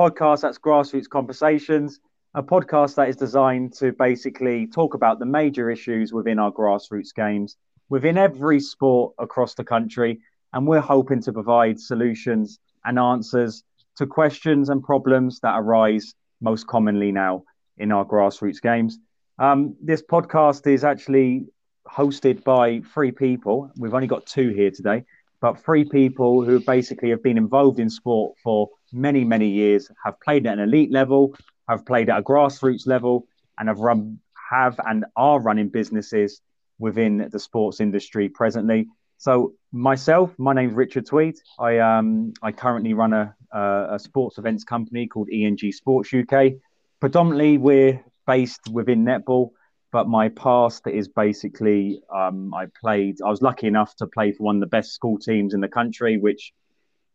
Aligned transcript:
podcast 0.00 0.40
that's 0.40 0.56
Grassroots 0.56 1.10
Conversations, 1.10 2.00
a 2.32 2.42
podcast 2.42 2.94
that 2.94 3.10
is 3.10 3.16
designed 3.16 3.74
to 3.74 3.92
basically 3.92 4.66
talk 4.66 4.94
about 4.94 5.18
the 5.18 5.26
major 5.26 5.70
issues 5.70 6.10
within 6.10 6.38
our 6.38 6.50
grassroots 6.50 7.14
games, 7.14 7.58
within 7.90 8.16
every 8.16 8.60
sport 8.60 9.12
across 9.18 9.52
the 9.52 9.62
country. 9.62 10.18
And 10.54 10.66
we're 10.66 10.80
hoping 10.80 11.20
to 11.24 11.34
provide 11.34 11.78
solutions 11.78 12.58
and 12.82 12.98
answers 12.98 13.62
to 13.96 14.06
questions 14.06 14.70
and 14.70 14.82
problems 14.82 15.38
that 15.40 15.58
arise 15.58 16.14
most 16.40 16.66
commonly 16.66 17.12
now 17.12 17.44
in 17.76 17.92
our 17.92 18.06
grassroots 18.06 18.62
games. 18.62 18.98
Um, 19.38 19.76
this 19.82 20.02
podcast 20.02 20.66
is 20.66 20.82
actually 20.82 21.44
hosted 21.86 22.42
by 22.42 22.80
three 22.94 23.12
people. 23.12 23.70
We've 23.76 23.92
only 23.92 24.06
got 24.06 24.24
two 24.24 24.48
here 24.48 24.70
today, 24.70 25.04
but 25.42 25.62
three 25.62 25.84
people 25.84 26.42
who 26.42 26.58
basically 26.58 27.10
have 27.10 27.22
been 27.22 27.36
involved 27.36 27.78
in 27.78 27.90
sport 27.90 28.38
for 28.42 28.70
many, 28.92 29.24
many 29.24 29.48
years, 29.48 29.90
have 30.04 30.20
played 30.20 30.46
at 30.46 30.54
an 30.54 30.60
elite 30.60 30.92
level, 30.92 31.34
have 31.68 31.84
played 31.86 32.10
at 32.10 32.18
a 32.18 32.22
grassroots 32.22 32.86
level, 32.86 33.26
and 33.58 33.68
have 33.68 33.78
run, 33.78 34.18
have 34.50 34.78
and 34.86 35.04
are 35.16 35.40
running 35.40 35.68
businesses 35.68 36.40
within 36.78 37.28
the 37.30 37.38
sports 37.38 37.80
industry 37.80 38.28
presently. 38.28 38.88
So 39.18 39.52
myself, 39.70 40.32
my 40.38 40.54
name 40.54 40.70
is 40.70 40.74
Richard 40.74 41.06
Tweed. 41.06 41.36
I 41.58 41.78
um 41.78 42.32
I 42.42 42.52
currently 42.52 42.94
run 42.94 43.12
a, 43.12 43.34
a 43.52 43.98
sports 43.98 44.38
events 44.38 44.64
company 44.64 45.06
called 45.06 45.28
ENG 45.30 45.58
Sports 45.72 46.10
UK. 46.14 46.54
Predominantly, 47.00 47.58
we're 47.58 48.02
based 48.26 48.68
within 48.70 49.04
netball, 49.04 49.50
but 49.92 50.08
my 50.08 50.28
past 50.30 50.86
is 50.86 51.08
basically 51.08 52.00
um, 52.14 52.54
I 52.54 52.66
played. 52.80 53.16
I 53.24 53.28
was 53.28 53.42
lucky 53.42 53.66
enough 53.66 53.94
to 53.96 54.06
play 54.06 54.32
for 54.32 54.44
one 54.44 54.56
of 54.56 54.60
the 54.60 54.66
best 54.66 54.92
school 54.92 55.18
teams 55.18 55.52
in 55.52 55.60
the 55.60 55.68
country, 55.68 56.16
which 56.16 56.52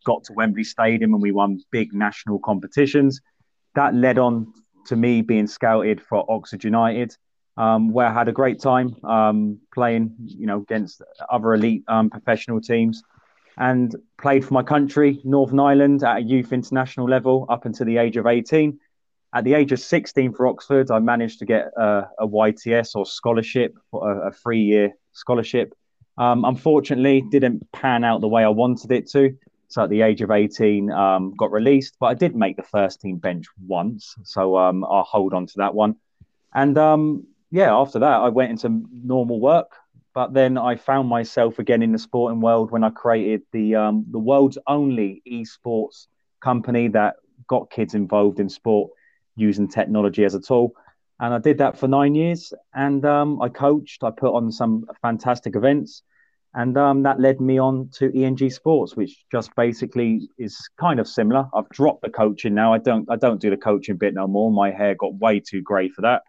got 0.05 0.23
to 0.25 0.33
Wembley 0.33 0.63
Stadium 0.63 1.13
and 1.13 1.21
we 1.21 1.31
won 1.31 1.61
big 1.71 1.93
national 1.93 2.39
competitions. 2.39 3.19
That 3.75 3.93
led 3.93 4.17
on 4.17 4.53
to 4.85 4.95
me 4.95 5.21
being 5.21 5.47
scouted 5.47 6.01
for 6.01 6.25
Oxford 6.31 6.63
United, 6.63 7.15
um, 7.57 7.91
where 7.91 8.07
I 8.07 8.13
had 8.13 8.29
a 8.29 8.31
great 8.31 8.61
time 8.61 8.95
um, 9.03 9.59
playing, 9.73 10.15
you 10.23 10.45
know, 10.45 10.61
against 10.61 11.01
other 11.29 11.53
elite 11.53 11.83
um, 11.87 12.09
professional 12.09 12.61
teams, 12.61 13.03
and 13.57 13.93
played 14.17 14.45
for 14.45 14.53
my 14.53 14.63
country, 14.63 15.21
Northern 15.23 15.59
Ireland, 15.59 16.03
at 16.03 16.17
a 16.17 16.21
youth 16.21 16.53
international 16.53 17.09
level 17.09 17.45
up 17.49 17.65
until 17.65 17.85
the 17.85 17.97
age 17.97 18.17
of 18.17 18.27
18. 18.27 18.79
At 19.33 19.43
the 19.43 19.53
age 19.53 19.71
of 19.71 19.79
16 19.79 20.33
for 20.33 20.47
Oxford, 20.47 20.91
I 20.91 20.99
managed 20.99 21.39
to 21.39 21.45
get 21.45 21.71
a, 21.77 22.07
a 22.19 22.27
YTS 22.27 22.95
or 22.95 23.05
scholarship, 23.05 23.77
a, 23.93 23.97
a 23.97 24.31
three-year 24.31 24.93
scholarship. 25.11 25.73
Um, 26.17 26.45
unfortunately, 26.45 27.21
didn't 27.21 27.69
pan 27.73 28.03
out 28.05 28.21
the 28.21 28.29
way 28.29 28.43
I 28.43 28.49
wanted 28.49 28.91
it 28.91 29.09
to. 29.11 29.35
So 29.67 29.83
at 29.83 29.89
the 29.89 30.01
age 30.01 30.21
of 30.21 30.31
18, 30.31 30.91
um, 30.91 31.33
got 31.35 31.51
released, 31.51 31.95
but 31.99 32.07
I 32.07 32.13
did 32.13 32.35
make 32.35 32.55
the 32.55 32.63
first 32.63 33.01
team 33.01 33.17
bench 33.17 33.45
once. 33.65 34.15
So 34.23 34.57
um, 34.57 34.83
I'll 34.85 35.03
hold 35.03 35.33
on 35.33 35.47
to 35.47 35.53
that 35.57 35.73
one. 35.73 35.95
And 36.53 36.77
um, 36.77 37.27
yeah, 37.51 37.75
after 37.75 37.99
that, 37.99 38.21
I 38.21 38.29
went 38.29 38.51
into 38.51 38.83
normal 38.91 39.39
work. 39.39 39.71
But 40.13 40.33
then 40.33 40.57
I 40.57 40.77
found 40.77 41.09
myself 41.09 41.59
again 41.59 41.81
in 41.81 41.91
the 41.91 41.99
sporting 41.99 42.39
world 42.39 42.71
when 42.71 42.85
I 42.85 42.89
created 42.89 43.41
the 43.51 43.75
um, 43.75 44.05
the 44.09 44.19
world's 44.19 44.57
only 44.65 45.21
esports 45.29 46.07
company 46.39 46.87
that 46.89 47.15
got 47.47 47.69
kids 47.69 47.95
involved 47.95 48.39
in 48.39 48.47
sport 48.47 48.91
using 49.35 49.67
technology 49.67 50.23
as 50.23 50.33
a 50.33 50.39
tool. 50.39 50.71
And 51.19 51.33
I 51.33 51.39
did 51.39 51.57
that 51.57 51.77
for 51.77 51.89
nine 51.89 52.15
years. 52.15 52.53
And 52.73 53.03
um, 53.05 53.41
I 53.41 53.49
coached. 53.49 54.03
I 54.03 54.11
put 54.11 54.33
on 54.33 54.53
some 54.53 54.85
fantastic 55.01 55.57
events 55.57 56.01
and 56.55 56.77
um, 56.77 57.03
that 57.03 57.19
led 57.19 57.41
me 57.41 57.59
on 57.59 57.89
to 57.95 58.17
ENG 58.17 58.49
Sports, 58.49 58.95
which 58.95 59.25
just 59.29 59.53
basically 59.55 60.29
is 60.37 60.57
kind 60.79 61.01
of 61.01 61.07
similar. 61.07 61.47
I've 61.53 61.67
dropped 61.69 62.01
the 62.01 62.09
coaching 62.09 62.55
now. 62.55 62.73
I 62.73 62.77
don't 62.77 63.09
I 63.11 63.17
don't 63.17 63.41
do 63.41 63.49
the 63.49 63.57
coaching 63.57 63.97
bit 63.97 64.13
no 64.13 64.25
more. 64.25 64.51
My 64.51 64.71
hair 64.71 64.95
got 64.95 65.13
way 65.15 65.41
too 65.41 65.61
grey 65.61 65.89
for 65.89 66.01
that, 66.01 66.23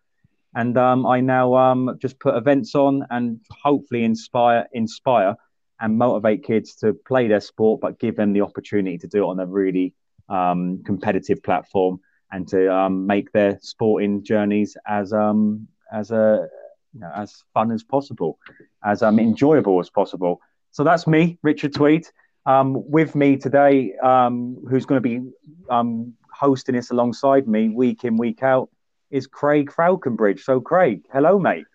and 0.55 0.77
um, 0.77 1.07
I 1.07 1.21
now 1.21 1.55
um, 1.55 1.97
just 2.01 2.19
put 2.19 2.37
events 2.37 2.75
on 2.75 3.07
and 3.11 3.41
hopefully 3.51 4.03
inspire 4.03 4.67
inspire 4.73 5.37
and 5.81 5.97
motivate 5.97 6.43
kids 6.43 6.75
to 6.77 6.93
play 6.93 7.29
their 7.29 7.41
sport, 7.41 7.81
but 7.81 8.01
give 8.01 8.17
them 8.17 8.33
the 8.33 8.41
opportunity 8.41 8.99
to 8.99 9.07
do 9.07 9.25
it 9.25 9.29
on 9.29 9.39
a 9.39 9.47
really 9.47 9.95
um, 10.29 10.83
competitive 10.85 11.43
platform 11.43 12.01
and 12.33 12.49
to 12.49 12.73
um, 12.73 13.07
make 13.07 13.31
their 13.33 13.59
sporting 13.61 14.25
journeys 14.25 14.77
as 14.89 15.13
um, 15.13 15.69
as 15.93 16.11
a 16.11 16.49
you 16.97 17.03
know, 17.03 17.13
as 17.15 17.45
fun 17.53 17.71
as 17.71 17.83
possible, 17.83 18.39
as 18.85 19.03
um, 19.03 19.19
enjoyable 19.19 19.79
as 19.81 19.91
possible. 19.91 20.41
So 20.71 20.83
that's 20.83 21.07
me, 21.07 21.39
Richard 21.43 21.75
Tweed. 21.75 22.07
Um, 22.47 22.89
with 22.91 23.15
me 23.15 23.37
today, 23.37 23.95
um, 24.03 24.57
who's 24.69 24.87
going 24.87 25.03
to 25.03 25.09
be 25.09 25.31
um, 25.69 26.15
hosting 26.33 26.75
this 26.75 26.91
alongside 26.91 27.47
me 27.47 27.69
week 27.69 28.05
in, 28.05 28.17
week 28.17 28.43
out, 28.43 28.71
is 29.11 29.27
Craig 29.27 29.71
Faulconbridge. 29.71 30.41
So, 30.41 30.61
Craig, 30.61 31.03
hello, 31.13 31.39
mate. 31.39 31.67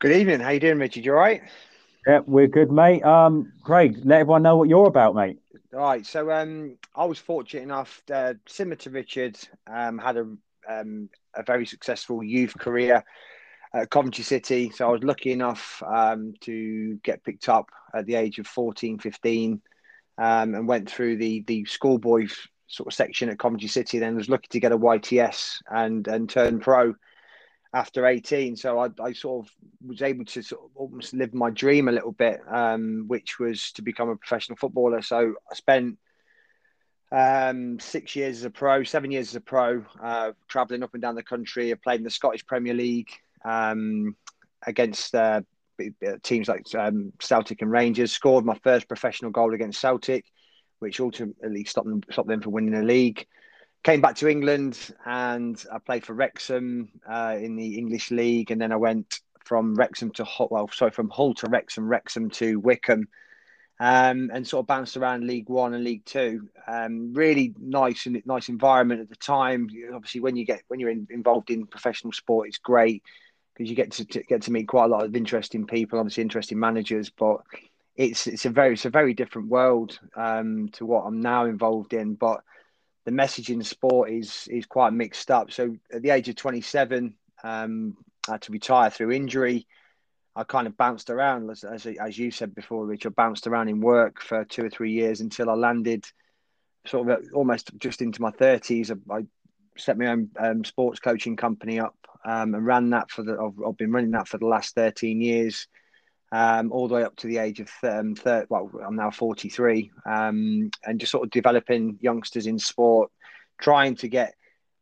Good 0.00 0.12
evening. 0.12 0.40
How 0.40 0.50
you 0.50 0.60
doing, 0.60 0.78
Richard? 0.78 1.04
You 1.04 1.12
all 1.12 1.18
right? 1.18 1.42
Yeah, 2.06 2.20
we're 2.26 2.48
good, 2.48 2.72
mate. 2.72 3.04
Um, 3.04 3.52
Craig, 3.62 3.98
let 4.04 4.20
everyone 4.20 4.42
know 4.42 4.56
what 4.56 4.68
you're 4.68 4.86
about, 4.86 5.14
mate. 5.14 5.38
All 5.74 5.80
right. 5.80 6.04
So, 6.04 6.30
um, 6.30 6.78
I 6.96 7.04
was 7.04 7.18
fortunate 7.18 7.62
enough, 7.62 8.02
uh, 8.12 8.34
similar 8.48 8.76
to 8.76 8.90
Richard, 8.90 9.38
um, 9.70 9.98
had 9.98 10.16
a 10.16 10.26
um, 10.68 11.08
a 11.34 11.42
very 11.42 11.66
successful 11.66 12.22
youth 12.22 12.56
career 12.58 13.04
at 13.74 13.90
Coventry 13.90 14.24
City. 14.24 14.70
So 14.70 14.88
I 14.88 14.92
was 14.92 15.04
lucky 15.04 15.32
enough 15.32 15.82
um, 15.86 16.34
to 16.40 16.96
get 17.02 17.24
picked 17.24 17.48
up 17.48 17.70
at 17.94 18.06
the 18.06 18.16
age 18.16 18.38
of 18.38 18.46
14, 18.46 18.98
15, 18.98 19.60
um, 20.18 20.54
and 20.54 20.68
went 20.68 20.90
through 20.90 21.16
the 21.16 21.42
the 21.46 21.64
schoolboy 21.64 22.28
sort 22.66 22.88
of 22.88 22.94
section 22.94 23.28
at 23.28 23.38
Coventry 23.38 23.68
City. 23.68 23.98
Then 23.98 24.16
was 24.16 24.28
lucky 24.28 24.48
to 24.50 24.60
get 24.60 24.72
a 24.72 24.78
YTS 24.78 25.62
and 25.70 26.06
and 26.08 26.28
turn 26.28 26.60
pro 26.60 26.94
after 27.72 28.06
18. 28.06 28.56
So 28.56 28.78
I, 28.80 28.88
I 29.02 29.12
sort 29.12 29.46
of 29.46 29.52
was 29.86 30.02
able 30.02 30.24
to 30.26 30.42
sort 30.42 30.64
of 30.64 30.70
almost 30.74 31.14
live 31.14 31.32
my 31.34 31.50
dream 31.50 31.88
a 31.88 31.92
little 31.92 32.12
bit, 32.12 32.40
um, 32.50 33.04
which 33.06 33.38
was 33.38 33.72
to 33.72 33.82
become 33.82 34.08
a 34.08 34.16
professional 34.16 34.56
footballer. 34.56 35.02
So 35.02 35.34
I 35.50 35.54
spent 35.54 35.98
um, 37.12 37.78
six 37.78 38.14
years 38.16 38.38
as 38.38 38.44
a 38.44 38.50
pro, 38.50 38.82
seven 38.84 39.10
years 39.10 39.28
as 39.28 39.36
a 39.36 39.40
pro, 39.40 39.84
uh, 40.02 40.32
traveling 40.48 40.82
up 40.82 40.94
and 40.94 41.02
down 41.02 41.14
the 41.14 41.22
country. 41.22 41.72
I 41.72 41.74
played 41.74 42.00
in 42.00 42.04
the 42.04 42.10
Scottish 42.10 42.46
Premier 42.46 42.74
League, 42.74 43.10
um, 43.44 44.16
against 44.66 45.14
uh, 45.14 45.40
teams 46.22 46.48
like 46.48 46.66
um, 46.74 47.12
Celtic 47.20 47.62
and 47.62 47.70
Rangers. 47.70 48.12
Scored 48.12 48.44
my 48.44 48.58
first 48.62 48.88
professional 48.88 49.30
goal 49.30 49.54
against 49.54 49.80
Celtic, 49.80 50.24
which 50.78 51.00
ultimately 51.00 51.64
stopped 51.64 51.88
them, 51.88 52.02
stopped 52.10 52.28
them 52.28 52.40
from 52.40 52.52
winning 52.52 52.72
the 52.72 52.82
league. 52.82 53.26
Came 53.82 54.02
back 54.02 54.16
to 54.16 54.28
England 54.28 54.78
and 55.06 55.62
I 55.72 55.78
played 55.78 56.04
for 56.04 56.12
Wrexham 56.12 56.90
uh, 57.10 57.36
in 57.40 57.56
the 57.56 57.78
English 57.78 58.10
league, 58.10 58.50
and 58.50 58.60
then 58.60 58.72
I 58.72 58.76
went 58.76 59.20
from 59.44 59.74
Wrexham 59.74 60.10
to 60.12 60.24
Hull, 60.24 60.48
well, 60.50 60.68
sorry, 60.70 60.90
from 60.90 61.08
Hull 61.08 61.34
to 61.34 61.48
Wrexham, 61.48 61.88
Wrexham 61.88 62.28
to 62.30 62.60
Wycombe, 62.60 63.08
um, 63.80 64.30
and 64.34 64.46
sort 64.46 64.64
of 64.64 64.66
bounced 64.66 64.98
around 64.98 65.26
League 65.26 65.48
One 65.48 65.72
and 65.72 65.82
League 65.82 66.04
Two. 66.04 66.50
Um, 66.68 67.14
really 67.14 67.54
nice 67.58 68.04
and 68.04 68.20
nice 68.26 68.50
environment 68.50 69.00
at 69.00 69.08
the 69.08 69.16
time. 69.16 69.68
Obviously, 69.94 70.20
when 70.20 70.36
you 70.36 70.44
get 70.44 70.62
when 70.68 70.78
you're 70.78 70.90
in, 70.90 71.06
involved 71.08 71.50
in 71.50 71.66
professional 71.66 72.12
sport, 72.12 72.48
it's 72.48 72.58
great 72.58 73.02
because 73.60 73.68
you 73.68 73.76
get 73.76 73.92
to, 73.92 74.06
to, 74.06 74.22
get 74.22 74.40
to 74.40 74.52
meet 74.52 74.68
quite 74.68 74.86
a 74.86 74.88
lot 74.88 75.04
of 75.04 75.14
interesting 75.14 75.66
people, 75.66 75.98
obviously 75.98 76.22
interesting 76.22 76.58
managers, 76.58 77.10
but 77.10 77.42
it's 77.94 78.26
it's 78.26 78.46
a 78.46 78.50
very 78.50 78.72
it's 78.72 78.86
a 78.86 78.90
very 78.90 79.12
different 79.12 79.48
world 79.48 80.00
um, 80.16 80.70
to 80.72 80.86
what 80.86 81.02
I'm 81.02 81.20
now 81.20 81.44
involved 81.44 81.92
in. 81.92 82.14
But 82.14 82.40
the 83.04 83.10
message 83.10 83.50
in 83.50 83.62
sport 83.62 84.08
is 84.08 84.48
is 84.50 84.64
quite 84.64 84.94
mixed 84.94 85.30
up. 85.30 85.52
So 85.52 85.76
at 85.92 86.00
the 86.00 86.08
age 86.08 86.30
of 86.30 86.36
27, 86.36 87.14
um, 87.44 87.98
I 88.26 88.32
had 88.32 88.42
to 88.42 88.52
retire 88.52 88.88
through 88.88 89.10
injury. 89.12 89.66
I 90.34 90.44
kind 90.44 90.66
of 90.66 90.78
bounced 90.78 91.10
around, 91.10 91.50
as, 91.50 91.62
as, 91.62 91.84
as 91.84 92.16
you 92.16 92.30
said 92.30 92.54
before, 92.54 92.86
Rich. 92.86 93.04
I 93.04 93.10
bounced 93.10 93.46
around 93.46 93.68
in 93.68 93.82
work 93.82 94.22
for 94.22 94.46
two 94.46 94.64
or 94.64 94.70
three 94.70 94.92
years 94.92 95.20
until 95.20 95.50
I 95.50 95.54
landed 95.54 96.06
sort 96.86 97.10
of 97.10 97.26
almost 97.34 97.78
just 97.78 98.00
into 98.00 98.22
my 98.22 98.30
30s. 98.30 98.90
I, 98.90 99.18
I 99.18 99.24
set 99.76 99.98
my 99.98 100.06
own 100.06 100.30
um, 100.38 100.64
sports 100.64 100.98
coaching 100.98 101.36
company 101.36 101.78
up 101.78 101.94
um, 102.24 102.54
and 102.54 102.66
ran 102.66 102.90
that 102.90 103.10
for 103.10 103.22
the. 103.22 103.32
I've, 103.32 103.64
I've, 103.66 103.76
been 103.76 103.92
running 103.92 104.12
that 104.12 104.28
for 104.28 104.38
the 104.38 104.46
last 104.46 104.74
thirteen 104.74 105.20
years, 105.20 105.66
um, 106.32 106.72
all 106.72 106.88
the 106.88 106.94
way 106.94 107.04
up 107.04 107.16
to 107.16 107.26
the 107.26 107.38
age 107.38 107.60
of 107.60 107.70
um, 107.82 108.14
30, 108.14 108.46
well, 108.50 108.70
I'm 108.86 108.96
now 108.96 109.10
forty 109.10 109.48
three, 109.48 109.90
um, 110.06 110.70
and 110.84 111.00
just 111.00 111.12
sort 111.12 111.24
of 111.24 111.30
developing 111.30 111.98
youngsters 112.00 112.46
in 112.46 112.58
sport, 112.58 113.10
trying 113.58 113.96
to 113.96 114.08
get 114.08 114.34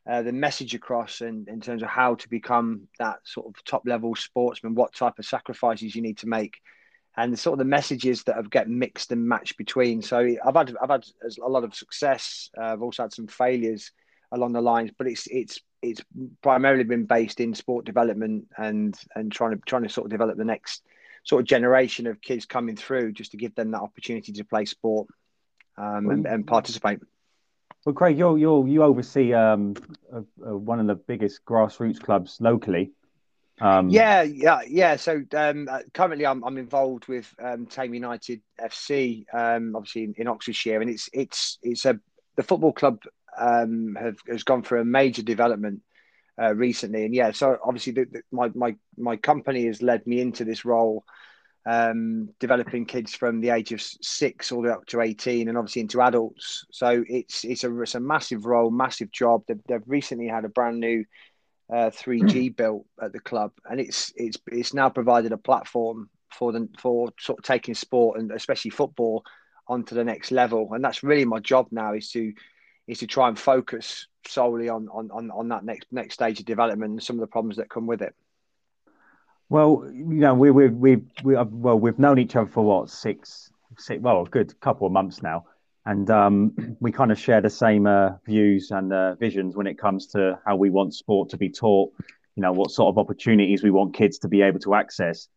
uh, 0.09 0.21
the 0.21 0.31
message 0.31 0.73
across 0.73 1.21
in, 1.21 1.45
in 1.47 1.61
terms 1.61 1.83
of 1.83 1.89
how 1.89 2.15
to 2.15 2.29
become 2.29 2.87
that 2.97 3.19
sort 3.25 3.47
of 3.47 3.63
top 3.63 3.83
level 3.85 4.15
sportsman, 4.15 4.73
what 4.73 4.93
type 4.93 5.19
of 5.19 5.25
sacrifices 5.25 5.95
you 5.95 6.01
need 6.01 6.17
to 6.17 6.27
make, 6.27 6.59
and 7.15 7.37
sort 7.37 7.53
of 7.53 7.59
the 7.59 7.65
messages 7.65 8.23
that 8.23 8.35
have 8.35 8.49
get 8.49 8.67
mixed 8.69 9.11
and 9.11 9.27
matched 9.27 9.57
between. 9.57 10.01
So 10.01 10.17
I've 10.17 10.55
had 10.55 10.75
I've 10.81 10.89
had 10.89 11.05
a 11.43 11.49
lot 11.49 11.63
of 11.63 11.75
success. 11.75 12.49
Uh, 12.57 12.73
I've 12.73 12.81
also 12.81 13.03
had 13.03 13.13
some 13.13 13.27
failures 13.27 13.91
along 14.31 14.53
the 14.53 14.61
lines, 14.61 14.91
but 14.97 15.07
it's 15.07 15.27
it's 15.27 15.59
it's 15.81 16.01
primarily 16.41 16.83
been 16.83 17.05
based 17.05 17.39
in 17.39 17.53
sport 17.53 17.85
development 17.85 18.47
and 18.57 18.97
and 19.15 19.31
trying 19.31 19.51
to 19.51 19.61
trying 19.65 19.83
to 19.83 19.89
sort 19.89 20.05
of 20.05 20.11
develop 20.11 20.37
the 20.37 20.45
next 20.45 20.83
sort 21.23 21.41
of 21.41 21.47
generation 21.47 22.07
of 22.07 22.21
kids 22.21 22.45
coming 22.45 22.75
through 22.75 23.11
just 23.11 23.31
to 23.31 23.37
give 23.37 23.55
them 23.55 23.71
that 23.71 23.81
opportunity 23.81 24.31
to 24.33 24.43
play 24.43 24.65
sport 24.65 25.07
um, 25.77 26.09
and, 26.09 26.25
and, 26.25 26.47
participate. 26.47 26.99
Well, 27.85 27.93
Craig, 27.93 28.17
you 28.17 28.35
you 28.35 28.67
you 28.67 28.83
oversee 28.83 29.33
um, 29.33 29.75
a, 30.11 30.49
a, 30.49 30.57
one 30.57 30.79
of 30.79 30.87
the 30.87 30.95
biggest 30.95 31.45
grassroots 31.45 32.01
clubs 32.01 32.37
locally. 32.41 32.91
Um, 33.61 33.89
yeah, 33.89 34.21
yeah, 34.23 34.61
yeah. 34.67 34.95
So 34.95 35.21
um, 35.33 35.67
uh, 35.69 35.79
currently, 35.93 36.25
I'm, 36.25 36.43
I'm 36.43 36.57
involved 36.57 37.07
with 37.07 37.33
um, 37.41 37.65
Thame 37.65 37.93
United 37.93 38.41
FC, 38.59 39.25
um, 39.33 39.75
obviously 39.75 40.03
in, 40.05 40.13
in, 40.17 40.27
Oxfordshire, 40.27 40.81
and 40.81 40.89
it's 40.89 41.09
it's 41.13 41.57
it's 41.61 41.85
a 41.85 41.99
the 42.35 42.43
football 42.43 42.71
club 42.71 42.99
um, 43.39 43.95
have 43.99 44.17
has 44.27 44.43
gone 44.43 44.63
through 44.63 44.81
a 44.81 44.85
major 44.85 45.21
development 45.21 45.81
uh, 46.41 46.53
recently, 46.53 47.05
and 47.05 47.15
yeah, 47.15 47.31
so 47.31 47.57
obviously 47.63 47.93
the, 47.93 48.05
the, 48.05 48.21
my 48.31 48.49
my 48.53 48.75
my 48.97 49.15
company 49.15 49.65
has 49.65 49.81
led 49.81 50.05
me 50.05 50.21
into 50.21 50.45
this 50.45 50.65
role 50.65 51.03
um, 51.65 52.29
developing 52.39 52.85
kids 52.85 53.13
from 53.13 53.41
the 53.41 53.49
age 53.49 53.71
of 53.71 53.81
six 53.81 54.51
all 54.51 54.61
the 54.61 54.69
way 54.69 54.73
up 54.73 54.85
to 54.87 55.01
18 55.01 55.47
and 55.47 55.57
obviously 55.57 55.81
into 55.81 56.01
adults. 56.01 56.65
So 56.71 57.03
it's 57.07 57.43
it's 57.43 57.63
a, 57.63 57.81
it's 57.81 57.95
a 57.95 57.99
massive 57.99 58.45
role, 58.45 58.71
massive 58.71 59.11
job. 59.11 59.43
They've, 59.47 59.61
they've 59.67 59.83
recently 59.85 60.27
had 60.27 60.45
a 60.45 60.49
brand 60.49 60.79
new 60.79 61.05
uh, 61.71 61.91
3G 61.91 62.55
built 62.55 62.85
at 63.01 63.13
the 63.13 63.19
club, 63.19 63.51
and 63.69 63.79
it's 63.79 64.11
it's 64.15 64.37
it's 64.47 64.73
now 64.73 64.89
provided 64.89 65.31
a 65.31 65.37
platform 65.37 66.09
for 66.33 66.51
them 66.51 66.69
for 66.79 67.11
sort 67.19 67.39
of 67.39 67.43
taking 67.43 67.75
sport 67.75 68.19
and 68.19 68.31
especially 68.31 68.71
football 68.71 69.23
onto 69.67 69.93
the 69.93 70.03
next 70.03 70.31
level. 70.31 70.73
And 70.73 70.83
that's 70.83 71.03
really 71.03 71.25
my 71.25 71.39
job 71.39 71.67
now 71.71 71.93
is 71.93 72.09
to 72.11 72.33
is 72.89 72.99
to 72.99 73.07
try 73.07 73.27
and 73.27 73.37
focus 73.37 74.07
solely 74.27 74.67
on 74.67 74.89
on 74.89 75.29
on 75.31 75.47
that 75.49 75.63
next 75.63 75.87
next 75.91 76.15
stage 76.15 76.39
of 76.39 76.45
development 76.45 76.91
and 76.91 77.03
some 77.03 77.15
of 77.15 77.21
the 77.21 77.27
problems 77.27 77.57
that 77.57 77.69
come 77.69 77.85
with 77.85 78.01
it. 78.01 78.15
Well, 79.47 79.85
you 79.93 80.21
know, 80.25 80.33
we 80.33 80.49
we 80.49 80.69
we 80.69 80.95
we 81.23 81.35
well, 81.35 81.79
we've 81.79 81.99
known 81.99 82.17
each 82.17 82.35
other 82.35 82.49
for 82.49 82.63
what 82.63 82.89
six, 82.89 83.51
six 83.77 84.01
well, 84.01 84.23
a 84.23 84.25
good 84.25 84.59
couple 84.59 84.87
of 84.87 84.93
months 84.93 85.21
now, 85.21 85.45
and 85.85 86.09
um, 86.09 86.77
we 86.79 86.91
kind 86.91 87.11
of 87.11 87.19
share 87.19 87.41
the 87.41 87.49
same 87.49 87.85
uh, 87.85 88.17
views 88.25 88.71
and 88.71 88.91
uh, 88.91 89.13
visions 89.15 89.55
when 89.55 89.67
it 89.67 89.77
comes 89.77 90.07
to 90.07 90.39
how 90.45 90.55
we 90.55 90.71
want 90.71 90.95
sport 90.95 91.29
to 91.29 91.37
be 91.37 91.49
taught. 91.49 91.93
You 92.35 92.41
know, 92.41 92.53
what 92.53 92.71
sort 92.71 92.89
of 92.89 92.97
opportunities 92.97 93.61
we 93.61 93.71
want 93.71 93.93
kids 93.93 94.17
to 94.19 94.27
be 94.27 94.41
able 94.41 94.59
to 94.61 94.73
access. 94.73 95.27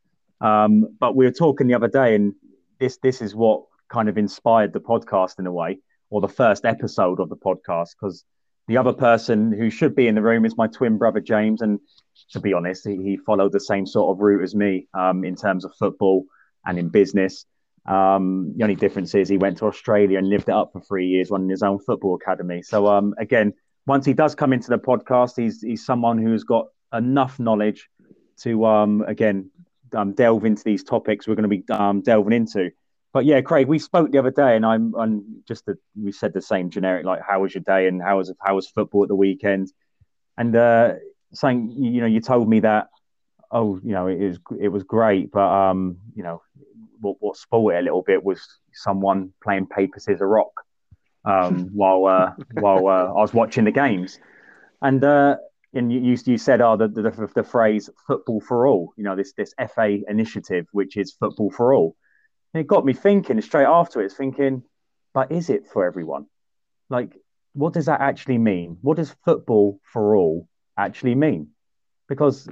Um, 0.40 0.96
but 0.98 1.14
we 1.16 1.26
were 1.26 1.32
talking 1.32 1.66
the 1.66 1.74
other 1.74 1.88
day, 1.88 2.14
and 2.14 2.34
this 2.80 2.96
this 3.02 3.20
is 3.20 3.34
what 3.34 3.64
kind 3.90 4.08
of 4.08 4.16
inspired 4.16 4.72
the 4.72 4.80
podcast 4.80 5.38
in 5.38 5.46
a 5.46 5.52
way, 5.52 5.78
or 6.12 6.20
the 6.20 6.28
first 6.28 6.66
episode 6.66 7.20
of 7.20 7.30
the 7.30 7.36
podcast, 7.36 7.90
because 7.98 8.24
the 8.68 8.76
other 8.76 8.92
person 8.92 9.50
who 9.50 9.70
should 9.70 9.96
be 9.96 10.06
in 10.06 10.14
the 10.14 10.20
room 10.20 10.44
is 10.44 10.58
my 10.58 10.66
twin 10.66 10.98
brother 10.98 11.20
James, 11.20 11.62
and 11.62 11.80
to 12.32 12.38
be 12.38 12.52
honest, 12.52 12.86
he, 12.86 12.96
he 12.96 13.16
followed 13.16 13.50
the 13.50 13.58
same 13.58 13.86
sort 13.86 14.14
of 14.14 14.20
route 14.20 14.42
as 14.42 14.54
me 14.54 14.86
um, 14.92 15.24
in 15.24 15.34
terms 15.34 15.64
of 15.64 15.74
football 15.78 16.26
and 16.66 16.78
in 16.78 16.90
business. 16.90 17.46
Um, 17.86 18.52
the 18.56 18.62
only 18.62 18.76
difference 18.76 19.14
is 19.14 19.26
he 19.26 19.38
went 19.38 19.56
to 19.58 19.66
Australia 19.66 20.18
and 20.18 20.28
lived 20.28 20.50
it 20.50 20.54
up 20.54 20.72
for 20.74 20.82
three 20.82 21.06
years, 21.06 21.30
running 21.30 21.48
his 21.48 21.62
own 21.62 21.78
football 21.78 22.14
academy. 22.14 22.60
So 22.60 22.88
um, 22.88 23.14
again, 23.18 23.54
once 23.86 24.04
he 24.04 24.12
does 24.12 24.34
come 24.34 24.52
into 24.52 24.68
the 24.68 24.78
podcast, 24.78 25.32
he's 25.36 25.62
he's 25.62 25.84
someone 25.84 26.18
who's 26.18 26.44
got 26.44 26.66
enough 26.92 27.40
knowledge 27.40 27.88
to 28.42 28.66
um, 28.66 29.02
again 29.08 29.50
um, 29.94 30.12
delve 30.12 30.44
into 30.44 30.62
these 30.62 30.84
topics 30.84 31.26
we're 31.26 31.34
going 31.34 31.50
to 31.50 31.56
be 31.56 31.64
um, 31.72 32.02
delving 32.02 32.34
into. 32.34 32.70
But 33.12 33.26
yeah, 33.26 33.42
Craig, 33.42 33.68
we 33.68 33.78
spoke 33.78 34.10
the 34.10 34.18
other 34.18 34.30
day, 34.30 34.56
and 34.56 34.64
I'm, 34.64 34.94
I'm 34.94 35.42
just 35.46 35.68
we 36.00 36.12
said 36.12 36.32
the 36.32 36.40
same 36.40 36.70
generic 36.70 37.04
like, 37.04 37.20
"How 37.26 37.40
was 37.40 37.54
your 37.54 37.62
day?" 37.62 37.86
and 37.86 38.00
"How 38.02 38.16
was 38.16 38.32
how 38.40 38.54
was 38.54 38.68
football 38.68 39.02
at 39.02 39.08
the 39.08 39.14
weekend?" 39.14 39.70
And 40.38 40.56
uh, 40.56 40.94
saying, 41.34 41.72
you 41.76 42.00
know, 42.00 42.06
you 42.06 42.20
told 42.20 42.48
me 42.48 42.60
that, 42.60 42.88
oh, 43.50 43.78
you 43.82 43.92
know, 43.92 44.06
it 44.06 44.18
was 44.18 44.38
it 44.58 44.68
was 44.68 44.82
great, 44.84 45.30
but 45.30 45.46
um, 45.46 45.98
you 46.14 46.22
know, 46.22 46.42
what 47.00 47.16
what 47.20 47.36
spoiled 47.36 47.72
it 47.72 47.78
a 47.78 47.82
little 47.82 48.02
bit 48.02 48.24
was 48.24 48.40
someone 48.72 49.32
playing 49.42 49.66
paper 49.66 50.00
scissors 50.00 50.20
rock 50.22 50.52
um, 51.24 51.68
while 51.74 52.06
uh, 52.06 52.32
while 52.60 52.86
uh, 52.86 53.08
I 53.08 53.20
was 53.20 53.34
watching 53.34 53.64
the 53.64 53.72
games, 53.72 54.18
and 54.80 55.04
uh, 55.04 55.36
and 55.74 55.92
you 55.92 56.16
you 56.24 56.38
said, 56.38 56.60
oh, 56.60 56.76
the, 56.76 56.88
the 56.88 57.30
the 57.34 57.44
phrase 57.44 57.90
"football 58.06 58.40
for 58.40 58.66
all," 58.66 58.92
you 58.96 59.04
know, 59.04 59.16
this 59.16 59.32
this 59.34 59.54
FA 59.74 59.98
initiative, 60.08 60.66
which 60.72 60.96
is 60.96 61.12
football 61.12 61.50
for 61.50 61.74
all. 61.74 61.96
And 62.54 62.60
it 62.60 62.66
got 62.66 62.84
me 62.84 62.92
thinking 62.92 63.40
straight 63.40 63.66
afterwards, 63.66 64.14
thinking, 64.14 64.62
but 65.14 65.32
is 65.32 65.48
it 65.50 65.66
for 65.72 65.86
everyone? 65.86 66.26
Like, 66.90 67.16
what 67.54 67.72
does 67.72 67.86
that 67.86 68.00
actually 68.00 68.38
mean? 68.38 68.78
What 68.82 68.96
does 68.96 69.14
football 69.24 69.80
for 69.84 70.16
all 70.16 70.48
actually 70.76 71.14
mean? 71.14 71.48
Because 72.08 72.48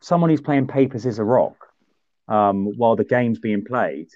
someone 0.00 0.30
who's 0.30 0.40
playing 0.40 0.66
papers 0.66 1.06
is 1.06 1.18
a 1.18 1.24
rock 1.24 1.56
um, 2.28 2.66
while 2.76 2.96
the 2.96 3.04
game's 3.04 3.38
being 3.38 3.64
played, 3.64 4.08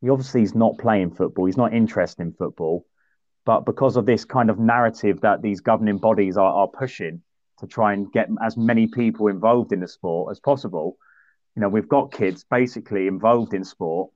he 0.00 0.08
obviously 0.08 0.42
is 0.42 0.54
not 0.54 0.78
playing 0.78 1.10
football. 1.10 1.46
He's 1.46 1.56
not 1.56 1.74
interested 1.74 2.22
in 2.22 2.32
football, 2.32 2.86
but 3.44 3.66
because 3.66 3.96
of 3.96 4.06
this 4.06 4.24
kind 4.24 4.48
of 4.48 4.58
narrative 4.58 5.20
that 5.20 5.42
these 5.42 5.60
governing 5.60 5.98
bodies 5.98 6.36
are, 6.36 6.52
are 6.52 6.68
pushing 6.68 7.22
to 7.58 7.66
try 7.66 7.92
and 7.92 8.10
get 8.10 8.28
as 8.42 8.56
many 8.56 8.86
people 8.86 9.28
involved 9.28 9.72
in 9.72 9.80
the 9.80 9.88
sport 9.88 10.30
as 10.30 10.40
possible, 10.40 10.96
you 11.54 11.60
know, 11.60 11.68
we've 11.68 11.88
got 11.88 12.12
kids 12.12 12.44
basically 12.50 13.06
involved 13.06 13.52
in 13.52 13.64
sport 13.64 14.10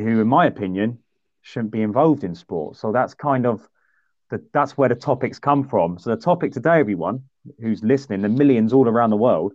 who, 0.00 0.20
in 0.20 0.28
my 0.28 0.46
opinion, 0.46 0.98
shouldn't 1.42 1.72
be 1.72 1.82
involved 1.82 2.24
in 2.24 2.34
sport. 2.34 2.76
So 2.76 2.92
that's 2.92 3.14
kind 3.14 3.46
of 3.46 3.68
the, 4.30 4.42
that's 4.52 4.76
where 4.76 4.88
the 4.88 4.94
topics 4.94 5.38
come 5.38 5.68
from. 5.68 5.98
So 5.98 6.10
the 6.10 6.20
topic 6.20 6.52
today, 6.52 6.80
everyone 6.80 7.24
who's 7.60 7.82
listening, 7.82 8.22
the 8.22 8.28
millions 8.28 8.72
all 8.72 8.88
around 8.88 9.10
the 9.10 9.16
world, 9.16 9.52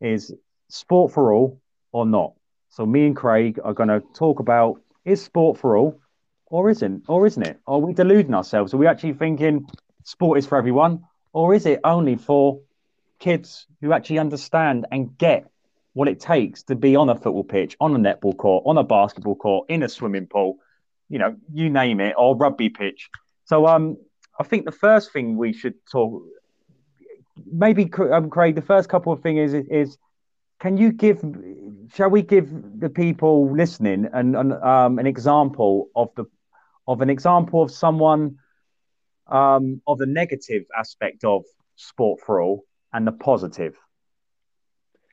is 0.00 0.32
sport 0.68 1.12
for 1.12 1.32
all 1.32 1.60
or 1.92 2.06
not. 2.06 2.34
So 2.68 2.86
me 2.86 3.06
and 3.06 3.16
Craig 3.16 3.58
are 3.62 3.74
going 3.74 3.88
to 3.88 4.00
talk 4.14 4.40
about 4.40 4.80
is 5.04 5.22
sport 5.22 5.58
for 5.58 5.76
all 5.76 6.00
or 6.46 6.70
isn't 6.70 7.04
or 7.08 7.26
isn't 7.26 7.42
it? 7.42 7.60
Are 7.66 7.78
we 7.78 7.92
deluding 7.92 8.34
ourselves? 8.34 8.74
Are 8.74 8.76
we 8.76 8.86
actually 8.86 9.14
thinking 9.14 9.66
sport 10.04 10.38
is 10.38 10.46
for 10.46 10.58
everyone 10.58 11.04
or 11.32 11.54
is 11.54 11.66
it 11.66 11.80
only 11.84 12.16
for 12.16 12.60
kids 13.18 13.66
who 13.80 13.92
actually 13.92 14.18
understand 14.18 14.86
and 14.90 15.16
get 15.16 15.50
what 15.92 16.08
it 16.08 16.20
takes 16.20 16.62
to 16.64 16.76
be 16.76 16.96
on 16.96 17.08
a 17.08 17.14
football 17.14 17.44
pitch, 17.44 17.76
on 17.80 17.94
a 17.94 17.98
netball 17.98 18.36
court, 18.36 18.64
on 18.66 18.78
a 18.78 18.84
basketball 18.84 19.34
court, 19.34 19.68
in 19.68 19.82
a 19.82 19.88
swimming 19.88 20.26
pool, 20.26 20.56
you 21.08 21.18
know, 21.18 21.36
you 21.52 21.68
name 21.68 22.00
it, 22.00 22.14
or 22.16 22.36
rugby 22.36 22.68
pitch. 22.68 23.10
So 23.44 23.66
um, 23.66 23.96
I 24.38 24.44
think 24.44 24.64
the 24.64 24.72
first 24.72 25.12
thing 25.12 25.36
we 25.36 25.52
should 25.52 25.74
talk, 25.90 26.22
maybe 27.50 27.90
um, 28.12 28.30
Craig, 28.30 28.54
the 28.54 28.62
first 28.62 28.88
couple 28.88 29.12
of 29.12 29.20
things 29.20 29.52
is, 29.52 29.66
is 29.68 29.98
can 30.60 30.76
you 30.76 30.92
give, 30.92 31.24
shall 31.94 32.10
we 32.10 32.22
give 32.22 32.48
the 32.78 32.90
people 32.90 33.50
listening 33.50 34.08
an, 34.12 34.36
an, 34.36 34.52
um, 34.62 34.98
an 34.98 35.06
example 35.06 35.88
of 35.96 36.10
the, 36.14 36.24
of 36.86 37.00
an 37.00 37.10
example 37.10 37.62
of 37.62 37.70
someone, 37.70 38.36
um, 39.26 39.80
of 39.86 39.98
the 39.98 40.06
negative 40.06 40.64
aspect 40.78 41.24
of 41.24 41.44
sport 41.74 42.20
for 42.24 42.40
all 42.40 42.64
and 42.92 43.06
the 43.06 43.12
positive? 43.12 43.74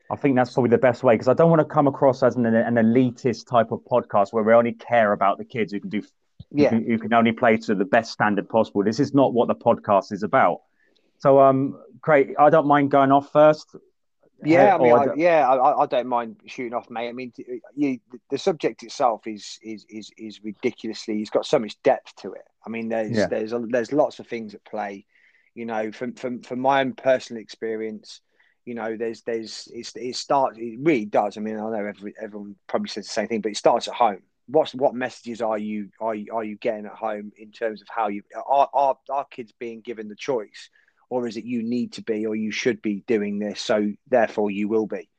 I 0.10 0.16
think 0.16 0.36
that's 0.36 0.54
probably 0.54 0.70
the 0.70 0.78
best 0.78 1.04
way 1.04 1.16
because 1.16 1.28
I 1.28 1.34
don't 1.34 1.50
want 1.50 1.60
to 1.60 1.66
come 1.66 1.88
across 1.88 2.24
as 2.24 2.36
an, 2.36 2.46
an, 2.46 2.76
elitist 2.76 3.48
type 3.48 3.72
of 3.72 3.82
podcast 3.82 4.32
where 4.32 4.44
we 4.44 4.54
only 4.54 4.74
care 4.74 5.12
about 5.12 5.38
the 5.38 5.44
kids 5.44 5.74
who 5.74 5.82
can 5.82 5.90
do, 5.90 6.02
yeah, 6.52 6.70
who, 6.70 6.78
who, 6.78 6.98
can 6.98 7.14
only 7.14 7.34
play 7.34 7.58
to 7.58 7.76
the 7.76 7.84
best 7.84 8.12
standard 8.12 8.48
possible. 8.48 8.84
This 8.84 9.00
is 9.00 9.14
not 9.14 9.34
what 9.34 9.50
the 9.50 9.56
podcast 9.56 10.14
is 10.14 10.24
about. 10.24 10.62
So, 11.20 11.42
um, 11.42 11.78
Craig, 12.02 12.36
I 12.40 12.50
don't 12.50 12.68
mind 12.68 12.92
going 12.92 13.12
off 13.12 13.32
first. 13.32 13.76
Yeah, 14.44 14.76
I 14.76 14.78
mean, 14.78 14.94
I, 14.94 15.06
yeah, 15.16 15.50
I, 15.50 15.82
I, 15.82 15.86
don't 15.88 16.08
mind 16.08 16.38
shooting 16.46 16.74
off, 16.74 16.90
mate. 16.92 17.10
I 17.10 17.12
mean, 17.12 17.34
you, 17.76 18.00
the 18.30 18.38
subject 18.38 18.84
itself 18.84 19.26
is 19.26 19.58
is 19.64 19.86
is 19.90 20.12
is 20.16 20.44
ridiculously. 20.44 21.22
It's 21.22 21.32
got 21.32 21.46
so 21.46 21.58
much 21.58 21.76
depth 21.82 22.16
to 22.18 22.34
it. 22.34 22.44
I 22.66 22.70
mean, 22.70 22.88
there's 22.88 23.18
yeah. 23.18 23.26
there's 23.28 23.52
a, 23.52 23.60
there's 23.68 23.92
lots 23.92 24.20
of 24.20 24.28
things 24.28 24.54
at 24.54 24.64
play. 24.64 25.06
You 25.56 25.66
know, 25.66 25.92
from 25.92 26.14
from 26.14 26.44
from 26.44 26.60
my 26.60 26.82
own 26.82 26.94
personal 26.94 27.42
experience, 27.42 28.22
you 28.68 28.74
know, 28.74 28.98
there's 28.98 29.22
there's 29.22 29.70
it's, 29.74 29.96
it 29.96 30.18
starts 30.18 30.58
it 30.58 30.78
really 30.82 31.06
does. 31.06 31.38
I 31.38 31.40
mean, 31.40 31.56
I 31.56 31.62
know 31.62 31.86
every, 31.86 32.14
everyone 32.22 32.58
probably 32.68 32.90
says 32.90 33.06
the 33.06 33.14
same 33.14 33.30
thing, 33.30 33.40
but 33.40 33.52
it 33.52 33.58
starts 33.58 33.88
at 33.88 33.94
home. 33.94 34.22
What's 34.48 34.76
what 34.76 34.94
messages 34.94 35.42
are 35.42 35.58
you 35.58 35.90
are 36.02 36.14
you, 36.14 36.34
are 36.34 36.44
you 36.44 36.58
getting 36.58 36.86
at 36.86 36.92
home 36.92 37.32
in 37.38 37.54
terms 37.54 37.82
of 37.82 37.88
how 37.90 38.10
you 38.10 38.24
are, 38.36 38.70
are 38.74 38.98
are 39.10 39.26
kids 39.32 39.54
being 39.58 39.80
given 39.80 40.10
the 40.10 40.18
choice, 40.18 40.70
or 41.10 41.30
is 41.30 41.38
it 41.38 41.46
you 41.46 41.64
need 41.64 41.94
to 41.94 42.02
be 42.02 42.26
or 42.26 42.36
you 42.36 42.52
should 42.52 42.82
be 42.82 43.06
doing 43.08 43.40
this, 43.40 43.62
so 43.62 43.94
therefore 44.10 44.52
you 44.52 44.68
will 44.68 44.86
be. 44.86 45.10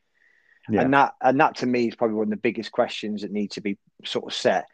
Yeah. 0.68 0.82
And 0.82 0.92
that 0.92 1.14
and 1.22 1.40
that 1.40 1.56
to 1.56 1.66
me 1.66 1.88
is 1.88 1.96
probably 1.96 2.16
one 2.16 2.26
of 2.26 2.30
the 2.30 2.36
biggest 2.36 2.70
questions 2.70 3.22
that 3.22 3.32
need 3.32 3.52
to 3.52 3.62
be 3.62 3.78
sort 4.04 4.26
of 4.26 4.34
set. 4.34 4.66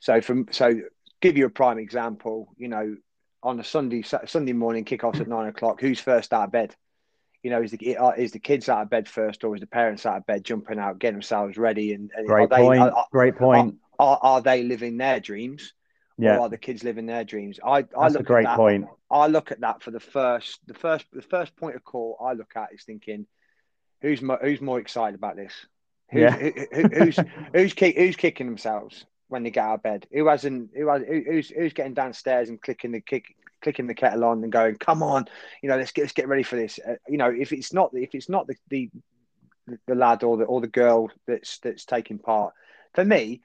So 0.00 0.22
from 0.22 0.46
so 0.52 0.80
give 1.20 1.36
you 1.36 1.44
a 1.44 1.50
prime 1.50 1.78
example, 1.78 2.54
you 2.56 2.68
know, 2.68 2.96
on 3.42 3.60
a 3.60 3.64
Sunday 3.64 4.02
Sunday 4.02 4.54
morning 4.54 4.86
kickoffs 4.86 5.20
at 5.20 5.28
nine 5.28 5.48
o'clock, 5.48 5.82
who's 5.82 6.00
first 6.00 6.32
out 6.32 6.44
of 6.44 6.52
bed? 6.52 6.74
You 7.42 7.50
know, 7.50 7.62
is 7.62 7.72
the 7.72 7.96
uh, 7.96 8.10
is 8.10 8.32
the 8.32 8.38
kids 8.38 8.68
out 8.68 8.82
of 8.82 8.90
bed 8.90 9.08
first, 9.08 9.42
or 9.44 9.54
is 9.54 9.60
the 9.60 9.66
parents 9.66 10.06
out 10.06 10.16
of 10.16 10.26
bed 10.26 10.44
jumping 10.44 10.78
out, 10.78 10.98
getting 10.98 11.16
themselves 11.16 11.56
ready? 11.58 11.92
And, 11.92 12.10
and 12.14 12.26
great 12.26 12.50
they, 12.50 12.56
point. 12.56 12.80
Are, 12.80 13.06
great 13.10 13.36
point. 13.36 13.76
Are, 13.98 14.18
are, 14.22 14.40
they 14.40 14.62
living 14.62 14.96
their 14.96 15.20
dreams? 15.20 15.74
Yeah. 16.18 16.36
Or 16.36 16.40
are 16.42 16.48
the 16.48 16.58
kids 16.58 16.84
living 16.84 17.06
their 17.06 17.24
dreams? 17.24 17.58
I, 17.64 17.78
I 17.78 17.84
That's 18.02 18.16
a 18.16 18.22
great 18.22 18.44
that, 18.44 18.56
point. 18.56 18.86
I 19.10 19.26
look 19.26 19.50
at 19.50 19.60
that 19.60 19.82
for 19.82 19.90
the 19.90 20.00
first, 20.00 20.60
the 20.66 20.74
first, 20.74 21.06
the 21.12 21.22
first 21.22 21.56
point 21.56 21.74
of 21.74 21.84
call. 21.84 22.16
I 22.20 22.34
look 22.34 22.52
at 22.54 22.72
is 22.72 22.84
thinking, 22.84 23.26
who's 24.02 24.22
more, 24.22 24.38
who's 24.40 24.60
more 24.60 24.78
excited 24.78 25.16
about 25.16 25.36
this? 25.36 25.52
Who's, 26.10 26.20
yeah. 26.20 26.36
who, 26.36 26.52
who, 26.72 26.88
who's 26.88 27.18
who's 27.54 27.72
kick, 27.72 27.96
who's 27.96 28.16
kicking 28.16 28.46
themselves 28.46 29.04
when 29.28 29.42
they 29.42 29.50
get 29.50 29.64
out 29.64 29.74
of 29.74 29.82
bed? 29.82 30.06
Who 30.12 30.28
hasn't? 30.28 30.70
Who 30.76 30.88
has? 30.88 31.02
Who's 31.02 31.48
who's 31.48 31.72
getting 31.72 31.94
downstairs 31.94 32.50
and 32.50 32.60
clicking 32.60 32.92
the 32.92 33.00
kick, 33.00 33.34
clicking 33.62 33.86
the 33.86 33.94
kettle 33.94 34.24
on 34.24 34.42
and 34.42 34.52
going, 34.52 34.76
"Come 34.76 35.02
on, 35.02 35.26
you 35.62 35.68
know, 35.68 35.76
let's 35.76 35.92
get 35.92 36.02
let's 36.02 36.12
get 36.12 36.28
ready 36.28 36.42
for 36.42 36.56
this." 36.56 36.78
Uh, 36.86 36.94
you 37.08 37.16
know, 37.16 37.30
if 37.30 37.52
it's 37.52 37.72
not 37.72 37.90
if 37.94 38.14
it's 38.14 38.28
not 38.28 38.46
the, 38.46 38.56
the 38.68 38.90
the 39.86 39.94
lad 39.94 40.22
or 40.22 40.36
the 40.36 40.44
or 40.44 40.60
the 40.60 40.66
girl 40.66 41.10
that's 41.26 41.58
that's 41.58 41.84
taking 41.84 42.18
part, 42.18 42.52
for 42.94 43.04
me, 43.04 43.40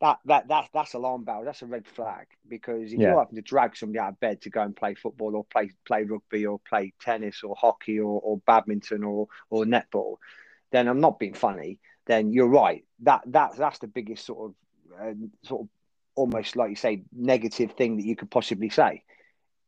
that 0.00 0.18
that 0.26 0.48
that's 0.48 0.68
that's 0.72 0.94
alarm 0.94 1.24
bell. 1.24 1.42
That's 1.44 1.62
a 1.62 1.66
red 1.66 1.86
flag 1.86 2.26
because 2.48 2.92
if 2.92 2.98
yeah. 2.98 3.10
you're 3.10 3.18
having 3.18 3.36
to 3.36 3.42
drag 3.42 3.76
somebody 3.76 3.98
out 3.98 4.10
of 4.10 4.20
bed 4.20 4.42
to 4.42 4.50
go 4.50 4.62
and 4.62 4.76
play 4.76 4.94
football 4.94 5.36
or 5.36 5.44
play 5.44 5.70
play 5.86 6.04
rugby 6.04 6.46
or 6.46 6.60
play 6.68 6.92
tennis 7.00 7.42
or 7.42 7.56
hockey 7.58 7.98
or, 7.98 8.20
or 8.20 8.38
badminton 8.46 9.04
or 9.04 9.28
or 9.50 9.64
netball, 9.64 10.16
then 10.72 10.88
I'm 10.88 11.00
not 11.00 11.18
being 11.18 11.34
funny. 11.34 11.78
Then 12.06 12.32
you're 12.32 12.48
right. 12.48 12.84
That 13.00 13.22
that 13.26 13.56
that's 13.56 13.78
the 13.78 13.86
biggest 13.86 14.26
sort 14.26 14.50
of 14.50 15.00
uh, 15.00 15.14
sort 15.42 15.62
of 15.62 15.68
almost 16.16 16.54
like 16.56 16.70
you 16.70 16.76
say 16.76 17.02
negative 17.12 17.72
thing 17.72 17.96
that 17.96 18.04
you 18.04 18.14
could 18.14 18.30
possibly 18.30 18.68
say 18.68 19.02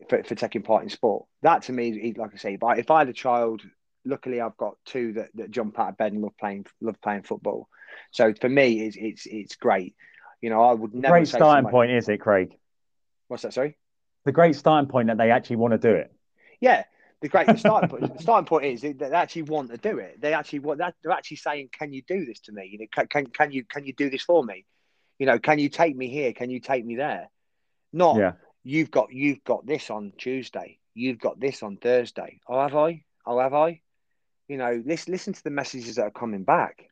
for, 0.09 0.23
for 0.23 0.35
taking 0.35 0.63
part 0.63 0.83
in 0.83 0.89
sport. 0.89 1.27
That 1.43 1.63
to 1.65 1.73
me, 1.73 2.15
like 2.17 2.33
I 2.35 2.37
say, 2.37 2.55
if 2.55 2.63
I, 2.63 2.77
if 2.77 2.91
I 2.91 3.01
had 3.01 3.09
a 3.09 3.15
child, 3.15 3.63
luckily 4.05 4.41
I've 4.41 4.57
got 4.57 4.77
two 4.85 5.15
that, 5.15 5.31
that 5.35 5.51
jump 5.51 5.79
out 5.79 5.91
of 5.91 5.97
bed 5.97 6.13
and 6.13 6.23
love 6.23 6.37
playing 6.39 6.67
love 6.81 7.01
playing 7.03 7.23
football. 7.23 7.69
So 8.13 8.35
for 8.35 8.49
me, 8.49 8.87
it's 8.87 8.97
it's 8.99 9.27
it's 9.27 9.57
great. 9.57 9.95
You 10.41 10.51
know, 10.51 10.63
I 10.63 10.75
would 10.75 10.95
never. 10.95 11.15
Great 11.15 11.29
starting 11.29 11.65
somebody, 11.65 11.73
point, 11.73 11.91
is 11.93 12.09
it, 12.09 12.19
Craig? 12.19 12.57
What's 13.29 13.43
that? 13.43 13.55
Sorry. 13.55 13.77
The 14.25 14.33
great 14.33 14.57
starting 14.57 14.89
point 14.89 15.09
that 15.09 15.19
they 15.19 15.31
actually 15.31 15.57
want 15.57 15.73
to 15.73 15.79
do 15.79 15.95
it. 15.95 16.13
Yeah, 16.61 16.85
the 17.21 17.29
great 17.29 17.47
the 17.47 17.57
starting 17.57 17.89
point. 17.89 18.13
The 18.17 18.23
starting 18.23 18.47
point 18.47 18.65
is 18.65 18.83
that 18.83 18.99
they 18.99 19.13
actually 19.13 19.43
want 19.43 19.71
to 19.71 19.77
do 19.77 19.99
it. 19.99 20.21
They 20.21 20.35
actually 20.35 20.61
want 20.61 20.79
that. 20.79 20.95
They're 21.03 21.13
actually 21.13 21.39
saying, 21.39 21.71
"Can 21.73 21.93
you 21.93 22.03
do 22.07 22.25
this 22.25 22.41
to 22.41 22.53
me? 22.53 22.69
You 22.71 22.79
know, 22.79 22.87
can, 22.93 23.07
can 23.07 23.27
can 23.27 23.53
you 23.53 23.65
can 23.65 23.85
you 23.85 23.93
do 23.93 24.11
this 24.11 24.23
for 24.23 24.45
me? 24.45 24.65
You 25.19 25.27
know, 25.27 25.39
can 25.39 25.59
you 25.59 25.69
take 25.69 25.97
me 25.97 26.09
here? 26.09 26.33
Can 26.33 26.51
you 26.51 26.61
take 26.61 26.85
me 26.85 26.97
there? 26.97 27.31
Not 27.93 28.17
yeah. 28.17 28.33
You've 28.67 28.91
got 28.91 29.13
you've 29.13 29.45
got 29.45 29.67
this 29.67 29.91
on 29.91 30.13
Tuesday. 30.19 30.79
You've 30.95 31.19
got 31.19 31.39
this 31.39 31.63
on 31.63 31.77
Thursday. 31.77 32.41
Oh, 32.49 32.61
have 32.61 32.75
I? 32.75 33.05
Oh, 33.25 33.39
have 33.39 33.55
I? 33.55 33.81
You 34.49 34.57
know, 34.57 34.83
listen 34.85 35.13
listen 35.13 35.33
to 35.33 35.45
the 35.45 35.51
messages 35.51 35.97
that 35.97 36.05
are 36.05 36.11
coming 36.11 36.45
back 36.45 36.89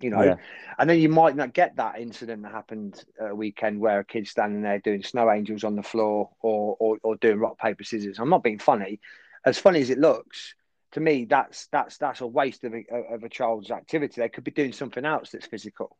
you 0.00 0.10
know, 0.10 0.22
yeah. 0.22 0.36
and 0.78 0.90
then 0.90 0.98
you 0.98 1.08
might 1.08 1.36
not 1.36 1.54
get 1.54 1.76
that 1.76 1.98
incident 1.98 2.42
that 2.42 2.52
happened 2.52 3.02
a 3.18 3.34
weekend 3.34 3.80
where 3.80 4.00
a 4.00 4.04
kid's 4.04 4.30
standing 4.30 4.60
there 4.60 4.78
doing 4.78 5.02
snow 5.02 5.30
angels 5.30 5.64
on 5.64 5.74
the 5.74 5.82
floor 5.82 6.30
or, 6.42 6.76
or, 6.78 6.98
or 7.02 7.16
doing 7.16 7.38
rock 7.38 7.58
paper 7.58 7.82
scissors. 7.82 8.18
I'm 8.18 8.28
not 8.28 8.42
being 8.42 8.58
funny. 8.58 9.00
As 9.46 9.58
funny 9.58 9.80
as 9.80 9.88
it 9.88 9.98
looks, 9.98 10.54
to 10.92 11.00
me, 11.00 11.24
that's 11.24 11.68
that's 11.68 11.96
that's 11.96 12.20
a 12.20 12.26
waste 12.26 12.64
of 12.64 12.74
a, 12.74 12.84
of 13.10 13.22
a 13.22 13.28
child's 13.28 13.70
activity. 13.70 14.20
They 14.20 14.28
could 14.28 14.44
be 14.44 14.50
doing 14.50 14.72
something 14.72 15.04
else 15.04 15.30
that's 15.30 15.46
physical. 15.46 15.96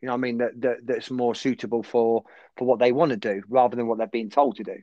You 0.00 0.08
know, 0.08 0.14
I 0.14 0.16
mean 0.16 0.38
that, 0.38 0.60
that 0.60 0.76
that's 0.84 1.10
more 1.10 1.34
suitable 1.34 1.82
for 1.82 2.24
for 2.56 2.64
what 2.66 2.78
they 2.78 2.92
want 2.92 3.10
to 3.10 3.16
do 3.16 3.42
rather 3.48 3.76
than 3.76 3.86
what 3.86 3.98
they're 3.98 4.06
being 4.06 4.30
told 4.30 4.56
to 4.56 4.64
do. 4.64 4.76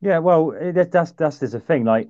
Yeah, 0.00 0.18
well, 0.18 0.54
that's 0.72 1.12
that's 1.12 1.38
there's 1.38 1.54
a 1.54 1.60
thing. 1.60 1.84
Like 1.84 2.08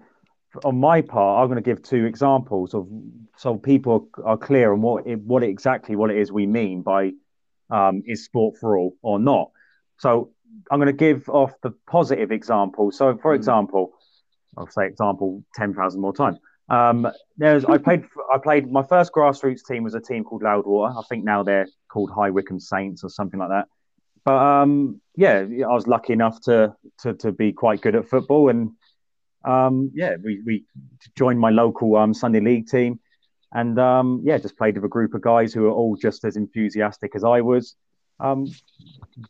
on 0.64 0.78
my 0.80 1.02
part, 1.02 1.42
I'm 1.42 1.48
going 1.48 1.62
to 1.62 1.68
give 1.68 1.82
two 1.82 2.06
examples 2.06 2.74
of 2.74 2.88
so 3.36 3.56
people 3.56 4.08
are 4.24 4.36
clear 4.36 4.72
on 4.72 4.82
what 4.82 5.06
it, 5.06 5.20
what 5.20 5.42
exactly 5.42 5.96
what 5.96 6.10
it 6.10 6.18
is 6.18 6.32
we 6.32 6.46
mean 6.46 6.82
by 6.82 7.12
um, 7.70 8.02
is 8.06 8.24
sport 8.24 8.56
for 8.58 8.76
all 8.76 8.96
or 9.02 9.18
not. 9.18 9.50
So 9.98 10.32
I'm 10.70 10.78
going 10.78 10.86
to 10.86 10.92
give 10.92 11.28
off 11.28 11.52
the 11.62 11.72
positive 11.86 12.32
example. 12.32 12.90
So, 12.90 13.16
for 13.16 13.32
mm. 13.32 13.36
example, 13.36 13.92
I'll 14.56 14.68
say 14.68 14.86
example 14.86 15.44
ten 15.54 15.74
thousand 15.74 16.00
more 16.00 16.14
times. 16.14 16.38
Um, 16.68 17.08
there's 17.36 17.64
I 17.64 17.78
played 17.78 18.04
I 18.32 18.38
played 18.38 18.70
my 18.70 18.82
first 18.82 19.12
grassroots 19.12 19.64
team 19.66 19.84
was 19.84 19.94
a 19.94 20.00
team 20.00 20.24
called 20.24 20.42
Loudwater. 20.42 20.98
I 20.98 21.02
think 21.08 21.24
now 21.24 21.42
they're 21.42 21.66
called 21.88 22.10
High 22.10 22.30
Wycombe 22.30 22.60
Saints 22.60 23.04
or 23.04 23.08
something 23.08 23.40
like 23.40 23.48
that. 23.48 23.68
But 24.24 24.36
um, 24.36 25.00
yeah, 25.16 25.38
I 25.38 25.72
was 25.72 25.86
lucky 25.86 26.12
enough 26.12 26.40
to, 26.42 26.74
to 27.00 27.14
to 27.14 27.32
be 27.32 27.52
quite 27.52 27.80
good 27.80 27.94
at 27.94 28.08
football 28.08 28.50
and 28.50 28.72
um, 29.44 29.90
yeah, 29.94 30.16
we, 30.22 30.42
we 30.44 30.64
joined 31.16 31.40
my 31.40 31.50
local 31.50 31.96
um, 31.96 32.12
Sunday 32.12 32.40
league 32.40 32.68
team, 32.68 33.00
and 33.52 33.78
um, 33.78 34.20
yeah, 34.24 34.38
just 34.38 34.58
played 34.58 34.74
with 34.74 34.84
a 34.84 34.88
group 34.88 35.14
of 35.14 35.22
guys 35.22 35.52
who 35.52 35.66
are 35.66 35.72
all 35.72 35.96
just 35.96 36.24
as 36.24 36.36
enthusiastic 36.36 37.14
as 37.14 37.24
I 37.24 37.40
was. 37.40 37.74
Um, 38.20 38.46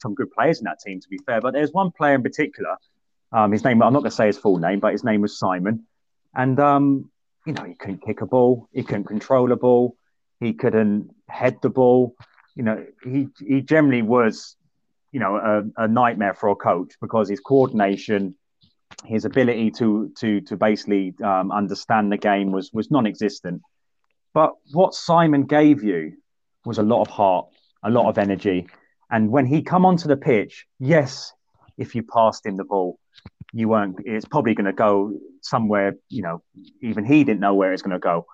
some 0.00 0.14
good 0.14 0.30
players 0.30 0.61
in 0.61 0.64
that 0.64 0.78
team, 0.85 0.99
to 1.00 1.09
be 1.09 1.18
fair, 1.26 1.40
but 1.40 1.52
there's 1.52 1.73
one 1.73 1.90
player 1.90 2.14
in 2.14 2.23
particular. 2.23 2.76
Um, 3.33 3.52
his 3.52 3.62
name, 3.62 3.83
I'm 3.83 3.92
not 3.92 4.00
going 4.00 4.11
to 4.11 4.16
say 4.16 4.26
his 4.26 4.38
full 4.38 4.57
name, 4.57 4.80
but 4.80 4.92
his 4.92 5.04
name 5.04 5.21
was 5.21 5.38
Simon, 5.38 5.87
and 6.35 6.59
um, 6.59 7.11
you 7.47 7.52
know, 7.52 7.64
he 7.64 7.75
couldn't 7.75 8.04
kick 8.04 8.21
a 8.21 8.26
ball, 8.26 8.68
he 8.73 8.83
couldn't 8.83 9.04
control 9.04 9.52
a 9.52 9.57
ball, 9.57 9.97
he 10.40 10.52
couldn't 10.52 11.11
head 11.28 11.57
the 11.62 11.71
ball. 11.71 12.14
You 12.54 12.64
know, 12.64 12.87
he 13.04 13.28
he 13.38 13.61
generally 13.61 14.02
was, 14.02 14.57
you 15.12 15.21
know, 15.21 15.37
a, 15.37 15.85
a 15.85 15.88
nightmare 15.88 16.35
for 16.35 16.49
a 16.49 16.57
coach 16.57 16.95
because 17.00 17.28
his 17.28 17.40
coordination 17.40 18.35
his 19.04 19.25
ability 19.25 19.71
to 19.71 20.11
to 20.18 20.40
to 20.42 20.57
basically 20.57 21.14
um, 21.23 21.52
understand 21.52 22.11
the 22.11 22.16
game 22.16 22.52
was 22.52 22.73
was 22.73 22.90
non-existent. 22.90 23.62
But 24.35 24.54
what 24.73 24.95
Simon 24.95 25.45
gave 25.45 25.83
you 25.83 26.14
was 26.64 26.78
a 26.78 26.83
lot 26.83 27.02
of 27.02 27.09
heart, 27.09 27.47
a 27.83 27.90
lot 27.90 28.09
of 28.09 28.18
energy, 28.18 28.68
and 29.11 29.30
when 29.30 29.47
he 29.47 29.62
come 29.62 29.87
onto 29.87 30.09
the 30.09 30.16
pitch, 30.16 30.66
yes, 30.78 31.33
if 31.76 31.95
you 31.95 32.02
passed 32.02 32.45
him 32.45 32.57
the 32.57 32.64
ball, 32.64 32.99
you 33.52 33.69
weren't. 33.69 33.97
It's 34.05 34.26
probably 34.26 34.55
going 34.55 34.67
to 34.67 34.73
go 34.73 35.12
somewhere. 35.43 35.97
You 36.09 36.23
know, 36.23 36.43
even 36.83 37.05
he 37.05 37.25
didn't 37.25 37.40
know 37.40 37.55
where 37.55 37.73
it's 37.73 37.83
going 37.83 37.93
to 37.93 37.99
go. 37.99 38.26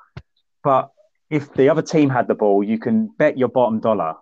But 0.62 0.90
if 1.30 1.52
the 1.54 1.68
other 1.68 1.83
team 1.83 2.11
had 2.11 2.28
the 2.28 2.35
ball, 2.35 2.62
you 2.62 2.78
can 2.78 3.09
bet 3.18 3.38
your 3.38 3.49
bottom 3.49 3.80
dollar 3.80 4.14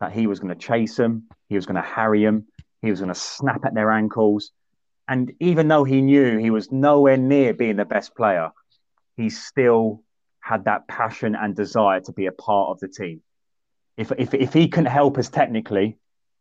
that 0.00 0.12
he 0.12 0.26
was 0.26 0.40
going 0.40 0.54
to 0.54 0.60
chase 0.60 0.96
them, 0.96 1.24
he 1.48 1.54
was 1.54 1.64
going 1.64 1.76
to 1.76 1.88
harry 1.88 2.24
them, 2.24 2.46
he 2.82 2.90
was 2.90 3.00
going 3.00 3.12
to 3.12 3.18
snap 3.18 3.64
at 3.64 3.74
their 3.74 3.90
ankles, 3.90 4.50
and 5.08 5.32
even 5.40 5.68
though 5.68 5.84
he 5.84 6.02
knew 6.02 6.38
he 6.38 6.50
was 6.50 6.72
nowhere 6.72 7.16
near 7.16 7.54
being 7.54 7.76
the 7.76 7.84
best 7.84 8.14
player, 8.14 8.50
he 9.16 9.30
still 9.30 10.02
had 10.40 10.64
that 10.64 10.86
passion 10.88 11.34
and 11.34 11.54
desire 11.54 12.00
to 12.00 12.12
be 12.12 12.26
a 12.26 12.32
part 12.32 12.70
of 12.70 12.80
the 12.80 12.88
team. 12.88 13.22
If, 13.96 14.12
if, 14.18 14.34
if 14.34 14.52
he 14.52 14.68
couldn't 14.68 14.90
help 14.90 15.16
us 15.18 15.28
technically, 15.28 15.96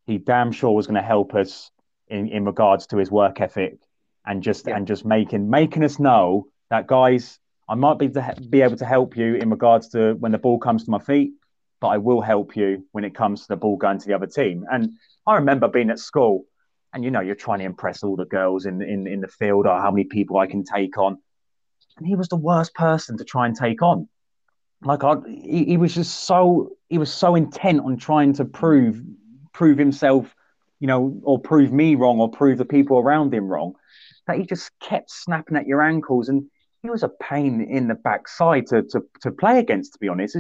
he 0.06 0.18
damn 0.18 0.52
sure 0.52 0.72
was 0.72 0.88
going 0.88 1.02
to 1.02 1.08
help 1.08 1.34
us 1.34 1.72
in, 2.08 2.28
in 2.28 2.46
regards 2.46 2.88
to 2.88 2.98
his 2.98 3.10
work 3.10 3.40
ethic 3.40 3.80
and 4.26 4.44
just 4.44 4.68
yeah. 4.68 4.76
and 4.76 4.88
just 4.88 5.06
making 5.06 5.50
making 5.50 5.84
us 5.84 6.00
know 6.00 6.48
that 6.70 6.88
guys, 6.88 7.40
I 7.70 7.76
might 7.76 8.00
be 8.00 8.10
to, 8.10 8.36
be 8.50 8.62
able 8.62 8.78
to 8.78 8.86
help 8.86 9.16
you 9.16 9.36
in 9.36 9.50
regards 9.50 9.90
to 9.90 10.14
when 10.14 10.32
the 10.32 10.38
ball 10.38 10.60
comes 10.60 10.86
to 10.86 10.92
my 10.92 11.00
feet, 11.00 11.34
but 11.80 11.88
I 11.90 11.98
will 11.98 12.22
help 12.22 12.56
you 12.56 12.86
when 12.92 13.04
it 13.04 13.16
comes 13.16 13.42
to 13.42 13.48
the 13.50 13.56
ball 13.56 13.78
going 13.78 14.00
to 14.00 14.08
the 14.08 14.14
other 14.14 14.28
team. 14.28 14.66
And 14.72 14.94
I 15.28 15.36
remember 15.36 15.68
being 15.68 15.90
at 15.90 16.00
school 16.00 16.46
and 16.94 17.04
you 17.04 17.12
know 17.12 17.20
you're 17.20 17.36
trying 17.36 17.60
to 17.60 17.66
impress 17.66 18.04
all 18.04 18.16
the 18.16 18.26
girls 18.26 18.66
in 18.66 18.82
in 18.82 19.06
in 19.06 19.22
the 19.22 19.28
field 19.28 19.68
or 19.68 19.80
how 19.80 19.92
many 19.92 20.06
people 20.06 20.38
I 20.38 20.48
can 20.48 20.64
take 20.64 20.98
on. 20.98 21.18
And 21.98 22.08
he 22.08 22.16
was 22.16 22.30
the 22.30 22.38
worst 22.38 22.74
person 22.74 23.18
to 23.18 23.24
try 23.24 23.46
and 23.46 23.56
take 23.56 23.82
on. 23.82 24.10
Like 24.82 25.04
I, 25.04 25.16
he, 25.28 25.66
he 25.66 25.78
was 25.78 25.94
just 25.94 26.24
so 26.24 26.72
he 26.90 26.98
was 26.98 27.14
so 27.14 27.36
intent 27.36 27.82
on 27.82 27.98
trying 27.98 28.34
to 28.34 28.46
prove 28.46 29.02
prove 29.54 29.78
himself, 29.78 30.34
you 30.80 30.88
know, 30.88 31.20
or 31.24 31.40
prove 31.40 31.72
me 31.72 31.96
wrong 31.96 32.20
or 32.20 32.30
prove 32.30 32.58
the 32.58 32.66
people 32.66 32.98
around 32.98 33.34
him 33.34 33.48
wrong, 33.48 33.76
that 34.28 34.38
he 34.38 34.46
just 34.46 34.72
kept 34.80 35.12
snapping 35.12 35.58
at 35.58 35.68
your 35.68 35.82
ankles 35.82 36.30
and 36.30 36.46
he 36.82 36.90
was 36.90 37.04
a 37.04 37.10
pain 37.10 37.62
in 37.62 37.88
the 37.88 37.96
backside 37.96 38.68
to 38.68 38.84
to 38.84 39.02
to 39.22 39.32
play 39.32 39.60
against. 39.60 39.94
To 39.94 40.00
be 40.00 40.08
honest, 40.08 40.38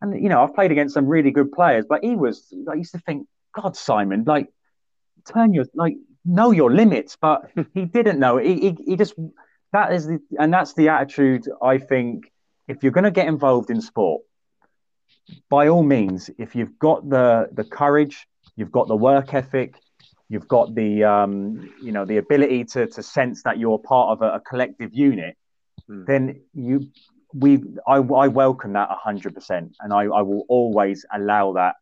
and 0.00 0.22
you 0.22 0.28
know 0.28 0.42
I've 0.42 0.54
played 0.54 0.70
against 0.70 0.94
some 0.94 1.06
really 1.06 1.30
good 1.30 1.52
players, 1.52 1.84
but 1.88 2.04
he 2.04 2.14
was. 2.14 2.54
I 2.70 2.74
used 2.74 2.92
to 2.92 2.98
think, 2.98 3.26
God, 3.54 3.76
Simon, 3.76 4.24
like 4.24 4.48
turn 5.26 5.52
your 5.52 5.64
like 5.74 5.96
know 6.24 6.52
your 6.52 6.72
limits, 6.72 7.16
but 7.20 7.50
he 7.74 7.84
didn't 7.84 8.20
know. 8.20 8.36
He, 8.36 8.60
he, 8.60 8.76
he 8.86 8.96
just 8.96 9.14
that 9.72 9.92
is 9.92 10.06
the 10.06 10.20
and 10.38 10.52
that's 10.52 10.74
the 10.74 10.88
attitude 10.88 11.48
I 11.60 11.78
think 11.78 12.30
if 12.68 12.82
you're 12.82 12.92
going 12.92 13.04
to 13.04 13.10
get 13.10 13.26
involved 13.26 13.70
in 13.70 13.80
sport, 13.80 14.22
by 15.48 15.68
all 15.68 15.82
means, 15.82 16.30
if 16.38 16.54
you've 16.54 16.78
got 16.78 17.08
the 17.08 17.48
the 17.52 17.64
courage, 17.64 18.26
you've 18.56 18.72
got 18.72 18.88
the 18.88 18.96
work 18.96 19.34
ethic, 19.34 19.74
you've 20.30 20.48
got 20.48 20.74
the 20.74 21.04
um, 21.04 21.70
you 21.82 21.92
know 21.92 22.06
the 22.06 22.16
ability 22.16 22.64
to 22.64 22.86
to 22.86 23.02
sense 23.02 23.42
that 23.42 23.58
you're 23.58 23.78
part 23.78 24.12
of 24.12 24.22
a, 24.22 24.36
a 24.36 24.40
collective 24.40 24.94
unit, 24.94 25.36
mm. 25.90 26.06
then 26.06 26.40
you 26.54 26.88
we 27.34 27.62
I, 27.86 27.96
I 27.96 28.28
welcome 28.28 28.72
that 28.72 28.88
hundred 28.90 29.34
percent, 29.34 29.76
and 29.80 29.92
I, 29.92 30.04
I 30.04 30.22
will 30.22 30.46
always 30.48 31.04
allow 31.12 31.54
that 31.54 31.74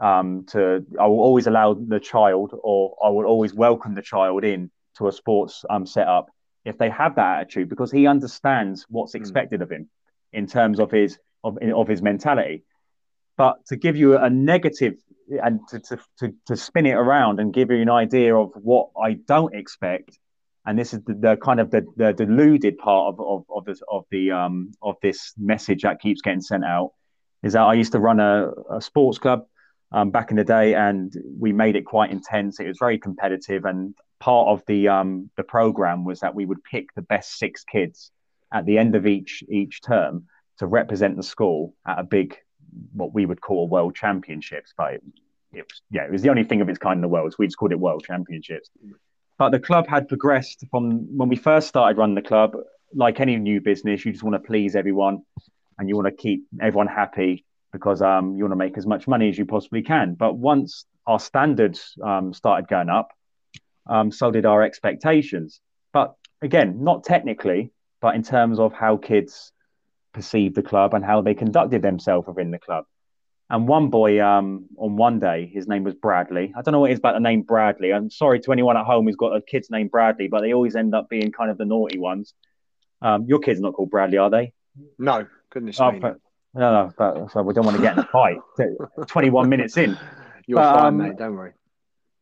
um, 0.00 0.46
to 0.48 0.84
I 0.98 1.06
will 1.06 1.20
always 1.20 1.46
allow 1.46 1.74
the 1.74 2.00
child 2.00 2.58
or 2.60 2.96
I 3.04 3.10
will 3.10 3.26
always 3.26 3.54
welcome 3.54 3.94
the 3.94 4.02
child 4.02 4.44
in 4.44 4.70
to 4.96 5.06
a 5.06 5.12
sports 5.12 5.64
um, 5.70 5.86
setup 5.86 6.30
if 6.64 6.78
they 6.78 6.90
have 6.90 7.14
that 7.16 7.40
attitude 7.40 7.68
because 7.68 7.92
he 7.92 8.06
understands 8.06 8.86
what's 8.88 9.12
hmm. 9.12 9.18
expected 9.18 9.60
mm. 9.60 9.64
of 9.64 9.70
him 9.70 9.90
in 10.32 10.46
terms 10.46 10.80
of 10.80 10.90
his 10.90 11.18
of, 11.44 11.58
of 11.74 11.86
his 11.86 12.02
mentality. 12.02 12.64
But 13.40 13.64
to 13.68 13.76
give 13.76 13.96
you 13.96 14.18
a 14.18 14.28
negative 14.28 14.96
and 15.42 15.60
to, 15.68 15.80
to, 15.80 15.98
to, 16.18 16.34
to 16.48 16.56
spin 16.58 16.84
it 16.84 16.92
around 16.92 17.40
and 17.40 17.54
give 17.54 17.70
you 17.70 17.80
an 17.80 17.88
idea 17.88 18.36
of 18.36 18.50
what 18.54 18.90
I 19.02 19.14
don't 19.14 19.54
expect, 19.54 20.18
and 20.66 20.78
this 20.78 20.92
is 20.92 21.00
the, 21.06 21.14
the 21.14 21.36
kind 21.36 21.58
of 21.58 21.70
the, 21.70 21.86
the 21.96 22.12
deluded 22.12 22.76
part 22.76 23.14
of, 23.14 23.18
of, 23.18 23.44
of 23.48 23.64
this 23.64 23.80
of 23.90 24.04
the 24.10 24.32
um 24.32 24.72
of 24.82 24.96
this 25.00 25.32
message 25.38 25.84
that 25.84 26.02
keeps 26.02 26.20
getting 26.20 26.42
sent 26.42 26.66
out, 26.66 26.90
is 27.42 27.54
that 27.54 27.62
I 27.62 27.72
used 27.72 27.92
to 27.92 27.98
run 27.98 28.20
a, 28.20 28.50
a 28.70 28.82
sports 28.82 29.16
club 29.16 29.46
um, 29.90 30.10
back 30.10 30.30
in 30.30 30.36
the 30.36 30.44
day, 30.44 30.74
and 30.74 31.10
we 31.38 31.50
made 31.54 31.76
it 31.76 31.86
quite 31.86 32.10
intense. 32.10 32.60
It 32.60 32.68
was 32.68 32.76
very 32.78 32.98
competitive, 32.98 33.64
and 33.64 33.94
part 34.18 34.48
of 34.48 34.62
the 34.66 34.88
um, 34.88 35.30
the 35.38 35.44
program 35.44 36.04
was 36.04 36.20
that 36.20 36.34
we 36.34 36.44
would 36.44 36.62
pick 36.62 36.94
the 36.94 37.06
best 37.14 37.38
six 37.38 37.64
kids 37.64 38.10
at 38.52 38.66
the 38.66 38.76
end 38.76 38.96
of 38.96 39.06
each 39.06 39.42
each 39.48 39.80
term 39.80 40.26
to 40.58 40.66
represent 40.66 41.16
the 41.16 41.22
school 41.22 41.72
at 41.86 41.98
a 41.98 42.04
big 42.04 42.36
what 42.92 43.14
we 43.14 43.26
would 43.26 43.40
call 43.40 43.68
world 43.68 43.94
championships 43.94 44.72
but 44.76 44.94
it, 44.94 45.02
was 45.52 45.82
yeah 45.90 46.04
it 46.04 46.10
was 46.10 46.22
the 46.22 46.28
only 46.28 46.44
thing 46.44 46.60
of 46.60 46.68
its 46.68 46.78
kind 46.78 46.98
in 46.98 47.02
the 47.02 47.08
world 47.08 47.32
so 47.32 47.36
we 47.38 47.46
just 47.46 47.56
called 47.56 47.72
it 47.72 47.80
world 47.80 48.04
championships. 48.04 48.70
But 49.38 49.50
the 49.50 49.58
club 49.58 49.88
had 49.88 50.06
progressed 50.06 50.64
from 50.70 51.16
when 51.16 51.30
we 51.30 51.36
first 51.36 51.68
started 51.68 51.96
running 51.96 52.14
the 52.14 52.22
club 52.22 52.54
like 52.94 53.20
any 53.20 53.36
new 53.36 53.60
business 53.60 54.04
you 54.04 54.12
just 54.12 54.24
want 54.24 54.34
to 54.34 54.46
please 54.46 54.76
everyone 54.76 55.22
and 55.78 55.88
you 55.88 55.96
want 55.96 56.08
to 56.08 56.12
keep 56.12 56.46
everyone 56.60 56.86
happy 56.86 57.44
because 57.72 58.02
um, 58.02 58.34
you 58.36 58.44
want 58.44 58.52
to 58.52 58.56
make 58.56 58.76
as 58.76 58.86
much 58.86 59.06
money 59.06 59.28
as 59.28 59.38
you 59.38 59.46
possibly 59.46 59.80
can. 59.82 60.14
But 60.14 60.36
once 60.36 60.84
our 61.06 61.20
standards 61.20 61.94
um, 62.04 62.34
started 62.34 62.68
going 62.68 62.88
up 62.88 63.12
um, 63.86 64.12
so 64.12 64.30
did 64.30 64.44
our 64.44 64.62
expectations. 64.62 65.60
But 65.92 66.14
again 66.42 66.84
not 66.84 67.04
technically 67.04 67.72
but 68.00 68.14
in 68.14 68.22
terms 68.22 68.58
of 68.58 68.72
how 68.72 68.96
kids 68.96 69.52
perceived 70.12 70.54
the 70.54 70.62
club 70.62 70.94
and 70.94 71.04
how 71.04 71.22
they 71.22 71.34
conducted 71.34 71.82
themselves 71.82 72.26
within 72.26 72.50
the 72.50 72.58
club. 72.58 72.84
And 73.48 73.66
one 73.66 73.88
boy 73.88 74.24
um, 74.24 74.66
on 74.76 74.96
one 74.96 75.18
day, 75.18 75.50
his 75.52 75.66
name 75.66 75.82
was 75.82 75.94
Bradley. 75.94 76.52
I 76.56 76.62
don't 76.62 76.70
know 76.70 76.80
what 76.80 76.90
it 76.90 76.94
is 76.94 77.00
about 77.00 77.14
the 77.14 77.20
name 77.20 77.42
Bradley. 77.42 77.92
I'm 77.92 78.08
sorry 78.08 78.38
to 78.40 78.52
anyone 78.52 78.76
at 78.76 78.86
home 78.86 79.06
who's 79.06 79.16
got 79.16 79.34
a 79.34 79.42
kid's 79.42 79.70
name 79.70 79.88
Bradley, 79.88 80.28
but 80.28 80.42
they 80.42 80.52
always 80.54 80.76
end 80.76 80.94
up 80.94 81.08
being 81.08 81.32
kind 81.32 81.50
of 81.50 81.58
the 81.58 81.64
naughty 81.64 81.98
ones. 81.98 82.32
Um, 83.02 83.24
your 83.26 83.40
kid's 83.40 83.60
not 83.60 83.74
called 83.74 83.90
Bradley, 83.90 84.18
are 84.18 84.30
they? 84.30 84.52
No, 84.98 85.26
goodness 85.50 85.80
oh, 85.80 85.90
me. 85.90 85.98
No, 86.00 86.14
no, 86.54 86.92
but, 86.96 87.32
so 87.32 87.42
we 87.42 87.52
don't 87.52 87.64
want 87.64 87.76
to 87.76 87.82
get 87.82 87.94
in 87.94 88.00
a 88.00 88.06
fight. 88.06 88.38
21 89.08 89.48
minutes 89.48 89.76
in. 89.76 89.98
You're 90.46 90.58
but, 90.58 90.74
fine, 90.74 90.86
um, 90.86 90.96
mate. 90.98 91.16
Don't 91.16 91.34
worry. 91.34 91.52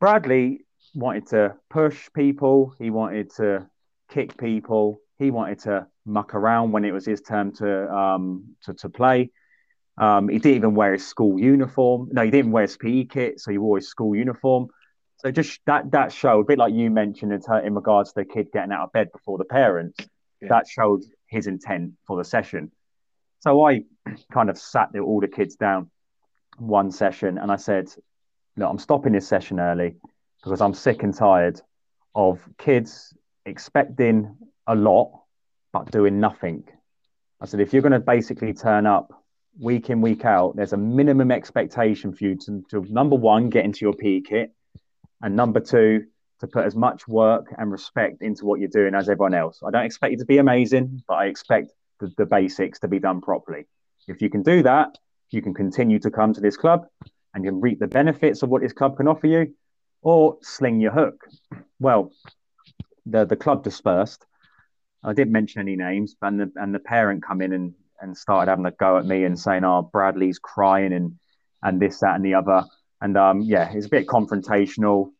Bradley 0.01 0.65
wanted 0.95 1.27
to 1.29 1.57
push 1.69 2.09
people. 2.15 2.75
He 2.79 2.89
wanted 2.89 3.31
to 3.37 3.69
kick 4.11 4.39
people. 4.39 5.01
He 5.19 5.31
wanted 5.31 5.61
to 5.61 5.87
muck 6.09 6.35
around 6.35 6.73
when 6.73 6.85
it 6.85 6.93
was 6.93 7.05
his 7.05 7.21
turn 7.21 7.53
to 7.53 7.93
um, 7.93 8.57
to, 8.65 8.75
to 8.75 8.89
play. 8.89 9.31
Um, 9.97 10.29
he 10.29 10.39
didn't 10.39 10.57
even 10.57 10.75
wear 10.75 10.93
his 10.93 11.07
school 11.07 11.41
uniform. 11.41 12.09
No, 12.13 12.23
he 12.23 12.31
didn't 12.31 12.53
wear 12.53 12.63
his 12.63 12.77
PE 12.77 13.05
kit, 13.05 13.41
so 13.41 13.51
he 13.51 13.59
wore 13.59 13.79
his 13.79 13.89
school 13.89 14.15
uniform. 14.15 14.69
So 15.19 15.31
just 15.31 15.61
that 15.67 15.91
that 15.91 16.13
showed 16.13 16.41
a 16.41 16.45
bit 16.45 16.59
like 16.59 16.73
you 16.73 16.91
mentioned 16.91 17.33
in, 17.33 17.43
in 17.65 17.75
regards 17.75 18.13
to 18.13 18.21
the 18.21 18.25
kid 18.25 18.49
getting 18.53 18.73
out 18.73 18.85
of 18.85 18.93
bed 18.93 19.11
before 19.13 19.39
the 19.39 19.45
parents. 19.45 19.99
Yeah. 20.41 20.49
That 20.51 20.69
showed 20.69 21.03
his 21.27 21.49
intent 21.49 21.95
for 22.07 22.17
the 22.17 22.25
session. 22.25 22.71
So 23.41 23.65
I 23.65 23.83
kind 24.33 24.51
of 24.51 24.59
sat 24.59 24.91
all 24.99 25.21
the 25.21 25.29
kids 25.29 25.57
down 25.57 25.91
one 26.59 26.91
session 26.91 27.39
and 27.39 27.51
I 27.51 27.57
said, 27.57 27.89
"Look, 28.57 28.69
I'm 28.71 28.79
stopping 28.79 29.13
this 29.13 29.27
session 29.27 29.59
early 29.59 29.97
because 30.43 30.61
I'm 30.61 30.75
sick 30.75 31.03
and 31.03 31.15
tired 31.15 31.61
of 32.15 32.41
kids 32.59 33.13
expecting 33.47 34.37
a 34.67 34.75
lot, 34.75 35.11
but 35.73 35.91
doing 35.91 36.21
nothing. 36.21 36.65
I 37.41 37.47
said, 37.47 37.61
if 37.61 37.73
you're 37.73 37.83
going 37.83 37.93
to 37.93 38.01
basically 38.01 38.53
turn 38.53 38.87
up 38.87 39.13
week 39.59 39.91
in, 39.91 40.01
week 40.01 40.25
out, 40.25 40.57
there's 40.57 40.73
a 40.73 40.77
minimum 40.77 41.31
expectation 41.31 42.13
for 42.13 42.25
you 42.25 42.37
to, 42.37 42.65
to 42.71 42.93
number 42.93 43.17
one, 43.17 43.51
get 43.51 43.65
into 43.65 43.85
your 43.85 43.95
PE 43.95 44.21
kit, 44.23 44.53
and 45.23 45.37
number 45.37 45.61
two, 45.61 46.07
to 46.41 46.47
put 46.47 46.65
as 46.65 46.77
much 46.77 47.09
work 47.09 47.53
and 47.59 47.71
respect 47.73 48.23
into 48.23 48.45
what 48.45 48.61
you're 48.61 48.69
doing 48.69 48.95
as 48.95 49.09
everyone 49.09 49.35
else. 49.35 49.61
I 49.67 49.71
don't 49.71 49.85
expect 49.85 50.13
you 50.13 50.19
to 50.19 50.25
be 50.25 50.39
amazing, 50.39 51.03
but 51.09 51.15
I 51.15 51.27
expect 51.27 51.73
the, 51.99 52.13
the 52.17 52.27
basics 52.27 52.79
to 52.81 52.89
be 52.89 53.01
done 53.01 53.21
properly. 53.21 53.67
If 54.07 54.23
you 54.23 54.31
can 54.31 54.43
do 54.43 54.63
that, 54.63 54.97
you 55.31 55.43
can 55.43 55.53
continue 55.53 55.99
to 55.99 56.11
come 56.11 56.33
to 56.33 56.41
this 56.41 56.57
club 56.57 56.87
and 57.35 57.45
you 57.45 57.51
can 57.51 57.61
reap 57.61 57.79
the 57.79 57.89
benefits 57.89 58.43
of 58.43 58.49
what 58.49 58.63
this 58.63 58.73
club 58.73 58.97
can 58.97 59.09
offer 59.09 59.27
you, 59.27 59.55
or 60.03 60.39
sling 60.43 60.81
your 60.81 60.93
hook. 60.93 61.27
Well, 61.79 62.13
the 63.05 63.25
the 63.25 63.37
club 63.37 63.65
dispersed, 63.65 64.25
I 65.05 65.13
didn't 65.13 65.33
mention 65.33 65.61
any 65.61 65.77
names, 65.77 66.17
and 66.23 66.41
the 66.41 66.53
and 66.57 66.75
the 66.75 66.81
parent 66.81 67.23
come 67.23 67.41
in 67.41 67.53
and 67.53 67.75
and 68.01 68.17
started 68.17 68.51
having 68.51 68.67
a 68.67 68.71
go 68.73 68.99
at 68.99 69.07
me 69.07 69.25
and 69.25 69.39
saying, 69.39 69.65
"Oh, 69.65 69.89
Bradley's 69.93 70.39
crying 70.39 70.93
and 70.93 71.19
and 71.63 71.81
this, 71.81 72.01
that, 72.01 72.17
and 72.17 72.25
the 72.25 72.35
other." 72.35 72.65
And 73.01 73.17
um, 73.17 73.41
yeah, 73.41 73.71
it's 73.73 73.87
a 73.87 73.91
bit 73.91 74.07
confrontational. 74.07 75.11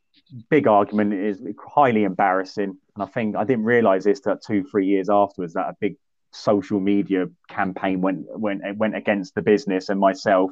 Big 0.51 0.67
argument 0.67 1.15
is 1.15 1.41
highly 1.67 2.05
embarrassing, 2.05 2.77
and 2.95 3.03
I 3.03 3.07
think 3.07 3.37
I 3.37 3.45
didn't 3.45 3.65
realise 3.65 4.05
this 4.05 4.21
that 4.21 4.43
two, 4.45 4.65
three 4.65 4.87
years 4.87 5.09
afterwards 5.09 5.55
that 5.55 5.69
a 5.69 5.77
big 5.81 5.97
social 6.33 6.81
media 6.81 7.27
campaign 7.49 8.01
went 8.01 8.27
went 8.39 8.63
went 8.77 8.97
against 8.97 9.35
the 9.35 9.43
business 9.43 9.89
and 9.89 10.01
myself. 10.01 10.51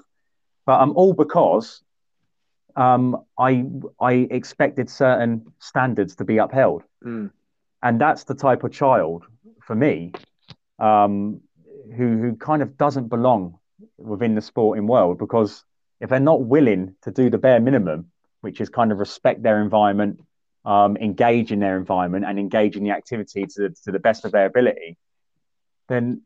But 0.66 0.80
um, 0.80 0.92
all 0.96 1.14
because 1.14 1.82
um, 2.76 3.24
I 3.38 3.66
I 4.00 4.28
expected 4.30 4.88
certain 4.88 5.52
standards 5.58 6.16
to 6.16 6.24
be 6.24 6.38
upheld. 6.38 6.84
Mm 7.04 7.32
and 7.87 8.01
that's 8.01 8.25
the 8.25 8.35
type 8.35 8.64
of 8.64 8.72
child 8.72 9.25
for 9.62 9.77
me 9.77 10.12
um, 10.79 11.40
who 11.96 12.18
who 12.18 12.35
kind 12.37 12.61
of 12.62 12.77
doesn't 12.77 13.09
belong 13.09 13.59
within 13.96 14.35
the 14.35 14.42
sporting 14.42 14.87
world 14.87 15.18
because 15.18 15.64
if 16.01 16.11
they're 16.11 16.20
not 16.33 16.42
willing 16.42 16.94
to 17.03 17.11
do 17.11 17.31
the 17.31 17.38
bare 17.38 17.61
minimum, 17.61 18.11
which 18.40 18.61
is 18.61 18.68
kind 18.68 18.92
of 18.92 18.99
respect 18.99 19.42
their 19.42 19.62
environment, 19.62 20.20
um, 20.64 20.96
engage 20.96 21.53
in 21.53 21.61
their 21.61 21.79
environment, 21.79 22.25
and 22.27 22.38
engage 22.38 22.77
in 22.77 22.83
the 22.85 22.90
activity 22.90 23.46
to, 23.46 23.70
to 23.85 23.92
the 23.92 23.99
best 23.99 24.25
of 24.25 24.33
their 24.33 24.46
ability, 24.46 24.99
then 25.88 26.22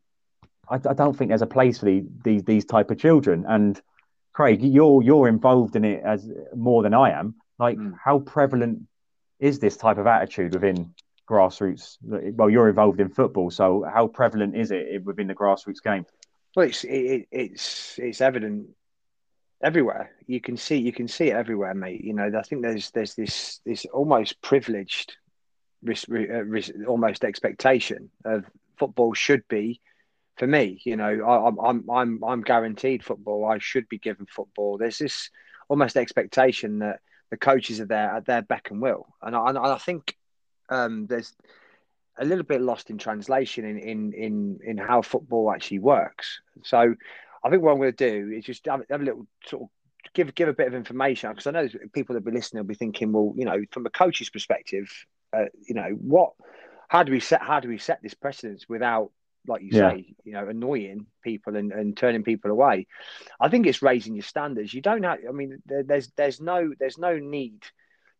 I, 0.68 0.76
I 0.76 0.94
don't 0.94 1.16
think 1.16 1.28
there's 1.28 1.42
a 1.42 1.46
place 1.58 1.78
for 1.78 1.84
the, 1.84 2.04
these 2.24 2.42
these 2.44 2.64
type 2.64 2.90
of 2.90 2.98
children. 2.98 3.44
And 3.46 3.80
Craig, 4.32 4.62
you're 4.62 5.02
you're 5.02 5.28
involved 5.28 5.76
in 5.76 5.84
it 5.84 6.02
as 6.02 6.26
more 6.56 6.82
than 6.82 6.94
I 6.94 7.10
am. 7.10 7.34
Like, 7.58 7.76
mm. 7.76 7.94
how 8.02 8.20
prevalent 8.20 8.88
is 9.38 9.58
this 9.58 9.76
type 9.76 9.98
of 9.98 10.06
attitude 10.06 10.54
within 10.54 10.94
grassroots? 11.30 11.96
Well, 12.02 12.50
you're 12.50 12.68
involved 12.68 13.00
in 13.00 13.08
football, 13.08 13.50
so 13.50 13.84
how 13.90 14.08
prevalent 14.08 14.56
is 14.56 14.70
it 14.70 15.04
within 15.04 15.28
the 15.28 15.34
grassroots 15.34 15.82
game? 15.82 16.04
Well, 16.56 16.66
it's 16.66 16.84
it, 16.84 17.28
it's 17.30 17.98
it's 17.98 18.20
evident 18.20 18.68
everywhere. 19.62 20.10
You 20.26 20.40
can 20.40 20.56
see 20.56 20.76
you 20.76 20.92
can 20.92 21.08
see 21.08 21.28
it 21.28 21.36
everywhere, 21.36 21.74
mate. 21.74 22.02
You 22.02 22.14
know, 22.14 22.30
I 22.36 22.42
think 22.42 22.62
there's 22.62 22.90
there's 22.90 23.14
this 23.14 23.60
this 23.64 23.86
almost 23.86 24.42
privileged, 24.42 25.16
uh, 25.88 25.94
almost 26.88 27.24
expectation 27.24 28.10
of 28.24 28.44
football 28.78 29.14
should 29.14 29.46
be. 29.48 29.80
For 30.38 30.46
me, 30.46 30.80
you 30.84 30.96
know, 30.96 31.20
I, 31.22 31.48
I'm 31.48 31.58
I'm 31.60 31.90
I'm 31.90 32.24
I'm 32.24 32.42
guaranteed 32.42 33.04
football. 33.04 33.44
I 33.44 33.58
should 33.58 33.88
be 33.88 33.98
given 33.98 34.26
football. 34.26 34.78
There's 34.78 34.98
this 34.98 35.30
almost 35.68 35.96
expectation 35.96 36.80
that 36.80 37.00
the 37.30 37.36
coaches 37.36 37.80
are 37.80 37.86
there 37.86 38.10
at 38.16 38.26
their 38.26 38.42
beck 38.42 38.70
and 38.70 38.80
will, 38.80 39.06
and 39.22 39.36
I, 39.36 39.48
and 39.50 39.58
I 39.58 39.78
think 39.78 40.16
um, 40.70 41.06
there's 41.06 41.34
a 42.18 42.24
little 42.24 42.44
bit 42.44 42.60
lost 42.60 42.90
in 42.90 42.98
translation 42.98 43.64
in, 43.64 43.78
in 43.78 44.12
in 44.12 44.58
in 44.64 44.78
how 44.78 45.02
football 45.02 45.52
actually 45.52 45.80
works. 45.80 46.40
So 46.62 46.94
I 47.42 47.50
think 47.50 47.62
what 47.62 47.72
I'm 47.72 47.78
going 47.78 47.94
to 47.94 48.10
do 48.10 48.32
is 48.32 48.44
just 48.44 48.66
have, 48.66 48.82
have 48.90 49.00
a 49.00 49.04
little 49.04 49.26
sort 49.46 49.62
of 49.62 49.68
give 50.14 50.34
give 50.34 50.48
a 50.48 50.52
bit 50.52 50.66
of 50.66 50.74
information 50.74 51.30
because 51.30 51.46
I 51.46 51.52
know 51.52 51.68
people 51.92 52.14
that 52.14 52.24
be 52.24 52.30
listening 52.30 52.62
will 52.62 52.68
be 52.68 52.74
thinking, 52.74 53.12
well, 53.12 53.32
you 53.36 53.44
know, 53.44 53.62
from 53.70 53.86
a 53.86 53.90
coach's 53.90 54.30
perspective, 54.30 54.88
uh, 55.32 55.46
you 55.66 55.74
know, 55.74 55.90
what, 56.00 56.32
how 56.88 57.02
do 57.02 57.12
we 57.12 57.20
set 57.20 57.42
how 57.42 57.60
do 57.60 57.68
we 57.68 57.78
set 57.78 58.02
this 58.02 58.14
precedence 58.14 58.68
without, 58.68 59.10
like 59.46 59.62
you 59.62 59.70
yeah. 59.72 59.90
say, 59.90 60.14
you 60.24 60.32
know, 60.32 60.48
annoying 60.48 61.06
people 61.22 61.56
and, 61.56 61.72
and 61.72 61.96
turning 61.96 62.24
people 62.24 62.50
away? 62.50 62.86
I 63.40 63.48
think 63.48 63.66
it's 63.66 63.82
raising 63.82 64.14
your 64.14 64.24
standards. 64.24 64.74
You 64.74 64.82
don't 64.82 65.02
have, 65.04 65.18
I 65.28 65.32
mean, 65.32 65.62
there, 65.66 65.82
there's 65.82 66.08
there's 66.16 66.40
no 66.40 66.72
there's 66.78 66.98
no 66.98 67.18
need 67.18 67.62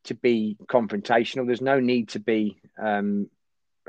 to 0.04 0.14
be 0.14 0.56
confrontational. 0.66 1.46
There's 1.46 1.60
no 1.60 1.80
need 1.80 2.10
to 2.10 2.20
be 2.20 2.60
um, 2.78 3.28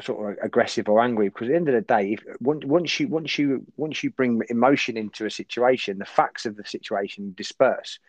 sort 0.02 0.32
of 0.38 0.44
aggressive 0.44 0.90
or 0.90 1.02
angry 1.02 1.30
because 1.30 1.48
at 1.48 1.52
the 1.52 1.56
end 1.56 1.70
of 1.70 1.76
the 1.76 1.82
day, 1.82 2.14
if, 2.14 2.24
once 2.40 3.00
you 3.00 3.08
once 3.08 3.38
you 3.38 3.66
once 3.78 4.04
you 4.04 4.12
bring 4.12 4.42
emotion 4.50 4.98
into 4.98 5.26
a 5.26 5.32
situation, 5.32 5.98
the 5.98 6.06
facts 6.06 6.46
of 6.46 6.56
the 6.56 6.66
situation 6.66 7.34
disperse. 7.36 8.00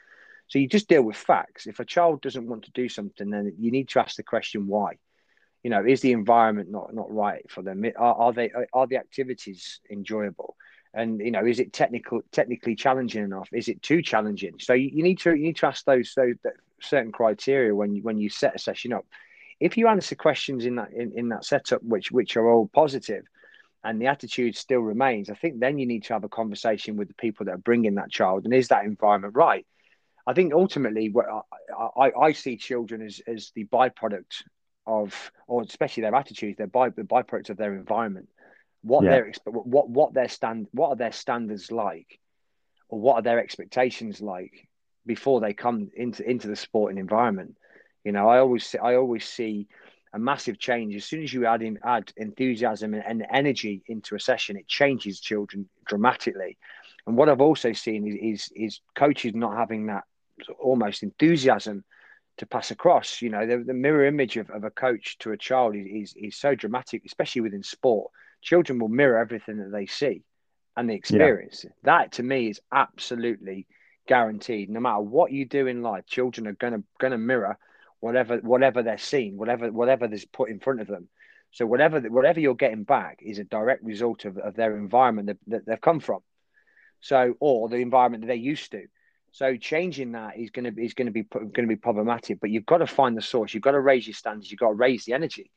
So 0.49 0.59
you 0.59 0.69
just 0.69 0.89
deal 0.89 1.03
with 1.03 1.17
facts. 1.17 1.67
If 1.67 1.81
a 1.81 1.85
child 1.85 2.21
doesn't 2.21 2.47
want 2.47 2.65
to 2.65 2.71
do 2.73 2.89
something, 2.89 3.31
then 3.31 3.55
you 3.59 3.71
need 3.71 3.89
to 3.91 4.01
ask 4.01 4.17
the 4.17 4.23
question 4.23 4.67
why. 4.67 4.99
You 5.63 5.71
know, 5.71 5.85
is 5.85 6.01
the 6.01 6.13
environment 6.13 6.71
not 6.71 6.95
not 6.95 7.13
right 7.13 7.49
for 7.51 7.63
them? 7.63 7.85
Are, 7.97 8.15
are 8.15 8.33
they 8.33 8.51
are 8.73 8.87
the 8.87 8.97
activities 8.97 9.81
enjoyable? 9.91 10.57
And 10.95 11.21
you 11.21 11.31
know, 11.31 11.47
is 11.47 11.61
it 11.61 11.73
technical 11.73 12.21
technically 12.33 12.75
challenging 12.75 13.25
enough? 13.25 13.49
Is 13.53 13.69
it 13.69 13.83
too 13.83 14.03
challenging? 14.03 14.59
So 14.59 14.75
you, 14.75 14.91
you 14.93 15.03
need 15.03 15.21
to 15.21 15.31
you 15.31 15.45
need 15.45 15.57
to 15.57 15.67
ask 15.67 15.85
those 15.85 16.13
those 16.15 16.35
certain 16.85 17.13
criteria 17.13 17.75
when 17.75 17.95
you 17.95 18.03
when 18.03 18.19
you 18.19 18.29
set 18.29 18.55
a 18.55 18.59
session 18.59 18.93
up. 18.93 19.07
If 19.61 19.77
you 19.77 19.89
answer 19.89 20.15
questions 20.15 20.65
in 20.65 20.77
that 20.77 20.93
in, 20.93 21.13
in 21.17 21.29
that 21.31 21.45
setup 21.45 21.83
which 21.83 22.11
which 22.11 22.37
are 22.37 22.51
all 22.51 22.69
positive, 22.73 23.25
and 23.85 24.01
the 24.01 24.07
attitude 24.07 24.57
still 24.57 24.81
remains, 24.81 25.31
I 25.31 25.35
think 25.35 25.61
then 25.61 25.79
you 25.79 25.87
need 25.87 26.05
to 26.05 26.15
have 26.15 26.25
a 26.25 26.29
conversation 26.29 26.97
with 26.97 27.09
the 27.09 27.15
people 27.15 27.47
that 27.47 27.55
are 27.55 27.59
bringing 27.59 27.97
that 27.97 28.11
child, 28.11 28.45
and 28.45 28.55
is 28.55 28.69
that 28.69 28.85
environment 28.85 29.35
right? 29.35 29.67
I 30.27 30.35
think 30.35 30.53
ultimately, 30.53 31.11
what 31.11 31.27
I, 31.77 32.07
I, 32.07 32.21
I 32.21 32.33
see 32.33 32.57
children 32.57 33.03
as 33.03 33.21
as 33.27 33.53
the 33.55 33.65
byproduct 33.65 34.45
of, 34.87 35.33
or 35.47 35.63
especially 35.63 36.03
their 36.03 36.15
attitudes, 36.15 36.57
they're 36.59 36.67
by 36.67 36.91
the 36.91 37.03
byproduct 37.03 37.51
of 37.51 37.57
their 37.57 37.75
environment. 37.75 38.29
What 38.83 39.05
yeah. 39.05 39.11
their 39.11 39.33
what 39.47 39.89
what 39.89 40.15
their 40.15 40.29
stand 40.29 40.69
what 40.73 40.89
are 40.89 40.97
their 40.97 41.13
standards 41.13 41.71
like, 41.71 42.19
or 42.89 43.01
what 43.01 43.15
are 43.15 43.23
their 43.23 43.41
expectations 43.41 44.21
like? 44.21 44.69
Before 45.07 45.41
they 45.41 45.53
come 45.53 45.91
into 45.95 46.29
into 46.29 46.49
the 46.49 46.57
sporting 46.57 46.99
environment. 46.99 47.57
You 48.05 48.13
know, 48.13 48.29
I 48.29 48.39
always 48.39 48.75
I 48.83 48.95
always 48.95 49.25
see 49.25 49.69
a 50.15 50.19
massive 50.19 50.59
change 50.59 50.95
as 50.95 51.05
soon 51.05 51.23
as 51.23 51.33
you 51.33 51.47
add 51.47 51.63
in 51.63 51.79
add 51.85 52.13
enthusiasm 52.17 52.95
and, 52.95 53.05
and 53.05 53.27
energy 53.33 53.83
into 53.87 54.15
a 54.15 54.21
session. 54.21 54.57
It 54.57 54.69
changes 54.69 55.21
children 55.21 55.69
dramatically. 55.87 56.59
And 57.07 57.17
what 57.17 57.29
I've 57.29 57.41
also 57.41 57.73
seen 57.73 58.07
is 58.07 58.17
is, 58.21 58.53
is 58.55 58.81
coaches 58.95 59.35
not 59.35 59.57
having 59.57 59.87
that 59.87 60.05
almost 60.59 61.03
enthusiasm 61.03 61.85
to 62.39 62.47
pass 62.47 62.71
across. 62.71 63.23
You 63.23 63.31
know, 63.31 63.47
the, 63.47 63.59
the 63.59 63.75
mirror 63.75 64.07
image 64.07 64.37
of, 64.37 64.51
of 64.51 64.65
a 64.65 64.71
coach 64.71 65.19
to 65.19 65.33
a 65.33 65.37
child 65.37 65.77
is, 65.77 65.87
is, 65.87 66.15
is 66.17 66.37
so 66.37 66.55
dramatic, 66.55 67.03
especially 67.05 67.43
within 67.43 67.63
sport. 67.63 68.11
Children 68.41 68.79
will 68.79 68.89
mirror 68.89 69.19
everything 69.19 69.59
that 69.59 69.71
they 69.71 69.87
see 69.87 70.23
and 70.77 70.89
the 70.89 70.95
experience. 70.95 71.65
Yeah. 71.65 71.71
That 71.85 72.13
to 72.13 72.23
me 72.23 72.49
is 72.49 72.61
absolutely 72.73 73.67
guaranteed. 74.07 74.71
No 74.71 74.81
matter 74.81 75.01
what 75.01 75.33
you 75.33 75.45
do 75.45 75.67
in 75.67 75.83
life, 75.83 76.07
children 76.07 76.47
are 76.47 76.53
gonna 76.53 76.83
gonna 76.99 77.19
mirror 77.19 77.59
whatever 78.01 78.39
whatever 78.39 78.83
they're 78.83 78.99
seeing, 78.99 79.37
whatever 79.37 79.71
whatever 79.71 80.13
is 80.13 80.25
put 80.25 80.51
in 80.51 80.61
front 80.61 80.81
of 80.81 80.89
them. 80.89 81.09
So 81.53 81.67
whatever 81.67 82.01
whatever 82.01 82.41
you're 82.41 82.55
getting 82.55 82.85
back 82.85 83.21
is 83.23 83.39
a 83.39 83.45
direct 83.45 83.85
result 83.85 84.25
of, 84.25 84.39
of 84.39 84.55
their 84.55 84.77
environment 84.77 85.29
that, 85.29 85.39
that 85.49 85.67
they've 85.67 85.81
come 85.81 86.01
from. 86.01 86.21
So 87.01 87.35
or 87.41 87.69
the 87.69 87.77
environment 87.77 88.23
that 88.23 88.29
they're 88.29 88.37
used 88.37 88.73
to. 88.73 88.87
So 89.33 89.57
changing 89.57 90.13
that 90.13 90.39
is 90.39 90.51
going 90.51 90.73
to 90.73 90.83
is 90.83 90.95
going 90.95 91.07
to 91.07 91.13
be 91.13 91.23
going 91.23 91.53
to 91.53 91.67
be 91.67 91.77
problematic. 91.77 92.39
But 92.41 92.51
you've 92.51 92.67
got 92.67 92.79
to 92.79 92.87
find 92.87 93.17
the 93.17 93.23
source. 93.23 93.55
You've 93.55 93.63
got 93.63 93.73
to 93.73 93.81
raise 93.81 94.07
your 94.07 94.15
standards. 94.15 94.51
You've 94.51 94.61
got 94.61 94.69
to 94.69 94.75
raise 94.75 95.05
the 95.05 95.15
energy. 95.15 95.51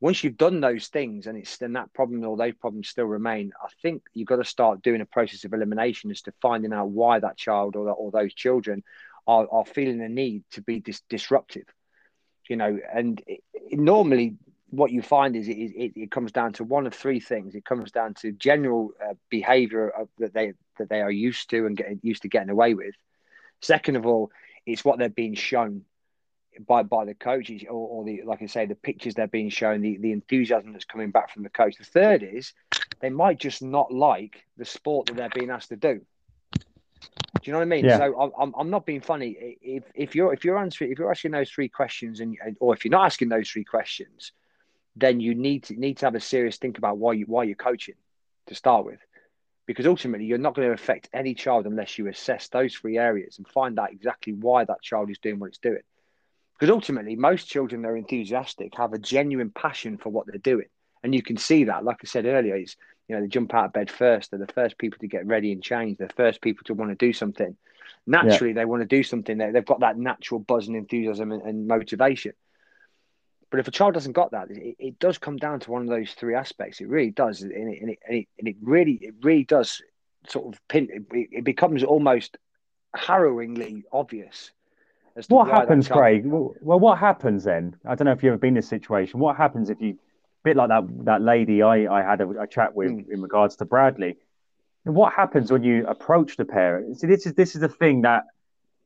Once 0.00 0.22
you've 0.22 0.36
done 0.36 0.60
those 0.60 0.88
things, 0.88 1.26
and 1.26 1.38
it's 1.38 1.56
then 1.56 1.72
that 1.72 1.92
problem 1.94 2.22
or 2.24 2.36
those 2.36 2.54
problems 2.54 2.88
still 2.88 3.06
remain, 3.06 3.52
I 3.62 3.68
think 3.80 4.02
you've 4.12 4.28
got 4.28 4.36
to 4.36 4.44
start 4.44 4.82
doing 4.82 5.00
a 5.00 5.06
process 5.06 5.44
of 5.44 5.54
elimination 5.54 6.10
as 6.10 6.22
to 6.22 6.32
finding 6.42 6.72
out 6.72 6.90
why 6.90 7.18
that 7.18 7.38
child 7.38 7.76
or 7.76 7.88
or 7.90 8.10
those 8.10 8.34
children 8.34 8.84
are, 9.26 9.46
are 9.50 9.64
feeling 9.64 9.98
the 9.98 10.08
need 10.08 10.44
to 10.52 10.62
be 10.62 10.80
dis- 10.80 11.02
disruptive. 11.08 11.66
You 12.48 12.56
know, 12.56 12.78
and 12.92 13.22
it, 13.26 13.42
it, 13.54 13.78
normally 13.78 14.36
what 14.70 14.92
you 14.92 15.00
find 15.00 15.34
is 15.34 15.48
it, 15.48 15.52
it, 15.52 15.92
it, 15.96 16.10
comes 16.10 16.32
down 16.32 16.52
to 16.54 16.64
one 16.64 16.86
of 16.86 16.94
three 16.94 17.20
things. 17.20 17.54
It 17.54 17.64
comes 17.64 17.90
down 17.90 18.14
to 18.14 18.32
general 18.32 18.92
uh, 19.02 19.14
behavior 19.30 19.92
that 20.18 20.34
they 20.34 20.52
that 20.78 20.88
they 20.88 21.00
are 21.00 21.10
used 21.10 21.50
to 21.50 21.66
and 21.66 21.76
getting 21.76 22.00
used 22.02 22.22
to 22.22 22.28
getting 22.28 22.50
away 22.50 22.74
with. 22.74 22.94
Second 23.62 23.96
of 23.96 24.06
all, 24.06 24.30
it's 24.66 24.84
what 24.84 24.98
they're 24.98 25.08
being 25.08 25.34
shown 25.34 25.82
by 26.66 26.82
by 26.82 27.04
the 27.04 27.14
coaches 27.14 27.62
or, 27.68 27.72
or, 27.72 28.04
the 28.04 28.22
like 28.24 28.42
I 28.42 28.46
say, 28.46 28.66
the 28.66 28.74
pictures 28.74 29.14
they're 29.14 29.26
being 29.26 29.50
shown, 29.50 29.80
the, 29.80 29.96
the 29.98 30.12
enthusiasm 30.12 30.72
that's 30.72 30.84
coming 30.84 31.10
back 31.10 31.32
from 31.32 31.42
the 31.42 31.50
coach. 31.50 31.76
The 31.76 31.84
third 31.84 32.22
is 32.22 32.52
they 33.00 33.10
might 33.10 33.38
just 33.38 33.62
not 33.62 33.92
like 33.92 34.44
the 34.56 34.64
sport 34.64 35.06
that 35.06 35.16
they're 35.16 35.30
being 35.34 35.50
asked 35.50 35.70
to 35.70 35.76
do. 35.76 36.00
Do 36.54 36.60
you 37.42 37.52
know 37.52 37.58
what 37.58 37.64
I 37.64 37.68
mean? 37.68 37.84
Yeah. 37.84 37.98
So 37.98 38.32
I'm, 38.38 38.54
I'm 38.56 38.70
not 38.70 38.86
being 38.86 39.00
funny. 39.00 39.56
If, 39.60 39.84
if 39.94 40.14
you're 40.14 40.32
if 40.32 40.44
you're 40.44 40.58
answering 40.58 40.92
if 40.92 40.98
you're 40.98 41.10
asking 41.10 41.32
those 41.32 41.50
three 41.50 41.68
questions 41.68 42.20
and 42.20 42.36
or 42.60 42.74
if 42.74 42.84
you're 42.84 42.92
not 42.92 43.06
asking 43.06 43.28
those 43.28 43.48
three 43.48 43.64
questions, 43.64 44.32
then 44.96 45.20
you 45.20 45.34
need 45.34 45.64
to 45.64 45.74
need 45.74 45.98
to 45.98 46.06
have 46.06 46.14
a 46.14 46.20
serious 46.20 46.56
think 46.56 46.78
about 46.78 46.98
why 46.98 47.12
you 47.12 47.26
why 47.26 47.44
you're 47.44 47.56
coaching 47.56 47.94
to 48.46 48.54
start 48.54 48.84
with 48.84 49.00
because 49.66 49.86
ultimately 49.86 50.26
you're 50.26 50.38
not 50.38 50.54
going 50.54 50.68
to 50.68 50.74
affect 50.74 51.08
any 51.12 51.34
child 51.34 51.66
unless 51.66 51.98
you 51.98 52.06
assess 52.06 52.48
those 52.48 52.74
three 52.74 52.98
areas 52.98 53.38
and 53.38 53.46
find 53.48 53.78
out 53.78 53.90
exactly 53.92 54.32
why 54.32 54.64
that 54.64 54.80
child 54.80 55.10
is 55.10 55.18
doing 55.18 55.38
what 55.38 55.48
it's 55.48 55.58
doing. 55.58 55.82
Because 56.58 56.72
ultimately, 56.72 57.16
most 57.16 57.48
children 57.48 57.82
that 57.82 57.88
are 57.88 57.96
enthusiastic 57.96 58.74
have 58.76 58.92
a 58.92 58.98
genuine 58.98 59.50
passion 59.50 59.98
for 59.98 60.08
what 60.10 60.26
they're 60.26 60.38
doing, 60.38 60.68
and 61.02 61.14
you 61.14 61.22
can 61.22 61.36
see 61.36 61.64
that. 61.64 61.84
Like 61.84 61.98
I 62.02 62.06
said 62.06 62.24
earlier, 62.24 62.56
it's 62.56 62.76
you 63.08 63.14
know 63.14 63.22
they 63.22 63.28
jump 63.28 63.52
out 63.54 63.66
of 63.66 63.72
bed 63.72 63.90
first. 63.90 64.30
They're 64.30 64.40
the 64.40 64.52
first 64.52 64.78
people 64.78 64.98
to 65.00 65.08
get 65.08 65.26
ready 65.26 65.52
and 65.52 65.62
change. 65.62 65.98
They're 65.98 66.08
the 66.08 66.14
first 66.14 66.40
people 66.40 66.64
to 66.64 66.74
want 66.74 66.90
to 66.90 67.06
do 67.06 67.12
something. 67.12 67.56
Naturally, 68.06 68.52
yeah. 68.52 68.60
they 68.60 68.64
want 68.64 68.82
to 68.82 68.86
do 68.86 69.02
something. 69.02 69.36
They've 69.36 69.64
got 69.64 69.80
that 69.80 69.98
natural 69.98 70.40
buzz 70.40 70.66
and 70.66 70.76
enthusiasm 70.76 71.32
and, 71.32 71.42
and 71.42 71.66
motivation. 71.66 72.32
But 73.50 73.60
if 73.60 73.68
a 73.68 73.72
child 73.72 73.94
doesn't 73.94 74.12
got 74.12 74.32
that, 74.32 74.50
it, 74.50 74.76
it, 74.78 74.98
does 74.98 75.18
come 75.18 75.36
down 75.36 75.60
to 75.60 75.70
one 75.70 75.82
of 75.82 75.88
those 75.88 76.12
three 76.12 76.34
aspects. 76.34 76.80
It 76.80 76.88
really 76.88 77.10
does, 77.10 77.42
and 77.42 77.52
it, 77.52 77.80
and 77.80 77.90
it, 77.90 77.98
and 78.06 78.16
it, 78.18 78.28
and 78.38 78.48
it 78.48 78.56
really, 78.60 78.98
it 79.00 79.14
really 79.22 79.44
does 79.44 79.80
sort 80.28 80.52
of 80.52 80.60
pin. 80.68 80.88
It, 80.90 81.28
it 81.30 81.44
becomes 81.44 81.84
almost 81.84 82.38
harrowingly 82.94 83.84
obvious. 83.92 84.50
What 85.28 85.48
happens, 85.48 85.88
Craig? 85.88 86.22
Well, 86.26 86.80
what 86.80 86.98
happens 86.98 87.44
then? 87.44 87.76
I 87.86 87.94
don't 87.94 88.06
know 88.06 88.12
if 88.12 88.22
you've 88.22 88.32
ever 88.32 88.38
been 88.38 88.48
in 88.48 88.54
this 88.54 88.68
situation. 88.68 89.20
What 89.20 89.36
happens 89.36 89.70
if 89.70 89.80
you, 89.80 89.90
a 89.90 89.94
bit 90.44 90.56
like 90.56 90.68
that 90.68 90.84
that 91.04 91.22
lady 91.22 91.62
I, 91.62 91.86
I 91.92 92.02
had 92.02 92.20
a, 92.20 92.28
a 92.40 92.46
chat 92.46 92.74
with 92.74 92.90
mm. 92.90 93.10
in 93.10 93.22
regards 93.22 93.56
to 93.56 93.64
Bradley? 93.64 94.16
And 94.84 94.94
what 94.94 95.12
happens 95.12 95.50
when 95.50 95.62
you 95.62 95.86
approach 95.86 96.36
the 96.36 96.44
parent? 96.44 97.00
See, 97.00 97.06
this 97.06 97.26
is 97.26 97.34
this 97.34 97.54
is 97.54 97.60
the 97.60 97.68
thing 97.68 98.02
that 98.02 98.24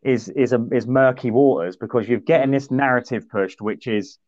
is 0.03 0.29
is 0.29 0.53
a, 0.53 0.66
is 0.73 0.87
murky 0.87 1.31
waters 1.31 1.77
because 1.77 2.09
you're 2.09 2.21
getting 2.21 2.51
this 2.53 2.71
narrative 2.71 3.29
pushed, 3.29 3.61
which 3.61 3.87
is 3.87 4.19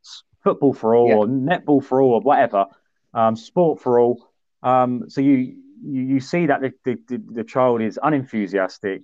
football 0.43 0.73
for 0.73 0.95
all, 0.95 1.09
yeah. 1.09 1.15
or 1.15 1.27
netball 1.27 1.83
for 1.83 2.01
all, 2.03 2.15
or 2.15 2.21
whatever, 2.21 2.67
um, 3.15 3.37
sport 3.37 3.81
for 3.81 4.01
all. 4.01 4.29
Um, 4.63 5.09
so 5.09 5.21
you, 5.21 5.57
you, 5.85 6.03
you 6.03 6.21
see 6.21 6.47
that 6.47 6.61
the, 6.61 6.73
the, 6.85 7.23
the 7.31 7.45
child 7.45 7.81
is 7.81 7.99
unenthusiastic, 8.03 9.03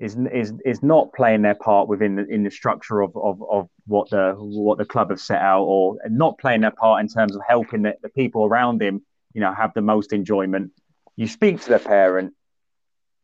is 0.00 0.16
is 0.32 0.52
is 0.64 0.82
not 0.82 1.12
playing 1.12 1.42
their 1.42 1.56
part 1.56 1.88
within 1.88 2.16
the 2.16 2.26
in 2.26 2.44
the 2.44 2.50
structure 2.50 3.00
of, 3.00 3.16
of, 3.16 3.42
of 3.50 3.68
what 3.86 4.08
the 4.10 4.34
what 4.38 4.78
the 4.78 4.84
club 4.84 5.10
have 5.10 5.20
set 5.20 5.40
out, 5.40 5.64
or 5.64 5.96
not 6.08 6.38
playing 6.38 6.60
their 6.60 6.70
part 6.70 7.00
in 7.00 7.08
terms 7.08 7.34
of 7.34 7.42
helping 7.46 7.82
the, 7.82 7.94
the 8.02 8.08
people 8.08 8.44
around 8.44 8.80
him, 8.80 9.02
you 9.34 9.40
know, 9.40 9.52
have 9.52 9.72
the 9.74 9.82
most 9.82 10.12
enjoyment. 10.12 10.70
You 11.16 11.26
speak 11.26 11.60
to 11.62 11.70
the 11.70 11.80
parent, 11.80 12.34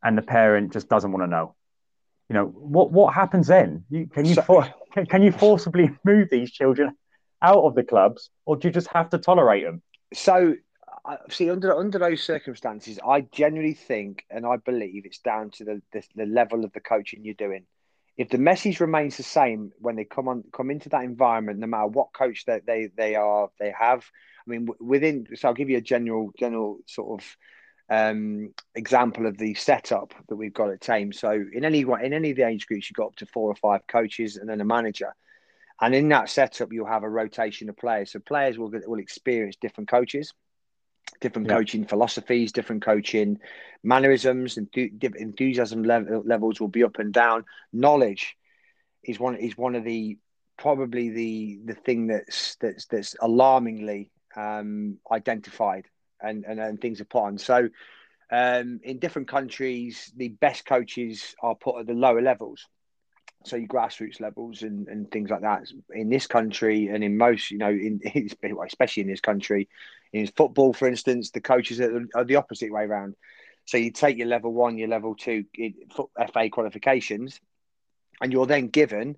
and 0.03 0.19
the 0.19 0.23
parent 0.23 0.73
just 0.73 0.89
doesn't 0.89 1.13
want 1.13 1.23
to 1.23 1.29
know. 1.29 1.55
You 2.29 2.35
know 2.35 2.47
what 2.47 2.91
what 2.91 3.15
happens 3.15 3.47
then? 3.47 3.85
You, 3.91 4.07
can 4.07 4.25
you 4.25 4.35
for, 4.35 4.67
can, 4.93 5.07
can, 5.07 5.23
you 5.23 5.31
forcibly 5.31 5.91
move 6.05 6.29
these 6.31 6.51
children 6.51 6.97
out 7.43 7.63
of 7.63 7.75
the 7.75 7.83
clubs 7.85 8.31
or 8.47 8.57
do 8.57 8.69
you 8.69 8.73
just 8.73 8.89
have 8.89 9.11
to 9.11 9.19
tolerate 9.19 9.65
them? 9.65 9.83
So 10.15 10.55
see 11.29 11.51
under 11.51 11.77
under 11.77 11.99
those 11.99 12.23
circumstances 12.23 12.99
i 13.07 13.21
genuinely 13.21 13.75
think 13.75 14.25
and 14.31 14.47
i 14.47 14.57
believe 14.57 15.05
it's 15.05 15.19
down 15.19 15.51
to 15.51 15.65
the, 15.65 15.83
the, 15.93 16.03
the 16.17 16.27
level 16.27 16.65
of 16.65 16.73
the 16.73 16.81
coaching 16.81 17.25
you're 17.25 17.35
doing 17.35 17.65
if 18.17 18.29
the 18.29 18.39
message 18.39 18.81
remains 18.81 19.17
the 19.17 19.23
same 19.23 19.73
when 19.79 19.97
they 19.97 20.05
come 20.05 20.29
on 20.29 20.45
come 20.53 20.71
into 20.71 20.89
that 20.89 21.05
environment 21.05 21.59
no 21.59 21.67
matter 21.67 21.87
what 21.87 22.13
coach 22.13 22.45
that 22.47 22.65
they 22.67 22.89
they 22.97 23.15
are 23.15 23.51
they 23.59 23.73
have 23.79 24.05
i 24.47 24.51
mean 24.51 24.67
within 24.81 25.27
so 25.35 25.49
i'll 25.49 25.55
give 25.55 25.71
you 25.71 25.79
a 25.79 25.83
general 25.83 26.31
general 26.39 26.79
sort 26.87 27.21
of 27.21 27.37
um, 27.91 28.55
example 28.75 29.27
of 29.27 29.37
the 29.37 29.55
setup 29.55 30.15
that 30.29 30.37
we've 30.37 30.55
got 30.55 30.71
at 30.71 30.81
Thames. 30.81 31.19
So 31.19 31.31
in 31.31 31.67
any 31.67 31.81
in 31.81 32.13
any 32.15 32.31
of 32.31 32.37
the 32.37 32.47
age 32.47 32.67
groups, 32.67 32.89
you've 32.89 32.97
got 32.97 33.09
up 33.09 33.17
to 33.17 33.27
four 33.27 33.51
or 33.51 33.57
five 33.57 33.87
coaches 33.87 34.37
and 34.37 34.49
then 34.49 34.61
a 34.61 34.65
manager. 34.65 35.15
And 35.81 35.95
in 35.95 36.09
that 36.11 36.31
setup, 36.31 36.73
you'll 36.73 36.87
have 36.87 37.03
a 37.03 37.11
rotation 37.11 37.69
of 37.69 37.77
players. 37.77 38.13
So 38.13 38.21
players 38.21 38.59
will 38.59 38.71
will 38.87 39.01
experience 39.01 39.57
different 39.57 39.91
coaches, 39.91 40.33
different 41.21 41.49
yeah. 41.49 41.57
coaching 41.57 41.87
philosophies, 41.87 42.53
different 42.53 42.83
coaching 42.83 43.39
mannerisms, 43.83 44.57
and 44.57 44.69
enthusiasm 44.75 45.83
level, 45.83 46.23
levels 46.25 46.61
will 46.61 46.69
be 46.69 46.85
up 46.85 46.99
and 46.99 47.13
down. 47.13 47.45
Knowledge 47.73 48.37
is 49.03 49.21
one 49.21 49.37
is 49.37 49.57
one 49.57 49.75
of 49.75 49.85
the 49.85 50.19
probably 50.57 51.11
the 51.11 51.61
the 51.65 51.75
thing 51.75 52.07
that's 52.07 52.57
that's 52.57 52.87
that's 52.87 53.17
alarmingly 53.21 54.11
um, 54.37 54.99
identified 55.11 55.87
and, 56.21 56.45
and, 56.45 56.59
and 56.61 56.81
things 56.81 57.01
are 57.01 57.05
put 57.07 57.23
on. 57.23 57.39
So 57.39 57.69
um, 58.31 58.81
in 58.83 58.99
different 58.99 59.29
countries, 59.29 60.13
the 60.17 60.29
best 60.29 60.65
coaches 60.65 61.35
are 61.43 61.55
put 61.55 61.81
at 61.81 61.87
the 61.87 61.93
lower 61.95 62.23
levels. 62.23 62.67
So 63.45 63.57
your 63.57 63.69
grassroots 63.69 64.21
levels 64.21 64.63
and, 64.63 64.89
and 64.89 65.11
things 65.11 65.31
like 65.31 65.43
that. 65.43 65.65
In 65.91 66.09
this 66.09 66.27
country 66.27 66.89
and 66.89 67.05
in 67.05 67.17
most, 67.19 67.51
you 67.51 67.59
know, 67.59 67.71
in 67.71 68.01
especially 68.67 69.03
in 69.03 69.09
this 69.09 69.21
country, 69.21 69.69
in 70.13 70.27
football, 70.29 70.73
for 70.73 70.89
instance, 70.89 71.31
the 71.31 71.41
coaches 71.41 71.81
are, 71.81 72.07
are 72.15 72.25
the 72.25 72.37
opposite 72.37 72.73
way 72.73 72.85
around. 72.85 73.17
So 73.67 73.77
you 73.79 73.91
take 73.91 74.17
your 74.19 74.27
level 74.27 74.53
one, 74.53 74.79
your 74.79 74.89
level 74.89 75.15
two 75.15 75.45
FA 76.33 76.49
qualifications, 76.51 77.41
and 78.21 78.33
you're 78.33 78.47
then 78.47 78.69
given 78.69 79.17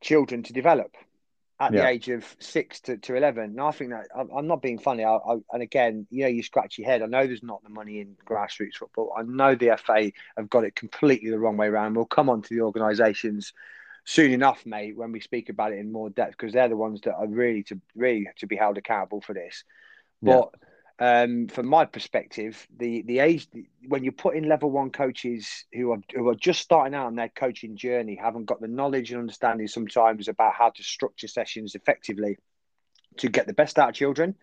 children 0.00 0.42
to 0.44 0.52
develop 0.52 0.94
at 1.60 1.72
yeah. 1.72 1.82
the 1.82 1.88
age 1.88 2.08
of 2.08 2.24
six 2.38 2.80
to, 2.80 2.96
to 2.98 3.16
11. 3.16 3.42
And 3.44 3.60
I 3.60 3.70
think 3.72 3.90
that 3.90 4.06
I'm 4.14 4.46
not 4.46 4.62
being 4.62 4.78
funny. 4.78 5.04
I, 5.04 5.16
I, 5.16 5.36
and 5.52 5.62
again, 5.62 6.06
you 6.10 6.22
know, 6.22 6.28
you 6.28 6.42
scratch 6.42 6.78
your 6.78 6.86
head. 6.86 7.02
I 7.02 7.06
know 7.06 7.26
there's 7.26 7.42
not 7.42 7.62
the 7.64 7.70
money 7.70 8.00
in 8.00 8.16
grassroots 8.24 8.76
football. 8.76 9.12
I 9.16 9.22
know 9.22 9.54
the 9.54 9.76
FA 9.82 10.12
have 10.36 10.48
got 10.48 10.64
it 10.64 10.76
completely 10.76 11.30
the 11.30 11.38
wrong 11.38 11.56
way 11.56 11.66
around. 11.66 11.94
We'll 11.94 12.06
come 12.06 12.30
on 12.30 12.42
to 12.42 12.54
the 12.54 12.62
organisations 12.62 13.52
soon 14.04 14.30
enough, 14.30 14.64
mate, 14.64 14.96
when 14.96 15.12
we 15.12 15.20
speak 15.20 15.48
about 15.48 15.72
it 15.72 15.78
in 15.78 15.92
more 15.92 16.10
depth, 16.10 16.32
because 16.32 16.52
they're 16.52 16.68
the 16.68 16.76
ones 16.76 17.00
that 17.02 17.14
are 17.14 17.26
really 17.26 17.62
to 17.64 17.80
really 17.94 18.26
to 18.38 18.46
be 18.46 18.56
held 18.56 18.78
accountable 18.78 19.20
for 19.20 19.34
this. 19.34 19.64
But 20.22 20.50
yeah 20.52 20.67
um, 21.00 21.46
from 21.46 21.66
my 21.66 21.84
perspective, 21.84 22.66
the 22.76 23.02
the 23.02 23.20
age 23.20 23.46
when 23.86 24.02
you 24.02 24.10
put 24.10 24.36
in 24.36 24.48
level 24.48 24.70
one 24.70 24.90
coaches 24.90 25.64
who 25.72 25.92
are 25.92 26.00
who 26.12 26.28
are 26.28 26.34
just 26.34 26.60
starting 26.60 26.94
out 26.94 27.06
on 27.06 27.14
their 27.14 27.28
coaching 27.28 27.76
journey, 27.76 28.16
haven't 28.20 28.46
got 28.46 28.60
the 28.60 28.68
knowledge 28.68 29.12
and 29.12 29.20
understanding 29.20 29.68
sometimes 29.68 30.26
about 30.26 30.54
how 30.54 30.70
to 30.70 30.82
structure 30.82 31.28
sessions 31.28 31.76
effectively 31.76 32.36
to 33.18 33.28
get 33.28 33.46
the 33.46 33.52
best 33.52 33.78
out 33.78 33.90
of 33.90 33.94
children. 33.94 34.34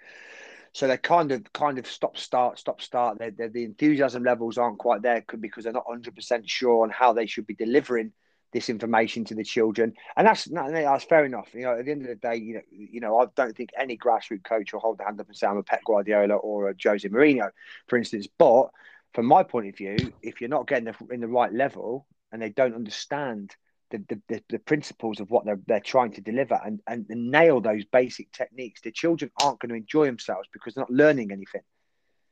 So 0.72 0.88
they're 0.88 0.98
kind 0.98 1.34
of 1.34 1.52
kind 1.52 1.78
of 1.78 1.88
stop 1.88 2.18
start 2.18 2.58
stop 2.58 2.82
start. 2.82 3.20
They're, 3.20 3.32
they're, 3.32 3.50
the 3.50 3.66
enthusiasm 3.66 4.24
levels 4.24 4.58
aren't 4.58 4.78
quite 4.78 5.02
there 5.02 5.26
because 5.40 5.66
they're 5.66 5.74
not 5.74 5.86
hundred 5.88 6.16
percent 6.16 6.50
sure 6.50 6.84
on 6.84 6.90
how 6.90 7.12
they 7.12 7.26
should 7.26 7.48
be 7.48 7.56
delivering 7.56 8.14
this 8.56 8.70
information 8.70 9.26
to 9.26 9.36
the 9.36 9.44
children, 9.44 9.94
and 10.16 10.26
that's 10.26 10.46
that's 10.46 11.04
fair 11.04 11.26
enough. 11.26 11.50
You 11.54 11.64
know, 11.64 11.78
at 11.78 11.84
the 11.84 11.92
end 11.92 12.04
of 12.04 12.08
the 12.08 12.16
day, 12.16 12.38
you 12.38 12.54
know, 12.54 12.62
you 12.72 13.02
know, 13.02 13.20
I 13.20 13.26
don't 13.36 13.56
think 13.56 13.72
any 13.78 13.98
grassroots 13.98 14.46
coach 14.46 14.72
will 14.72 14.80
hold 14.80 14.98
the 14.98 15.04
hand 15.04 15.20
up 15.20 15.28
and 15.28 15.36
say 15.36 15.46
I'm 15.46 15.58
a 15.58 15.64
Pep 15.64 15.82
Guardiola 15.86 16.36
or 16.36 16.70
a 16.70 16.76
Jose 16.82 17.08
Mourinho, 17.10 17.50
for 17.88 17.98
instance. 17.98 18.28
But 18.38 18.70
from 19.14 19.26
my 19.26 19.44
point 19.44 19.68
of 19.68 19.76
view, 19.76 19.98
if 20.22 20.40
you're 20.40 20.50
not 20.50 20.68
getting 20.68 20.94
in 21.12 21.20
the 21.20 21.28
right 21.28 21.52
level 21.52 22.08
and 22.32 22.42
they 22.42 22.50
don't 22.50 22.74
understand 22.74 23.54
the, 23.92 23.98
the, 24.08 24.22
the, 24.30 24.44
the, 24.50 24.60
principles 24.60 25.20
of 25.20 25.30
what 25.30 25.44
they're, 25.44 25.60
they're 25.68 25.80
trying 25.82 26.14
to 26.14 26.22
deliver 26.22 26.58
and, 26.66 26.80
and 26.88 27.06
nail 27.10 27.60
those 27.60 27.84
basic 27.84 28.32
techniques, 28.32 28.80
the 28.82 28.92
children 28.92 29.32
aren't 29.44 29.60
going 29.60 29.70
to 29.70 29.76
enjoy 29.76 30.06
themselves 30.06 30.48
because 30.54 30.74
they're 30.74 30.82
not 30.82 30.90
learning 30.90 31.34
anything. 31.34 31.62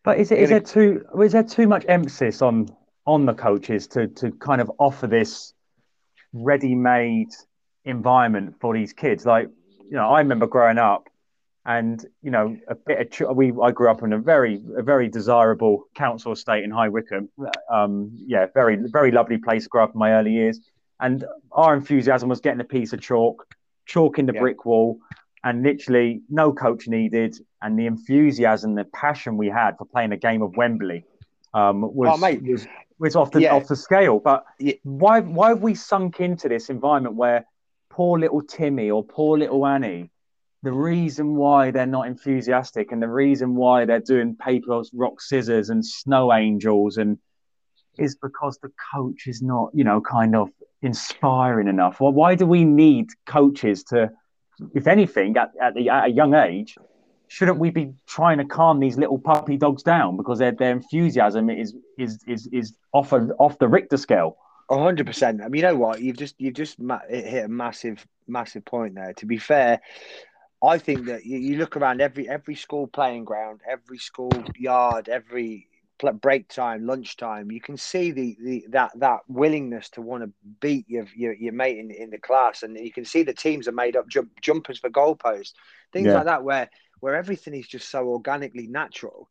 But 0.05 0.19
is 0.19 0.31
it 0.31 0.39
is 0.39 0.49
there 0.49 0.61
too 0.61 1.05
is 1.21 1.33
there 1.33 1.43
too 1.43 1.67
much 1.67 1.85
emphasis 1.89 2.41
on 2.41 2.69
on 3.05 3.25
the 3.25 3.33
coaches 3.33 3.87
to 3.87 4.07
to 4.07 4.31
kind 4.31 4.61
of 4.61 4.71
offer 4.79 5.07
this 5.07 5.53
ready-made 6.33 7.29
environment 7.85 8.55
for 8.59 8.73
these 8.73 8.91
kids. 8.93 9.25
Like, 9.25 9.49
you 9.85 9.91
know, 9.91 10.09
I 10.09 10.19
remember 10.19 10.47
growing 10.47 10.77
up, 10.77 11.07
and 11.65 12.05
you 12.21 12.31
know, 12.31 12.57
a 12.67 12.75
bit 12.75 13.21
of 13.21 13.37
we. 13.37 13.53
I 13.61 13.71
grew 13.71 13.89
up 13.89 14.03
in 14.03 14.11
a 14.11 14.17
very, 14.17 14.61
a 14.75 14.83
very 14.83 15.07
desirable 15.07 15.85
council 15.95 16.33
estate 16.33 16.63
in 16.63 16.71
High 16.71 16.89
Wycombe. 16.89 17.29
Um, 17.71 18.11
yeah, 18.15 18.47
very, 18.53 18.77
very 18.91 19.11
lovely 19.11 19.37
place 19.37 19.63
to 19.63 19.69
grow 19.69 19.85
up 19.85 19.93
in 19.93 19.99
my 19.99 20.11
early 20.11 20.33
years. 20.33 20.59
And 20.99 21.25
our 21.51 21.73
enthusiasm 21.73 22.29
was 22.29 22.41
getting 22.41 22.59
a 22.59 22.65
piece 22.65 22.91
of 22.93 23.01
chalk, 23.01 23.47
chalk 23.85 24.19
in 24.19 24.25
the 24.25 24.33
yeah. 24.33 24.41
brick 24.41 24.65
wall, 24.65 24.99
and 25.43 25.63
literally 25.63 26.21
no 26.29 26.51
coach 26.51 26.87
needed. 26.87 27.37
And 27.61 27.79
the 27.79 27.85
enthusiasm, 27.85 28.75
the 28.75 28.83
passion 28.85 29.37
we 29.37 29.47
had 29.47 29.77
for 29.77 29.85
playing 29.85 30.11
a 30.11 30.17
game 30.17 30.41
of 30.41 30.55
Wembley 30.57 31.05
um, 31.53 31.81
was, 31.81 32.09
oh, 32.13 32.17
mate. 32.17 32.43
was 32.43 32.67
off 33.15 33.31
the 33.31 33.41
yeah. 33.41 33.53
off 33.53 33.67
the 33.67 33.75
scale. 33.75 34.19
But 34.19 34.45
yeah. 34.59 34.73
why 34.83 35.19
why 35.19 35.49
have 35.49 35.61
we 35.61 35.75
sunk 35.75 36.19
into 36.19 36.49
this 36.49 36.69
environment 36.69 37.15
where 37.15 37.45
poor 37.89 38.19
little 38.19 38.41
Timmy 38.41 38.89
or 38.89 39.03
poor 39.03 39.37
little 39.37 39.65
Annie, 39.65 40.09
the 40.63 40.71
reason 40.71 41.35
why 41.35 41.71
they're 41.71 41.85
not 41.85 42.07
enthusiastic 42.07 42.91
and 42.91 43.01
the 43.01 43.09
reason 43.09 43.55
why 43.55 43.85
they're 43.85 43.99
doing 43.99 44.35
paper 44.35 44.81
rock 44.93 45.21
scissors 45.21 45.69
and 45.69 45.85
snow 45.85 46.33
angels 46.33 46.97
and 46.97 47.17
is 47.97 48.15
because 48.15 48.57
the 48.63 48.71
coach 48.93 49.27
is 49.27 49.41
not 49.41 49.69
you 49.73 49.83
know 49.83 50.01
kind 50.01 50.35
of 50.35 50.49
inspiring 50.83 51.67
enough. 51.67 51.99
Well, 51.99 52.11
why 52.11 52.35
do 52.35 52.45
we 52.45 52.65
need 52.65 53.09
coaches 53.25 53.83
to, 53.85 54.11
if 54.75 54.85
anything, 54.85 55.35
at, 55.37 55.51
at, 55.59 55.73
the, 55.73 55.89
at 55.89 56.05
a 56.05 56.09
young 56.09 56.35
age, 56.35 56.75
shouldn't 57.33 57.57
we 57.57 57.71
be 57.71 57.91
trying 58.05 58.37
to 58.37 58.45
calm 58.45 58.79
these 58.79 58.95
little 58.95 59.17
puppy 59.17 59.57
dogs 59.57 59.81
down 59.81 60.15
because 60.17 60.37
their, 60.37 60.51
their 60.51 60.71
enthusiasm 60.71 61.49
is 61.49 61.75
is 61.97 62.23
is 62.27 62.47
is 62.53 62.77
off 62.91 63.11
a, 63.11 63.21
off 63.39 63.57
the 63.57 63.67
Richter 63.67 63.97
scale? 63.97 64.37
hundred 64.69 65.07
percent. 65.07 65.41
I 65.41 65.47
mean, 65.49 65.61
you 65.61 65.67
know 65.67 65.75
what? 65.75 65.99
You've 65.99 66.17
just 66.17 66.35
you've 66.37 66.53
just 66.53 66.77
hit 67.09 67.45
a 67.45 67.47
massive 67.47 68.05
massive 68.27 68.63
point 68.65 68.93
there. 68.93 69.13
To 69.13 69.25
be 69.25 69.37
fair, 69.37 69.81
I 70.63 70.77
think 70.77 71.05
that 71.07 71.25
you, 71.25 71.39
you 71.39 71.57
look 71.57 71.75
around 71.75 72.01
every 72.01 72.29
every 72.29 72.53
school 72.53 72.85
playing 72.85 73.25
ground, 73.25 73.61
every 73.67 73.97
school 73.97 74.31
yard, 74.55 75.09
every 75.09 75.67
break 76.11 76.49
time, 76.49 76.85
lunchtime, 76.85 77.49
you 77.49 77.61
can 77.61 77.77
see 77.77 78.11
the, 78.11 78.37
the 78.43 78.65
that 78.69 78.91
that 78.99 79.21
willingness 79.27 79.89
to 79.89 80.01
want 80.01 80.23
to 80.23 80.29
beat 80.59 80.87
your 80.87 81.07
your, 81.15 81.33
your 81.33 81.53
mate 81.53 81.79
in, 81.79 81.89
in 81.89 82.11
the 82.11 82.17
class, 82.17 82.61
and 82.61 82.77
you 82.77 82.91
can 82.91 83.05
see 83.05 83.23
the 83.23 83.33
teams 83.33 83.67
are 83.67 83.71
made 83.71 83.95
up 83.95 84.07
jump, 84.07 84.29
jumpers 84.41 84.77
for 84.77 84.89
goalposts, 84.89 85.53
things 85.91 86.07
yeah. 86.07 86.15
like 86.15 86.25
that, 86.25 86.43
where 86.43 86.69
where 87.03 87.15
everything 87.15 87.53
is 87.53 87.67
just 87.67 87.89
so 87.89 88.07
organically 88.07 88.65
natural 88.65 89.29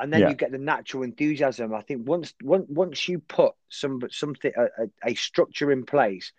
and 0.00 0.12
then 0.12 0.22
yeah. 0.22 0.30
you 0.30 0.34
get 0.34 0.50
the 0.50 0.58
natural 0.58 1.04
enthusiasm 1.04 1.72
i 1.72 1.80
think 1.80 2.08
once 2.08 2.34
once, 2.42 2.66
once 2.68 3.08
you 3.08 3.20
put 3.20 3.52
some 3.68 4.00
something 4.10 4.50
a, 4.56 4.64
a, 4.64 5.10
a 5.12 5.14
structure 5.14 5.70
in 5.70 5.86
place 5.86 6.32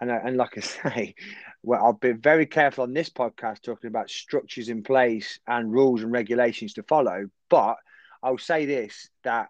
and, 0.00 0.08
uh, 0.08 0.20
and 0.24 0.36
like 0.36 0.56
i 0.56 0.60
say 0.94 1.16
well 1.64 1.84
i'll 1.84 1.92
be 1.94 2.12
very 2.12 2.46
careful 2.46 2.84
on 2.84 2.92
this 2.92 3.10
podcast 3.10 3.62
talking 3.62 3.88
about 3.88 4.08
structures 4.08 4.68
in 4.68 4.84
place 4.84 5.40
and 5.48 5.72
rules 5.72 6.04
and 6.04 6.12
regulations 6.12 6.74
to 6.74 6.84
follow 6.84 7.28
but 7.48 7.74
i'll 8.22 8.38
say 8.38 8.66
this 8.66 9.08
that 9.24 9.48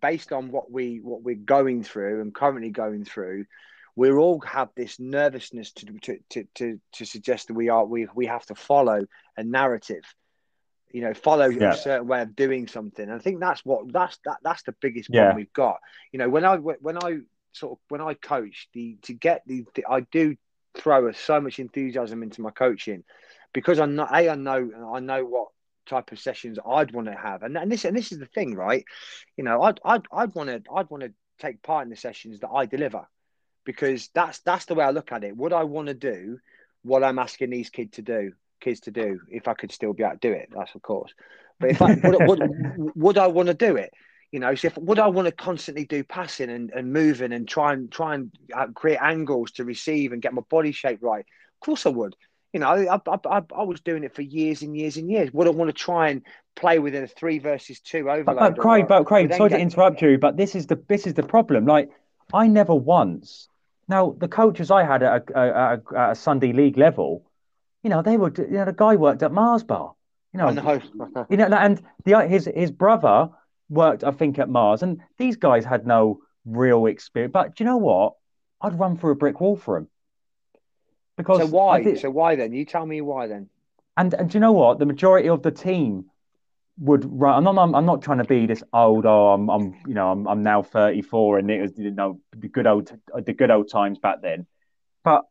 based 0.00 0.30
on 0.30 0.52
what 0.52 0.70
we 0.70 1.00
what 1.02 1.24
we're 1.24 1.34
going 1.34 1.82
through 1.82 2.20
and 2.20 2.32
currently 2.32 2.70
going 2.70 3.04
through 3.04 3.44
we 3.96 4.12
all 4.12 4.40
have 4.42 4.68
this 4.76 5.00
nervousness 5.00 5.72
to, 5.72 5.86
to, 6.00 6.18
to, 6.30 6.44
to, 6.54 6.80
to 6.92 7.04
suggest 7.04 7.48
that 7.48 7.54
we 7.54 7.68
are 7.68 7.84
we, 7.84 8.06
we 8.14 8.26
have 8.26 8.46
to 8.46 8.54
follow 8.54 9.04
a 9.36 9.42
narrative 9.42 10.04
you 10.92 11.00
know 11.00 11.14
follow 11.14 11.48
yeah. 11.48 11.72
a 11.72 11.76
certain 11.76 12.06
way 12.06 12.22
of 12.22 12.34
doing 12.36 12.66
something. 12.66 13.04
And 13.04 13.14
i 13.14 13.18
think 13.18 13.40
that's 13.40 13.64
what 13.64 13.92
that's 13.92 14.18
that 14.24 14.38
that's 14.42 14.62
the 14.62 14.74
biggest 14.80 15.08
yeah. 15.10 15.20
problem 15.20 15.36
we've 15.36 15.52
got. 15.52 15.78
You 16.12 16.18
know 16.18 16.28
when 16.28 16.44
i 16.44 16.56
when 16.56 16.98
i 16.98 17.18
sort 17.52 17.72
of 17.72 17.78
when 17.88 18.00
i 18.00 18.14
coach 18.14 18.68
the 18.74 18.96
to 19.02 19.12
get 19.12 19.42
the, 19.46 19.64
the 19.74 19.84
i 19.88 20.00
do 20.00 20.36
throw 20.74 21.10
so 21.12 21.40
much 21.40 21.58
enthusiasm 21.58 22.22
into 22.22 22.42
my 22.42 22.50
coaching 22.50 23.02
because 23.52 23.80
i'm 23.80 23.96
not 23.96 24.12
a 24.12 24.30
i 24.30 24.34
know 24.36 24.70
i 24.94 25.00
know 25.00 25.24
what 25.24 25.48
type 25.86 26.12
of 26.12 26.20
sessions 26.20 26.58
i'd 26.64 26.92
want 26.92 27.08
to 27.08 27.14
have. 27.14 27.42
And, 27.42 27.56
and 27.56 27.70
this 27.70 27.84
and 27.84 27.96
this 27.96 28.12
is 28.12 28.18
the 28.18 28.26
thing 28.26 28.54
right? 28.54 28.84
You 29.36 29.44
know 29.44 29.62
i'd 29.62 29.80
i'd, 29.84 30.02
I'd 30.12 30.34
want 30.34 30.48
to 30.48 30.62
i'd 30.74 30.90
want 30.90 31.02
to 31.02 31.12
take 31.40 31.62
part 31.62 31.84
in 31.84 31.90
the 31.90 31.96
sessions 31.96 32.40
that 32.40 32.50
i 32.50 32.66
deliver 32.66 33.08
because 33.64 34.10
that's 34.14 34.40
that's 34.40 34.66
the 34.66 34.74
way 34.74 34.84
i 34.84 34.90
look 34.90 35.12
at 35.12 35.24
it. 35.24 35.36
Would 35.36 35.52
i 35.52 35.64
want 35.64 35.88
to 35.88 35.94
do 35.94 36.38
what 36.82 37.04
i'm 37.04 37.18
asking 37.18 37.50
these 37.50 37.70
kids 37.70 37.96
to 37.96 38.02
do 38.02 38.32
kids 38.60 38.80
to 38.80 38.90
do 38.90 39.20
if 39.28 39.48
I 39.48 39.54
could 39.54 39.72
still 39.72 39.92
be 39.92 40.02
able 40.02 40.14
to 40.14 40.18
do 40.20 40.32
it. 40.32 40.50
That's 40.54 40.74
of 40.74 40.82
course. 40.82 41.12
But 41.58 41.70
if 41.70 41.82
I 41.82 41.94
would, 41.94 42.28
would, 42.28 42.50
would 42.96 43.18
I 43.18 43.26
want 43.26 43.48
to 43.48 43.54
do 43.54 43.76
it? 43.76 43.92
You 44.32 44.40
know, 44.40 44.54
so 44.54 44.68
if, 44.68 44.78
would 44.78 44.98
I 44.98 45.08
want 45.08 45.26
to 45.26 45.32
constantly 45.32 45.84
do 45.84 46.04
passing 46.04 46.50
and, 46.50 46.70
and 46.70 46.92
moving 46.92 47.32
and 47.32 47.48
try 47.48 47.72
and 47.72 47.90
try 47.90 48.14
and 48.14 48.30
uh, 48.54 48.68
create 48.68 48.98
angles 49.00 49.50
to 49.52 49.64
receive 49.64 50.12
and 50.12 50.22
get 50.22 50.32
my 50.32 50.42
body 50.48 50.72
shape 50.72 51.00
right? 51.02 51.20
Of 51.20 51.66
course 51.66 51.84
I 51.84 51.90
would. 51.90 52.14
You 52.52 52.60
know, 52.60 52.68
I, 52.68 52.94
I, 52.94 53.18
I, 53.28 53.42
I 53.56 53.62
was 53.62 53.80
doing 53.80 54.02
it 54.02 54.14
for 54.14 54.22
years 54.22 54.62
and 54.62 54.76
years 54.76 54.96
and 54.96 55.10
years. 55.10 55.32
Would 55.32 55.46
I 55.46 55.50
want 55.50 55.68
to 55.68 55.72
try 55.72 56.08
and 56.08 56.22
play 56.56 56.78
within 56.78 57.04
a 57.04 57.06
three 57.06 57.38
versus 57.38 57.80
two 57.80 58.10
overload? 58.10 58.26
But, 58.26 58.56
but 58.56 58.58
Craig, 58.58 58.86
but 58.88 59.04
Craig, 59.04 59.32
sorry 59.34 59.50
to 59.50 59.58
interrupt 59.58 60.02
you, 60.02 60.18
but 60.18 60.36
this 60.36 60.54
is 60.54 60.66
the 60.66 60.80
this 60.88 61.06
is 61.06 61.14
the 61.14 61.22
problem. 61.22 61.66
Like, 61.66 61.90
I 62.32 62.46
never 62.46 62.74
once. 62.74 63.48
Now, 63.88 64.14
the 64.18 64.28
coaches 64.28 64.70
I 64.70 64.84
had 64.84 65.02
at 65.02 65.30
a, 65.30 65.40
a, 65.40 65.80
a, 65.96 66.10
a 66.10 66.14
Sunday 66.14 66.52
league 66.52 66.78
level, 66.78 67.24
you 67.82 67.90
know, 67.90 68.02
they 68.02 68.16
were, 68.16 68.32
you 68.36 68.50
know, 68.50 68.64
the 68.64 68.72
guy 68.72 68.96
worked 68.96 69.22
at 69.22 69.32
Mars 69.32 69.64
Bar. 69.64 69.94
You 70.32 70.38
know, 70.38 70.50
know. 70.50 70.80
you 71.28 71.36
know, 71.36 71.46
and 71.46 71.82
the 72.04 72.20
his 72.28 72.48
his 72.54 72.70
brother 72.70 73.30
worked, 73.68 74.04
I 74.04 74.12
think, 74.12 74.38
at 74.38 74.48
Mars, 74.48 74.82
and 74.82 75.00
these 75.18 75.36
guys 75.36 75.64
had 75.64 75.86
no 75.86 76.20
real 76.44 76.86
experience. 76.86 77.32
But 77.32 77.56
do 77.56 77.64
you 77.64 77.70
know 77.70 77.78
what? 77.78 78.14
I'd 78.60 78.78
run 78.78 78.96
through 78.96 79.12
a 79.12 79.16
brick 79.16 79.40
wall 79.40 79.56
for 79.56 79.78
him. 79.78 79.88
Because 81.16 81.38
so 81.38 81.46
why? 81.46 81.82
Did, 81.82 81.98
so 81.98 82.10
why 82.10 82.36
then? 82.36 82.52
You 82.52 82.64
tell 82.64 82.86
me 82.86 83.00
why 83.00 83.26
then. 83.26 83.48
And 83.96 84.14
and 84.14 84.30
do 84.30 84.36
you 84.36 84.40
know 84.40 84.52
what? 84.52 84.78
The 84.78 84.86
majority 84.86 85.28
of 85.28 85.42
the 85.42 85.50
team 85.50 86.06
would 86.78 87.04
run. 87.04 87.46
I'm 87.46 87.54
not. 87.54 87.62
I'm, 87.62 87.74
I'm 87.74 87.86
not 87.86 88.02
trying 88.02 88.18
to 88.18 88.24
be 88.24 88.46
this 88.46 88.62
old. 88.72 89.06
Oh, 89.06 89.32
I'm. 89.32 89.50
I'm. 89.50 89.74
You 89.86 89.94
know. 89.94 90.12
I'm. 90.12 90.28
I'm 90.28 90.42
now 90.42 90.62
34, 90.62 91.38
and 91.38 91.50
it 91.50 91.60
was 91.60 91.72
you 91.76 91.90
know 91.90 92.20
the 92.36 92.48
good 92.48 92.66
old 92.66 92.92
the 93.14 93.32
good 93.32 93.50
old 93.50 93.70
times 93.70 93.98
back 93.98 94.22
then. 94.22 94.46
But 95.02 95.24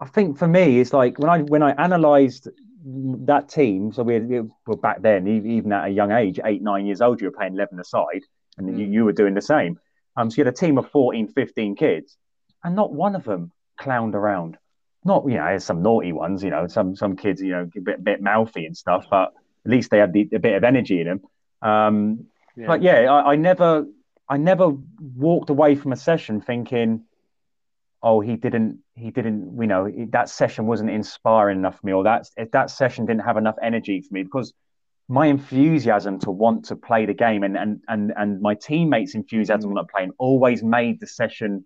I 0.00 0.06
think 0.06 0.38
for 0.38 0.46
me, 0.46 0.80
it's 0.80 0.92
like 0.92 1.18
when 1.18 1.30
I 1.30 1.40
when 1.42 1.62
I 1.62 1.74
analysed 1.76 2.48
that 2.84 3.48
team. 3.48 3.92
So 3.92 4.02
we, 4.02 4.18
we 4.20 4.42
were 4.66 4.76
back 4.76 5.02
then, 5.02 5.26
even 5.26 5.72
at 5.72 5.86
a 5.86 5.90
young 5.90 6.12
age, 6.12 6.38
eight 6.44 6.62
nine 6.62 6.86
years 6.86 7.00
old, 7.00 7.20
you 7.20 7.26
were 7.26 7.36
playing 7.36 7.54
eleven 7.54 7.80
aside, 7.80 8.22
and 8.56 8.68
mm. 8.68 8.78
you, 8.78 8.86
you 8.86 9.04
were 9.04 9.12
doing 9.12 9.34
the 9.34 9.42
same. 9.42 9.78
Um, 10.16 10.30
so 10.30 10.36
you 10.36 10.44
had 10.44 10.52
a 10.52 10.56
team 10.56 10.78
of 10.78 10.90
14, 10.90 11.28
15 11.28 11.76
kids, 11.76 12.16
and 12.64 12.74
not 12.74 12.92
one 12.92 13.14
of 13.14 13.22
them 13.22 13.52
clowned 13.80 14.14
around. 14.14 14.56
Not 15.04 15.24
you 15.28 15.36
know, 15.36 15.44
there's 15.44 15.64
some 15.64 15.82
naughty 15.82 16.12
ones, 16.12 16.42
you 16.42 16.50
know, 16.50 16.66
some 16.66 16.96
some 16.96 17.16
kids, 17.16 17.40
you 17.40 17.52
know, 17.52 17.70
a 17.76 17.80
bit 17.80 18.02
bit 18.02 18.20
mouthy 18.20 18.66
and 18.66 18.76
stuff, 18.76 19.06
but 19.10 19.32
at 19.64 19.70
least 19.70 19.90
they 19.90 19.98
had 19.98 20.12
the, 20.12 20.28
a 20.32 20.38
bit 20.38 20.54
of 20.54 20.64
energy 20.64 21.00
in 21.00 21.06
them. 21.06 21.20
Um, 21.62 22.26
yeah. 22.56 22.66
But 22.66 22.82
yeah, 22.82 23.12
I, 23.12 23.32
I 23.32 23.36
never 23.36 23.86
I 24.28 24.36
never 24.36 24.70
walked 25.16 25.50
away 25.50 25.74
from 25.76 25.92
a 25.92 25.96
session 25.96 26.40
thinking 26.40 27.04
oh 28.02 28.20
he 28.20 28.36
didn't 28.36 28.78
he 28.94 29.10
didn't 29.10 29.56
you 29.60 29.66
know 29.66 29.90
that 30.10 30.28
session 30.28 30.66
wasn't 30.66 30.90
inspiring 30.90 31.58
enough 31.58 31.80
for 31.80 31.86
me 31.86 31.92
or 31.92 32.04
that 32.04 32.26
that 32.52 32.70
session 32.70 33.06
didn't 33.06 33.24
have 33.24 33.36
enough 33.36 33.56
energy 33.62 34.00
for 34.00 34.14
me 34.14 34.22
because 34.22 34.52
my 35.08 35.26
enthusiasm 35.26 36.18
to 36.20 36.30
want 36.30 36.66
to 36.66 36.76
play 36.76 37.06
the 37.06 37.14
game 37.14 37.42
and 37.42 37.56
and 37.56 37.80
and, 37.88 38.12
and 38.16 38.40
my 38.40 38.54
teammates 38.54 39.14
enthusiasm 39.14 39.72
mm. 39.72 39.88
playing 39.88 40.12
always 40.18 40.62
made 40.62 41.00
the 41.00 41.06
session 41.06 41.64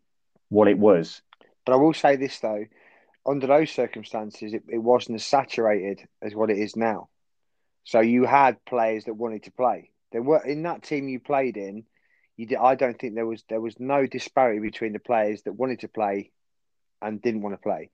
what 0.49 0.68
it 0.68 0.79
was. 0.79 1.21
But 1.66 1.73
i 1.73 1.77
will 1.77 1.95
say 1.95 2.16
this 2.16 2.38
though. 2.38 2.64
Under 3.25 3.47
those 3.47 3.71
circumstances 3.71 4.53
it, 4.53 4.62
it 4.68 4.79
wasn't 4.79 5.16
as 5.16 5.25
saturated 5.25 6.07
as 6.21 6.35
what 6.35 6.51
it 6.51 6.59
is 6.59 6.77
now. 6.77 7.09
So 7.85 8.01
you 8.01 8.25
had 8.25 8.64
players 8.64 9.05
that 9.05 9.14
wanted 9.14 9.45
to 9.45 9.53
play. 9.53 9.90
There 10.12 10.23
were 10.23 10.45
in 10.45 10.62
that 10.62 10.83
team 10.83 11.09
you 11.09 11.21
played 11.21 11.57
in 11.57 11.85
did, 12.46 12.59
I 12.59 12.74
don't 12.74 12.98
think 12.98 13.14
there 13.14 13.26
was 13.26 13.44
there 13.48 13.61
was 13.61 13.78
no 13.78 14.07
disparity 14.07 14.61
between 14.61 14.92
the 14.92 14.98
players 14.98 15.42
that 15.42 15.52
wanted 15.52 15.81
to 15.81 15.88
play 15.88 16.31
and 17.00 17.20
didn't 17.20 17.42
want 17.42 17.55
to 17.55 17.62
play. 17.62 17.90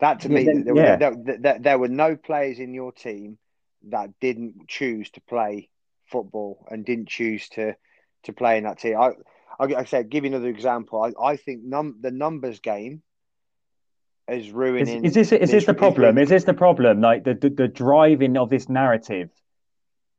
That 0.00 0.20
to 0.20 0.28
yeah, 0.28 0.34
me, 0.34 0.62
there, 0.64 0.76
yeah. 0.76 0.96
there, 0.96 1.38
there, 1.38 1.58
there, 1.60 1.78
were 1.78 1.88
no 1.88 2.16
players 2.16 2.58
in 2.58 2.74
your 2.74 2.92
team 2.92 3.38
that 3.88 4.10
didn't 4.20 4.68
choose 4.68 5.10
to 5.12 5.20
play 5.20 5.68
football 6.06 6.66
and 6.70 6.84
didn't 6.84 7.08
choose 7.08 7.48
to 7.50 7.76
to 8.24 8.32
play 8.32 8.58
in 8.58 8.64
that 8.64 8.78
team. 8.78 8.96
I, 8.98 9.10
I, 9.58 9.74
I 9.74 9.84
said, 9.84 10.10
give 10.10 10.24
you 10.24 10.30
another 10.30 10.48
example. 10.48 11.02
I, 11.02 11.24
I 11.24 11.36
think 11.36 11.62
num, 11.64 11.96
the 12.00 12.10
numbers 12.10 12.60
game 12.60 13.02
is 14.28 14.50
ruining. 14.50 15.04
Is, 15.04 15.16
is 15.16 15.30
this 15.30 15.40
is 15.40 15.50
this 15.50 15.66
the 15.66 15.74
problem? 15.74 16.18
Is 16.18 16.28
this 16.28 16.44
the 16.44 16.54
problem? 16.54 17.00
Like 17.00 17.24
the 17.24 17.34
the, 17.34 17.50
the 17.50 17.68
driving 17.68 18.36
of 18.36 18.50
this 18.50 18.68
narrative 18.68 19.30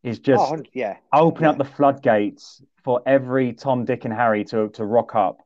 is 0.03 0.19
oh, 0.19 0.23
just 0.23 0.53
Oh, 0.53 0.63
yeah. 0.73 0.97
open 1.13 1.45
up 1.45 1.57
the 1.57 1.65
floodgates 1.65 2.61
for 2.83 3.01
every 3.05 3.53
Tom, 3.53 3.85
Dick, 3.85 4.05
and 4.05 4.13
Harry 4.13 4.45
to 4.45 4.69
to 4.69 4.85
rock 4.85 5.15
up. 5.15 5.39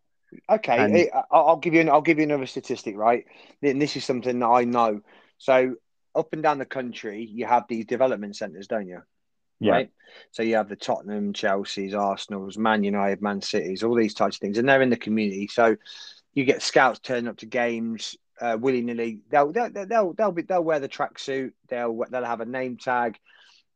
Okay, 0.49 0.77
And- 0.77 0.95
eh, 0.95 1.07
I- 1.13 1.23
I'll 1.31 1.57
give 1.57 1.73
you 1.73 1.81
an, 1.81 1.89
I'll 1.89 2.01
give 2.01 2.17
you 2.17 2.23
another 2.23 2.45
statistic, 2.45 2.97
right? 2.97 3.25
And 3.61 3.81
this 3.81 3.95
is 3.95 4.03
something 4.03 4.39
that 4.39 4.45
I 4.45 4.65
know. 4.65 5.01
So 5.37 5.75
up 6.15 6.33
and 6.33 6.43
down 6.43 6.57
the 6.57 6.65
country, 6.65 7.23
you 7.23 7.45
have 7.45 7.65
these 7.69 7.85
development 7.85 8.35
centres, 8.35 8.67
don't 8.67 8.87
you? 8.87 9.01
Yeah, 9.59 9.71
Right. 9.71 9.91
So 10.31 10.43
you 10.43 10.55
have 10.55 10.69
the 10.69 10.75
Tottenham, 10.75 11.33
Chelsea's, 11.33 11.93
Arsenal's, 11.93 12.57
Man 12.57 12.83
United, 12.83 13.21
Man 13.21 13.41
City's, 13.41 13.83
all 13.83 13.95
these 13.95 14.13
types 14.13 14.35
of 14.35 14.41
things, 14.41 14.57
and 14.57 14.67
they're 14.67 14.81
in 14.81 14.89
the 14.89 14.97
community. 14.97 15.47
So 15.47 15.77
you 16.33 16.43
get 16.43 16.61
scouts 16.61 16.99
turning 16.99 17.27
up 17.27 17.37
to 17.37 17.45
games 17.45 18.15
uh, 18.39 18.57
willy 18.59 18.81
nilly. 18.81 19.21
They'll 19.29 19.51
they'll 19.51 19.71
they'll 19.71 20.13
they'll 20.13 20.31
be 20.31 20.43
they'll 20.43 20.63
wear 20.63 20.79
the 20.79 20.89
tracksuit. 20.89 21.53
They'll 21.69 22.03
they'll 22.11 22.23
have 22.25 22.41
a 22.41 22.45
name 22.45 22.77
tag. 22.77 23.17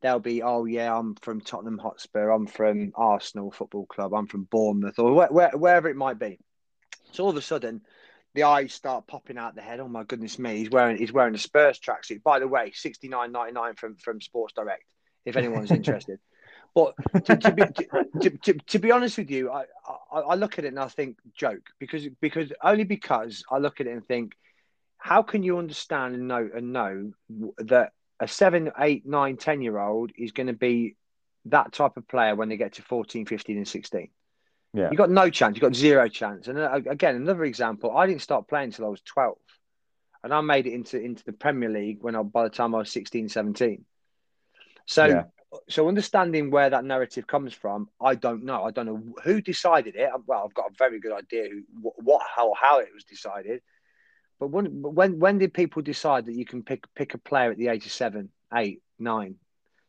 They'll 0.02 0.18
be 0.18 0.42
oh 0.42 0.64
yeah, 0.64 0.96
I'm 0.96 1.14
from 1.16 1.40
Tottenham 1.40 1.78
Hotspur. 1.78 2.30
I'm 2.30 2.46
from 2.46 2.92
Arsenal 2.94 3.50
Football 3.50 3.86
Club. 3.86 4.12
I'm 4.12 4.26
from 4.26 4.44
Bournemouth 4.44 4.98
or 4.98 5.12
where, 5.12 5.28
where, 5.28 5.50
wherever 5.50 5.88
it 5.88 5.96
might 5.96 6.18
be. 6.18 6.38
So 7.12 7.24
all 7.24 7.30
of 7.30 7.36
a 7.36 7.42
sudden, 7.42 7.82
the 8.34 8.44
eyes 8.44 8.72
start 8.72 9.06
popping 9.06 9.38
out 9.38 9.54
the 9.54 9.62
head. 9.62 9.80
Oh 9.80 9.88
my 9.88 10.04
goodness 10.04 10.38
me, 10.38 10.56
he's 10.58 10.70
wearing 10.70 10.96
he's 10.96 11.12
wearing 11.12 11.34
a 11.34 11.38
Spurs 11.38 11.78
tracksuit. 11.78 12.22
By 12.22 12.40
the 12.40 12.48
way, 12.48 12.72
sixty 12.74 13.08
nine 13.08 13.32
ninety 13.32 13.52
nine 13.52 13.74
from 13.74 13.96
from 13.96 14.20
Sports 14.20 14.54
Direct. 14.54 14.84
If 15.24 15.36
anyone's 15.36 15.70
interested. 15.72 16.18
But 16.74 16.94
to, 17.26 17.36
to, 17.36 17.52
be, 17.52 17.62
to, 18.22 18.30
to, 18.30 18.52
to, 18.54 18.78
be 18.78 18.90
honest 18.92 19.18
with 19.18 19.30
you, 19.30 19.50
I, 19.50 19.64
I, 20.10 20.20
I 20.20 20.34
look 20.36 20.58
at 20.58 20.64
it 20.64 20.68
and 20.68 20.78
I 20.78 20.88
think 20.88 21.18
joke 21.34 21.68
because 21.78 22.06
because 22.20 22.50
only 22.62 22.84
because 22.84 23.44
I 23.50 23.58
look 23.58 23.80
at 23.80 23.86
it 23.86 23.92
and 23.92 24.06
think, 24.06 24.32
how 24.96 25.22
can 25.22 25.42
you 25.42 25.58
understand 25.58 26.14
and 26.14 26.28
know 26.28 26.48
and 26.54 26.72
know 26.72 27.12
that 27.58 27.92
a 28.22 28.28
seven, 28.28 28.70
eight, 28.78 29.04
nine, 29.04 29.36
10 29.36 29.62
year 29.62 29.78
old 29.78 30.12
is 30.16 30.30
going 30.30 30.46
to 30.46 30.52
be 30.52 30.94
that 31.46 31.72
type 31.72 31.96
of 31.96 32.06
player 32.06 32.36
when 32.36 32.48
they 32.48 32.56
get 32.56 32.74
to 32.74 32.82
14, 32.82 33.26
15, 33.26 33.56
and 33.56 33.66
16? 33.66 34.08
Yeah. 34.72 34.90
You 34.90 34.96
got 34.96 35.10
no 35.10 35.28
chance. 35.28 35.56
You 35.56 35.60
got 35.60 35.74
zero 35.74 36.08
chance. 36.08 36.46
And 36.46 36.56
uh, 36.56 36.80
again, 36.86 37.16
another 37.16 37.44
example. 37.44 37.94
I 37.96 38.06
didn't 38.06 38.22
start 38.22 38.46
playing 38.46 38.66
until 38.66 38.86
I 38.86 38.88
was 38.90 39.02
12, 39.02 39.36
and 40.22 40.32
I 40.32 40.40
made 40.40 40.68
it 40.68 40.72
into 40.72 41.00
into 41.00 41.24
the 41.24 41.32
Premier 41.32 41.68
League 41.68 41.98
when 42.00 42.14
I 42.14 42.22
by 42.22 42.44
the 42.44 42.50
time 42.50 42.74
I 42.76 42.78
was 42.78 42.92
16, 42.92 43.28
17. 43.28 43.84
So 44.86 45.06
Yeah. 45.06 45.24
so 45.68 45.88
understanding 45.88 46.50
where 46.50 46.70
that 46.70 46.84
narrative 46.84 47.26
comes 47.26 47.52
from, 47.52 47.90
I 48.00 48.14
don't 48.14 48.44
know. 48.44 48.62
I 48.62 48.70
don't 48.70 48.86
know 48.86 49.02
who 49.24 49.42
decided 49.42 49.96
it. 49.96 50.08
Well, 50.26 50.44
I've 50.46 50.54
got 50.54 50.70
a 50.70 50.74
very 50.78 51.00
good 51.00 51.12
idea 51.12 51.48
who, 51.50 51.92
what, 51.96 52.22
how, 52.34 52.54
how 52.58 52.78
it 52.78 52.88
was 52.94 53.04
decided. 53.04 53.62
But 54.42 54.50
when, 54.50 54.82
when, 54.82 55.20
when 55.20 55.38
did 55.38 55.54
people 55.54 55.82
decide 55.82 56.26
that 56.26 56.34
you 56.34 56.44
can 56.44 56.64
pick 56.64 56.92
pick 56.96 57.14
a 57.14 57.18
player 57.18 57.52
at 57.52 57.58
the 57.58 57.68
age 57.68 57.86
of 57.86 57.92
seven, 57.92 58.28
eight, 58.52 58.82
nine? 58.98 59.36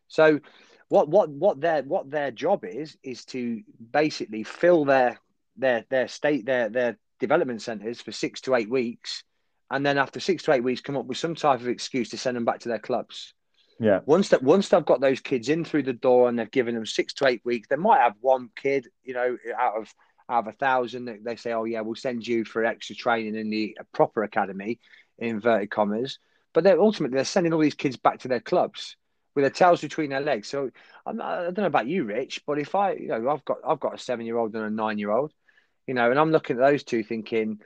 So, 0.09 0.41
what 0.89 1.09
what 1.09 1.31
what 1.31 1.59
their 1.59 1.81
what 1.81 2.11
their 2.11 2.29
job 2.29 2.63
is 2.63 2.95
is 3.01 3.25
to 3.33 3.63
basically 3.91 4.43
fill 4.43 4.85
their 4.85 5.19
their 5.57 5.85
their 5.89 6.07
state 6.07 6.45
their 6.45 6.69
their 6.69 6.99
development 7.19 7.63
centres 7.63 7.99
for 7.99 8.11
six 8.11 8.41
to 8.41 8.53
eight 8.53 8.69
weeks, 8.69 9.23
and 9.71 9.83
then 9.83 9.97
after 9.97 10.19
six 10.19 10.43
to 10.43 10.51
eight 10.51 10.63
weeks, 10.63 10.81
come 10.81 10.97
up 10.97 11.07
with 11.07 11.17
some 11.17 11.33
type 11.33 11.59
of 11.59 11.67
excuse 11.67 12.09
to 12.09 12.17
send 12.19 12.37
them 12.37 12.45
back 12.45 12.59
to 12.59 12.69
their 12.69 12.77
clubs. 12.77 13.33
Yeah, 13.79 14.01
once 14.05 14.29
that 14.29 14.43
once 14.43 14.69
they've 14.69 14.85
got 14.85 15.01
those 15.01 15.19
kids 15.19 15.49
in 15.49 15.65
through 15.65 15.83
the 15.83 15.93
door 15.93 16.29
and 16.29 16.37
they've 16.37 16.51
given 16.51 16.75
them 16.75 16.85
six 16.85 17.11
to 17.15 17.27
eight 17.27 17.41
weeks, 17.43 17.69
they 17.69 17.75
might 17.75 18.01
have 18.01 18.13
one 18.21 18.49
kid, 18.55 18.87
you 19.01 19.15
know, 19.15 19.35
out 19.57 19.77
of 19.77 19.91
out 20.29 20.47
of 20.47 20.53
a 20.53 20.57
thousand 20.57 21.19
they 21.23 21.35
say, 21.35 21.53
oh 21.53 21.65
yeah, 21.65 21.81
we'll 21.81 21.95
send 21.95 22.25
you 22.25 22.45
for 22.45 22.63
extra 22.65 22.95
training 22.95 23.35
in 23.35 23.49
the 23.49 23.77
proper 23.93 24.23
academy, 24.23 24.79
in 25.17 25.29
inverted 25.29 25.69
commas. 25.69 26.19
But 26.53 26.63
they're 26.63 26.79
ultimately 26.79 27.15
they're 27.15 27.25
sending 27.25 27.53
all 27.53 27.59
these 27.59 27.73
kids 27.73 27.97
back 27.97 28.19
to 28.19 28.27
their 28.27 28.39
clubs 28.39 28.95
with 29.35 29.43
their 29.43 29.49
tails 29.49 29.81
between 29.81 30.09
their 30.09 30.21
legs. 30.21 30.47
So 30.47 30.69
I'm 31.05 31.21
I 31.21 31.43
don't 31.43 31.57
know 31.57 31.65
about 31.65 31.87
you, 31.87 32.03
Rich, 32.03 32.43
but 32.45 32.59
if 32.59 32.75
I, 32.75 32.93
you 32.93 33.07
know, 33.07 33.29
I've 33.29 33.45
got 33.45 33.57
I've 33.67 33.79
got 33.79 33.95
a 33.95 33.97
seven 33.97 34.25
year 34.25 34.37
old 34.37 34.55
and 34.55 34.65
a 34.65 34.69
nine 34.69 34.97
year 34.97 35.11
old, 35.11 35.33
you 35.87 35.93
know, 35.93 36.09
and 36.09 36.19
I'm 36.19 36.31
looking 36.31 36.57
at 36.57 36.65
those 36.65 36.83
two 36.83 37.03
thinking, 37.03 37.59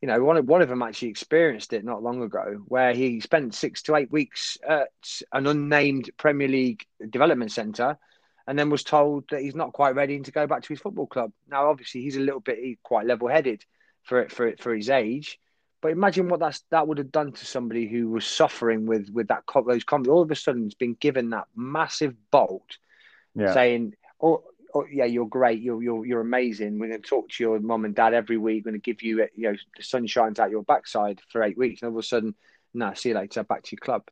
you 0.00 0.08
know, 0.08 0.22
one 0.22 0.36
of, 0.36 0.46
one 0.46 0.62
of 0.62 0.68
them 0.68 0.82
actually 0.82 1.08
experienced 1.08 1.72
it 1.72 1.84
not 1.84 2.02
long 2.02 2.22
ago, 2.22 2.62
where 2.66 2.92
he 2.92 3.20
spent 3.20 3.54
six 3.54 3.82
to 3.82 3.96
eight 3.96 4.10
weeks 4.10 4.58
at 4.68 4.90
an 5.32 5.46
unnamed 5.46 6.10
Premier 6.16 6.48
League 6.48 6.84
development 7.08 7.52
centre, 7.52 7.96
and 8.46 8.58
then 8.58 8.70
was 8.70 8.84
told 8.84 9.24
that 9.30 9.40
he's 9.40 9.54
not 9.54 9.72
quite 9.72 9.94
ready 9.94 10.18
to 10.18 10.30
go 10.32 10.46
back 10.46 10.62
to 10.62 10.68
his 10.68 10.80
football 10.80 11.06
club. 11.06 11.32
Now, 11.48 11.68
obviously, 11.68 12.02
he's 12.02 12.16
a 12.16 12.20
little 12.20 12.40
bit 12.40 12.58
he's 12.58 12.78
quite 12.82 13.06
level 13.06 13.28
headed 13.28 13.64
for 14.02 14.28
for 14.28 14.54
for 14.58 14.74
his 14.74 14.90
age, 14.90 15.38
but 15.80 15.92
imagine 15.92 16.28
what 16.28 16.40
that's 16.40 16.62
that 16.70 16.86
would 16.88 16.98
have 16.98 17.12
done 17.12 17.32
to 17.32 17.46
somebody 17.46 17.86
who 17.86 18.08
was 18.08 18.26
suffering 18.26 18.86
with 18.86 19.10
with 19.10 19.28
that 19.28 19.44
those 19.66 19.84
comments. 19.84 20.08
All 20.10 20.22
of 20.22 20.30
a 20.30 20.36
sudden, 20.36 20.64
has 20.64 20.74
been 20.74 20.94
given 20.94 21.30
that 21.30 21.46
massive 21.54 22.14
bolt, 22.30 22.78
yeah. 23.34 23.54
saying, 23.54 23.94
"Oh." 24.20 24.44
Oh, 24.74 24.86
yeah, 24.90 25.04
you're 25.04 25.26
great. 25.26 25.60
You're 25.60 25.82
you're 25.82 26.06
you're 26.06 26.22
amazing. 26.22 26.78
We're 26.78 26.88
going 26.88 27.02
to 27.02 27.06
talk 27.06 27.28
to 27.28 27.44
your 27.44 27.60
mum 27.60 27.84
and 27.84 27.94
dad 27.94 28.14
every 28.14 28.38
week. 28.38 28.64
We're 28.64 28.70
going 28.70 28.80
to 28.80 28.90
give 28.90 29.02
you, 29.02 29.28
you 29.36 29.50
know, 29.50 29.56
the 29.76 29.82
sun 29.82 30.06
shines 30.06 30.38
out 30.38 30.50
your 30.50 30.62
backside 30.62 31.20
for 31.28 31.42
eight 31.42 31.58
weeks, 31.58 31.82
and 31.82 31.90
all 31.90 31.98
of 31.98 32.02
a 32.02 32.06
sudden, 32.06 32.34
no, 32.72 32.94
see 32.94 33.10
you 33.10 33.14
later. 33.14 33.44
Back 33.44 33.64
to 33.64 33.72
your 33.72 33.84
club. 33.84 34.04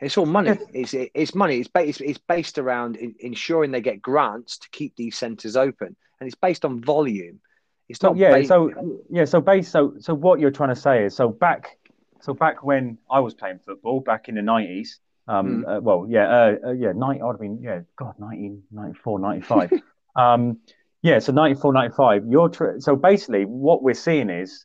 It's 0.00 0.18
all 0.18 0.26
money. 0.26 0.58
It's 0.72 0.94
it's 0.94 1.34
money. 1.34 1.58
It's 1.58 1.68
based 1.68 2.00
it's 2.00 2.18
based 2.18 2.58
around 2.58 2.96
in, 2.96 3.14
ensuring 3.20 3.70
they 3.70 3.80
get 3.80 4.02
grants 4.02 4.58
to 4.58 4.68
keep 4.70 4.96
these 4.96 5.16
centres 5.16 5.56
open, 5.56 5.94
and 6.20 6.26
it's 6.26 6.34
based 6.34 6.64
on 6.64 6.80
volume. 6.80 7.40
It's 7.88 8.00
So 8.00 8.08
not. 8.08 8.16
yeah, 8.16 8.42
so 8.42 9.02
yeah, 9.10 9.24
so 9.24 9.40
base 9.40 9.68
so 9.68 9.94
so 9.98 10.14
what 10.14 10.40
you're 10.40 10.50
trying 10.50 10.74
to 10.74 10.80
say 10.80 11.04
is 11.04 11.14
so 11.14 11.28
back 11.28 11.78
so 12.20 12.34
back 12.34 12.64
when 12.64 12.98
I 13.10 13.20
was 13.20 13.34
playing 13.34 13.60
football 13.60 14.00
back 14.00 14.28
in 14.28 14.34
the 14.34 14.42
nineties, 14.42 15.00
um, 15.28 15.64
uh, 15.66 15.80
well, 15.80 16.06
yeah, 16.08 16.28
uh, 16.28 16.56
uh, 16.68 16.72
yeah, 16.72 16.92
90, 16.94 17.22
I'd 17.22 17.26
have 17.26 17.40
been, 17.40 17.58
yeah, 17.62 17.80
God, 17.96 18.14
1994, 18.18 19.18
95. 19.18 19.72
um, 20.16 20.58
yeah, 21.02 21.18
so 21.18 21.32
94, 21.32 21.72
95. 21.72 22.26
You're 22.28 22.48
tr- 22.48 22.78
so 22.78 22.96
basically, 22.96 23.44
what 23.44 23.82
we're 23.82 23.94
seeing 23.94 24.30
is 24.30 24.64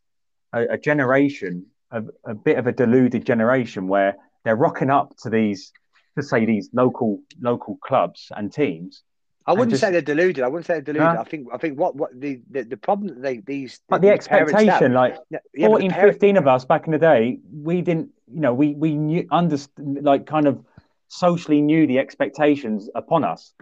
a, 0.54 0.64
a 0.74 0.78
generation, 0.78 1.66
a, 1.92 2.04
a 2.26 2.34
bit 2.34 2.58
of 2.58 2.68
a 2.68 2.72
deluded 2.72 3.26
generation 3.26 3.88
where 3.88 4.16
they're 4.44 4.56
rocking 4.56 4.90
up 4.90 5.16
to 5.24 5.30
these, 5.30 5.72
to 6.18 6.24
say 6.24 6.46
these 6.46 6.70
local 6.74 7.20
local 7.42 7.78
clubs 7.78 8.32
and 8.36 8.52
teams. 8.52 9.04
I 9.46 9.54
wouldn't 9.54 9.72
just- 9.72 9.82
say 9.82 9.92
they're 9.92 10.02
deluded. 10.02 10.44
I 10.44 10.48
wouldn't 10.48 10.66
say 10.68 10.76
they're 10.76 10.94
deluded. 10.94 11.16
Huh? 11.16 11.22
I 11.22 11.24
think 11.24 11.48
I 11.54 11.58
think 11.58 11.80
what 11.80 11.96
what 11.96 12.12
the 12.20 12.42
the, 12.52 12.64
the 12.64 12.78
problem 12.78 13.08
that 13.16 13.22
they 13.22 13.38
these 13.38 13.80
But 13.90 14.02
the 14.02 14.08
parents 14.08 14.28
expectation, 14.28 14.92
have- 14.92 14.92
like 14.92 15.16
yeah, 15.30 15.40
yeah, 15.56 15.68
but 15.68 15.78
the 15.80 15.90
14, 15.90 15.92
parent- 15.92 16.14
15 16.14 16.38
of 16.38 16.48
us 16.48 16.66
back 16.66 16.86
in 16.86 16.92
the 16.92 17.00
day, 17.00 17.40
we 17.52 17.82
didn't, 17.82 18.10
you 18.32 18.42
know, 18.42 18.54
we 18.54 18.76
we 18.76 18.96
knew, 18.96 19.28
understand, 19.32 20.04
like 20.04 20.26
kind 20.26 20.48
of 20.48 20.64
socially 21.08 21.62
knew 21.62 21.88
the 21.88 21.98
expectations 22.00 22.90
upon 22.96 23.24
us. 23.24 23.54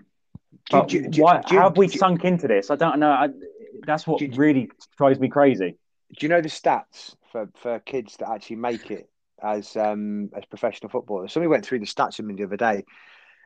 But 0.70 0.90
do- 0.90 1.08
do- 1.08 1.22
why, 1.22 1.42
do- 1.48 1.56
how 1.56 1.70
have 1.70 1.78
we 1.78 1.88
sunk 1.88 2.26
into 2.26 2.48
this? 2.48 2.70
I 2.70 2.76
don't 2.76 3.00
know. 3.00 3.12
I, 3.12 3.30
that's 3.86 4.06
what 4.06 4.22
really 4.36 4.70
drives 4.98 5.20
me 5.20 5.30
crazy. 5.30 5.78
do 6.18 6.26
you 6.26 6.30
know 6.30 6.42
the 6.42 6.50
stats 6.50 7.16
for, 7.32 7.48
for 7.62 7.80
kids 7.80 8.18
that 8.20 8.30
actually 8.30 8.58
make 8.58 8.92
it 8.92 9.10
as 9.42 9.76
um, 9.76 10.30
as 10.36 10.46
professional 10.46 10.90
footballers? 10.90 11.34
Somebody 11.34 11.50
went 11.50 11.66
through 11.66 11.80
the 11.80 11.86
stats 11.86 12.18
with 12.18 12.26
me 12.26 12.36
the 12.36 12.44
other 12.44 12.58
day, 12.58 12.86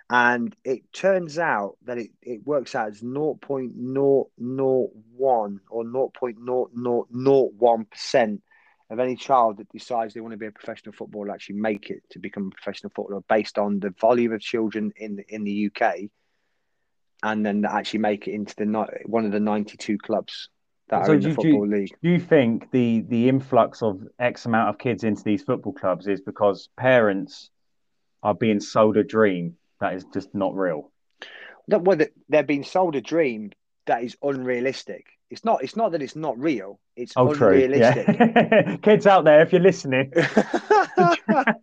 and 0.09 0.55
it 0.63 0.91
turns 0.91 1.39
out 1.39 1.77
that 1.85 1.97
it, 1.97 2.11
it 2.21 2.45
works 2.45 2.75
out 2.75 2.89
as 2.89 3.01
0.001 3.01 5.59
or 5.69 5.83
0.0001 5.83 7.89
percent 7.89 8.43
of 8.89 8.99
any 8.99 9.15
child 9.15 9.57
that 9.57 9.69
decides 9.69 10.13
they 10.13 10.19
want 10.19 10.33
to 10.33 10.37
be 10.37 10.47
a 10.47 10.51
professional 10.51 10.93
footballer 10.93 11.31
actually 11.31 11.55
make 11.55 11.89
it 11.89 12.03
to 12.09 12.19
become 12.19 12.47
a 12.47 12.49
professional 12.49 12.91
footballer 12.93 13.21
based 13.29 13.57
on 13.57 13.79
the 13.79 13.93
volume 14.01 14.33
of 14.33 14.41
children 14.41 14.91
in 14.97 15.15
the, 15.15 15.23
in 15.29 15.45
the 15.45 15.71
UK, 15.73 15.95
and 17.23 17.45
then 17.45 17.63
actually 17.63 17.99
make 17.99 18.27
it 18.27 18.33
into 18.33 18.53
the 18.57 18.65
one 19.05 19.25
of 19.25 19.31
the 19.31 19.39
92 19.39 19.97
clubs 19.97 20.49
that 20.91 21.05
So 21.05 21.13
are 21.13 21.15
in 21.15 21.21
do 21.21 21.33
the 21.33 21.41
you- 21.47 21.51
do 21.53 21.65
league. 21.65 21.89
Do 22.03 22.09
you 22.09 22.19
think 22.19 22.69
the 22.71 23.01
the 23.07 23.27
influx 23.29 23.81
of 23.81 24.01
X 24.19 24.45
amount 24.45 24.69
of 24.69 24.77
kids 24.77 25.03
into 25.03 25.23
these 25.23 25.41
football 25.43 25.73
clubs 25.73 26.07
is 26.07 26.21
because 26.21 26.69
parents 26.77 27.49
are 28.21 28.35
being 28.35 28.59
sold 28.59 28.97
a 28.97 29.03
dream 29.03 29.55
that 29.79 29.93
is 29.95 30.03
just 30.13 30.33
not 30.35 30.53
real? 30.55 30.91
that 31.67 31.81
well, 31.83 31.97
they're 32.29 32.43
being 32.43 32.63
sold 32.63 32.95
a 32.95 33.01
dream 33.01 33.51
that 33.87 34.03
is 34.03 34.15
unrealistic. 34.21 35.05
It's 35.29 35.45
not. 35.45 35.63
It's 35.63 35.77
not 35.77 35.93
that 35.93 36.01
it's 36.01 36.15
not 36.15 36.37
real. 36.37 36.79
It's 36.97 37.13
Oh, 37.15 37.31
unrealistic. 37.31 38.05
Yeah. 38.19 38.75
kids 38.81 39.07
out 39.07 39.23
there, 39.23 39.41
if 39.41 39.53
you're 39.53 39.61
listening, 39.61 40.11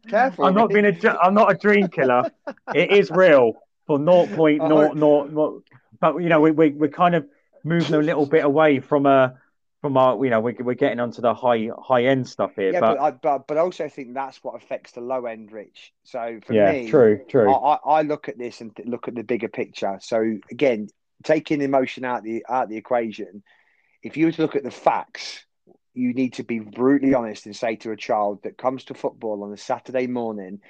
Careful. 0.08 0.44
I'm 0.46 0.54
not 0.54 0.70
being 0.70 0.86
a 0.86 1.18
I'm 1.22 1.34
not 1.34 1.52
a 1.52 1.54
dream 1.54 1.88
killer. 1.88 2.30
it 2.74 2.90
is 2.92 3.10
real 3.10 3.52
for 3.86 3.98
0.000. 3.98 5.36
Uh, 5.36 5.60
but 6.00 6.16
you 6.22 6.28
know, 6.30 6.40
we 6.40 6.50
we 6.52 6.70
we're 6.70 6.88
kind 6.88 7.14
of 7.14 7.26
moving 7.68 7.94
a 7.94 8.02
little 8.02 8.26
bit 8.26 8.44
away 8.44 8.80
from 8.80 9.06
a 9.06 9.38
from 9.80 9.96
our 9.96 10.22
you 10.24 10.30
know 10.30 10.40
we're, 10.40 10.56
we're 10.58 10.74
getting 10.74 11.00
onto 11.00 11.22
the 11.22 11.34
high 11.34 11.70
high 11.78 12.04
end 12.04 12.28
stuff 12.28 12.52
here. 12.56 12.72
Yeah, 12.72 12.80
but, 12.80 12.96
but, 12.96 13.02
I, 13.02 13.10
but 13.10 13.46
but 13.46 13.56
I 13.56 13.60
also 13.60 13.88
think 13.88 14.14
that's 14.14 14.42
what 14.42 14.60
affects 14.60 14.92
the 14.92 15.00
low 15.00 15.26
end 15.26 15.52
rich. 15.52 15.92
So 16.04 16.40
for 16.44 16.54
yeah, 16.54 16.72
me, 16.72 16.90
true, 16.90 17.24
true. 17.28 17.52
I, 17.52 17.74
I 17.74 17.78
I 17.98 18.02
look 18.02 18.28
at 18.28 18.38
this 18.38 18.60
and 18.60 18.74
th- 18.74 18.88
look 18.88 19.08
at 19.08 19.14
the 19.14 19.22
bigger 19.22 19.48
picture. 19.48 19.98
So 20.00 20.38
again, 20.50 20.88
taking 21.22 21.60
emotion 21.60 22.04
out 22.04 22.22
the 22.22 22.44
out 22.48 22.68
the 22.68 22.76
equation, 22.76 23.42
if 24.02 24.16
you 24.16 24.26
were 24.26 24.32
to 24.32 24.42
look 24.42 24.56
at 24.56 24.64
the 24.64 24.70
facts, 24.70 25.44
you 25.94 26.12
need 26.14 26.34
to 26.34 26.44
be 26.44 26.58
brutally 26.58 27.14
honest 27.14 27.46
and 27.46 27.54
say 27.54 27.76
to 27.76 27.92
a 27.92 27.96
child 27.96 28.42
that 28.44 28.58
comes 28.58 28.84
to 28.84 28.94
football 28.94 29.42
on 29.44 29.52
a 29.52 29.56
Saturday 29.56 30.06
morning, 30.06 30.60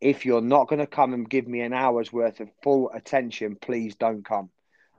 if 0.00 0.24
you're 0.24 0.40
not 0.40 0.68
going 0.68 0.78
to 0.78 0.86
come 0.86 1.12
and 1.14 1.28
give 1.28 1.46
me 1.46 1.60
an 1.60 1.72
hour's 1.72 2.12
worth 2.12 2.40
of 2.40 2.48
full 2.62 2.90
attention, 2.92 3.56
please 3.60 3.94
don't 3.96 4.24
come. 4.24 4.50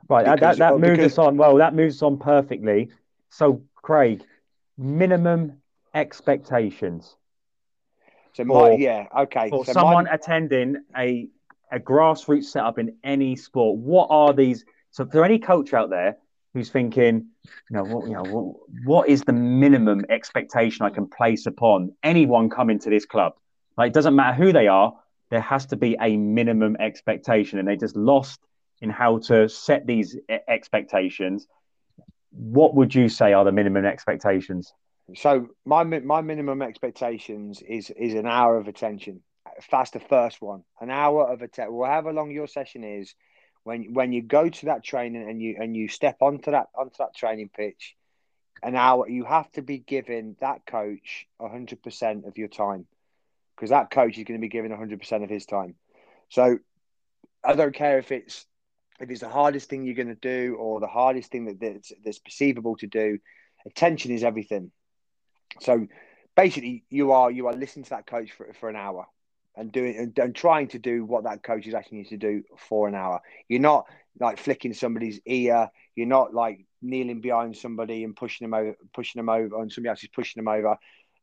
Right, 0.10 0.26
because, 0.26 0.58
that, 0.58 0.74
that 0.74 0.80
moves 0.80 0.98
because... 0.98 1.14
us 1.14 1.18
on. 1.18 1.38
Well, 1.38 1.56
that 1.58 1.74
moves 1.74 1.98
us 1.98 2.02
on 2.04 2.18
perfectly. 2.18 2.90
So, 3.30 3.64
Craig, 3.76 4.24
minimum 4.78 5.62
expectations. 5.94 7.16
So, 8.34 8.44
my, 8.46 8.72
yeah, 8.72 9.08
okay. 9.20 9.50
For 9.50 9.66
so 9.66 9.74
someone 9.74 10.06
my... 10.06 10.14
attending 10.14 10.84
a 10.98 11.30
a 11.72 11.80
grassroots 11.80 12.46
setup 12.46 12.80
in 12.80 12.98
any 13.04 13.36
sport, 13.36 13.78
what 13.78 14.08
are 14.10 14.34
these? 14.34 14.66
So, 14.92 15.06
for 15.06 15.24
any 15.24 15.40
coach 15.40 15.74
out 15.74 15.90
there 15.90 16.18
who's 16.54 16.70
thinking, 16.70 17.28
you 17.70 17.78
know, 17.78 17.84
what, 17.84 18.08
you 18.08 18.14
know, 18.14 18.24
what, 18.24 18.56
what 18.84 19.10
is 19.10 19.22
the 19.22 19.34
minimum 19.34 20.06
expectation 20.10 20.86
I 20.86 20.90
can 20.90 21.08
place 21.08 21.46
upon 21.46 21.94
anyone 22.04 22.50
coming 22.50 22.78
to 22.80 22.90
this 22.90 23.06
club? 23.06 23.34
Like, 23.78 23.92
it 23.92 23.94
doesn't 23.94 24.16
matter 24.16 24.36
who 24.36 24.52
they 24.52 24.68
are, 24.68 24.94
there 25.30 25.40
has 25.40 25.66
to 25.68 25.78
be 25.78 25.96
a 26.02 26.18
minimum 26.18 26.76
expectation, 26.80 27.58
and 27.58 27.68
they 27.68 27.78
just 27.78 27.96
lost 27.96 28.42
in 28.82 28.90
how 28.90 29.20
to 29.20 29.48
set 29.48 29.86
these 29.86 30.18
expectations. 30.48 31.48
What 32.32 32.76
would 32.76 32.94
you 32.94 33.10
say 33.10 33.34
are 33.34 33.46
the 33.46 33.52
minimum 33.52 33.86
expectations? 33.86 34.74
So 35.16 35.50
my 35.66 35.84
my 35.84 36.22
minimum 36.22 36.62
expectations 36.62 37.62
is 37.62 37.90
is 37.92 38.14
an 38.14 38.26
hour 38.26 38.58
of 38.58 38.68
attention. 38.68 39.22
That's 39.70 39.92
the 39.92 40.00
first 40.00 40.42
one. 40.42 40.64
An 40.80 40.90
hour 40.90 41.28
of 41.28 41.42
attention. 41.42 41.74
However 41.74 42.14
long 42.14 42.32
your 42.32 42.48
session 42.48 42.84
is, 42.84 43.14
when 43.64 43.94
when 43.94 44.14
you 44.14 44.22
go 44.22 44.50
to 44.50 44.66
that 44.68 44.84
training 44.84 45.30
and 45.30 45.42
you 45.42 45.58
and 45.60 45.76
you 45.76 45.88
step 45.88 46.18
onto 46.22 46.52
that 46.52 46.68
onto 46.74 46.96
that 47.00 47.16
training 47.16 47.50
pitch, 47.56 47.96
an 48.64 48.76
hour 48.76 49.10
you 49.10 49.26
have 49.26 49.52
to 49.54 49.62
be 49.62 49.80
given 49.80 50.38
that 50.40 50.66
coach 50.66 51.28
hundred 51.40 51.84
percent 51.84 52.26
of 52.26 52.38
your 52.38 52.48
time, 52.48 52.86
because 53.56 53.72
that 53.72 53.92
coach 53.92 54.18
is 54.18 54.24
going 54.24 54.40
to 54.40 54.48
be 54.48 54.76
hundred 54.76 55.00
percent 55.00 55.24
of 55.24 55.30
his 55.30 55.46
time. 55.46 55.76
So 56.30 56.60
I 57.44 57.56
don't 57.56 57.76
care 57.76 58.00
if 58.00 58.12
it's 58.12 58.46
if 59.02 59.10
it's 59.10 59.22
the 59.22 59.30
hardest 59.30 59.70
thing 59.70 59.84
you're 59.84 59.96
going 59.96 60.08
to 60.08 60.16
do 60.16 60.56
or 60.60 60.80
the 60.80 60.88
hardest 60.88 61.32
thing 61.32 61.46
that 61.46 61.60
that's, 61.60 61.92
that's 62.04 62.20
perceivable 62.20 62.76
to 62.78 62.88
do. 62.88 63.18
Attention 63.66 64.12
is 64.12 64.24
everything. 64.24 64.72
So 65.60 65.88
basically, 66.36 66.84
you 66.90 67.12
are 67.12 67.30
you 67.30 67.48
are 67.48 67.54
listening 67.54 67.84
to 67.86 67.90
that 67.92 68.08
coach 68.08 68.32
for 68.32 68.54
for 68.60 68.70
an 68.70 68.76
hour 68.76 69.06
and 69.56 69.72
doing 69.72 69.98
and, 69.98 70.18
and, 70.18 70.34
trying 70.34 70.68
to 70.70 70.80
do 70.80 71.04
what 71.04 71.26
that 71.26 71.44
coach 71.44 71.68
is 71.68 71.74
asking 71.74 72.00
you 72.00 72.06
to 72.06 72.18
do 72.18 72.44
for 72.58 72.88
an 72.88 72.96
hour. 72.96 73.22
You're 73.48 73.60
not 73.60 73.86
like 74.20 74.40
flicking 74.40 74.74
somebody's 74.74 75.20
ear. 75.26 75.70
You're 75.96 76.08
not 76.08 76.34
like 76.34 76.66
kneeling 76.82 77.22
behind 77.22 77.58
somebody 77.58 78.04
and 78.04 78.16
pushing 78.16 78.46
them 78.46 78.54
over, 78.54 78.76
pushing 78.94 79.20
them 79.20 79.30
over, 79.30 79.62
and 79.62 79.72
somebody 79.72 79.90
else 79.90 80.04
is 80.04 80.10
pushing 80.10 80.44
them 80.44 80.48
over. 80.48 80.78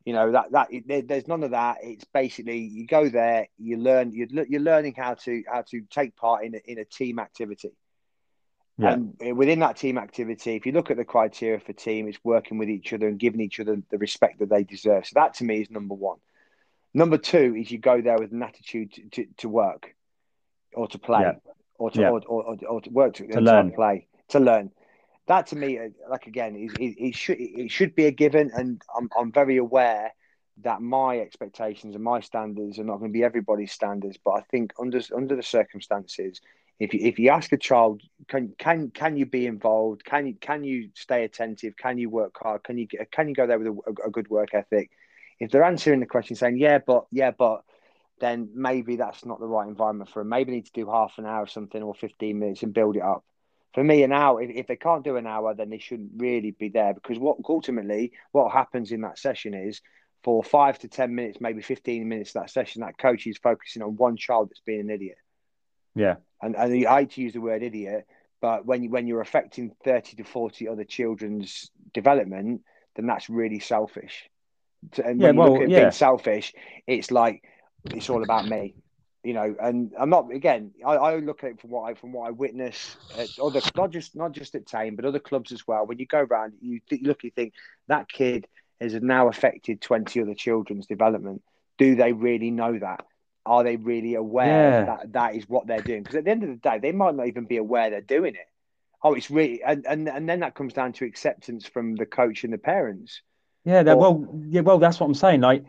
You 0.09 0.15
know 0.15 0.33
that 0.33 0.53
that 0.53 0.69
there's 1.07 1.29
none 1.29 1.43
of 1.43 1.51
that. 1.51 1.81
It's 1.83 2.07
basically 2.15 2.61
you 2.61 2.87
go 2.87 3.11
there, 3.11 3.49
you 3.59 3.77
learn, 3.77 4.11
you're, 4.11 4.47
you're 4.49 4.63
learning 4.63 4.95
how 4.97 5.13
to 5.25 5.43
how 5.47 5.61
to 5.71 5.83
take 5.91 6.17
part 6.17 6.47
in 6.47 6.55
a, 6.55 6.61
in 6.65 6.79
a 6.79 6.87
team 6.87 7.19
activity. 7.19 7.73
Yeah. 8.79 8.95
And 8.95 9.15
uh, 9.23 9.35
within 9.35 9.59
that 9.59 9.77
team 9.77 9.99
activity, 9.99 10.57
if 10.57 10.65
you 10.65 10.73
look 10.73 10.91
at 10.91 10.97
the 10.97 11.05
criteria 11.05 11.61
for 11.61 11.75
team, 11.75 12.09
it's 12.09 12.19
working 12.25 12.57
with 12.57 12.71
each 12.71 12.95
other 12.95 13.07
and 13.07 13.19
giving 13.19 13.43
each 13.43 13.61
other 13.61 13.83
the 13.91 13.99
respect 13.99 14.39
that 14.39 14.49
they 14.49 14.65
deserve. 14.65 15.05
So 15.05 15.13
that 15.17 15.35
to 15.35 15.45
me 15.45 15.61
is 15.61 15.71
number 15.71 15.95
one. 15.95 16.17
Number 16.95 17.19
two 17.19 17.55
is 17.55 17.71
you 17.71 17.77
go 17.77 18.01
there 18.01 18.17
with 18.17 18.33
an 18.33 18.43
attitude 18.43 18.95
to, 18.95 19.03
to, 19.11 19.27
to 19.37 19.49
work 19.51 19.95
or 20.73 20.89
to 20.89 20.99
play 20.99 21.21
yeah. 21.21 21.33
or, 21.75 21.91
to, 21.91 22.01
yeah. 22.01 22.09
or, 22.09 22.23
or, 22.27 22.57
or, 22.67 22.81
to 22.81 22.89
work 22.89 23.13
to, 23.17 23.27
to 23.27 23.43
learn, 23.43 23.73
play, 23.73 24.07
to 24.29 24.41
learn. 24.41 24.71
That 25.29 25.47
to 25.49 25.57
me, 25.57 25.79
uh, 25.79 25.89
like 26.11 26.27
again, 26.27 26.57
is 26.57 26.73
it, 26.75 26.97
it, 26.99 27.15
should 27.15 27.37
it 27.39 27.71
should 27.71 27.95
be 27.95 28.07
a 28.07 28.11
given, 28.11 28.51
and 28.55 28.83
I'm 28.97 29.09
I'm 29.19 29.33
very 29.33 29.59
aware 29.59 30.13
that 30.63 30.83
my 30.83 31.21
expectations 31.21 31.95
and 31.95 32.03
my 32.03 32.21
standards 32.21 32.79
are 32.79 32.85
not 32.85 32.99
going 32.99 33.13
to 33.13 33.17
be 33.17 33.23
everybody's 33.23 33.73
standards. 33.73 34.19
But 34.25 34.33
I 34.33 34.41
think 34.51 34.73
under 34.81 35.01
under 35.15 35.37
the 35.37 35.43
circumstances, 35.43 36.41
if 36.81 36.95
you 36.95 37.01
if 37.03 37.19
you 37.19 37.31
ask 37.31 37.53
a 37.53 37.59
child, 37.59 38.03
can 38.27 38.55
can 38.59 38.91
can 38.91 39.17
you 39.17 39.27
be 39.27 39.47
involved? 39.47 40.05
Can 40.05 40.27
you 40.27 40.35
can 40.41 40.65
you 40.65 40.91
stay 40.95 41.25
attentive? 41.25 41.77
Can 41.77 41.99
you 41.99 42.11
work 42.11 42.35
hard? 42.43 42.65
Can 42.65 42.79
you 42.79 42.89
can 43.13 43.29
you 43.29 43.35
go 43.35 43.47
there 43.47 43.59
with 43.59 43.69
a, 43.69 44.07
a 44.07 44.11
good 44.11 44.29
work 44.29 44.55
ethic? 44.55 44.91
If 45.41 45.51
they're 45.51 45.65
answering 45.65 46.01
the 46.01 46.07
question 46.07 46.37
saying, 46.37 46.59
yeah, 46.59 46.79
but, 46.85 47.07
yeah, 47.11 47.31
but, 47.31 47.63
then 48.21 48.51
maybe 48.53 48.97
that's 48.97 49.25
not 49.25 49.39
the 49.39 49.47
right 49.47 49.69
environment 49.69 50.11
for 50.11 50.21
them. 50.21 50.29
Maybe 50.29 50.51
need 50.51 50.67
to 50.67 50.73
do 50.73 50.91
half 50.91 51.15
an 51.19 51.27
hour 51.27 51.45
or 51.45 51.47
something 51.47 51.81
or 51.81 51.95
15 51.95 52.37
minutes 52.37 52.65
and 52.65 52.75
build 52.75 52.97
it 52.97 53.03
up. 53.03 53.25
For 53.79 53.85
me, 53.85 54.03
an 54.03 54.11
hour, 54.11 54.43
if, 54.43 54.51
if 54.51 54.67
they 54.67 54.75
can't 54.75 55.05
do 55.05 55.15
an 55.15 55.27
hour, 55.29 55.55
then 55.55 55.71
they 55.71 55.79
shouldn't 55.79 56.11
really 56.17 56.51
be 56.51 56.69
there 56.69 56.95
because 56.95 57.17
what 57.17 57.37
ultimately 57.49 58.11
what 58.33 58.51
happens 58.51 58.91
in 58.91 59.03
that 59.03 59.21
session 59.21 59.55
is 59.55 59.83
for 60.25 60.43
five 60.43 60.81
to 60.81 60.89
10 60.89 61.15
minutes, 61.15 61.39
maybe 61.41 61.63
15 61.63 62.09
minutes 62.09 62.33
that 62.33 62.51
session, 62.51 62.81
that 62.81 62.99
coach 62.99 63.25
is 63.29 63.39
focusing 63.39 63.83
on 63.83 63.97
one 63.97 64.17
child 64.17 64.51
that's 64.51 64.63
being 64.67 64.81
an 64.81 64.91
idiot. 64.91 65.19
Yeah. 65.95 66.17
And, 66.43 66.57
and 66.57 66.87
I 66.89 66.99
hate 66.99 67.13
to 67.13 67.21
use 67.21 67.35
the 67.35 67.41
word 67.41 67.63
idiot, 67.63 68.05
but 68.41 68.67
when, 68.67 68.83
you, 68.83 68.91
when 68.91 69.07
you're 69.07 69.21
affecting 69.21 69.71
30 69.85 70.17
to 70.17 70.25
40 70.25 70.67
other 70.67 70.83
children's 70.83 71.71
development, 71.95 72.63
then 72.97 73.07
that's 73.07 73.31
really 73.31 73.61
selfish 73.61 74.29
and 75.05 75.21
yeah, 75.21 75.27
when 75.29 75.35
you 75.35 75.41
well, 75.41 75.53
look 75.53 75.63
at 75.63 75.71
yeah. 75.71 75.81
being 75.81 75.93
selfish, 75.93 76.53
it's 76.87 77.11
like 77.11 77.43
it's 77.95 78.11
all 78.11 78.23
about 78.23 78.49
me, 78.49 78.75
you 79.29 79.35
know. 79.35 79.55
And 79.61 79.93
I'm 79.99 80.09
not 80.09 80.33
again. 80.33 80.73
I, 80.85 80.93
I 80.95 81.17
look 81.17 81.45
at 81.45 81.51
it 81.51 81.61
from 81.61 81.71
what 81.71 81.83
I 81.83 81.95
from 81.95 82.13
what 82.13 82.27
I 82.27 82.31
witness 82.31 82.97
at 83.17 83.29
other, 83.39 83.61
not 83.77 83.91
just 83.91 84.17
not 84.17 84.33
just 84.33 84.55
at 84.55 84.67
Thame, 84.67 84.97
but 84.97 85.05
other 85.05 85.19
clubs 85.19 85.53
as 85.53 85.69
well. 85.69 85.85
When 85.87 85.99
you 85.99 86.07
go 86.07 86.21
around, 86.21 86.55
you, 86.63 86.81
you 86.89 87.01
look, 87.03 87.23
you 87.23 87.31
think 87.31 87.53
that 87.89 88.09
kid 88.09 88.49
has 88.81 88.95
now 88.95 89.29
affected 89.29 89.83
20 89.83 90.23
other 90.23 90.35
children's 90.35 90.87
development. 90.87 91.43
Do 91.77 91.95
they 91.95 92.13
really 92.13 92.51
know 92.51 92.79
that? 92.79 93.05
Are 93.45 93.65
they 93.65 93.77
really 93.77 94.15
aware 94.15 94.81
yeah. 94.81 94.85
that 94.85 95.13
that 95.13 95.35
is 95.35 95.47
what 95.47 95.67
they're 95.67 95.83
doing? 95.83 96.03
Because 96.03 96.17
at 96.17 96.25
the 96.25 96.31
end 96.31 96.43
of 96.43 96.49
the 96.49 96.57
day, 96.57 96.79
they 96.79 96.93
might 96.93 97.15
not 97.15 97.27
even 97.27 97.45
be 97.45 97.59
aware 97.59 97.91
they're 97.91 98.01
doing 98.01 98.35
it. 98.35 98.49
Oh, 99.03 99.15
it's 99.15 99.31
really, 99.31 99.63
and, 99.63 99.87
and, 99.87 100.09
and 100.09 100.29
then 100.29 100.41
that 100.41 100.55
comes 100.55 100.73
down 100.73 100.93
to 100.95 101.05
acceptance 101.05 101.67
from 101.67 101.97
the 101.97 102.07
coach 102.07 102.45
and 102.45 102.53
the 102.53 102.59
parents. 102.59 103.21
Yeah, 103.65 103.83
or, 103.83 103.97
well, 103.97 104.41
yeah, 104.49 104.63
well, 104.63 104.79
that's 104.79 104.99
what 104.99 105.07
I'm 105.07 105.15
saying. 105.15 105.41
Like, 105.41 105.65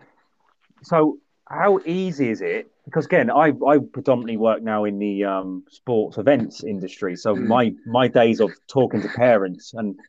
so 0.84 1.20
how 1.50 1.80
easy 1.86 2.30
is 2.30 2.42
it? 2.42 2.72
Because 2.90 3.06
again, 3.06 3.30
I 3.30 3.54
I 3.68 3.78
predominantly 3.80 4.38
work 4.38 4.62
now 4.62 4.86
in 4.86 5.00
the 5.00 5.24
um, 5.26 5.64
sports 5.70 6.18
events 6.18 6.64
industry, 6.64 7.16
so 7.16 7.36
mm. 7.36 7.48
my 7.48 7.74
my 7.86 8.08
days 8.08 8.40
of 8.40 8.52
talking 8.68 9.02
to 9.02 9.08
parents 9.10 9.74
and 9.74 10.00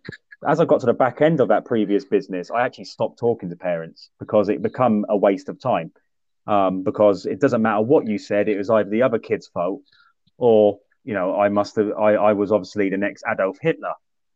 as 0.48 0.58
I 0.58 0.64
got 0.64 0.80
to 0.80 0.86
the 0.86 0.94
back 0.94 1.20
end 1.20 1.40
of 1.40 1.48
that 1.48 1.66
previous 1.66 2.06
business, 2.06 2.50
I 2.50 2.62
actually 2.62 2.86
stopped 2.86 3.18
talking 3.18 3.50
to 3.50 3.56
parents 3.56 4.08
because 4.18 4.48
it 4.48 4.62
become 4.62 5.04
a 5.10 5.16
waste 5.16 5.50
of 5.50 5.60
time. 5.60 5.92
Um, 6.46 6.82
because 6.82 7.26
it 7.26 7.38
doesn't 7.38 7.60
matter 7.60 7.82
what 7.82 8.06
you 8.08 8.16
said, 8.16 8.48
it 8.48 8.56
was 8.56 8.70
either 8.70 8.88
the 8.88 9.02
other 9.02 9.18
kid's 9.18 9.48
fault 9.48 9.82
or 10.38 10.78
you 11.04 11.12
know 11.12 11.38
I 11.38 11.50
must 11.50 11.76
have 11.76 11.92
I, 11.92 12.14
I 12.14 12.32
was 12.32 12.50
obviously 12.50 12.88
the 12.88 12.96
next 12.96 13.24
Adolf 13.30 13.58
Hitler 13.60 13.92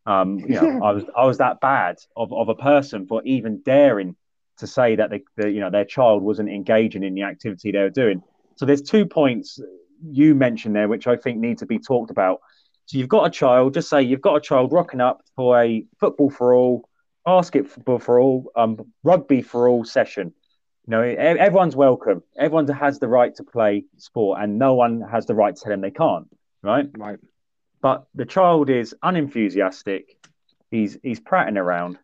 um, 0.07 0.39
you 0.39 0.61
know, 0.61 0.83
I 0.85 0.93
was 0.93 1.05
I 1.17 1.27
was 1.27 1.39
that 1.39 1.61
bad 1.61 1.97
of, 2.17 2.33
of 2.33 2.49
a 2.49 2.55
person 2.55 3.07
for 3.07 3.23
even 3.25 3.63
daring 3.65 4.17
to 4.59 4.67
say 4.67 4.97
that 4.97 5.11
the, 5.11 5.21
the, 5.37 5.51
you 5.51 5.61
know 5.61 5.71
their 5.71 5.85
child 5.85 6.23
wasn't 6.23 6.49
engaging 6.49 7.03
in 7.03 7.15
the 7.15 7.23
activity 7.23 7.73
they 7.73 7.79
were 7.79 7.91
doing. 7.91 8.23
So 8.57 8.67
there's 8.67 8.83
two 8.83 9.07
points 9.07 9.61
you 10.03 10.35
mentioned 10.35 10.77
there 10.77 10.89
which 10.89 11.07
I 11.07 11.17
think 11.17 11.39
need 11.39 11.59
to 11.59 11.67
be 11.67 11.79
talked 11.79 12.11
about. 12.11 12.41
So 12.87 12.99
you've 12.99 13.09
got 13.09 13.27
a 13.27 13.31
child, 13.31 13.75
just 13.75 13.89
say 13.89 14.03
you've 14.03 14.21
got 14.21 14.37
a 14.37 14.41
child 14.41 14.73
rocking 14.73 15.01
up 15.01 15.23
for 15.37 15.61
a 15.61 15.87
football 15.99 16.31
for 16.31 16.55
all, 16.55 16.89
basketball 17.25 17.99
for 17.99 18.21
all, 18.21 18.53
um, 18.57 18.93
rugby 19.03 19.41
for 19.41 19.69
all 19.69 19.85
session. 19.85 20.35
You 20.87 20.91
know, 20.91 21.01
everyone's 21.01 21.75
welcome. 21.75 22.23
Everyone 22.37 22.69
has 22.69 22.99
the 22.99 23.09
right 23.09 23.35
to 23.37 23.43
play 23.43 23.85
sport, 23.97 24.41
and 24.43 24.59
no 24.59 24.75
one 24.75 25.01
has 25.01 25.25
the 25.25 25.35
right 25.35 25.57
to 25.57 25.63
tell 25.63 25.71
them 25.71 25.81
they 25.81 25.91
can't. 25.91 26.29
Right? 26.63 26.91
Right. 26.95 27.19
But 27.81 28.07
the 28.15 28.27
child 28.27 28.69
is 28.69 28.95
unenthusiastic. 29.03 30.19
He's 30.71 30.99
he's 31.03 31.21
prattling 31.21 31.57
around. 31.57 31.99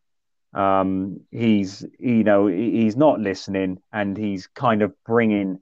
Um, 0.55 1.20
he's 1.30 1.84
you 1.98 2.24
know 2.24 2.46
he's 2.46 2.96
not 2.96 3.20
listening, 3.20 3.82
and 3.92 4.16
he's 4.16 4.46
kind 4.46 4.80
of 4.80 4.94
bringing 5.05 5.61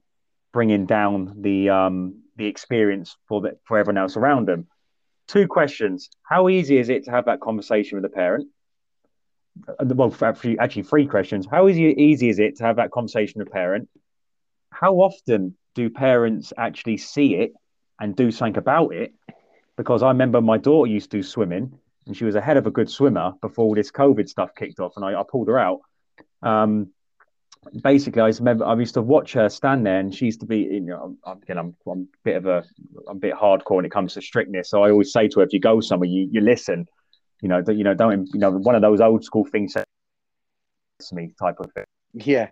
bringing 0.53 0.87
down 0.87 1.35
the 1.41 1.71
um, 1.71 2.23
the 2.37 2.47
experience 2.47 3.17
for 3.29 3.41
the, 3.41 3.59
for 3.65 3.79
everyone 3.79 3.99
else 3.99 4.17
around 4.17 4.49
them. 4.49 4.67
Two 5.27 5.47
questions: 5.47 6.11
How 6.23 6.49
easy 6.49 6.79
is 6.79 6.89
it 6.89 7.05
to 7.05 7.11
have 7.11 7.27
that 7.27 7.41
conversation 7.41 7.97
with 7.97 8.05
a 8.05 8.15
parent? 8.15 8.49
Uh, 9.69 9.85
well, 9.87 10.15
actually, 10.23 10.83
three 10.83 11.07
questions. 11.07 11.47
How 11.51 11.69
easy 11.69 11.85
easy 11.85 12.29
is 12.29 12.39
it 12.39 12.57
to 12.57 12.65
have 12.65 12.77
that 12.77 12.91
conversation 12.91 13.41
with 13.41 13.49
a 13.49 13.51
parent? 13.51 13.89
How 14.71 14.95
often 14.95 15.57
do 15.75 15.91
parents 15.91 16.53
actually 16.57 16.97
see 16.97 17.35
it 17.35 17.53
and 18.01 18.15
do 18.15 18.31
something 18.31 18.59
about 18.59 18.95
it? 18.95 19.13
because 19.79 20.03
I 20.03 20.09
remember 20.09 20.43
my 20.43 20.59
daughter 20.59 20.91
used 20.91 21.11
to 21.13 21.19
do 21.19 21.23
swimming 21.23 21.73
and 22.07 22.15
she 22.15 22.25
was 22.25 22.35
ahead 22.35 22.59
of 22.59 22.67
a 22.67 22.71
good 22.71 22.91
swimmer 22.91 23.33
before 23.41 23.65
all 23.65 23.75
this 23.75 23.93
COVID 23.93 24.29
stuff 24.29 24.51
kicked 24.55 24.81
off 24.81 24.93
and 24.97 25.05
I, 25.05 25.19
I 25.19 25.23
pulled 25.27 25.49
her 25.49 25.59
out. 25.59 25.81
Um, 26.43 26.91
basically, 27.83 28.23
I 28.23 28.29
remember 28.29 28.65
I 28.65 28.75
used 28.75 28.95
to 28.95 29.03
watch 29.03 29.33
her 29.35 29.49
stand 29.49 29.87
there 29.87 29.99
and 29.99 30.15
she 30.15 30.27
used 30.27 30.41
to 30.41 30.47
be, 30.47 30.59
you 30.59 30.81
know, 30.81 31.17
again, 31.27 31.59
I'm, 31.59 31.77
I'm 31.87 32.03
a 32.03 32.19
bit 32.25 32.37
of 32.37 32.47
a, 32.47 32.65
I'm 33.09 33.17
a 33.17 33.21
bit 33.21 33.35
hardcore 33.35 33.77
when 33.77 33.85
it 33.85 33.91
comes 33.91 34.15
to 34.15 34.23
strictness. 34.23 34.71
So 34.71 34.83
I 34.83 34.91
always 34.91 35.13
say 35.13 35.29
to 35.29 35.41
her, 35.41 35.47
if 35.47 35.53
you 35.53 35.61
go 35.61 35.81
somewhere, 35.81 36.09
you, 36.09 36.29
you 36.31 36.41
listen, 36.41 36.87
you 37.41 37.49
know, 37.49 37.63
that, 37.63 37.75
you 37.75 37.85
know, 37.85 37.95
don't, 37.95 38.29
you 38.33 38.41
know, 38.41 38.51
one 38.51 38.75
of 38.75 38.83
those 38.83 39.01
old 39.01 39.25
school 39.25 39.45
things 39.45 39.75
me 41.13 41.33
type 41.41 41.57
of 41.61 41.71
thing. 41.73 41.85
Yeah. 42.13 42.51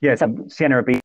Yeah, 0.00 0.14
so 0.14 0.46
Sienna 0.48 0.76
would 0.76 0.86
be 0.86 1.00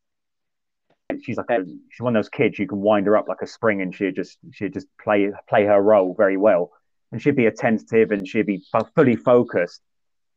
she's 1.22 1.36
like 1.36 1.50
a, 1.50 1.64
she's 1.90 2.00
one 2.00 2.16
of 2.16 2.22
those 2.22 2.28
kids 2.28 2.58
you 2.58 2.66
can 2.66 2.80
wind 2.80 3.06
her 3.06 3.16
up 3.16 3.28
like 3.28 3.42
a 3.42 3.46
spring 3.46 3.82
and 3.82 3.94
she'd 3.94 4.14
just 4.14 4.38
she'd 4.52 4.72
just 4.72 4.86
play 5.02 5.30
play 5.48 5.64
her 5.64 5.80
role 5.80 6.14
very 6.16 6.36
well 6.36 6.70
and 7.12 7.20
she'd 7.20 7.36
be 7.36 7.46
attentive 7.46 8.10
and 8.10 8.26
she'd 8.26 8.46
be 8.46 8.62
fully 8.94 9.16
focused 9.16 9.82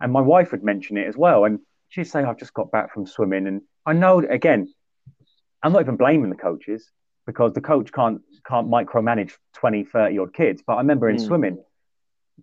and 0.01 0.11
my 0.11 0.20
wife 0.20 0.51
would 0.51 0.64
mention 0.64 0.97
it 0.97 1.07
as 1.07 1.16
well 1.16 1.45
and 1.45 1.59
she'd 1.93 2.05
say 2.05 2.23
i've 2.23 2.37
just 2.37 2.53
got 2.53 2.71
back 2.71 2.93
from 2.93 3.05
swimming 3.05 3.47
and 3.47 3.61
i 3.85 3.93
know 3.93 4.19
again 4.19 4.71
i'm 5.61 5.71
not 5.73 5.81
even 5.81 5.95
blaming 5.95 6.29
the 6.29 6.35
coaches 6.35 6.89
because 7.25 7.53
the 7.53 7.61
coach 7.61 7.91
can't 7.91 8.21
can't 8.47 8.67
micromanage 8.69 9.33
20 9.55 9.83
30 9.85 10.19
odd 10.19 10.33
kids 10.33 10.63
but 10.65 10.73
i 10.73 10.77
remember 10.77 11.09
in 11.09 11.17
mm. 11.17 11.25
swimming 11.25 11.57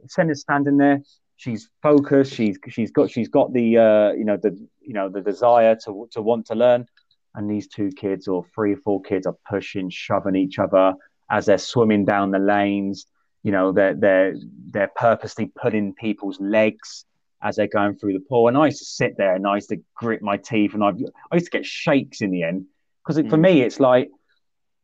Sienna's 0.07 0.41
standing 0.41 0.77
there 0.77 1.03
she's 1.37 1.69
focused 1.83 2.33
she's 2.33 2.59
she's 2.69 2.93
got 2.93 3.11
she's 3.11 3.29
got 3.29 3.53
the 3.53 3.77
uh, 3.77 4.13
you 4.13 4.25
know 4.25 4.37
the 4.37 4.57
you 4.81 4.95
know 4.95 5.09
the 5.09 5.21
desire 5.21 5.77
to 5.85 6.09
to 6.13 6.23
want 6.23 6.47
to 6.47 6.55
learn 6.55 6.87
and 7.35 7.51
these 7.51 7.69
two 7.69 7.91
kids 7.91 8.29
or 8.29 8.45
three 8.55 8.75
or 8.75 8.79
four 8.79 9.01
kids 9.03 9.27
are 9.27 9.37
pushing, 9.49 9.91
shoving 9.91 10.37
each 10.37 10.59
other 10.59 10.95
as 11.31 11.47
they're 11.47 11.59
swimming 11.59 12.05
down 12.05 12.31
the 12.31 12.39
lanes. 12.39 13.07
You 13.43 13.53
know, 13.53 13.73
they're 13.73 13.95
they're 13.95 14.35
they're 14.71 14.93
purposely 14.97 15.51
putting 15.61 15.95
people's 15.95 16.41
legs 16.41 17.05
as 17.43 17.57
they're 17.57 17.69
going 17.69 17.97
through 17.97 18.13
the 18.13 18.21
pool. 18.21 18.49
And 18.49 18.57
I 18.57 18.67
used 18.67 18.79
to 18.79 18.85
sit 18.85 19.17
there 19.17 19.35
and 19.35 19.47
I 19.47 19.57
used 19.57 19.71
to 19.71 19.83
grit 19.95 20.23
my 20.23 20.37
teeth 20.37 20.75
and 20.75 20.85
I 20.85 20.91
I 21.31 21.37
used 21.37 21.47
to 21.47 21.59
get 21.59 21.67
shakes 21.67 22.21
in 22.21 22.31
the 22.31 22.43
end 22.43 22.67
because 23.03 23.23
mm. 23.23 23.31
for 23.31 23.37
me 23.37 23.63
it's 23.63 23.81
like 23.81 24.11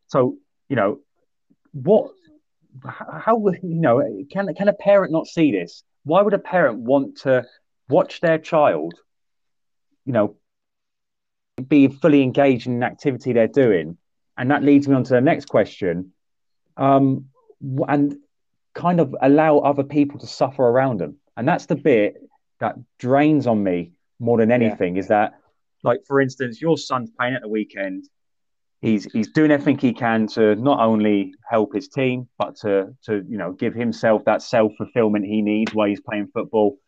so 0.08 0.36
you 0.68 0.76
know 0.76 1.00
what 1.72 2.12
how 2.82 3.46
you 3.48 3.58
know 3.62 4.02
can 4.30 4.52
can 4.54 4.68
a 4.68 4.72
parent 4.72 5.12
not 5.12 5.26
see 5.26 5.52
this? 5.52 5.82
Why 6.04 6.22
would 6.22 6.34
a 6.34 6.38
parent 6.38 6.78
want 6.78 7.18
to 7.18 7.44
watch 7.88 8.20
their 8.20 8.38
child, 8.38 8.94
you 10.04 10.12
know, 10.12 10.36
be 11.68 11.88
fully 11.88 12.22
engaged 12.22 12.66
in 12.66 12.74
an 12.74 12.82
activity 12.82 13.32
they're 13.32 13.48
doing. 13.48 13.96
And 14.36 14.50
that 14.50 14.62
leads 14.62 14.86
me 14.86 14.94
on 14.94 15.04
to 15.04 15.14
the 15.14 15.20
next 15.20 15.46
question. 15.46 16.12
Um, 16.76 17.26
and 17.88 18.16
kind 18.74 19.00
of 19.00 19.16
allow 19.22 19.58
other 19.58 19.82
people 19.82 20.20
to 20.20 20.26
suffer 20.26 20.62
around 20.62 21.00
them. 21.00 21.16
And 21.36 21.48
that's 21.48 21.66
the 21.66 21.76
bit 21.76 22.16
that 22.60 22.76
drains 22.98 23.46
on 23.46 23.62
me 23.62 23.92
more 24.18 24.38
than 24.38 24.50
anything 24.50 24.96
yeah. 24.96 25.00
is 25.00 25.08
that, 25.08 25.34
like, 25.82 26.00
for 26.06 26.20
instance, 26.20 26.60
your 26.60 26.78
son's 26.78 27.10
playing 27.10 27.34
at 27.34 27.42
the 27.42 27.48
weekend. 27.48 28.08
He's, 28.80 29.10
he's 29.12 29.28
doing 29.28 29.50
everything 29.50 29.78
he 29.78 29.92
can 29.92 30.26
to 30.28 30.54
not 30.56 30.80
only 30.80 31.34
help 31.48 31.74
his 31.74 31.88
team, 31.88 32.28
but 32.38 32.56
to, 32.56 32.94
to 33.04 33.24
you 33.28 33.38
know, 33.38 33.52
give 33.52 33.74
himself 33.74 34.24
that 34.26 34.42
self 34.42 34.72
fulfillment 34.76 35.24
he 35.24 35.42
needs 35.42 35.74
while 35.74 35.88
he's 35.88 36.00
playing 36.00 36.28
football. 36.32 36.78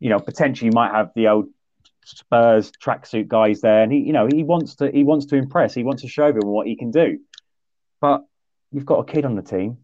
You 0.00 0.10
know, 0.10 0.18
potentially 0.18 0.66
you 0.66 0.74
might 0.74 0.92
have 0.92 1.10
the 1.14 1.28
old 1.28 1.46
Spurs 2.04 2.70
tracksuit 2.82 3.28
guys 3.28 3.60
there, 3.60 3.82
and 3.82 3.92
he, 3.92 3.98
you 3.98 4.12
know, 4.12 4.28
he 4.30 4.42
wants 4.42 4.76
to 4.76 4.90
he 4.90 5.04
wants 5.04 5.26
to 5.26 5.36
impress. 5.36 5.74
He 5.74 5.84
wants 5.84 6.02
to 6.02 6.08
show 6.08 6.32
them 6.32 6.48
what 6.48 6.66
he 6.66 6.76
can 6.76 6.90
do. 6.90 7.18
But 8.00 8.22
you've 8.70 8.86
got 8.86 9.00
a 9.00 9.04
kid 9.04 9.24
on 9.24 9.36
the 9.36 9.42
team 9.42 9.78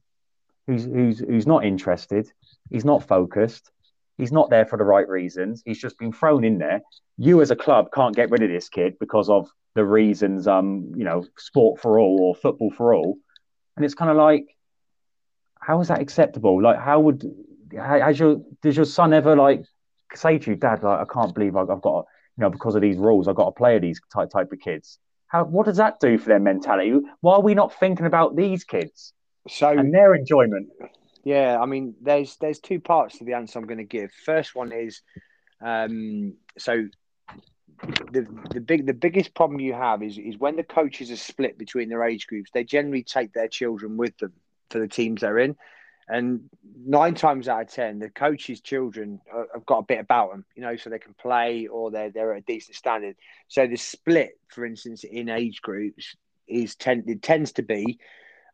who's 0.67 0.85
who's 0.85 1.19
who's 1.19 1.47
not 1.47 1.65
interested. 1.65 2.31
He's 2.71 2.85
not 2.85 3.07
focused. 3.07 3.71
He's 4.19 4.33
not 4.33 4.51
there 4.51 4.67
for 4.67 4.77
the 4.77 4.85
right 4.85 5.09
reasons. 5.09 5.63
He's 5.65 5.81
just 5.81 5.99
been 5.99 6.13
thrown 6.13 6.45
in 6.45 6.59
there. 6.59 6.83
You 7.17 7.41
as 7.41 7.51
a 7.51 7.57
club 7.57 7.89
can't 7.93 8.15
get 8.15 8.31
rid 8.31 8.43
of 8.43 8.51
this 8.51 8.69
kid 8.69 8.99
because 9.01 9.29
of 9.29 9.49
the 9.75 9.85
reasons, 9.85 10.47
um, 10.47 10.93
you 10.97 11.05
know, 11.05 11.25
sport 11.39 11.81
for 11.81 11.99
all 11.99 12.19
or 12.21 12.35
football 12.35 12.71
for 12.71 12.95
all. 12.95 13.17
And 13.77 13.85
it's 13.85 13.95
kind 13.95 14.11
of 14.11 14.17
like, 14.17 14.45
how 15.61 15.81
is 15.81 15.89
that 15.89 16.01
acceptable? 16.01 16.63
Like, 16.63 16.79
how 16.79 17.01
would 17.01 17.25
has 17.77 18.19
your 18.19 18.43
does 18.63 18.77
your 18.77 18.85
son 18.85 19.13
ever 19.13 19.37
like 19.37 19.65
say 20.15 20.39
to 20.39 20.51
you, 20.51 20.57
Dad, 20.57 20.83
like, 20.83 21.01
I 21.01 21.13
can't 21.13 21.35
believe 21.35 21.57
I've, 21.57 21.71
I've 21.71 21.83
got, 21.83 22.07
you 22.37 22.43
know, 22.43 22.51
because 22.51 22.75
of 22.75 22.83
these 22.83 22.97
rules, 22.97 23.29
I've 23.29 23.37
got 23.37 23.47
to 23.47 23.53
play 23.53 23.79
these 23.79 24.01
type 24.13 24.31
type 24.31 24.53
of 24.53 24.61
kids. 24.61 24.99
How 25.29 25.45
what 25.45 25.67
does 25.67 25.77
that 25.77 26.01
do 26.01 26.19
for 26.19 26.29
their 26.29 26.41
mentality? 26.41 26.95
Why 27.21 27.35
are 27.35 27.43
we 27.43 27.55
not 27.55 27.79
thinking 27.79 28.07
about 28.07 28.37
these 28.37 28.65
kids 28.65 29.13
so 29.49 29.69
and 29.69 29.95
their 29.95 30.15
enjoyment? 30.15 30.69
Yeah, 31.25 31.59
I 31.61 31.67
mean, 31.67 31.95
there's 32.01 32.37
there's 32.37 32.61
two 32.61 32.81
parts 32.81 33.19
to 33.19 33.25
the 33.25 33.35
answer 33.35 33.59
I'm 33.59 33.67
going 33.67 33.79
to 33.79 33.85
give. 33.85 34.11
First 34.25 34.55
one 34.55 34.73
is, 34.73 35.03
um, 35.61 36.35
so 36.59 36.89
the 38.13 38.27
the 38.51 38.61
big 38.61 38.87
the 38.87 38.95
biggest 38.95 39.35
problem 39.35 39.61
you 39.61 39.75
have 39.75 40.03
is 40.03 40.19
is 40.19 40.39
when 40.39 40.57
the 40.57 40.63
coaches 40.63 41.11
are 41.11 41.17
split 41.17 41.59
between 41.59 41.89
their 41.89 42.05
age 42.05 42.27
groups. 42.27 42.51
They 42.53 42.65
generally 42.65 43.03
take 43.03 43.33
their 43.33 43.49
children 43.49 43.97
with 43.97 44.17
them 44.19 44.33
for 44.71 44.79
the 44.79 44.89
teams 44.89 45.21
they're 45.21 45.39
in. 45.39 45.57
And 46.09 46.51
nine 46.85 47.15
times 47.15 47.47
out 47.47 47.63
of 47.63 47.69
ten, 47.69 48.01
the 48.01 48.11
coach's 48.11 48.61
children 48.61 49.21
have 49.55 49.65
got 49.65 49.79
a 49.79 49.85
bit 49.85 50.01
about 50.01 50.33
them, 50.33 50.45
you 50.57 50.63
know, 50.63 50.75
so 50.75 50.91
they 50.91 50.99
can 50.99 51.15
play 51.15 51.69
or 51.69 51.93
they're 51.93 52.11
they're 52.11 52.35
at 52.35 52.43
a 52.43 52.45
decent 52.45 52.77
standard. 52.77 53.15
So 53.47 53.69
the 53.69 53.77
split, 53.77 54.33
for 54.49 54.67
instance, 54.67 55.05
in 55.05 55.29
age 55.29 55.63
groups 55.63 56.17
is 56.49 56.75
ten, 56.75 57.05
it 57.07 57.23
tends 57.23 57.53
to 57.53 57.63
be 57.63 58.01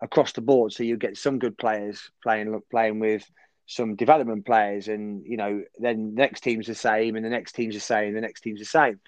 across 0.01 0.33
the 0.33 0.41
board. 0.41 0.73
So 0.73 0.83
you 0.83 0.97
get 0.97 1.17
some 1.17 1.39
good 1.39 1.57
players 1.59 2.11
playing 2.23 2.61
playing 2.71 2.99
with 2.99 3.29
some 3.67 3.97
development 3.97 4.47
players, 4.47 4.89
and 4.89 5.25
you 5.27 5.37
know, 5.37 5.63
then 5.79 6.15
the 6.15 6.21
next 6.21 6.43
team's 6.43 6.67
the 6.67 6.75
same, 6.75 7.17
and 7.17 7.25
the 7.25 7.31
next 7.31 7.53
team's 7.53 7.75
the 7.75 7.81
same, 7.81 8.09
and 8.09 8.17
the 8.17 8.21
next 8.21 8.41
team's 8.41 8.61
the 8.61 8.67
same. 8.67 9.01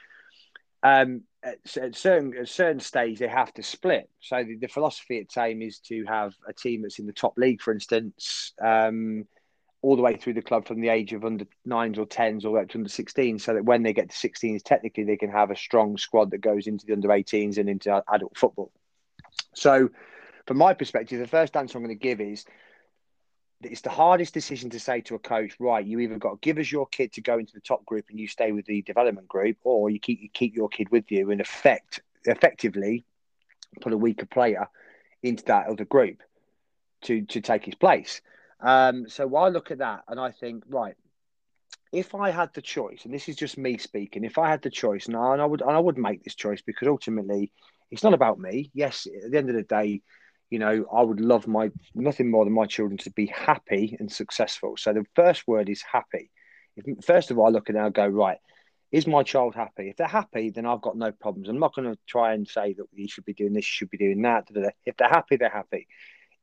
Um, 0.83 1.23
at, 1.43 1.59
at 1.77 1.97
certain 1.97 2.37
at 2.37 2.49
certain 2.49 2.81
stage 2.81 3.19
they 3.19 3.29
have 3.29 3.53
to 3.55 3.63
split. 3.63 4.09
So 4.21 4.43
the, 4.45 4.57
the, 4.57 4.69
philosophy 4.69 5.19
at 5.19 5.31
Thame 5.31 5.63
is 5.63 5.79
to 5.81 6.05
have 6.07 6.35
a 6.49 6.53
team 6.53 6.83
that's 6.83 6.99
in 6.99 7.07
the 7.07 7.13
top 7.13 7.37
league, 7.37 7.61
for 7.63 7.73
instance, 7.73 8.53
um, 8.61 9.27
all 9.83 9.97
the 9.97 10.03
way 10.03 10.17
through 10.17 10.35
the 10.35 10.43
club 10.43 10.67
from 10.67 10.81
the 10.81 10.89
age 10.89 11.13
of 11.13 11.25
under 11.25 11.47
nines 11.65 11.99
or 11.99 12.07
tens 12.07 12.45
all 12.45 12.53
the 12.53 12.57
way 12.57 12.63
up 12.63 12.69
to 12.71 12.79
under 12.79 12.91
16, 12.91 13.39
so 13.39 13.55
that 13.55 13.65
when 13.65 13.83
they 13.83 13.93
get 13.93 14.11
to 14.11 14.29
16s, 14.29 14.63
technically 14.63 15.05
they 15.05 15.17
can 15.17 15.31
have 15.31 15.51
a 15.51 15.57
strong 15.57 15.97
squad 15.97 16.31
that 16.31 16.39
goes 16.39 16.67
into 16.67 16.87
the 16.87 16.93
under 16.93 17.09
18s 17.09 17.59
and 17.59 17.69
into 17.69 18.03
adult 18.13 18.37
football. 18.37 18.73
So, 19.55 19.91
from 20.49 20.57
my 20.57 20.73
perspective, 20.73 21.21
the 21.21 21.27
first 21.27 21.57
answer 21.57 21.77
I'm 21.77 21.85
going 21.85 21.97
to 21.97 22.03
give 22.03 22.23
is 22.23 22.47
that 23.61 23.71
it's 23.71 23.83
the 23.83 23.91
hardest 23.91 24.33
decision 24.33 24.71
to 24.71 24.81
say 24.81 25.03
to 25.03 25.15
a 25.15 25.19
coach, 25.19 25.53
right? 25.61 25.85
You 25.85 26.01
either 26.01 26.17
got 26.17 26.31
to 26.31 26.39
give 26.41 26.57
us 26.57 26.73
your 26.73 26.87
kid 26.87 27.13
to 27.13 27.21
go 27.21 27.39
into 27.39 27.53
the 27.53 27.61
top 27.61 27.85
group 27.85 28.07
and 28.09 28.19
you 28.19 28.27
stay 28.27 28.51
with 28.51 28.65
the 28.65 28.81
development 28.83 29.29
group, 29.29 29.59
or 29.63 29.91
you 29.91 30.01
keep 30.01 30.23
you 30.23 30.31
keep 30.33 30.57
your 30.57 30.71
kid 30.71 30.91
with 30.91 31.13
you 31.13 31.31
and 31.31 31.41
effect 31.43 32.01
effectively 32.25 33.05
put 33.83 33.93
a 33.93 33.97
weaker 33.97 34.25
player 34.25 34.69
into 35.23 35.45
that 35.45 35.67
other 35.67 35.85
group 35.85 36.23
to 37.03 37.23
to 37.27 37.43
take 37.43 37.67
his 37.67 37.75
place. 37.75 38.23
Um, 38.61 39.07
so 39.07 39.37
I 39.37 39.51
look 39.51 39.71
at 39.71 39.79
that 39.79 40.05
and 40.09 40.19
I 40.19 40.31
think, 40.31 40.65
right, 40.67 40.97
if 41.93 42.15
I 42.15 42.31
had 42.31 42.55
the 42.55 42.63
choice, 42.63 43.05
and 43.05 43.13
this 43.13 43.29
is 43.29 43.37
just 43.37 43.59
me 43.59 43.77
speaking, 43.77 44.25
if 44.25 44.39
I 44.39 44.49
had 44.49 44.63
the 44.63 44.71
choice, 44.71 45.07
and 45.07 45.17
I, 45.17 45.35
and 45.35 45.43
I 45.43 45.45
would 45.45 45.61
and 45.61 45.73
I 45.73 45.79
would 45.79 45.99
make 45.99 46.25
this 46.25 46.35
choice 46.35 46.63
because 46.63 46.89
ultimately 46.89 47.53
it's 47.91 48.03
not 48.03 48.15
about 48.15 48.39
me. 48.39 48.71
Yes, 48.73 49.07
at 49.07 49.31
the 49.31 49.37
end 49.37 49.51
of 49.51 49.57
the 49.57 49.63
day, 49.63 50.01
you 50.51 50.59
know, 50.59 50.87
I 50.93 51.03
would 51.03 51.21
love 51.21 51.47
my 51.47 51.71
nothing 51.95 52.31
more 52.31 52.45
than 52.45 52.55
my 52.55 52.67
children 52.67 52.99
to 52.99 53.11
be 53.11 53.27
happy 53.27 53.97
and 53.99 54.11
successful. 54.11 54.77
So 54.77 54.93
the 54.93 55.05
first 55.15 55.47
word 55.47 55.69
is 55.69 55.83
happy. 55.83 56.31
If, 56.77 57.05
first 57.05 57.31
of 57.31 57.39
all, 57.39 57.47
I 57.47 57.51
look 57.51 57.69
and 57.69 57.79
I 57.79 57.91
go, 57.91 58.07
right, 58.07 58.39
is 58.91 59.07
my 59.07 59.23
child 59.23 59.55
happy? 59.55 59.91
If 59.91 59.97
they're 59.97 60.07
happy, 60.07 60.51
then 60.51 60.65
I've 60.65 60.81
got 60.81 60.97
no 60.97 61.13
problems. 61.13 61.49
I'm 61.49 61.59
not 61.59 61.75
going 61.75 61.93
to 61.93 61.99
try 62.07 62.33
and 62.33 62.49
say 62.49 62.73
that 62.75 62.87
you 62.95 63.09
should 63.09 63.27
be 63.27 63.35
doing 63.35 63.53
this, 63.53 63.67
you 63.67 63.73
should 63.73 63.91
be 63.91 63.99
doing 63.99 64.23
that. 64.23 64.49
If 64.87 64.97
they're 64.97 65.09
happy, 65.09 65.37
they're 65.37 65.51
happy. 65.51 65.87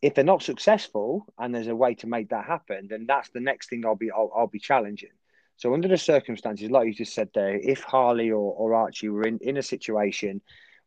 If 0.01 0.13
they're 0.13 0.23
not 0.23 0.43
successful 0.43 1.25
and 1.39 1.55
there's 1.55 1.67
a 1.67 1.75
way 1.75 1.95
to 1.95 2.07
make 2.07 2.29
that 2.29 2.45
happen, 2.45 2.87
then 2.89 3.05
that's 3.07 3.29
the 3.29 3.39
next 3.39 3.69
thing 3.69 3.85
I'll 3.85 3.95
be 3.95 4.11
I'll, 4.11 4.31
I'll 4.35 4.47
be 4.47 4.59
challenging. 4.59 5.09
So 5.57 5.73
under 5.73 5.87
the 5.87 5.97
circumstances, 5.97 6.69
like 6.69 6.85
you 6.85 6.93
just 6.93 7.15
said 7.15 7.29
there, 7.33 7.55
if 7.55 7.81
Harley 7.81 8.29
or, 8.29 8.53
or 8.53 8.75
Archie 8.75 9.09
were 9.09 9.23
in, 9.23 9.39
in 9.41 9.57
a 9.57 9.63
situation 9.63 10.41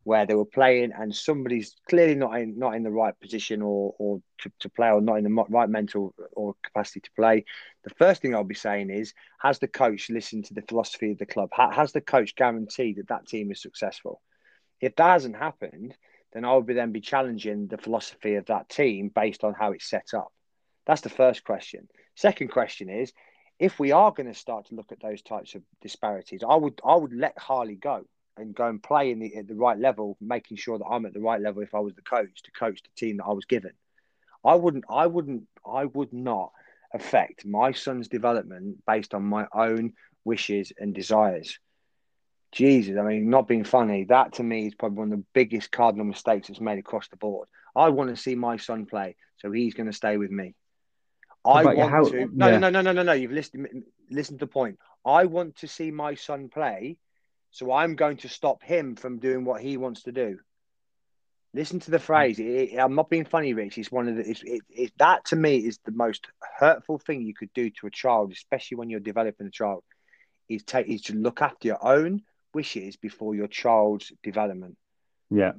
where 0.09 0.25
they 0.25 0.35
were 0.35 0.47
playing 0.47 0.91
and 0.99 1.15
somebody's 1.15 1.77
clearly 1.87 2.15
not 2.15 2.33
in 2.41 2.59
not 2.59 2.75
in 2.75 2.83
the 2.83 2.91
right 2.91 3.21
position 3.21 3.61
or 3.61 3.95
or 3.99 4.23
to, 4.39 4.51
to 4.59 4.71
play 4.71 4.89
or 4.89 5.03
not 5.03 5.17
in 5.17 5.25
the 5.25 5.45
right 5.51 5.69
mental 5.69 6.15
or 6.33 6.55
capacity 6.65 7.01
to 7.01 7.11
play. 7.15 7.45
The 7.85 7.91
first 7.91 8.23
thing 8.23 8.35
i'll 8.35 8.43
be 8.43 8.55
saying 8.55 8.89
is 8.89 9.13
has 9.39 9.59
the 9.59 9.69
coach 9.69 10.09
listened 10.09 10.47
to 10.47 10.55
the 10.55 10.63
philosophy 10.63 11.13
of 11.13 11.19
the 11.19 11.27
club? 11.27 11.51
Has 11.53 11.93
the 11.93 12.01
coach 12.01 12.35
guaranteed 12.37 12.97
that 12.97 13.09
that 13.09 13.27
team 13.27 13.53
is 13.53 13.61
successful? 13.61 14.23
If 14.81 14.97
that 14.97 15.11
hasn't 15.11 15.37
happened 15.37 15.95
then 16.33 16.47
i 16.47 16.55
would 16.55 16.65
be 16.65 16.73
then 16.73 16.91
be 16.91 17.03
challenging 17.03 17.67
the 17.67 17.77
philosophy 17.77 18.37
of 18.37 18.47
that 18.47 18.71
team 18.71 19.11
based 19.15 19.45
on 19.45 19.53
how 19.53 19.73
it's 19.73 19.91
set 19.91 20.15
up. 20.17 20.33
That's 20.87 21.03
the 21.03 21.11
first 21.11 21.45
question. 21.45 21.87
Second 22.15 22.49
question 22.49 22.89
is 22.89 23.13
if 23.59 23.79
we 23.79 23.93
are 23.93 24.13
going 24.13 24.33
to 24.33 24.43
start 24.45 24.69
to 24.69 24.75
look 24.75 24.91
at 24.91 25.03
those 25.03 25.21
types 25.21 25.55
of 25.55 25.63
disparities 25.83 26.43
i 26.49 26.55
would 26.55 26.81
i 26.85 26.95
would 26.95 27.13
let 27.13 27.37
harley 27.39 27.75
go 27.75 28.05
and 28.39 28.55
go 28.55 28.67
and 28.67 28.83
play 28.83 29.11
in 29.11 29.19
the 29.19 29.37
at 29.37 29.49
the 29.49 29.55
right 29.55 29.79
level, 29.79 30.17
making 30.21 30.57
sure 30.57 30.79
that 30.79 30.87
I'm 30.87 31.07
at 31.07 31.13
the 31.13 31.21
right 31.21 31.41
level 31.41 31.63
if 31.63 31.75
I 31.75 31.81
was 31.81 31.95
the 31.95 32.03
coach 32.03 32.43
to 32.43 32.51
coach 32.53 32.83
the 32.83 32.89
team 32.97 33.19
that 33.19 33.25
I 33.25 33.33
was 33.33 33.45
given. 33.45 33.73
I 34.45 34.55
wouldn't 34.55 34.85
I 34.89 35.07
wouldn't 35.07 35.45
I 35.67 35.85
would 35.85 36.13
not 36.13 36.53
affect 36.95 37.45
my 37.45 37.73
son's 37.73 38.09
development 38.09 38.79
based 38.87 39.15
on 39.15 39.25
my 39.25 39.47
own 39.53 39.93
wishes 40.25 40.73
and 40.79 40.95
desires. 40.95 41.59
Jesus, 42.51 42.97
I 42.99 43.03
mean, 43.03 43.29
not 43.29 43.47
being 43.47 43.65
funny, 43.65 44.05
that 44.05 44.35
to 44.35 44.43
me 44.43 44.67
is 44.67 44.75
probably 44.75 44.99
one 44.99 45.13
of 45.13 45.19
the 45.19 45.25
biggest 45.35 45.71
cardinal 45.71 46.07
mistakes 46.07 46.49
that's 46.49 46.61
made 46.61 46.79
across 46.79 47.09
the 47.09 47.17
board. 47.17 47.47
I 47.77 47.91
want 47.91 48.09
to 48.11 48.17
see 48.17 48.35
my 48.35 48.57
son 48.57 48.87
play, 48.87 49.17
so 49.37 49.53
he's 49.53 49.75
going 49.75 49.87
to 49.91 49.93
stay 49.93 50.17
with 50.17 50.31
me. 50.31 50.55
I 51.45 51.65
want 51.65 51.91
how, 51.91 52.05
to. 52.05 52.29
No, 52.33 52.49
yeah. 52.49 52.59
no, 52.59 52.71
no, 52.71 52.81
no, 52.81 52.93
no, 52.93 53.03
no. 53.03 53.13
You've 53.13 53.33
listened. 53.33 53.85
Listen 54.11 54.39
to 54.39 54.47
the 54.47 54.51
point. 54.51 54.79
I 55.05 55.27
want 55.27 55.57
to 55.57 55.69
see 55.69 55.91
my 55.91 56.15
son 56.15 56.49
play, 56.49 56.97
so 57.59 57.73
I'm 57.73 57.97
going 57.97 58.19
to 58.19 58.29
stop 58.29 58.63
him 58.63 58.95
from 58.95 59.19
doing 59.19 59.45
what 59.45 59.61
he 59.61 59.77
wants 59.77 60.05
to 60.05 60.13
do. 60.13 60.39
Listen 61.55 61.81
to 61.81 61.91
the 61.91 61.99
mm. 61.99 62.03
phrase. 62.03 62.39
It, 62.39 62.45
it, 62.45 62.77
I'm 62.79 62.95
not 62.95 63.11
being 63.11 63.25
funny, 63.25 63.53
Rich. 63.53 63.79
It's 63.79 63.91
one 63.91 64.09
of 64.09 64.15
the. 64.15 64.31
It's, 64.31 64.45
it, 64.45 64.93
that 64.99 65.25
to 65.27 65.37
me 65.37 65.57
is 65.57 65.81
the 65.85 65.91
most 65.91 66.29
hurtful 66.61 66.99
thing 66.99 67.23
you 67.23 67.35
could 67.35 67.53
do 67.55 67.69
to 67.71 67.89
a 67.89 67.91
child, 67.91 68.31
especially 68.31 68.77
when 68.77 68.91
you're 68.91 69.01
developing 69.01 69.49
a 69.49 69.51
child. 69.51 69.83
Is 70.49 70.63
take 70.63 70.87
is 70.87 71.03
to 71.03 71.15
look 71.15 71.43
after 71.43 71.67
your 71.67 71.85
own 71.85 72.23
wishes 72.55 72.97
before 72.97 73.35
your 73.35 73.49
child's 73.49 74.13
development. 74.23 74.77
Yeah. 75.29 75.53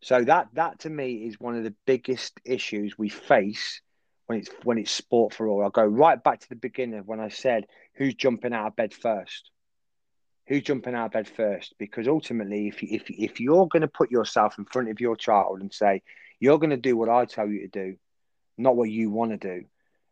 So 0.00 0.24
that 0.24 0.48
that 0.54 0.78
to 0.80 0.90
me 0.90 1.26
is 1.26 1.38
one 1.38 1.56
of 1.56 1.64
the 1.64 1.74
biggest 1.84 2.40
issues 2.46 2.96
we 2.96 3.10
face 3.10 3.82
when 4.28 4.38
it's 4.38 4.48
when 4.62 4.78
it's 4.78 4.90
sport 4.90 5.34
for 5.34 5.46
all. 5.46 5.62
I'll 5.62 5.68
go 5.68 5.84
right 5.84 6.22
back 6.22 6.40
to 6.40 6.48
the 6.48 6.56
beginning 6.56 7.02
when 7.04 7.20
I 7.20 7.28
said 7.28 7.66
who's 7.96 8.14
jumping 8.14 8.54
out 8.54 8.68
of 8.68 8.76
bed 8.76 8.94
first. 8.94 9.50
Who's 10.46 10.62
jumping 10.62 10.94
out 10.94 11.06
of 11.06 11.12
bed 11.12 11.28
first? 11.28 11.74
Because 11.78 12.06
ultimately, 12.06 12.68
if 12.68 12.82
if 12.82 13.04
if 13.08 13.40
you're 13.40 13.66
going 13.66 13.82
to 13.82 13.88
put 13.88 14.10
yourself 14.10 14.58
in 14.58 14.66
front 14.66 14.90
of 14.90 15.00
your 15.00 15.16
child 15.16 15.60
and 15.60 15.72
say 15.72 16.02
you're 16.38 16.58
going 16.58 16.70
to 16.70 16.76
do 16.76 16.96
what 16.96 17.08
I 17.08 17.24
tell 17.24 17.48
you 17.48 17.60
to 17.62 17.68
do, 17.68 17.96
not 18.58 18.76
what 18.76 18.90
you 18.90 19.10
want 19.10 19.30
to 19.30 19.36
do, 19.36 19.64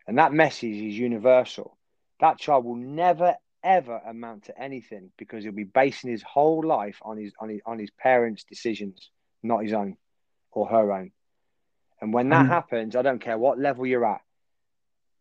and 0.07 0.19
that 0.19 0.33
message 0.33 0.75
is 0.75 0.99
universal, 0.99 1.77
that 2.21 2.39
child 2.39 2.65
will 2.65 2.77
never 2.77 3.37
ever 3.63 4.01
amount 4.07 4.45
to 4.45 4.59
anything 4.61 5.13
because 5.17 5.45
he'll 5.45 5.53
be 5.53 5.65
basing 5.65 6.11
his 6.11 6.23
whole 6.23 6.67
life 6.67 6.99
on 7.03 7.19
his 7.19 7.33
on 7.39 7.51
his 7.51 7.61
on 7.67 7.79
his 7.79 7.91
parents' 7.91 8.45
decisions, 8.45 9.11
not 9.43 9.63
his 9.63 9.73
own 9.73 9.97
or 10.51 10.67
her 10.67 10.93
own. 10.93 11.13
And 12.01 12.13
when 12.13 12.31
that 12.31 12.47
mm. 12.47 12.49
happens, 12.49 12.97
I 12.97 13.03
don't 13.03 13.21
care 13.21 13.39
what 13.39 13.61
level 13.61 13.87
you're 13.87 14.05
at, 14.05 14.23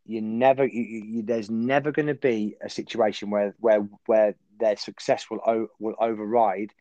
you 0.05 0.21
never, 0.21 0.65
you, 0.65 0.81
you, 0.81 1.21
there's 1.21 1.49
never 1.49 1.91
going 1.91 2.07
to 2.07 2.15
be 2.15 2.55
a 2.61 2.69
situation 2.69 3.29
where 3.29 3.55
where 3.59 3.87
where 4.05 4.35
their 4.61 4.77
success 4.77 5.25
will 5.29 5.41
o- 5.45 5.71
will 5.79 5.95
override 5.99 6.71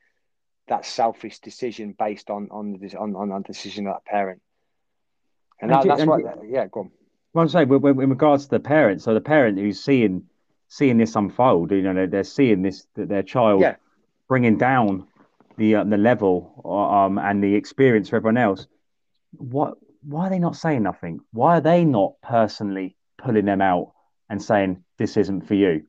that 0.68 0.84
selfish 0.84 1.40
decision 1.40 1.94
based 1.98 2.30
on 2.30 2.48
on 2.52 2.78
the 2.80 2.96
on, 2.96 3.16
on 3.16 3.28
the 3.30 3.40
decision 3.40 3.88
of 3.88 3.94
that 3.94 4.04
parent. 4.04 4.40
And, 5.60 5.72
and 5.72 5.82
that, 5.82 5.88
that's 5.88 6.08
what, 6.08 6.22
yeah, 6.48 6.66
go 6.68 6.80
on. 6.80 6.90
Well, 7.32 7.42
I'm 7.42 7.48
saying, 7.48 7.70
in 7.70 8.10
regards 8.10 8.44
to 8.44 8.50
the 8.50 8.60
parent, 8.60 9.02
so 9.02 9.14
the 9.14 9.20
parent 9.20 9.58
who's 9.58 9.82
seeing 9.82 10.24
seeing 10.68 10.98
this 10.98 11.16
unfold, 11.16 11.72
you 11.72 11.82
know, 11.82 11.94
they're, 11.94 12.06
they're 12.06 12.24
seeing 12.24 12.62
this 12.62 12.86
that 12.94 13.08
their 13.08 13.22
child 13.22 13.60
yeah. 13.60 13.76
bringing 14.28 14.56
down 14.56 15.06
the 15.56 15.76
uh, 15.76 15.84
the 15.84 15.98
level 15.98 16.32
um, 16.64 17.18
and 17.18 17.42
the 17.42 17.54
experience 17.54 18.08
for 18.08 18.16
everyone 18.16 18.36
else. 18.38 18.66
What 19.32 19.74
why 20.02 20.26
are 20.26 20.30
they 20.30 20.38
not 20.38 20.56
saying 20.56 20.82
nothing? 20.82 21.20
Why 21.32 21.58
are 21.58 21.60
they 21.60 21.84
not 21.84 22.14
personally 22.22 22.96
pulling 23.18 23.44
them 23.44 23.60
out 23.60 23.92
and 24.28 24.42
saying 24.42 24.82
this 24.96 25.16
isn't 25.16 25.46
for 25.46 25.54
you? 25.54 25.84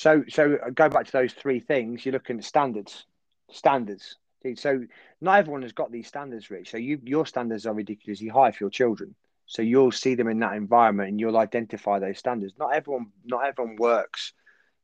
So, 0.00 0.24
so 0.30 0.56
uh, 0.66 0.70
go 0.70 0.88
back 0.88 1.04
to 1.04 1.12
those 1.12 1.34
three 1.34 1.60
things. 1.60 2.06
You're 2.06 2.14
looking 2.14 2.38
at 2.38 2.44
standards, 2.44 3.04
standards. 3.50 4.16
So 4.54 4.86
not 5.20 5.38
everyone 5.38 5.60
has 5.60 5.72
got 5.72 5.92
these 5.92 6.08
standards, 6.08 6.50
Rich. 6.50 6.70
So 6.70 6.78
you, 6.78 6.98
your 7.04 7.26
standards 7.26 7.66
are 7.66 7.74
ridiculously 7.74 8.28
high 8.28 8.50
for 8.50 8.64
your 8.64 8.70
children. 8.70 9.14
So 9.44 9.60
you'll 9.60 9.92
see 9.92 10.14
them 10.14 10.28
in 10.28 10.38
that 10.38 10.54
environment 10.54 11.10
and 11.10 11.20
you'll 11.20 11.36
identify 11.36 11.98
those 11.98 12.16
standards. 12.16 12.54
Not 12.58 12.72
everyone, 12.72 13.08
not 13.26 13.44
everyone 13.44 13.76
works 13.76 14.32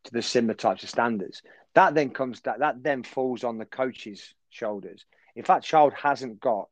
to 0.05 0.13
the 0.13 0.21
similar 0.21 0.53
types 0.53 0.83
of 0.83 0.91
standards. 0.91 1.41
That 1.73 1.95
then 1.95 2.11
comes 2.11 2.43
that 2.43 2.59
that 2.59 2.83
then 2.83 3.03
falls 3.03 3.43
on 3.43 3.57
the 3.57 3.65
coach's 3.65 4.35
shoulders. 4.51 5.07
If 5.35 5.47
that 5.47 5.63
child 5.63 5.95
hasn't 5.95 6.41
got 6.41 6.69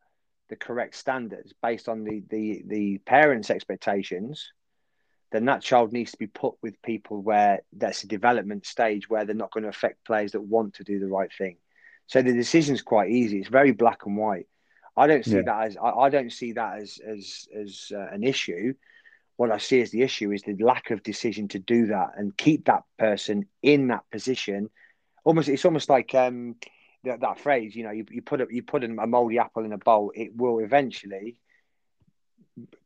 the 0.50 0.56
correct 0.56 0.96
standards 0.96 1.54
based 1.62 1.88
on 1.88 2.04
the 2.04 2.22
the 2.28 2.62
the 2.66 2.98
parents' 3.06 3.48
expectations, 3.48 4.52
then 5.34 5.46
that 5.46 5.62
child 5.62 5.92
needs 5.92 6.12
to 6.12 6.18
be 6.18 6.28
put 6.28 6.54
with 6.62 6.80
people 6.80 7.20
where 7.20 7.62
that's 7.72 8.04
a 8.04 8.06
development 8.06 8.64
stage 8.64 9.10
where 9.10 9.24
they're 9.24 9.34
not 9.34 9.50
going 9.50 9.64
to 9.64 9.68
affect 9.68 10.04
players 10.04 10.30
that 10.32 10.40
want 10.40 10.74
to 10.74 10.84
do 10.84 11.00
the 11.00 11.08
right 11.08 11.30
thing. 11.36 11.56
So 12.06 12.22
the 12.22 12.32
decision's 12.32 12.82
quite 12.82 13.10
easy. 13.10 13.40
It's 13.40 13.48
very 13.48 13.72
black 13.72 14.06
and 14.06 14.16
white. 14.16 14.46
I 14.96 15.08
don't 15.08 15.24
see 15.24 15.36
yeah. 15.36 15.42
that 15.46 15.66
as 15.66 15.76
I, 15.76 15.90
I, 15.90 16.08
don't 16.08 16.30
see 16.30 16.52
that 16.52 16.78
as 16.78 17.00
as 17.04 17.48
as 17.52 17.90
uh, 17.92 18.06
an 18.12 18.22
issue. 18.22 18.74
What 19.34 19.50
I 19.50 19.58
see 19.58 19.80
as 19.80 19.90
the 19.90 20.02
issue 20.02 20.30
is 20.30 20.42
the 20.42 20.54
lack 20.62 20.92
of 20.92 21.02
decision 21.02 21.48
to 21.48 21.58
do 21.58 21.86
that 21.86 22.10
and 22.16 22.36
keep 22.36 22.66
that 22.66 22.84
person 22.96 23.48
in 23.60 23.88
that 23.88 24.04
position. 24.12 24.70
Almost, 25.24 25.48
it's 25.48 25.64
almost 25.64 25.88
like 25.88 26.14
um, 26.14 26.54
that, 27.02 27.22
that 27.22 27.40
phrase, 27.40 27.74
you 27.74 27.82
know, 27.82 27.90
you, 27.90 28.06
you 28.08 28.22
put 28.22 28.40
a, 28.40 28.46
you 28.48 28.62
put 28.62 28.84
a 28.84 28.88
moldy 28.88 29.40
apple 29.40 29.64
in 29.64 29.72
a 29.72 29.78
bowl, 29.78 30.12
it 30.14 30.36
will 30.36 30.60
eventually 30.60 31.38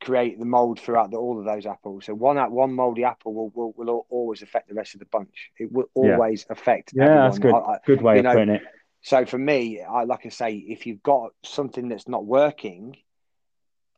create 0.01 0.39
the 0.39 0.45
mold 0.45 0.81
throughout 0.81 1.11
the, 1.11 1.16
all 1.16 1.39
of 1.39 1.45
those 1.45 1.66
apples. 1.66 2.07
So 2.07 2.14
one 2.14 2.37
one 2.53 2.73
moldy 2.73 3.05
apple 3.05 3.35
will, 3.35 3.51
will, 3.55 3.75
will 3.77 4.07
always 4.09 4.43
affect 4.43 4.69
the 4.69 4.75
rest 4.75 4.95
of 4.95 5.01
the 5.01 5.07
bunch. 5.07 5.51
It 5.59 5.71
will 5.71 5.91
always 5.95 6.47
yeah. 6.49 6.53
affect. 6.53 6.93
Yeah, 6.95 7.05
everyone. 7.05 7.25
that's 7.25 7.39
good. 7.39 7.55
I, 7.55 7.79
good 7.87 8.03
way 8.03 8.19
of 8.19 8.25
know, 8.25 8.35
putting 8.35 8.55
it. 8.55 8.62
So 9.03 9.27
for 9.27 9.39
me, 9.39 9.83
I 9.83 10.05
like 10.05 10.27
I 10.27 10.31
say, 10.31 10.55
if 10.55 10.87
you've 10.87 11.03
got 11.03 11.31
something 11.45 11.89
that's 11.89 12.09
not 12.09 12.25
working, 12.25 12.97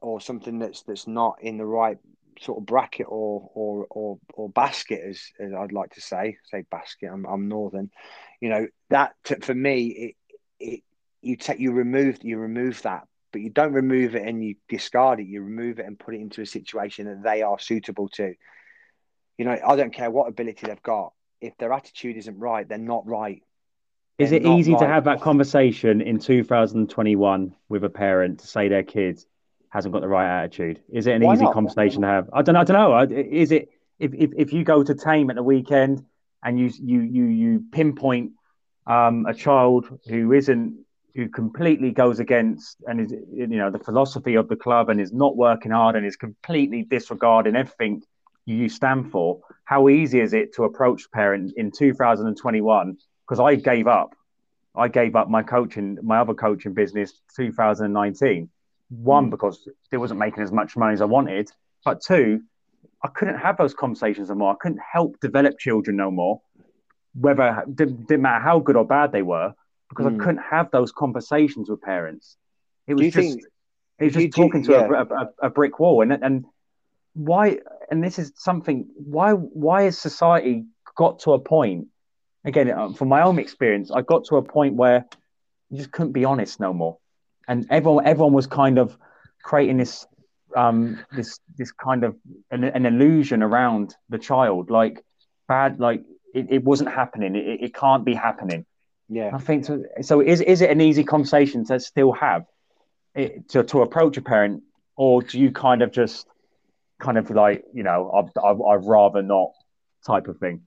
or 0.00 0.20
something 0.20 0.58
that's 0.58 0.82
that's 0.82 1.06
not 1.06 1.36
in 1.42 1.56
the 1.56 1.66
right 1.66 1.98
sort 2.40 2.58
of 2.58 2.66
bracket 2.66 3.06
or 3.08 3.50
or 3.54 3.86
or, 3.90 4.18
or 4.34 4.48
basket, 4.48 5.00
as, 5.06 5.22
as 5.38 5.52
I'd 5.52 5.72
like 5.72 5.94
to 5.94 6.00
say, 6.00 6.36
say 6.50 6.64
basket. 6.70 7.10
I'm, 7.12 7.24
I'm 7.26 7.48
northern 7.48 7.90
you 8.40 8.48
know 8.48 8.66
that 8.88 9.14
for 9.42 9.54
me 9.54 9.86
it, 9.86 10.14
it 10.58 10.80
you 11.22 11.36
take 11.36 11.60
you 11.60 11.72
remove 11.72 12.18
you 12.22 12.38
remove 12.38 12.82
that 12.82 13.06
but 13.32 13.40
you 13.40 13.50
don't 13.50 13.72
remove 13.72 14.14
it 14.14 14.26
and 14.26 14.44
you 14.44 14.56
discard 14.68 15.20
it 15.20 15.26
you 15.26 15.42
remove 15.42 15.78
it 15.78 15.86
and 15.86 15.98
put 15.98 16.14
it 16.14 16.20
into 16.20 16.42
a 16.42 16.46
situation 16.46 17.06
that 17.06 17.22
they 17.22 17.42
are 17.42 17.58
suitable 17.58 18.08
to. 18.08 18.34
You 19.38 19.44
know 19.46 19.58
i 19.66 19.76
don't 19.76 19.92
care 19.92 20.10
what 20.10 20.28
ability 20.28 20.66
they've 20.66 20.82
got. 20.82 21.12
If 21.40 21.56
their 21.58 21.72
attitude 21.72 22.16
isn't 22.16 22.38
right 22.38 22.68
they're 22.68 22.78
not 22.78 23.06
right. 23.06 23.42
They're 24.18 24.26
is 24.26 24.32
it 24.32 24.44
easy 24.44 24.72
right. 24.72 24.80
to 24.80 24.86
have 24.86 25.04
that 25.04 25.20
conversation 25.20 26.00
in 26.00 26.18
2021 26.18 27.54
with 27.68 27.84
a 27.84 27.88
parent 27.88 28.40
to 28.40 28.46
say 28.46 28.68
their 28.68 28.82
kid 28.82 29.24
hasn't 29.70 29.94
got 29.94 30.02
the 30.02 30.08
right 30.08 30.42
attitude? 30.42 30.80
Is 30.90 31.06
it 31.06 31.14
an 31.14 31.22
Why 31.22 31.34
easy 31.34 31.44
not? 31.44 31.54
conversation 31.54 32.02
to 32.02 32.08
have? 32.08 32.28
I 32.32 32.42
don't, 32.42 32.54
know, 32.54 32.60
I 32.60 32.64
don't 32.64 33.10
know. 33.10 33.16
Is 33.16 33.52
it 33.52 33.70
if, 33.98 34.12
if, 34.14 34.30
if 34.36 34.52
you 34.52 34.64
go 34.64 34.82
to 34.82 34.94
Thame 34.94 35.30
at 35.30 35.36
the 35.36 35.42
weekend 35.42 36.04
and 36.42 36.58
you 36.58 36.70
you 36.82 37.00
you 37.00 37.24
you 37.24 37.64
pinpoint 37.70 38.32
um, 38.86 39.26
a 39.26 39.34
child 39.34 40.00
who 40.08 40.32
isn't 40.32 40.84
who 41.14 41.28
completely 41.28 41.90
goes 41.90 42.20
against 42.20 42.76
and 42.86 43.00
is 43.00 43.12
you 43.32 43.46
know 43.46 43.70
the 43.70 43.78
philosophy 43.78 44.34
of 44.34 44.48
the 44.48 44.56
club 44.56 44.88
and 44.88 45.00
is 45.00 45.12
not 45.12 45.36
working 45.36 45.72
hard 45.72 45.96
and 45.96 46.06
is 46.06 46.16
completely 46.16 46.82
disregarding 46.82 47.56
everything 47.56 48.02
you 48.46 48.68
stand 48.68 49.10
for 49.10 49.40
how 49.64 49.88
easy 49.88 50.20
is 50.20 50.32
it 50.32 50.54
to 50.54 50.64
approach 50.64 51.10
parents 51.12 51.52
in 51.56 51.70
2021 51.70 52.96
because 53.26 53.40
i 53.40 53.54
gave 53.54 53.86
up. 53.86 54.14
I 54.74 54.86
gave 54.86 55.16
up 55.16 55.28
my 55.28 55.42
coaching 55.42 55.98
my 56.02 56.18
other 56.18 56.34
coaching 56.34 56.74
business 56.74 57.20
2019 57.36 58.48
one 58.90 59.26
mm. 59.26 59.30
because 59.30 59.68
it 59.92 59.96
wasn't 59.96 60.20
making 60.20 60.42
as 60.42 60.52
much 60.52 60.76
money 60.76 60.94
as 60.94 61.00
i 61.00 61.04
wanted. 61.04 61.50
But 61.84 62.02
two 62.02 62.42
I 63.02 63.08
couldn't 63.08 63.38
have 63.38 63.56
those 63.56 63.74
conversations 63.74 64.30
anymore. 64.30 64.52
I 64.52 64.56
couldn't 64.60 64.80
help 64.92 65.18
develop 65.20 65.58
children 65.58 65.96
no 65.96 66.10
more, 66.10 66.42
whether 67.14 67.64
didn't, 67.74 68.08
didn't 68.08 68.22
matter 68.22 68.42
how 68.44 68.58
good 68.58 68.76
or 68.76 68.84
bad 68.84 69.12
they 69.12 69.22
were, 69.22 69.54
because 69.90 70.06
mm. 70.06 70.08
I 70.08 70.12
hmm. 70.12 70.20
couldn't 70.20 70.42
have 70.50 70.70
those 70.70 70.92
conversations 70.92 71.68
with 71.68 71.82
parents. 71.82 72.36
It 72.86 72.94
was 72.94 73.12
just 73.12 73.16
think, 73.16 73.42
it 73.98 74.04
was 74.04 74.14
just 74.14 74.32
talking 74.32 74.62
to 74.64 74.72
yeah. 74.72 74.88
a, 74.88 75.14
a, 75.14 75.28
a, 75.42 75.50
brick 75.50 75.78
wall, 75.78 76.00
and 76.00 76.12
and 76.12 76.46
why? 77.12 77.58
And 77.90 78.02
this 78.02 78.18
is 78.18 78.32
something. 78.36 78.86
Why 78.94 79.32
why 79.32 79.82
has 79.82 79.98
society 79.98 80.64
got 80.96 81.20
to 81.20 81.32
a 81.32 81.38
point? 81.38 81.88
Again, 82.44 82.70
uh, 82.70 82.92
from 82.94 83.08
my 83.08 83.20
own 83.22 83.38
experience, 83.38 83.90
I 83.90 84.00
got 84.00 84.24
to 84.26 84.36
a 84.36 84.42
point 84.42 84.74
where 84.74 85.04
you 85.68 85.76
just 85.76 85.92
couldn't 85.92 86.12
be 86.12 86.24
honest 86.24 86.58
no 86.58 86.72
more, 86.72 86.98
and 87.46 87.66
everyone 87.68 88.06
everyone 88.06 88.32
was 88.32 88.46
kind 88.46 88.78
of 88.78 88.96
creating 89.42 89.76
this 89.76 90.06
um, 90.56 91.04
this 91.12 91.38
this 91.58 91.72
kind 91.72 92.04
of 92.04 92.16
an, 92.50 92.64
an, 92.64 92.86
illusion 92.86 93.42
around 93.42 93.94
the 94.08 94.18
child, 94.18 94.70
like 94.70 95.04
bad, 95.46 95.78
like 95.78 96.02
it, 96.34 96.46
it 96.50 96.64
wasn't 96.64 96.90
happening. 96.90 97.36
It, 97.36 97.64
it 97.64 97.74
can't 97.74 98.04
be 98.04 98.14
happening. 98.14 98.64
Yeah, 99.12 99.30
I 99.34 99.38
think 99.38 99.64
so. 99.64 99.82
So 100.02 100.20
is 100.20 100.40
is 100.40 100.60
it 100.60 100.70
an 100.70 100.80
easy 100.80 101.02
conversation 101.02 101.64
to 101.66 101.80
still 101.80 102.12
have 102.12 102.46
it, 103.16 103.48
to 103.50 103.64
to 103.64 103.82
approach 103.82 104.16
a 104.16 104.22
parent, 104.22 104.62
or 104.96 105.20
do 105.20 105.38
you 105.40 105.50
kind 105.50 105.82
of 105.82 105.90
just 105.90 106.26
kind 107.00 107.18
of 107.18 107.28
like 107.30 107.64
you 107.74 107.82
know 107.82 108.10
I'd, 108.12 108.40
I'd 108.40 108.86
rather 108.86 109.20
not 109.20 109.50
type 110.06 110.28
of 110.28 110.38
thing? 110.38 110.62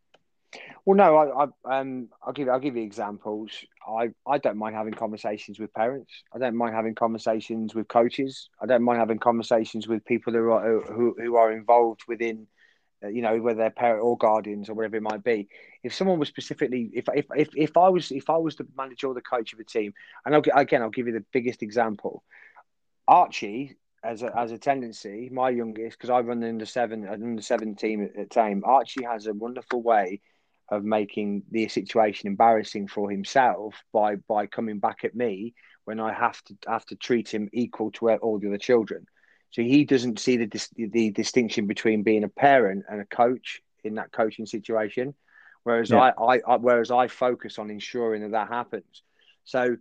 Well, 0.85 0.97
no, 0.97 1.15
I, 1.15 1.45
I 1.45 1.79
um, 1.79 2.09
I'll 2.21 2.33
give 2.33 2.49
I'll 2.49 2.59
give 2.59 2.75
you 2.75 2.83
examples. 2.83 3.51
I, 3.87 4.09
I 4.27 4.37
don't 4.39 4.57
mind 4.57 4.75
having 4.75 4.93
conversations 4.93 5.57
with 5.57 5.73
parents. 5.73 6.11
I 6.35 6.39
don't 6.39 6.55
mind 6.55 6.75
having 6.75 6.95
conversations 6.95 7.73
with 7.73 7.87
coaches. 7.87 8.49
I 8.61 8.65
don't 8.65 8.83
mind 8.83 8.99
having 8.99 9.19
conversations 9.19 9.87
with 9.87 10.03
people 10.03 10.33
who 10.33 10.51
are 10.51 10.81
who, 10.81 11.15
who 11.17 11.37
are 11.37 11.53
involved 11.53 12.01
within, 12.09 12.47
Uh, 13.03 13.07
you 13.07 13.21
know, 13.21 13.39
whether 13.41 13.57
they're 13.57 13.69
parent 13.69 14.03
or 14.03 14.17
guardians 14.17 14.69
or 14.69 14.73
whatever 14.73 14.95
it 14.95 15.03
might 15.03 15.23
be. 15.23 15.49
If 15.83 15.93
someone 15.93 16.19
was 16.19 16.29
specifically, 16.29 16.89
if 16.93 17.05
if 17.13 17.25
if, 17.35 17.49
if 17.55 17.77
I 17.77 17.89
was 17.89 18.11
if 18.11 18.29
I 18.29 18.37
was 18.37 18.55
the 18.55 18.67
manager 18.77 19.07
or 19.07 19.13
the 19.13 19.21
coach 19.21 19.53
of 19.53 19.59
a 19.59 19.63
team, 19.63 19.93
and 20.25 20.35
I'll, 20.35 20.43
again 20.55 20.81
I'll 20.81 20.89
give 20.89 21.07
you 21.07 21.13
the 21.13 21.25
biggest 21.31 21.63
example. 21.63 22.23
Archie 23.07 23.75
as 24.03 24.21
a, 24.21 24.37
as 24.37 24.51
a 24.51 24.57
tendency, 24.57 25.29
my 25.31 25.49
youngest, 25.49 25.97
because 25.97 26.09
I 26.09 26.19
run 26.19 26.41
the 26.41 26.49
under 26.49 26.65
seven, 26.65 27.07
uh, 27.07 27.13
under 27.13 27.41
seven 27.41 27.75
team 27.75 28.03
at, 28.03 28.19
at 28.19 28.33
Thame, 28.33 28.63
Archie 28.65 29.05
has 29.05 29.27
a 29.27 29.33
wonderful 29.33 29.81
way 29.81 30.19
of 30.69 30.83
making 30.83 31.43
the 31.51 31.67
situation 31.67 32.27
embarrassing 32.27 32.87
for 32.87 33.09
himself 33.09 33.75
by 33.91 34.15
by 34.15 34.47
coming 34.47 34.79
back 34.79 35.03
at 35.03 35.15
me 35.15 35.53
when 35.85 35.99
I 35.99 36.13
have 36.13 36.41
to 36.45 36.55
have 36.67 36.85
to 36.87 36.95
treat 36.95 37.33
him 37.33 37.49
equal 37.51 37.91
to 37.91 38.09
all 38.11 38.39
the 38.39 38.47
other 38.47 38.57
children. 38.57 39.05
So 39.53 39.61
he 39.61 39.85
doesn't 39.85 40.19
see 40.19 40.37
the 40.37 40.67
the 40.75 41.11
distinction 41.11 41.67
between 41.67 42.01
being 42.01 42.23
a 42.23 42.27
parent 42.27 42.85
and 42.89 42.99
a 42.99 43.05
coach 43.05 43.61
in 43.83 43.95
that 43.95 44.11
coaching 44.11 44.47
situation, 44.47 45.13
whereas 45.63 45.91
yeah. 45.91 46.11
I, 46.17 46.35
I, 46.35 46.39
I 46.47 46.57
whereas 46.57 46.89
I 46.89 47.07
focus 47.07 47.59
on 47.59 47.69
ensuring 47.69 48.23
that 48.23 48.31
that 48.31 48.47
happens. 48.47 49.03
So 49.45 49.77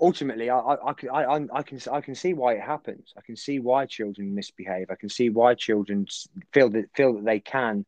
ultimately, 0.00 0.50
I, 0.50 0.58
I, 0.58 0.92
I, 1.12 1.46
I, 1.52 1.62
can 1.62 1.80
I 1.92 2.00
can 2.00 2.16
see 2.16 2.34
why 2.34 2.54
it 2.54 2.62
happens. 2.62 3.14
I 3.16 3.20
can 3.20 3.36
see 3.36 3.60
why 3.60 3.86
children 3.86 4.34
misbehave. 4.34 4.90
I 4.90 4.96
can 4.96 5.08
see 5.08 5.30
why 5.30 5.54
children 5.54 6.06
feel 6.52 6.70
that 6.70 6.86
feel 6.96 7.14
that 7.14 7.24
they 7.24 7.38
can 7.38 7.86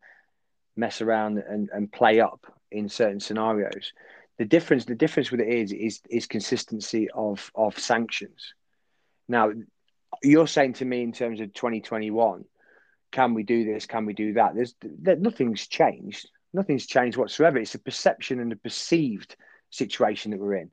mess 0.76 1.00
around 1.00 1.38
and, 1.38 1.68
and 1.72 1.90
play 1.90 2.20
up 2.20 2.46
in 2.70 2.88
certain 2.88 3.18
scenarios. 3.18 3.92
The 4.38 4.44
difference 4.44 4.84
the 4.84 4.94
difference 4.94 5.32
with 5.32 5.40
it 5.40 5.48
is 5.48 5.72
is 5.72 6.00
is 6.09 6.26
consistency 6.28 7.11
of 7.11 7.50
of 7.57 7.76
sanctions. 7.76 8.55
Now, 9.28 9.50
you're 10.22 10.46
saying 10.46 10.74
to 10.74 10.84
me 10.84 11.02
in 11.02 11.12
terms 11.12 11.40
of 11.40 11.52
2021, 11.52 12.44
can 13.10 13.34
we 13.34 13.42
do 13.42 13.64
this? 13.64 13.86
Can 13.86 14.06
we 14.06 14.14
do 14.14 14.34
that? 14.34 14.54
There's 14.54 14.74
there, 14.80 15.16
nothing's 15.16 15.66
changed. 15.66 16.28
Nothing's 16.52 16.86
changed 16.86 17.16
whatsoever. 17.16 17.58
It's 17.58 17.74
a 17.74 17.78
perception 17.78 18.40
and 18.40 18.52
a 18.52 18.56
perceived 18.56 19.36
situation 19.70 20.32
that 20.32 20.40
we're 20.40 20.54
in 20.54 20.70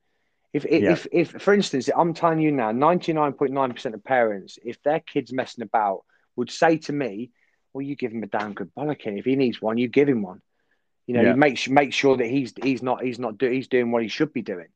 if 0.53 0.65
yeah. 0.65 0.91
if, 0.91 1.07
if 1.11 1.29
for 1.41 1.53
instance, 1.53 1.89
I'm 1.95 2.13
telling 2.13 2.39
you 2.39 2.51
now, 2.51 2.71
99.9% 2.71 3.93
of 3.93 4.03
parents, 4.03 4.57
if 4.63 4.81
their 4.83 4.99
kid's 4.99 5.31
messing 5.31 5.63
about, 5.63 6.03
would 6.35 6.49
say 6.49 6.77
to 6.77 6.93
me, 6.93 7.31
"Well, 7.73 7.83
you 7.83 7.95
give 7.95 8.11
him 8.11 8.23
a 8.23 8.27
damn 8.27 8.53
good 8.53 8.71
bollocking. 8.75 9.19
If 9.19 9.25
he 9.25 9.35
needs 9.35 9.61
one, 9.61 9.77
you 9.77 9.87
give 9.87 10.09
him 10.09 10.23
one. 10.23 10.41
You 11.05 11.15
know, 11.15 11.21
yeah. 11.21 11.29
you 11.31 11.35
make 11.35 11.69
make 11.69 11.93
sure 11.93 12.17
that 12.17 12.25
he's 12.25 12.53
he's 12.63 12.81
not 12.81 13.03
he's 13.03 13.19
not 13.19 13.37
do, 13.37 13.49
he's 13.49 13.67
doing 13.67 13.91
what 13.91 14.01
he 14.01 14.09
should 14.09 14.33
be 14.33 14.41
doing. 14.41 14.67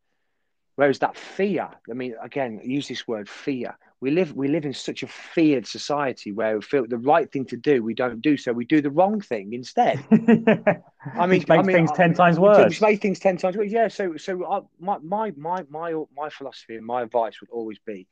Whereas 0.76 0.99
that 0.99 1.18
fear, 1.18 1.70
I 1.89 1.93
mean, 1.93 2.16
again, 2.22 2.61
use 2.64 2.88
this 2.88 3.07
word 3.07 3.30
fear. 3.30 3.78
We 4.04 4.12
live 4.12 4.34
we 4.36 4.49
live 4.49 4.66
in 4.66 4.74
such 4.74 5.01
a 5.01 5.08
feared 5.08 5.66
society 5.66 6.34
where 6.34 6.56
we 6.58 6.62
feel 6.62 6.86
the 6.86 6.97
right 6.97 7.32
thing 7.32 7.45
to 7.45 7.56
do, 7.56 7.82
we 7.82 7.93
don't 7.93 8.20
do, 8.22 8.36
so 8.36 8.51
we 8.51 8.66
do 8.66 8.82
the 8.82 8.91
wrong 8.91 9.22
thing 9.22 9.54
instead. 9.54 10.04
I 10.12 11.26
mean, 11.26 11.39
which 11.39 11.47
makes 11.47 11.49
I 11.49 11.62
mean, 11.62 11.74
things 11.74 11.91
I, 11.91 11.95
ten 11.95 12.14
times 12.14 12.38
worse. 12.38 12.66
Which 12.66 12.82
makes 12.82 13.01
things 13.01 13.20
ten 13.20 13.38
times 13.38 13.56
worse. 13.56 13.72
Yeah. 13.72 13.88
So, 13.88 14.18
so 14.18 14.45
I, 14.45 14.60
my 14.78 14.97
my 14.97 15.32
my 15.38 15.64
my 15.70 15.93
my 16.14 16.28
philosophy 16.28 16.76
and 16.76 16.86
my 16.86 17.04
advice 17.04 17.39
would 17.39 17.49
always 17.49 17.80
be, 17.80 18.06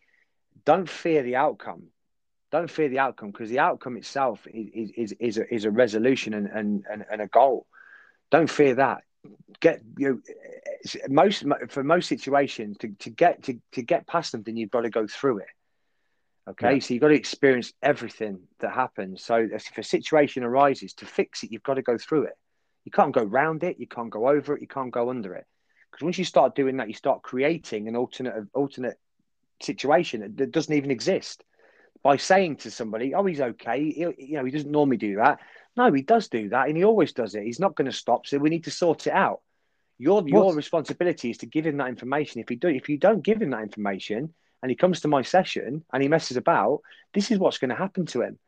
don't 0.64 0.88
fear 0.88 1.24
the 1.24 1.36
outcome. 1.36 1.88
Don't 2.54 2.72
fear 2.72 2.88
the 2.88 3.00
outcome 3.00 3.32
because 3.32 3.50
the 3.50 3.60
outcome 3.60 3.98
itself 3.98 4.48
is 4.48 4.92
is 4.96 5.14
is 5.20 5.38
a, 5.40 5.54
is 5.54 5.66
a 5.66 5.72
resolution 5.72 6.34
and, 6.34 6.48
and 6.48 6.86
and 6.90 7.04
and 7.12 7.22
a 7.22 7.28
goal. 7.28 7.68
Don't 8.30 8.50
fear 8.50 8.76
that 8.76 9.04
get 9.60 9.82
you 9.98 10.10
know, 10.10 11.02
most 11.10 11.44
for 11.68 11.84
most 11.84 12.08
situations 12.08 12.78
to, 12.78 12.88
to 13.00 13.10
get 13.10 13.44
to, 13.44 13.60
to 13.74 13.82
get 13.82 14.08
past 14.08 14.32
something 14.32 14.56
you've 14.56 14.72
got 14.72 14.82
to 14.82 14.90
go 14.90 15.06
through 15.06 15.40
it 15.40 15.48
okay. 16.50 16.74
Yeah. 16.74 16.80
so 16.80 16.94
you've 16.94 17.02
got 17.02 17.10
to 17.10 17.16
experience 17.16 17.74
everything 17.82 18.40
that 18.60 18.74
happens. 18.74 19.24
So 19.24 19.48
if 19.52 19.78
a 19.78 19.84
situation 19.84 20.44
arises 20.44 20.94
to 20.96 21.06
fix 21.06 21.44
it 21.44 21.52
you've 21.52 21.64
got 21.64 21.76
to 21.76 21.82
go 21.82 21.98
through 21.98 22.24
it. 22.24 22.34
You 22.86 22.92
can't 22.92 23.14
go 23.14 23.24
round 23.24 23.64
it. 23.64 23.80
You 23.80 23.88
can't 23.88 24.10
go 24.10 24.28
over 24.28 24.56
it. 24.56 24.62
You 24.62 24.68
can't 24.68 24.92
go 24.92 25.10
under 25.10 25.36
it. 25.36 25.46
Because 25.92 26.04
once 26.04 26.18
you 26.18 26.26
start 26.26 26.56
doing 26.56 26.78
that 26.78 26.88
you 26.88 26.94
start 26.94 27.22
creating 27.22 27.88
an 27.88 27.96
alternate 27.96 28.46
alternate 28.54 28.98
situation 29.62 30.36
that 30.38 30.52
doesn't 30.52 30.74
even 30.74 30.92
exist. 30.92 31.44
By 32.04 32.18
saying 32.18 32.58
to 32.58 32.72
somebody 32.72 33.14
oh 33.14 33.26
he's 33.26 33.42
okay. 33.42 33.92
He, 33.92 34.00
you 34.18 34.38
know 34.38 34.46
he 34.46 34.52
doesn't 34.52 34.72
normally 34.72 34.98
do 34.98 35.18
that. 35.18 35.40
No, 35.78 35.92
he 35.92 36.02
does 36.02 36.28
do 36.28 36.50
that, 36.50 36.68
and 36.68 36.76
he 36.76 36.84
always 36.84 37.14
does 37.14 37.34
it. 37.36 37.44
He's 37.44 37.60
not 37.60 37.76
going 37.76 37.90
to 37.90 37.96
stop, 37.96 38.28
so 38.28 38.38
we 38.38 38.50
need 38.50 38.66
to 38.66 38.72
sort 38.72 39.08
it 39.08 39.14
out. 39.14 39.40
Your 39.98 40.28
your 40.28 40.54
responsibility 40.56 41.30
is 41.30 41.38
to 41.40 41.46
give 41.46 41.66
him 41.66 41.78
that 41.78 41.88
information. 41.88 42.42
If 42.42 42.50
you 42.50 42.58
do, 42.58 42.68
if 42.68 42.90
you 42.90 42.98
don't 42.98 43.24
give 43.24 43.42
him 43.42 43.52
that 43.52 43.62
information, 43.62 44.34
and 44.62 44.70
he 44.70 44.76
comes 44.76 45.02
to 45.02 45.08
my 45.08 45.22
session 45.22 45.84
and 45.92 46.04
he 46.04 46.10
messes 46.10 46.38
about, 46.38 46.82
this 47.14 47.32
is 47.32 47.40
what's 47.40 47.58
going 47.58 47.70
to 47.70 47.76
happen 47.76 48.06
to 48.08 48.22
him. 48.22 48.40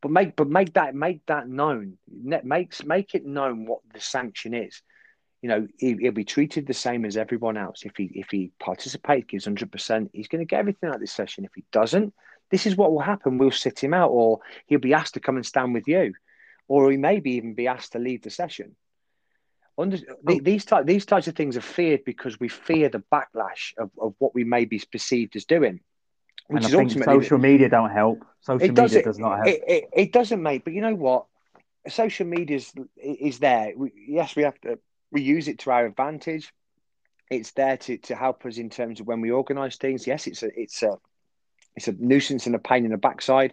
But 0.00 0.12
make 0.12 0.36
but 0.36 0.48
make 0.48 0.74
that 0.74 0.94
make 0.94 1.26
that 1.26 1.48
known. 1.48 1.98
Makes 2.08 2.84
make 2.84 3.14
it 3.14 3.26
known 3.26 3.66
what 3.66 3.80
the 3.92 4.00
sanction 4.00 4.54
is. 4.54 4.80
You 5.42 5.48
know, 5.48 5.68
he, 5.76 5.94
will 5.94 6.12
be 6.12 6.24
treated 6.24 6.66
the 6.66 6.74
same 6.74 7.04
as 7.04 7.16
everyone 7.16 7.56
else. 7.56 7.82
If 7.84 7.96
he 7.96 8.10
if 8.14 8.28
he 8.30 8.52
participates, 8.60 9.26
gives 9.26 9.44
hundred 9.44 9.72
percent, 9.72 10.10
he's 10.12 10.28
going 10.28 10.40
to 10.40 10.48
get 10.48 10.60
everything 10.60 10.88
out 10.88 10.96
of 10.96 11.00
this 11.00 11.12
session. 11.12 11.44
If 11.44 11.50
he 11.56 11.64
doesn't, 11.72 12.14
this 12.50 12.64
is 12.64 12.76
what 12.76 12.92
will 12.92 13.00
happen. 13.00 13.38
We'll 13.38 13.50
sit 13.50 13.82
him 13.82 13.92
out, 13.92 14.10
or 14.10 14.38
he'll 14.66 14.78
be 14.78 14.94
asked 14.94 15.14
to 15.14 15.20
come 15.20 15.34
and 15.34 15.44
stand 15.44 15.74
with 15.74 15.88
you 15.88 16.14
or 16.68 16.90
he 16.90 16.96
maybe 16.96 17.32
even 17.32 17.54
be 17.54 17.66
asked 17.66 17.92
to 17.92 17.98
leave 17.98 18.22
the 18.22 18.30
session. 18.30 18.76
Under, 19.78 19.96
oh. 20.28 20.40
these 20.42 20.64
type, 20.64 20.86
these 20.86 21.06
types 21.06 21.28
of 21.28 21.36
things 21.36 21.56
are 21.56 21.62
feared 21.62 22.04
because 22.04 22.40
we 22.40 22.48
fear 22.48 22.88
the 22.88 23.02
backlash 23.12 23.74
of, 23.78 23.90
of 24.00 24.14
what 24.18 24.34
we 24.34 24.42
may 24.42 24.64
be 24.64 24.82
perceived 24.90 25.36
as 25.36 25.44
doing. 25.44 25.80
Which 26.48 26.64
and 26.64 26.76
I 26.76 26.82
is 26.82 26.94
think 26.94 27.04
social 27.04 27.38
media 27.38 27.68
don't 27.68 27.90
help. 27.90 28.24
Social 28.40 28.68
media 28.68 28.74
does, 28.74 28.92
does 29.02 29.18
not 29.18 29.36
help. 29.36 29.48
It, 29.48 29.62
it, 29.68 29.84
it, 29.92 30.12
doesn't, 30.12 30.42
mate. 30.42 30.64
But 30.64 30.72
you 30.72 30.80
know 30.80 30.94
what? 30.94 31.26
Social 31.86 32.26
media 32.26 32.56
is, 32.56 32.72
is 32.96 33.38
there. 33.38 33.72
We, 33.76 33.92
yes, 34.08 34.34
we 34.34 34.42
have 34.42 34.60
to. 34.62 34.78
We 35.12 35.22
use 35.22 35.46
it 35.46 35.60
to 35.60 35.70
our 35.70 35.86
advantage. 35.86 36.52
It's 37.30 37.52
there 37.52 37.76
to, 37.76 37.98
to 37.98 38.14
help 38.14 38.44
us 38.46 38.56
in 38.56 38.70
terms 38.70 39.00
of 39.00 39.06
when 39.06 39.20
we 39.20 39.30
organise 39.30 39.76
things. 39.76 40.06
Yes, 40.06 40.26
it's 40.26 40.42
a 40.42 40.48
it's 40.58 40.82
a 40.82 40.96
it's 41.76 41.86
a 41.86 41.92
nuisance 41.92 42.46
and 42.46 42.54
a 42.54 42.58
pain 42.58 42.84
in 42.84 42.90
the 42.90 42.96
backside, 42.96 43.52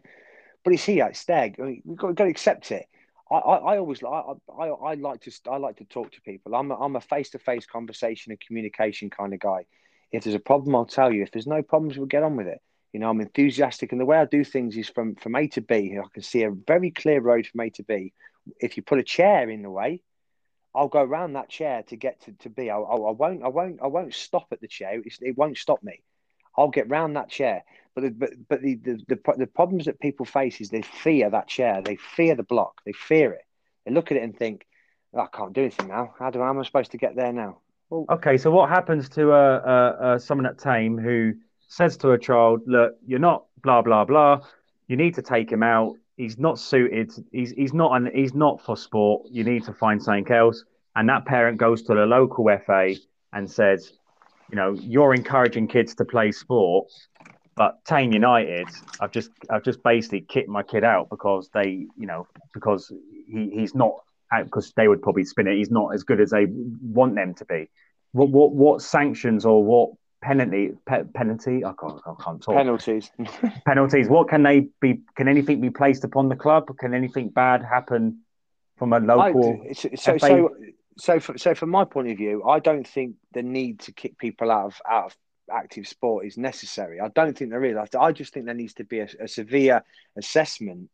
but 0.63 0.73
it's 0.73 0.85
here. 0.85 1.05
It's 1.07 1.25
there. 1.25 1.53
We've 1.57 1.97
got, 1.97 2.07
we've 2.07 2.15
got 2.15 2.23
to 2.23 2.29
accept 2.29 2.71
it. 2.71 2.87
I, 3.31 3.35
I, 3.35 3.55
I 3.73 3.77
always 3.77 4.03
I, 4.03 4.33
I, 4.59 4.67
I 4.67 4.93
like 4.95 5.21
to 5.21 5.31
I 5.49 5.57
like 5.57 5.77
to 5.77 5.85
talk 5.85 6.11
to 6.11 6.21
people. 6.21 6.55
I'm 6.55 6.71
a, 6.71 6.75
I'm 6.75 6.95
a 6.95 7.01
face 7.01 7.31
to 7.31 7.39
face 7.39 7.65
conversation 7.65 8.31
and 8.31 8.39
communication 8.39 9.09
kind 9.09 9.33
of 9.33 9.39
guy. 9.39 9.65
If 10.11 10.23
there's 10.23 10.35
a 10.35 10.39
problem, 10.39 10.75
I'll 10.75 10.85
tell 10.85 11.11
you. 11.11 11.23
If 11.23 11.31
there's 11.31 11.47
no 11.47 11.61
problems, 11.61 11.97
we'll 11.97 12.07
get 12.07 12.23
on 12.23 12.35
with 12.35 12.47
it. 12.47 12.61
You 12.93 12.99
know, 12.99 13.09
I'm 13.09 13.19
enthusiastic, 13.19 13.91
and 13.91 13.99
the 13.99 14.05
way 14.05 14.17
I 14.17 14.25
do 14.25 14.43
things 14.43 14.77
is 14.77 14.89
from 14.89 15.15
from 15.15 15.35
A 15.35 15.47
to 15.49 15.61
B. 15.61 15.97
I 15.99 16.07
can 16.13 16.23
see 16.23 16.43
a 16.43 16.51
very 16.51 16.91
clear 16.91 17.19
road 17.19 17.47
from 17.47 17.61
A 17.61 17.69
to 17.71 17.83
B. 17.83 18.13
If 18.59 18.77
you 18.77 18.83
put 18.83 18.99
a 18.99 19.03
chair 19.03 19.49
in 19.49 19.63
the 19.63 19.71
way, 19.71 20.01
I'll 20.75 20.87
go 20.87 21.01
around 21.01 21.33
that 21.33 21.49
chair 21.49 21.83
to 21.83 21.95
get 21.95 22.21
to, 22.25 22.33
to 22.33 22.49
B. 22.49 22.69
I, 22.69 22.77
I, 22.77 22.95
I 22.95 23.11
won't 23.11 23.43
I 23.43 23.47
won't 23.47 23.79
I 23.81 23.87
won't 23.87 24.13
stop 24.13 24.47
at 24.51 24.61
the 24.61 24.67
chair. 24.67 25.01
It's, 25.03 25.17
it 25.21 25.37
won't 25.37 25.57
stop 25.57 25.81
me. 25.83 26.03
I'll 26.57 26.69
get 26.69 26.89
round 26.89 27.15
that 27.15 27.29
chair. 27.29 27.63
But 27.95 28.01
the, 28.01 28.09
but 28.11 28.29
but 28.49 28.61
the, 28.61 28.75
the, 28.75 29.01
the 29.07 29.33
the 29.37 29.47
problems 29.47 29.85
that 29.85 30.01
people 30.01 30.25
face 30.25 30.59
is 30.59 30.69
they 30.69 30.81
fear 30.81 31.29
that 31.29 31.47
chair. 31.47 31.81
They 31.81 31.95
fear 31.95 32.35
the 32.35 32.43
block. 32.43 32.81
They 32.85 32.91
fear 32.91 33.31
it. 33.31 33.45
They 33.85 33.93
look 33.93 34.11
at 34.11 34.17
it 34.17 34.23
and 34.23 34.37
think, 34.37 34.67
oh, 35.13 35.21
I 35.21 35.27
can't 35.27 35.53
do 35.53 35.61
anything 35.61 35.87
now. 35.87 36.13
How 36.19 36.29
do 36.29 36.39
how 36.39 36.49
am 36.49 36.59
I 36.59 36.63
supposed 36.63 36.91
to 36.91 36.97
get 36.97 37.15
there 37.15 37.31
now? 37.31 37.59
Well, 37.89 38.05
okay, 38.09 38.37
so 38.37 38.51
what 38.51 38.69
happens 38.69 39.07
to 39.09 39.31
uh, 39.31 39.35
uh, 39.35 40.03
uh, 40.03 40.19
someone 40.19 40.45
at 40.45 40.59
Thame 40.59 40.97
who 40.97 41.33
says 41.69 41.95
to 41.97 42.11
a 42.11 42.19
child, 42.19 42.61
"Look, 42.67 42.97
you're 43.05 43.19
not 43.19 43.45
blah 43.63 43.81
blah 43.81 44.03
blah. 44.03 44.41
You 44.87 44.97
need 44.97 45.15
to 45.15 45.21
take 45.21 45.49
him 45.49 45.63
out. 45.63 45.95
He's 46.17 46.37
not 46.37 46.59
suited. 46.59 47.13
He's 47.31 47.51
he's 47.51 47.73
not 47.73 47.95
an, 47.95 48.11
he's 48.13 48.33
not 48.33 48.61
for 48.61 48.75
sport. 48.75 49.27
You 49.31 49.45
need 49.45 49.63
to 49.65 49.73
find 49.73 50.03
something 50.03 50.29
else." 50.33 50.65
And 50.97 51.07
that 51.07 51.25
parent 51.25 51.59
goes 51.59 51.81
to 51.83 51.93
the 51.93 52.05
local 52.05 52.45
FA 52.65 52.95
and 53.31 53.49
says, 53.49 53.93
"You 54.49 54.57
know, 54.57 54.73
you're 54.73 55.13
encouraging 55.13 55.67
kids 55.67 55.95
to 55.95 56.05
play 56.05 56.31
sport, 56.31 56.87
but 57.55 57.79
Thame 57.87 58.11
United, 58.11 58.67
I've 58.99 59.11
just 59.11 59.31
I've 59.49 59.63
just 59.63 59.81
basically 59.81 60.21
kicked 60.21 60.49
my 60.49 60.63
kid 60.63 60.83
out 60.83 61.09
because 61.09 61.49
they, 61.53 61.87
you 61.97 62.05
know, 62.05 62.27
because 62.53 62.91
he, 63.27 63.49
he's 63.49 63.73
not 63.73 63.93
because 64.43 64.73
they 64.75 64.87
would 64.87 65.01
probably 65.01 65.23
spin 65.23 65.47
it. 65.47 65.55
He's 65.55 65.71
not 65.71 65.93
as 65.93 66.03
good 66.03 66.19
as 66.19 66.31
they 66.31 66.47
want 66.49 67.15
them 67.15 67.33
to 67.35 67.45
be. 67.45 67.69
What 68.11 68.29
what 68.29 68.51
what 68.51 68.81
sanctions 68.81 69.45
or 69.45 69.63
what 69.63 69.91
penalty 70.21 70.71
pe- 70.85 71.05
penalty? 71.13 71.63
I 71.63 71.71
can't 71.79 72.01
I 72.05 72.13
can't 72.21 72.41
talk. 72.41 72.55
Penalties. 72.55 73.09
Penalties. 73.65 74.09
What 74.09 74.27
can 74.27 74.43
they 74.43 74.67
be? 74.81 75.01
Can 75.15 75.29
anything 75.29 75.61
be 75.61 75.69
placed 75.69 76.03
upon 76.03 76.27
the 76.27 76.35
club? 76.35 76.65
Can 76.77 76.93
anything 76.93 77.29
bad 77.29 77.63
happen 77.63 78.19
from 78.77 78.91
a 78.91 78.99
local? 78.99 79.65
I, 79.69 79.73
so 79.73 79.89
so 79.95 80.17
so, 80.17 80.49
so, 80.97 81.19
for, 81.19 81.37
so 81.37 81.55
from 81.55 81.69
my 81.69 81.85
point 81.85 82.09
of 82.09 82.17
view, 82.17 82.43
I 82.43 82.59
don't 82.59 82.87
think 82.87 83.15
the 83.33 83.43
need 83.43 83.79
to 83.81 83.93
kick 83.93 84.17
people 84.17 84.51
out 84.51 84.65
of 84.65 84.81
out 84.89 85.05
of 85.05 85.15
active 85.51 85.87
sport 85.87 86.25
is 86.25 86.37
necessary. 86.37 86.99
I 86.99 87.09
don't 87.09 87.37
think 87.37 87.51
there 87.51 87.63
is. 87.65 87.77
I 87.97 88.11
just 88.11 88.33
think 88.33 88.45
there 88.45 88.55
needs 88.55 88.75
to 88.75 88.83
be 88.83 88.99
a, 88.99 89.09
a 89.19 89.27
severe 89.27 89.83
assessment 90.17 90.89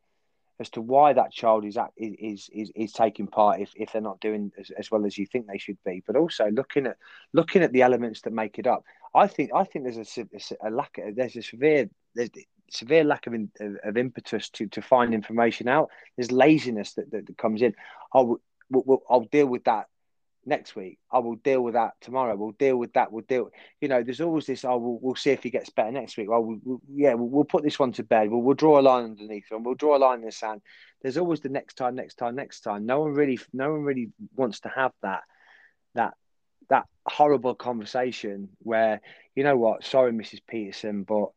as 0.60 0.70
to 0.70 0.82
why 0.82 1.12
that 1.12 1.34
child 1.34 1.66
is 1.66 1.78
is 1.98 2.50
is 2.54 2.72
is 2.76 2.94
taking 2.94 3.28
part 3.28 3.60
if, 3.60 3.72
if 3.76 3.92
they're 3.92 4.02
not 4.02 4.20
doing 4.22 4.52
as, 4.60 4.70
as 4.78 4.92
well 4.92 5.06
as 5.06 5.18
you 5.18 5.26
think 5.26 5.48
they 5.48 5.58
should 5.58 5.78
be. 5.84 6.04
But 6.06 6.16
also 6.16 6.50
looking 6.52 6.86
at 6.88 6.98
looking 7.34 7.64
at 7.64 7.74
the 7.74 7.82
elements 7.82 8.22
that 8.22 8.32
make 8.32 8.60
it 8.60 8.68
up. 8.68 8.84
I 9.14 9.28
think 9.28 9.52
I 9.54 9.64
think 9.64 9.86
there's 9.86 10.18
a, 10.18 10.28
a 10.68 10.70
lack. 10.70 10.98
Of, 11.00 11.16
there's 11.16 11.36
a 11.36 11.42
severe 11.42 11.90
there's 12.16 12.30
severe 12.70 13.04
lack 13.04 13.28
of, 13.28 13.34
in, 13.34 13.52
of 13.84 13.98
impetus 13.98 14.50
to 14.52 14.68
to 14.68 14.82
find 14.82 15.14
information 15.14 15.68
out. 15.68 15.90
There's 16.16 16.32
laziness 16.32 16.94
that, 16.94 17.12
that, 17.12 17.26
that 17.26 17.38
comes 17.38 17.62
in. 17.62 17.74
I'll, 18.14 18.40
we'll, 18.70 19.04
I'll 19.10 19.26
deal 19.26 19.48
with 19.48 19.64
that 19.66 19.88
next 20.46 20.76
week. 20.76 20.98
I 21.12 21.20
will 21.20 21.36
deal 21.36 21.62
with 21.62 21.76
that 21.76 21.94
tomorrow. 22.02 22.36
We'll 22.36 22.52
deal 22.52 22.78
with 22.78 22.94
that. 22.94 23.12
We'll 23.12 23.24
deal. 23.28 23.50
You 23.80 23.88
know, 23.88 24.04
there's 24.04 24.22
always 24.22 24.46
this. 24.46 24.66
Oh, 24.66 24.78
we'll, 24.78 25.00
we'll 25.02 25.16
see 25.16 25.32
if 25.32 25.44
he 25.44 25.50
gets 25.50 25.70
better 25.70 25.92
next 25.92 26.18
week. 26.18 26.30
Well, 26.30 26.44
we'll, 26.44 26.82
yeah, 26.94 27.14
we'll, 27.14 27.30
we'll, 27.30 27.44
put 27.44 27.64
this 27.64 27.80
one 27.80 27.92
to 27.94 28.04
bed. 28.04 28.30
We'll, 28.30 28.42
we'll 28.42 28.56
draw 28.56 28.80
a 28.80 28.82
line 28.82 29.04
underneath 29.06 29.46
and 29.52 29.66
we'll 29.66 29.76
draw 29.76 29.98
a 29.98 30.00
line 30.00 30.20
in 30.20 30.26
the 30.26 30.32
sand. 30.32 30.62
There's 31.02 31.18
always 31.18 31.42
the 31.42 31.50
next 31.50 31.76
time, 31.76 31.96
next 31.96 32.16
time, 32.16 32.36
next 32.36 32.62
time. 32.62 32.86
No 32.86 33.02
one 33.02 33.14
really, 33.14 33.40
no 33.54 33.72
one 33.72 33.84
really 33.84 34.10
wants 34.36 34.62
to 34.62 34.70
have 34.70 34.92
that, 35.02 35.22
that, 35.96 36.14
that 36.70 36.86
horrible 37.06 37.56
conversation 37.56 38.50
where 38.60 39.02
you 39.36 39.44
know 39.44 39.58
what? 39.58 39.84
Sorry, 39.84 40.12
Mrs. 40.12 40.42
Peterson, 40.48 41.04
but 41.04 41.30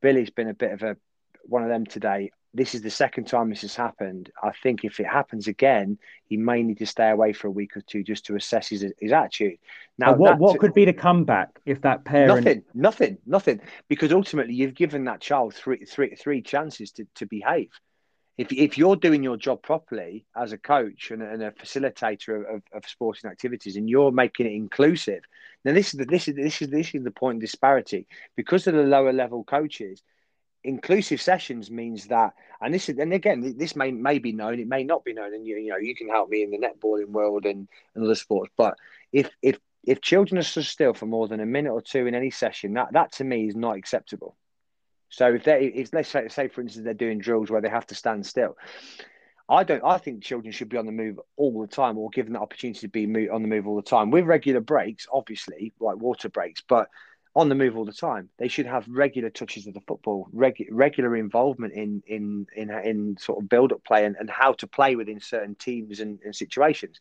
Billy's 0.00 0.30
been 0.30 0.48
a 0.48 0.54
bit 0.54 0.72
of 0.72 0.82
a 0.82 0.96
one 1.44 1.62
of 1.62 1.68
them 1.68 1.86
today 1.86 2.30
this 2.54 2.74
is 2.74 2.82
the 2.82 2.90
second 2.90 3.24
time 3.26 3.48
this 3.48 3.62
has 3.62 3.74
happened. 3.74 4.30
I 4.42 4.50
think 4.62 4.84
if 4.84 5.00
it 5.00 5.06
happens 5.06 5.48
again, 5.48 5.98
he 6.26 6.36
may 6.36 6.62
need 6.62 6.78
to 6.78 6.86
stay 6.86 7.08
away 7.08 7.32
for 7.32 7.46
a 7.46 7.50
week 7.50 7.76
or 7.76 7.80
two 7.80 8.02
just 8.02 8.26
to 8.26 8.36
assess 8.36 8.68
his, 8.68 8.84
his 9.00 9.12
attitude. 9.12 9.58
Now, 9.96 10.14
what, 10.14 10.38
what 10.38 10.58
could 10.58 10.74
be 10.74 10.84
the 10.84 10.92
comeback 10.92 11.58
if 11.64 11.80
that 11.82 12.04
parent? 12.04 12.44
Nothing, 12.44 12.62
nothing, 12.74 13.18
nothing. 13.24 13.60
Because 13.88 14.12
ultimately, 14.12 14.54
you've 14.54 14.74
given 14.74 15.04
that 15.04 15.20
child 15.20 15.54
three, 15.54 15.84
three, 15.86 16.14
three 16.14 16.42
chances 16.42 16.92
to, 16.92 17.06
to 17.16 17.26
behave. 17.26 17.70
If, 18.36 18.52
if 18.52 18.78
you're 18.78 18.96
doing 18.96 19.22
your 19.22 19.36
job 19.36 19.62
properly 19.62 20.24
as 20.36 20.52
a 20.52 20.58
coach 20.58 21.10
and, 21.10 21.22
and 21.22 21.42
a 21.42 21.50
facilitator 21.52 22.54
of, 22.54 22.62
of, 22.72 22.86
sporting 22.86 23.30
activities, 23.30 23.76
and 23.76 23.88
you're 23.88 24.10
making 24.10 24.46
it 24.46 24.52
inclusive, 24.52 25.22
now 25.64 25.74
this 25.74 25.92
is 25.92 25.98
the, 25.98 26.06
this 26.06 26.28
is 26.28 26.34
this 26.34 26.62
is 26.62 26.68
this 26.68 26.94
is 26.94 27.04
the 27.04 27.10
point 27.10 27.40
disparity 27.40 28.06
because 28.34 28.66
of 28.66 28.74
the 28.74 28.82
lower 28.82 29.12
level 29.12 29.44
coaches 29.44 30.02
inclusive 30.64 31.20
sessions 31.20 31.70
means 31.70 32.06
that, 32.06 32.34
and 32.60 32.72
this 32.72 32.88
is, 32.88 32.98
and 32.98 33.12
again, 33.12 33.54
this 33.56 33.74
may 33.74 33.90
may 33.90 34.18
be 34.18 34.32
known, 34.32 34.60
it 34.60 34.68
may 34.68 34.84
not 34.84 35.04
be 35.04 35.12
known, 35.12 35.34
and 35.34 35.46
you 35.46 35.56
you 35.56 35.70
know 35.70 35.76
you 35.76 35.94
can 35.94 36.08
help 36.08 36.28
me 36.30 36.42
in 36.42 36.50
the 36.50 36.58
netballing 36.58 37.08
world 37.08 37.44
and, 37.46 37.68
and 37.94 38.04
other 38.04 38.14
sports. 38.14 38.52
But 38.56 38.76
if 39.12 39.30
if 39.42 39.58
if 39.84 40.00
children 40.00 40.38
are 40.38 40.42
stood 40.42 40.64
still 40.64 40.94
for 40.94 41.06
more 41.06 41.28
than 41.28 41.40
a 41.40 41.46
minute 41.46 41.72
or 41.72 41.82
two 41.82 42.06
in 42.06 42.14
any 42.14 42.30
session, 42.30 42.74
that 42.74 42.92
that 42.92 43.12
to 43.12 43.24
me 43.24 43.48
is 43.48 43.56
not 43.56 43.76
acceptable. 43.76 44.36
So 45.08 45.34
if 45.34 45.44
they, 45.44 45.66
if 45.66 45.92
let's 45.92 46.08
say, 46.08 46.28
say 46.28 46.48
for 46.48 46.62
instance 46.62 46.84
they're 46.84 46.94
doing 46.94 47.18
drills 47.18 47.50
where 47.50 47.60
they 47.60 47.68
have 47.68 47.86
to 47.88 47.94
stand 47.94 48.24
still, 48.24 48.56
I 49.48 49.64
don't. 49.64 49.84
I 49.84 49.98
think 49.98 50.22
children 50.22 50.52
should 50.52 50.70
be 50.70 50.78
on 50.78 50.86
the 50.86 50.92
move 50.92 51.20
all 51.36 51.60
the 51.60 51.66
time, 51.66 51.98
or 51.98 52.08
given 52.10 52.32
the 52.32 52.40
opportunity 52.40 52.80
to 52.80 52.88
be 52.88 53.28
on 53.28 53.42
the 53.42 53.48
move 53.48 53.66
all 53.66 53.76
the 53.76 53.82
time 53.82 54.10
with 54.10 54.24
regular 54.24 54.60
breaks, 54.60 55.06
obviously, 55.12 55.72
like 55.80 55.96
water 55.96 56.28
breaks. 56.28 56.62
But 56.66 56.88
on 57.34 57.48
the 57.48 57.54
move 57.54 57.76
all 57.76 57.84
the 57.84 57.92
time. 57.92 58.28
They 58.38 58.48
should 58.48 58.66
have 58.66 58.86
regular 58.88 59.30
touches 59.30 59.66
of 59.66 59.74
the 59.74 59.80
football, 59.80 60.28
regu- 60.34 60.68
regular 60.70 61.16
involvement 61.16 61.72
in 61.72 62.02
in 62.06 62.46
in 62.54 62.70
in 62.70 63.16
sort 63.18 63.42
of 63.42 63.48
build 63.48 63.72
up 63.72 63.84
play 63.84 64.04
and, 64.04 64.16
and 64.16 64.28
how 64.28 64.52
to 64.54 64.66
play 64.66 64.96
within 64.96 65.20
certain 65.20 65.54
teams 65.54 66.00
and, 66.00 66.18
and 66.24 66.34
situations. 66.34 67.00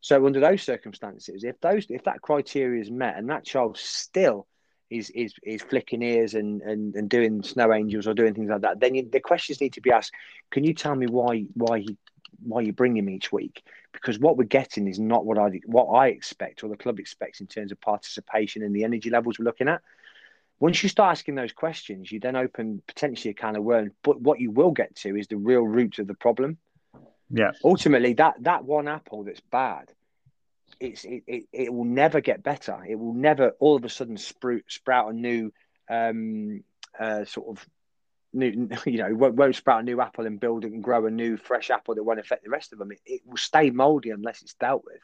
So 0.00 0.24
under 0.26 0.40
those 0.40 0.62
circumstances, 0.62 1.44
if 1.44 1.60
those 1.60 1.86
if 1.90 2.04
that 2.04 2.22
criteria 2.22 2.80
is 2.80 2.90
met 2.90 3.16
and 3.16 3.28
that 3.28 3.44
child 3.44 3.76
still 3.76 4.46
is 4.88 5.10
is 5.10 5.34
is 5.42 5.62
flicking 5.62 6.02
ears 6.02 6.34
and, 6.34 6.62
and, 6.62 6.94
and 6.94 7.08
doing 7.10 7.42
snow 7.42 7.72
angels 7.72 8.06
or 8.06 8.14
doing 8.14 8.34
things 8.34 8.50
like 8.50 8.62
that, 8.62 8.80
then 8.80 8.94
you, 8.94 9.08
the 9.10 9.20
questions 9.20 9.60
need 9.60 9.74
to 9.74 9.80
be 9.80 9.90
asked. 9.90 10.12
Can 10.50 10.64
you 10.64 10.74
tell 10.74 10.94
me 10.94 11.06
why 11.06 11.44
why 11.54 11.80
he 11.80 11.98
why 12.42 12.60
you 12.60 12.72
bring 12.72 12.96
him 12.96 13.08
each 13.08 13.32
week 13.32 13.62
because 13.96 14.18
what 14.18 14.36
we're 14.36 14.44
getting 14.44 14.88
is 14.88 14.98
not 14.98 15.24
what 15.24 15.38
I 15.38 15.60
what 15.64 15.86
I 15.86 16.08
expect 16.08 16.62
or 16.62 16.68
the 16.68 16.76
club 16.76 16.98
expects 16.98 17.40
in 17.40 17.46
terms 17.46 17.72
of 17.72 17.80
participation 17.80 18.62
and 18.62 18.74
the 18.74 18.84
energy 18.84 19.10
levels 19.10 19.38
we're 19.38 19.44
looking 19.44 19.68
at. 19.68 19.82
Once 20.58 20.82
you 20.82 20.88
start 20.88 21.12
asking 21.12 21.34
those 21.34 21.52
questions, 21.52 22.10
you 22.10 22.18
then 22.18 22.36
open 22.36 22.82
potentially 22.86 23.30
a 23.30 23.34
kind 23.34 23.56
of 23.56 23.64
worm. 23.64 23.90
But 24.02 24.20
what 24.20 24.40
you 24.40 24.50
will 24.50 24.70
get 24.70 24.94
to 24.96 25.16
is 25.16 25.26
the 25.26 25.36
real 25.36 25.62
root 25.62 25.98
of 25.98 26.06
the 26.06 26.14
problem. 26.14 26.56
Yeah. 27.30 27.52
Ultimately, 27.64 28.14
that 28.14 28.36
that 28.40 28.64
one 28.64 28.88
apple 28.88 29.24
that's 29.24 29.40
bad, 29.40 29.92
it's 30.80 31.04
it, 31.04 31.24
it, 31.26 31.44
it 31.52 31.72
will 31.72 31.84
never 31.84 32.20
get 32.20 32.42
better. 32.42 32.78
It 32.88 32.96
will 32.98 33.14
never 33.14 33.50
all 33.58 33.76
of 33.76 33.84
a 33.84 33.88
sudden 33.88 34.16
sprout 34.16 34.62
sprout 34.68 35.12
a 35.12 35.16
new 35.16 35.52
um, 35.88 36.62
uh, 36.98 37.24
sort 37.24 37.48
of 37.48 37.66
new, 38.32 38.68
you 38.86 38.98
know, 38.98 39.14
won't, 39.14 39.34
won't 39.34 39.56
sprout 39.56 39.80
a 39.80 39.84
new 39.84 40.00
apple 40.00 40.26
and 40.26 40.40
build 40.40 40.64
it 40.64 40.72
and 40.72 40.82
grow 40.82 41.06
a 41.06 41.10
new 41.10 41.36
fresh 41.36 41.70
apple 41.70 41.94
that 41.94 42.04
won't 42.04 42.20
affect 42.20 42.44
the 42.44 42.50
rest 42.50 42.72
of 42.72 42.78
them. 42.78 42.92
It, 42.92 43.00
it 43.06 43.20
will 43.24 43.36
stay 43.36 43.70
moldy 43.70 44.10
unless 44.10 44.42
it's 44.42 44.54
dealt 44.54 44.84
with. 44.84 45.00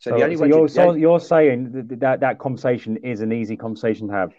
So, 0.00 0.10
so 0.10 0.16
the 0.16 0.24
only 0.24 0.36
so 0.36 0.42
way 0.42 0.48
you're, 0.48 0.68
to, 0.68 0.72
so 0.72 0.94
you're 0.94 1.20
saying 1.20 1.72
that, 1.72 2.00
that 2.00 2.20
that 2.20 2.38
conversation 2.38 2.98
is 2.98 3.20
an 3.20 3.32
easy 3.32 3.56
conversation 3.56 4.08
to 4.08 4.14
have. 4.14 4.32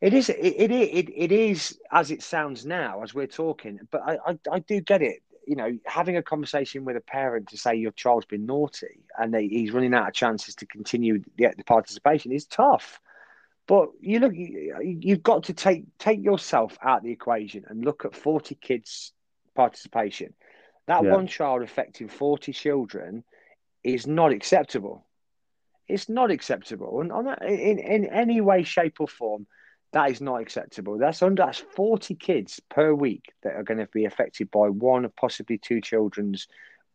It 0.00 0.14
is. 0.14 0.28
It, 0.28 0.36
it, 0.36 0.70
it, 0.70 1.10
it 1.14 1.32
is 1.32 1.78
as 1.90 2.10
it 2.10 2.22
sounds 2.22 2.64
now 2.64 3.02
as 3.02 3.14
we're 3.14 3.26
talking. 3.26 3.80
But 3.90 4.02
I, 4.02 4.18
I, 4.26 4.38
I 4.52 4.58
do 4.60 4.80
get 4.80 5.02
it. 5.02 5.22
You 5.46 5.56
know, 5.56 5.78
having 5.86 6.18
a 6.18 6.22
conversation 6.22 6.84
with 6.84 6.96
a 6.96 7.00
parent 7.00 7.48
to 7.48 7.56
say 7.56 7.74
your 7.74 7.90
child's 7.92 8.26
been 8.26 8.44
naughty 8.44 9.00
and 9.18 9.32
they, 9.32 9.48
he's 9.48 9.72
running 9.72 9.94
out 9.94 10.08
of 10.08 10.14
chances 10.14 10.54
to 10.56 10.66
continue 10.66 11.22
the, 11.36 11.54
the 11.56 11.64
participation 11.64 12.32
is 12.32 12.44
tough. 12.44 13.00
But 13.68 13.90
you 14.00 14.18
look, 14.18 14.32
you've 14.34 15.22
got 15.22 15.44
to 15.44 15.52
take 15.52 15.84
take 15.98 16.24
yourself 16.24 16.76
out 16.82 16.98
of 16.98 17.04
the 17.04 17.12
equation 17.12 17.64
and 17.68 17.84
look 17.84 18.06
at 18.06 18.16
forty 18.16 18.54
kids' 18.54 19.12
participation. 19.54 20.32
That 20.86 21.04
yeah. 21.04 21.12
one 21.12 21.26
child 21.26 21.62
affecting 21.62 22.08
forty 22.08 22.54
children 22.54 23.24
is 23.84 24.06
not 24.06 24.32
acceptable. 24.32 25.06
It's 25.86 26.08
not 26.08 26.30
acceptable, 26.30 27.02
and 27.02 27.10
that, 27.26 27.42
in 27.42 27.78
in 27.78 28.06
any 28.06 28.40
way, 28.40 28.62
shape, 28.62 29.00
or 29.00 29.08
form, 29.08 29.46
that 29.92 30.10
is 30.10 30.22
not 30.22 30.40
acceptable. 30.40 30.96
That's 30.96 31.22
under 31.22 31.44
that's 31.44 31.58
forty 31.58 32.14
kids 32.14 32.60
per 32.70 32.94
week 32.94 33.32
that 33.42 33.54
are 33.54 33.64
going 33.64 33.80
to 33.80 33.88
be 33.92 34.06
affected 34.06 34.50
by 34.50 34.70
one 34.70 35.04
or 35.04 35.10
possibly 35.10 35.58
two 35.58 35.82
children's 35.82 36.48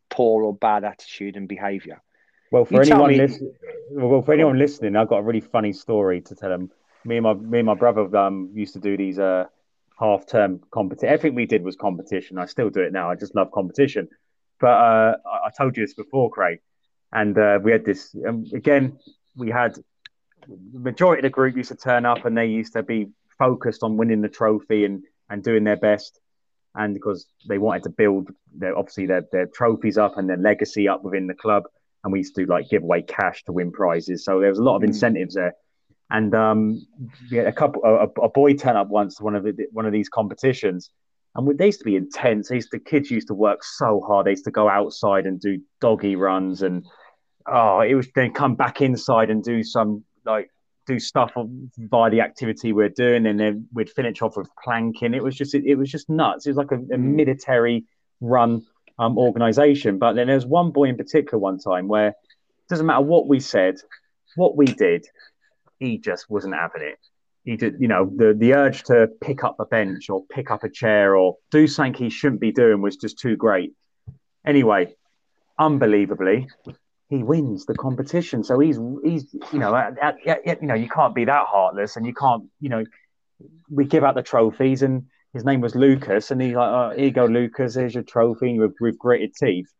poor 0.09 0.43
or 0.43 0.55
bad 0.55 0.84
attitude 0.84 1.38
and 1.38 1.47
behaviour. 1.47 2.01
Well, 2.54 2.66
for 2.66 2.76
you 2.76 2.82
anyone 2.82 3.18
listening, 3.18 3.56
well, 3.89 4.22
for 4.22 4.32
anyone 4.32 4.60
listening, 4.60 4.95
I've 4.95 5.08
got 5.08 5.18
a 5.18 5.22
really 5.24 5.41
funny 5.41 5.74
story 5.74 6.22
to 6.22 6.36
tell 6.36 6.49
them. 6.49 6.70
Me 7.04 7.18
and 7.18 7.24
my 7.24 7.34
me 7.34 7.58
and 7.58 7.66
my 7.66 7.74
brother 7.74 8.16
um, 8.16 8.51
used 8.54 8.74
to 8.74 8.80
do 8.80 8.95
these 8.95 9.18
uh, 9.18 9.45
half 9.99 10.28
term 10.28 10.62
competition. 10.70 11.12
Everything 11.12 11.34
we 11.34 11.47
did 11.47 11.64
was 11.64 11.76
competition. 11.76 12.38
I 12.38 12.45
still 12.45 12.70
do 12.70 12.82
it 12.82 12.93
now. 12.93 13.10
I 13.10 13.16
just 13.16 13.34
love 13.34 13.51
competition. 13.51 14.08
But 14.60 14.68
uh, 14.68 15.16
I 15.26 15.49
told 15.58 15.76
you 15.76 15.84
this 15.84 15.95
before, 15.95 16.30
Craig, 16.30 16.60
and 17.12 17.36
uh, 17.36 17.58
we 17.64 17.72
had 17.72 17.86
this 17.86 18.16
um, 18.28 18.45
again. 18.54 18.99
We 19.36 19.49
had 19.49 19.74
the 20.47 20.80
majority 20.80 21.22
of 21.22 21.24
the 21.24 21.32
group 21.32 21.58
used 21.58 21.70
to 21.70 21.76
turn 21.76 22.06
up, 22.06 22.24
and 22.24 22.38
they 22.38 22.45
used 22.45 22.74
to 22.74 22.84
be 22.84 23.08
focused 23.39 23.82
on 23.82 23.97
winning 23.97 24.22
the 24.22 24.30
trophy 24.30 24.86
and 24.86 25.01
and 25.28 25.43
doing 25.43 25.64
their 25.64 25.78
best 25.78 26.20
and 26.76 26.93
because 26.93 27.26
they 27.47 27.58
wanted 27.58 27.82
to 27.84 27.89
build 27.89 28.30
their 28.56 28.78
obviously 28.78 29.08
their, 29.08 29.24
their 29.32 29.47
trophies 29.47 29.97
up 29.97 30.18
and 30.18 30.30
their 30.30 30.38
legacy 30.38 30.88
up 30.88 31.04
within 31.04 31.26
the 31.26 31.34
club 31.34 31.64
and 32.04 32.12
we 32.12 32.20
used 32.20 32.36
to 32.36 32.45
do 32.45 32.51
like 32.51 32.70
give 32.70 32.84
away 32.84 33.01
cash 33.01 33.43
to 33.45 33.51
win 33.51 33.72
prizes. 33.72 34.26
So 34.26 34.39
there 34.39 34.49
was 34.49 34.60
a 34.60 34.64
lot 34.64 34.76
of 34.76 34.82
mm. 34.82 34.88
incentives 34.88 35.36
there. 35.36 35.54
And 36.10 36.36
um, 36.36 36.86
yeah, 37.32 37.43
a 37.43 37.51
couple, 37.51 37.82
a, 37.84 38.08
a, 38.22 38.30
boy 38.30 38.54
turned 38.54 38.78
up 38.78 38.89
once 38.89 39.16
to 39.16 39.24
one 39.24 39.36
of 39.36 39.43
the, 39.43 39.68
one 39.72 39.86
of 39.86 39.91
these 39.93 40.10
competitions, 40.10 40.91
and 41.34 41.58
they 41.58 41.68
used 41.68 41.80
to 41.80 41.86
be 41.86 41.95
intense. 41.95 42.49
They 42.49 42.56
used 42.56 42.70
to, 42.72 42.80
kids 42.80 43.10
used 43.10 43.30
to 43.30 43.34
work 43.34 43.64
so 43.64 43.99
hard. 44.06 44.28
They 44.28 44.32
used 44.32 44.43
to 44.43 44.51
go 44.51 44.70
outside 44.70 45.26
and 45.26 45.39
do 45.39 45.60
doggy 45.82 46.16
runs, 46.16 46.62
and 46.62 46.86
oh, 47.47 47.80
it 47.80 47.95
was 47.95 48.08
then 48.14 48.32
come 48.32 48.56
back 48.56 48.82
inside 48.82 49.32
and 49.32 49.43
do 49.43 49.64
some 49.64 50.04
like 50.26 50.49
do 50.86 50.99
stuff 50.99 51.32
via 51.78 52.12
the 52.12 52.22
activity 52.22 52.74
we're 52.74 52.89
doing, 52.89 53.26
and 53.26 53.39
then 53.39 53.68
we'd 53.74 53.89
finish 53.89 54.22
off 54.22 54.38
with 54.38 54.49
planking. 54.64 55.16
It 55.16 55.24
was 55.24 55.36
just 55.36 55.56
it, 55.56 55.66
it 55.66 55.76
was 55.76 55.89
just 55.89 56.10
nuts. 56.10 56.45
It 56.45 56.51
was 56.51 56.58
like 56.58 56.72
a, 56.72 56.76
a 56.76 56.97
mm. 56.97 57.16
military 57.16 57.86
run 58.22 58.64
um, 58.99 59.17
organization. 59.17 59.97
But 59.97 60.13
then 60.13 60.27
there's 60.27 60.45
one 60.45 60.71
boy 60.71 60.85
in 60.85 60.97
particular 60.97 61.37
one 61.37 61.59
time 61.59 61.87
where 61.87 62.09
it 62.09 62.15
doesn't 62.69 62.85
matter 62.85 63.01
what 63.01 63.27
we 63.27 63.39
said, 63.39 63.75
what 64.35 64.55
we 64.55 64.65
did, 64.65 65.05
he 65.79 65.97
just 65.97 66.29
wasn't 66.29 66.55
having 66.55 66.81
it. 66.81 66.99
He 67.43 67.57
did, 67.57 67.75
you 67.79 67.89
know, 67.89 68.09
the, 68.15 68.33
the 68.33 68.53
urge 68.53 68.83
to 68.83 69.07
pick 69.19 69.43
up 69.43 69.59
a 69.59 69.65
bench 69.65 70.09
or 70.09 70.23
pick 70.27 70.49
up 70.49 70.63
a 70.63 70.69
chair 70.69 71.15
or 71.15 71.37
do 71.51 71.67
something 71.67 71.93
he 71.93 72.09
shouldn't 72.09 72.39
be 72.39 72.53
doing 72.53 72.81
was 72.81 72.95
just 72.95 73.19
too 73.19 73.35
great. 73.35 73.73
Anyway, 74.45 74.95
unbelievably, 75.59 76.47
he 77.09 77.23
wins 77.23 77.65
the 77.65 77.75
competition. 77.75 78.43
So 78.43 78.59
he's 78.59 78.79
he's 79.03 79.33
you 79.51 79.59
know 79.59 79.75
at, 79.75 79.97
at, 79.99 80.25
at, 80.25 80.61
you 80.61 80.67
know 80.67 80.73
you 80.73 80.89
can't 80.89 81.13
be 81.13 81.25
that 81.25 81.45
heartless, 81.47 81.97
and 81.97 82.05
you 82.05 82.13
can't 82.13 82.45
you 82.61 82.69
know 82.69 82.83
we 83.69 83.85
give 83.85 84.03
out 84.03 84.15
the 84.15 84.23
trophies 84.23 84.81
and 84.81 85.07
his 85.34 85.43
name 85.43 85.61
was 85.61 85.75
Lucas, 85.75 86.31
and 86.31 86.41
he's 86.41 86.55
like, 86.55 86.69
oh, 86.69 86.93
"Here 86.95 87.05
you 87.05 87.11
go, 87.11 87.25
Lucas. 87.25 87.75
Here's 87.75 87.93
your 87.93 88.03
trophy 88.03 88.59
with, 88.59 88.75
with 88.79 88.97
gritted 88.97 89.34
teeth." 89.36 89.71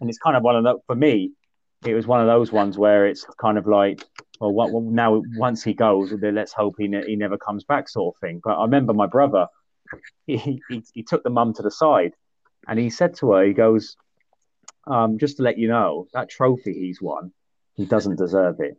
And 0.00 0.10
it's 0.10 0.18
kind 0.18 0.36
of 0.36 0.42
one 0.42 0.56
of 0.56 0.64
the 0.64 0.78
for 0.86 0.96
me, 0.96 1.32
it 1.84 1.94
was 1.94 2.06
one 2.06 2.20
of 2.20 2.26
those 2.26 2.52
ones 2.52 2.76
where 2.76 3.06
it's 3.06 3.24
kind 3.40 3.58
of 3.58 3.66
like, 3.66 4.04
well, 4.40 4.52
what, 4.52 4.72
well 4.72 4.82
now 4.82 5.22
once 5.36 5.62
he 5.62 5.74
goes, 5.74 6.12
let's 6.12 6.52
hope 6.52 6.76
he 6.78 6.88
ne- 6.88 7.06
he 7.06 7.16
never 7.16 7.38
comes 7.38 7.64
back, 7.64 7.88
sort 7.88 8.14
of 8.14 8.20
thing. 8.20 8.40
But 8.42 8.58
I 8.58 8.62
remember 8.62 8.92
my 8.92 9.06
brother, 9.06 9.46
he, 10.26 10.60
he, 10.68 10.82
he 10.92 11.02
took 11.02 11.22
the 11.22 11.30
mum 11.30 11.54
to 11.54 11.62
the 11.62 11.70
side, 11.70 12.14
and 12.66 12.78
he 12.78 12.90
said 12.90 13.14
to 13.16 13.32
her, 13.32 13.44
he 13.44 13.52
goes, 13.52 13.96
um, 14.86 15.18
"Just 15.18 15.36
to 15.36 15.42
let 15.42 15.58
you 15.58 15.68
know, 15.68 16.08
that 16.12 16.28
trophy 16.28 16.74
he's 16.74 17.00
won, 17.00 17.32
he 17.74 17.84
doesn't 17.84 18.16
deserve 18.16 18.60
it. 18.60 18.76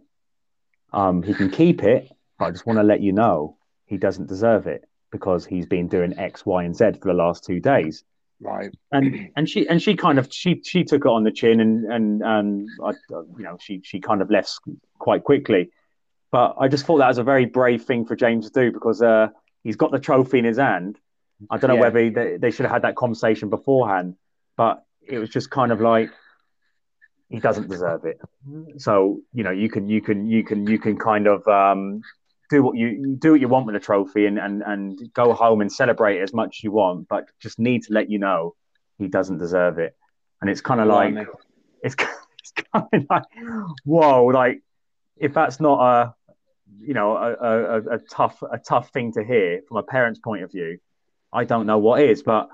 Um, 0.91 1.23
he 1.23 1.33
can 1.33 1.49
keep 1.49 1.83
it, 1.83 2.09
but 2.37 2.45
I 2.45 2.51
just 2.51 2.65
want 2.65 2.79
to 2.79 2.83
let 2.83 3.01
you 3.01 3.13
know, 3.13 3.57
he 3.85 3.97
doesn't 3.97 4.27
deserve 4.27 4.67
it." 4.67 4.83
Because 5.11 5.45
he's 5.45 5.65
been 5.65 5.87
doing 5.87 6.17
X, 6.17 6.45
Y, 6.45 6.63
and 6.63 6.75
Z 6.75 6.93
for 7.01 7.07
the 7.07 7.13
last 7.13 7.43
two 7.43 7.59
days. 7.59 8.03
Right. 8.39 8.69
And 8.91 9.29
and 9.35 9.49
she 9.49 9.67
and 9.67 9.81
she 9.81 9.95
kind 9.95 10.19
of 10.19 10.31
she 10.31 10.61
she 10.63 10.83
took 10.83 11.05
it 11.05 11.09
on 11.09 11.23
the 11.23 11.31
chin 11.31 11.59
and 11.59 11.91
and 11.91 12.21
and 12.21 12.69
I, 12.83 12.91
you 13.09 13.43
know 13.43 13.57
she 13.59 13.81
she 13.83 13.99
kind 13.99 14.21
of 14.21 14.29
left 14.29 14.51
quite 14.99 15.23
quickly. 15.23 15.71
But 16.31 16.55
I 16.59 16.67
just 16.67 16.85
thought 16.85 16.97
that 16.97 17.07
was 17.07 17.17
a 17.17 17.23
very 17.23 17.45
brave 17.45 17.85
thing 17.85 18.05
for 18.05 18.15
James 18.15 18.51
to 18.51 18.59
do 18.59 18.71
because 18.71 19.01
uh, 19.01 19.29
he's 19.63 19.77
got 19.77 19.91
the 19.91 19.99
trophy 19.99 20.39
in 20.39 20.45
his 20.45 20.57
hand. 20.57 20.99
I 21.49 21.57
don't 21.57 21.69
know 21.69 21.75
yeah. 21.75 21.81
whether 21.81 22.09
they, 22.09 22.37
they 22.37 22.51
should 22.51 22.65
have 22.65 22.73
had 22.73 22.81
that 22.81 22.95
conversation 22.95 23.49
beforehand, 23.49 24.15
but 24.55 24.83
it 25.07 25.19
was 25.19 25.29
just 25.29 25.49
kind 25.49 25.71
of 25.71 25.79
like 25.79 26.09
he 27.29 27.39
doesn't 27.39 27.69
deserve 27.69 28.05
it. 28.05 28.19
So 28.77 29.21
you 29.33 29.43
know 29.43 29.51
you 29.51 29.69
can 29.69 29.89
you 29.89 30.01
can 30.01 30.27
you 30.27 30.43
can 30.43 30.67
you 30.67 30.79
can 30.79 30.97
kind 30.97 31.27
of 31.27 31.47
um, 31.47 32.01
do 32.49 32.63
what 32.63 32.77
you 32.77 33.15
do 33.17 33.31
what 33.31 33.41
you 33.41 33.47
want 33.47 33.65
with 33.65 33.73
the 33.73 33.79
trophy 33.79 34.25
and, 34.25 34.37
and 34.37 34.61
and 34.63 34.99
go 35.13 35.33
home 35.33 35.61
and 35.61 35.71
celebrate 35.71 36.21
as 36.21 36.33
much 36.33 36.59
as 36.59 36.63
you 36.63 36.71
want, 36.71 37.07
but 37.07 37.25
just 37.39 37.59
need 37.59 37.83
to 37.83 37.93
let 37.93 38.09
you 38.09 38.19
know 38.19 38.55
he 38.97 39.07
doesn't 39.07 39.37
deserve 39.37 39.79
it. 39.79 39.95
And 40.41 40.49
it's 40.49 40.61
kind 40.61 40.81
of 40.81 40.87
like 40.87 41.13
it's, 41.83 41.95
it's 42.39 42.53
kind 42.73 42.87
of 42.93 43.05
like 43.09 43.23
whoa, 43.83 44.25
like 44.25 44.61
if 45.17 45.33
that's 45.33 45.59
not 45.59 45.79
a 45.81 46.13
you 46.79 46.93
know 46.93 47.17
a, 47.17 47.33
a, 47.33 47.95
a 47.95 47.99
tough 47.99 48.41
a 48.41 48.57
tough 48.57 48.91
thing 48.91 49.11
to 49.13 49.23
hear 49.23 49.61
from 49.67 49.77
a 49.77 49.83
parent's 49.83 50.19
point 50.19 50.43
of 50.43 50.51
view, 50.51 50.79
I 51.33 51.43
don't 51.43 51.65
know 51.65 51.79
what 51.79 52.01
is, 52.01 52.23
but 52.23 52.49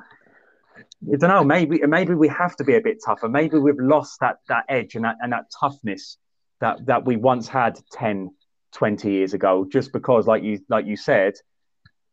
I 0.78 1.18
don't 1.18 1.30
know. 1.30 1.44
Maybe 1.44 1.82
maybe 1.86 2.14
we 2.14 2.28
have 2.30 2.56
to 2.58 2.64
be 2.64 2.76
a 2.76 2.82
bit 2.82 2.98
tougher. 3.06 3.30
Maybe 3.30 3.58
we've 3.58 3.80
lost 3.80 4.20
that 4.22 4.38
that 4.48 4.66
edge 4.70 4.96
and 4.96 5.06
that 5.06 5.18
and 5.22 5.34
that 5.34 5.52
toughness 5.60 6.18
that 6.62 6.86
that 6.86 7.06
we 7.06 7.18
once 7.18 7.48
had 7.48 7.80
10, 7.92 8.32
20 8.74 9.12
years 9.12 9.34
ago. 9.34 9.66
Just 9.72 9.92
because, 9.94 10.28
like 10.28 10.44
you 10.44 10.60
like 10.70 10.86
you 10.86 10.98
said, 10.98 11.34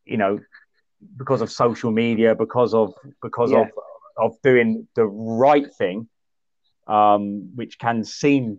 you 0.04 0.16
know, 0.16 0.38
because 1.16 1.40
of 1.40 1.50
social 1.50 1.90
media, 1.90 2.34
because 2.34 2.74
of 2.74 2.92
because 3.22 3.52
yeah. 3.52 3.62
of 3.62 3.68
of 4.16 4.42
doing 4.42 4.86
the 4.94 5.06
right 5.06 5.72
thing, 5.74 6.08
um, 6.86 7.50
which 7.54 7.78
can 7.78 8.04
seem 8.04 8.58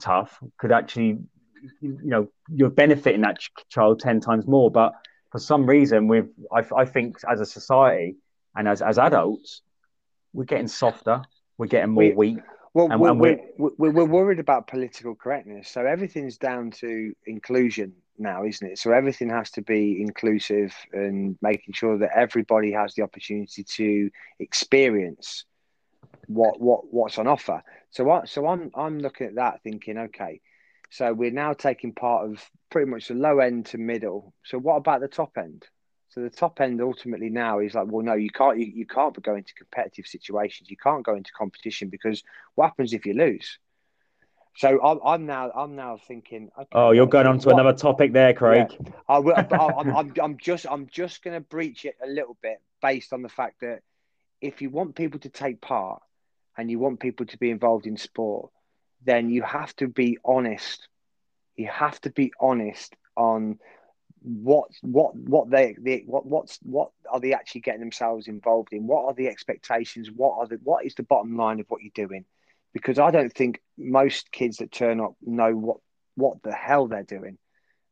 tough, 0.00 0.38
could 0.58 0.72
actually, 0.72 1.18
you 1.80 1.98
know, 2.02 2.28
you're 2.48 2.70
benefiting 2.70 3.22
that 3.22 3.38
child 3.68 4.00
ten 4.00 4.20
times 4.20 4.46
more. 4.46 4.70
But 4.70 4.92
for 5.30 5.38
some 5.38 5.66
reason, 5.66 6.08
we've 6.08 6.28
I, 6.52 6.64
I 6.76 6.84
think 6.84 7.16
as 7.28 7.40
a 7.40 7.46
society 7.46 8.16
and 8.54 8.68
as, 8.68 8.82
as 8.82 8.98
adults, 8.98 9.62
we're 10.32 10.44
getting 10.44 10.68
softer, 10.68 11.22
we're 11.58 11.66
getting 11.66 11.90
more 11.90 12.04
we, 12.04 12.34
weak. 12.34 12.38
Well, 12.74 12.90
and, 12.90 13.00
we're, 13.00 13.10
and 13.10 13.20
we're, 13.20 13.70
we're, 13.76 13.90
we're, 13.90 14.04
worried 14.04 14.38
about 14.38 14.66
political 14.66 15.14
correctness. 15.14 15.68
So 15.68 15.84
everything's 15.84 16.38
down 16.38 16.70
to 16.72 17.12
inclusion 17.26 17.92
now, 18.18 18.44
isn't 18.44 18.66
it? 18.66 18.78
So 18.78 18.92
everything 18.92 19.28
has 19.28 19.50
to 19.52 19.62
be 19.62 20.00
inclusive 20.00 20.74
and 20.92 21.36
making 21.42 21.74
sure 21.74 21.98
that 21.98 22.10
everybody 22.16 22.72
has 22.72 22.94
the 22.94 23.02
opportunity 23.02 23.62
to 23.62 24.10
experience 24.38 25.44
what 26.26 26.60
what 26.60 26.92
what's 26.92 27.18
on 27.18 27.26
offer. 27.26 27.62
So 27.90 28.04
what? 28.04 28.28
So 28.28 28.46
I'm 28.46 28.70
I'm 28.74 28.98
looking 29.00 29.26
at 29.26 29.34
that, 29.34 29.62
thinking, 29.62 29.98
okay, 29.98 30.40
so 30.90 31.12
we're 31.12 31.30
now 31.30 31.52
taking 31.52 31.92
part 31.92 32.30
of 32.30 32.50
pretty 32.70 32.90
much 32.90 33.08
the 33.08 33.14
low 33.14 33.38
end 33.38 33.66
to 33.66 33.78
middle. 33.78 34.34
So 34.44 34.58
what 34.58 34.76
about 34.76 35.00
the 35.00 35.08
top 35.08 35.32
end? 35.36 35.64
So 36.12 36.20
the 36.20 36.28
top 36.28 36.60
end 36.60 36.82
ultimately 36.82 37.30
now 37.30 37.60
is 37.60 37.74
like, 37.74 37.86
well, 37.88 38.04
no, 38.04 38.12
you 38.12 38.28
can't. 38.28 38.58
You, 38.58 38.66
you 38.66 38.86
can't 38.86 39.20
go 39.22 39.34
into 39.34 39.54
competitive 39.54 40.06
situations. 40.06 40.70
You 40.70 40.76
can't 40.76 41.02
go 41.02 41.14
into 41.14 41.32
competition 41.32 41.88
because 41.88 42.22
what 42.54 42.66
happens 42.66 42.92
if 42.92 43.06
you 43.06 43.14
lose? 43.14 43.58
So 44.56 44.78
I'm, 44.84 45.00
I'm 45.02 45.24
now 45.24 45.50
I'm 45.56 45.74
now 45.74 45.98
thinking. 46.06 46.50
Okay, 46.58 46.68
oh, 46.72 46.90
you're 46.90 47.06
going 47.06 47.26
on 47.26 47.38
to 47.38 47.48
what, 47.48 47.54
another 47.54 47.72
topic 47.72 48.12
there, 48.12 48.34
Craig. 48.34 48.66
Yeah, 48.78 48.92
I 49.08 49.18
will, 49.20 49.34
I'm, 49.34 49.88
I'm, 49.96 50.14
I'm 50.22 50.36
just 50.36 50.66
I'm 50.70 50.86
just 50.88 51.22
going 51.22 51.34
to 51.34 51.40
breach 51.40 51.86
it 51.86 51.94
a 52.04 52.06
little 52.06 52.36
bit 52.42 52.60
based 52.82 53.14
on 53.14 53.22
the 53.22 53.30
fact 53.30 53.62
that 53.62 53.80
if 54.42 54.60
you 54.60 54.68
want 54.68 54.94
people 54.94 55.20
to 55.20 55.30
take 55.30 55.62
part 55.62 56.02
and 56.58 56.70
you 56.70 56.78
want 56.78 57.00
people 57.00 57.24
to 57.24 57.38
be 57.38 57.48
involved 57.48 57.86
in 57.86 57.96
sport, 57.96 58.50
then 59.02 59.30
you 59.30 59.42
have 59.42 59.74
to 59.76 59.88
be 59.88 60.18
honest. 60.22 60.88
You 61.56 61.68
have 61.68 61.98
to 62.02 62.10
be 62.10 62.32
honest 62.38 62.94
on 63.16 63.58
what 64.22 64.68
what 64.82 65.14
what 65.16 65.50
they, 65.50 65.76
they 65.80 66.04
what 66.06 66.26
what's 66.26 66.58
what 66.62 66.90
are 67.10 67.20
they 67.20 67.32
actually 67.32 67.62
getting 67.62 67.80
themselves 67.80 68.28
involved 68.28 68.72
in? 68.72 68.86
What 68.86 69.04
are 69.06 69.14
the 69.14 69.28
expectations? 69.28 70.10
What 70.14 70.38
are 70.38 70.46
the 70.46 70.58
what 70.62 70.84
is 70.86 70.94
the 70.94 71.02
bottom 71.02 71.36
line 71.36 71.60
of 71.60 71.66
what 71.68 71.82
you're 71.82 72.06
doing? 72.06 72.24
Because 72.72 72.98
i 72.98 73.10
don't 73.10 73.32
think 73.32 73.60
most 73.76 74.32
kids 74.32 74.58
that 74.58 74.72
turn 74.72 75.00
up 75.00 75.14
know 75.20 75.54
what 75.54 75.78
what 76.14 76.42
the 76.42 76.52
hell 76.52 76.86
they're 76.86 77.02
doing. 77.02 77.38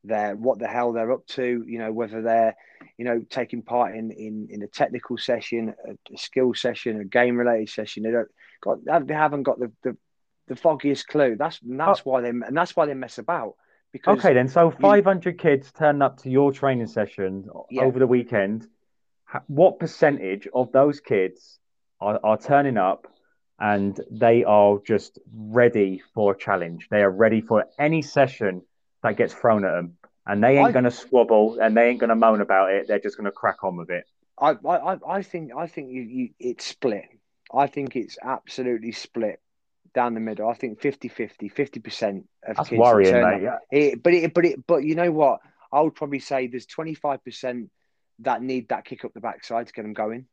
They're 0.05 0.37
what 0.37 0.59
the 0.59 0.68
hell 0.68 0.93
they're 0.93 1.12
up 1.12 1.26
to 1.28 1.64
you 1.66 1.78
know 1.78 1.93
whether 1.93 2.22
they're 2.22 2.57
you 2.97 3.05
know 3.05 3.22
taking 3.28 3.62
part 3.62 3.95
in 3.97 4.11
in, 4.11 4.49
in 4.51 4.62
a 4.62 4.68
technical 4.68 5.18
session 5.18 5.74
a, 5.87 6.14
a 6.14 6.18
skill 6.18 6.55
session 6.55 7.01
a 7.01 7.05
game 7.05 7.37
related 7.37 7.70
session. 7.70 8.05
They 8.05 8.12
don't 8.12 8.28
got 8.61 9.07
they 9.07 9.14
haven't 9.14 9.43
got 9.43 9.59
the 9.59 9.72
the, 9.83 9.97
the 10.47 10.57
foggiest 10.57 11.09
clue. 11.09 11.37
That's 11.37 11.59
that's 11.62 12.01
oh. 12.01 12.11
why 12.11 12.20
they 12.20 12.28
and 12.31 12.57
that's 12.57 12.76
why 12.76 12.87
they 12.87 12.95
mess 12.95 13.18
about 13.18 13.57
because 13.93 14.18
okay, 14.18 14.34
then. 14.34 14.49
So 14.49 14.70
500 14.70 15.30
you, 15.30 15.36
kids 15.36 15.72
turn 15.72 16.03
up 16.03 16.18
to 16.22 16.30
your 16.30 16.53
training 16.53 16.86
session 16.86 17.49
yeah. 17.70 17.82
over 17.82 17.99
the 17.99 18.07
weekend. 18.07 18.66
What 19.47 19.78
percentage 19.78 20.49
of 20.53 20.72
those 20.72 21.01
kids 21.01 21.59
are, 22.01 22.18
are 22.22 22.36
turning 22.36 22.76
up 22.76 23.07
and 23.59 23.99
they 24.11 24.45
are 24.45 24.78
just 24.84 25.18
ready 25.32 26.03
for 26.14 26.32
a 26.32 26.38
challenge? 26.38 26.88
They 26.91 27.03
are 27.03 27.11
ready 27.11 27.41
for 27.41 27.66
any 27.78 28.03
session 28.03 28.62
that 29.03 29.16
gets 29.16 29.32
thrown 29.32 29.64
at 29.64 29.72
them, 29.72 29.97
and 30.26 30.43
they 30.43 30.59
ain't 30.59 30.72
going 30.72 30.84
to 30.84 30.91
squabble 30.91 31.59
and 31.61 31.76
they 31.76 31.88
ain't 31.88 32.01
going 32.01 32.11
to 32.11 32.16
moan 32.16 32.41
about 32.41 32.72
it. 32.72 32.88
They're 32.88 32.99
just 32.99 33.16
going 33.16 33.26
to 33.26 33.32
crack 33.32 33.62
on 33.64 33.76
with 33.76 33.91
it. 33.91 34.05
I, 34.38 34.57
I, 34.66 34.99
I 35.07 35.22
think 35.22 35.53
I 35.57 35.66
think 35.66 35.91
you, 35.91 36.03
you 36.03 36.28
it's 36.38 36.66
split. 36.66 37.05
I 37.55 37.66
think 37.66 37.97
it's 37.97 38.16
absolutely 38.22 38.93
split 38.93 39.41
down 39.95 40.14
the 40.14 40.20
middle. 40.20 40.49
I 40.49 40.55
think 40.55 40.80
50 40.80 41.09
50, 41.09 41.51
50% 41.51 42.24
of 42.47 42.57
That's 42.57 42.68
kids 42.68 42.78
worrying, 42.78 43.22
mate, 43.22 43.43
yeah. 43.43 43.59
It, 43.70 44.03
but 44.03 44.14
it, 44.14 44.34
but 44.34 44.45
it, 44.45 44.66
but 44.66 44.84
you 44.84 44.95
know 44.95 45.11
what? 45.11 45.41
I 45.72 45.80
would 45.80 45.95
probably 45.95 46.18
say 46.18 46.47
there's 46.47 46.66
25% 46.66 47.68
that 48.20 48.43
need 48.43 48.68
that 48.68 48.84
kick 48.84 49.05
up 49.05 49.14
the 49.14 49.20
backside 49.20 49.66
to 49.66 49.72
get 49.72 49.82
them 49.82 49.93
going. 49.93 50.26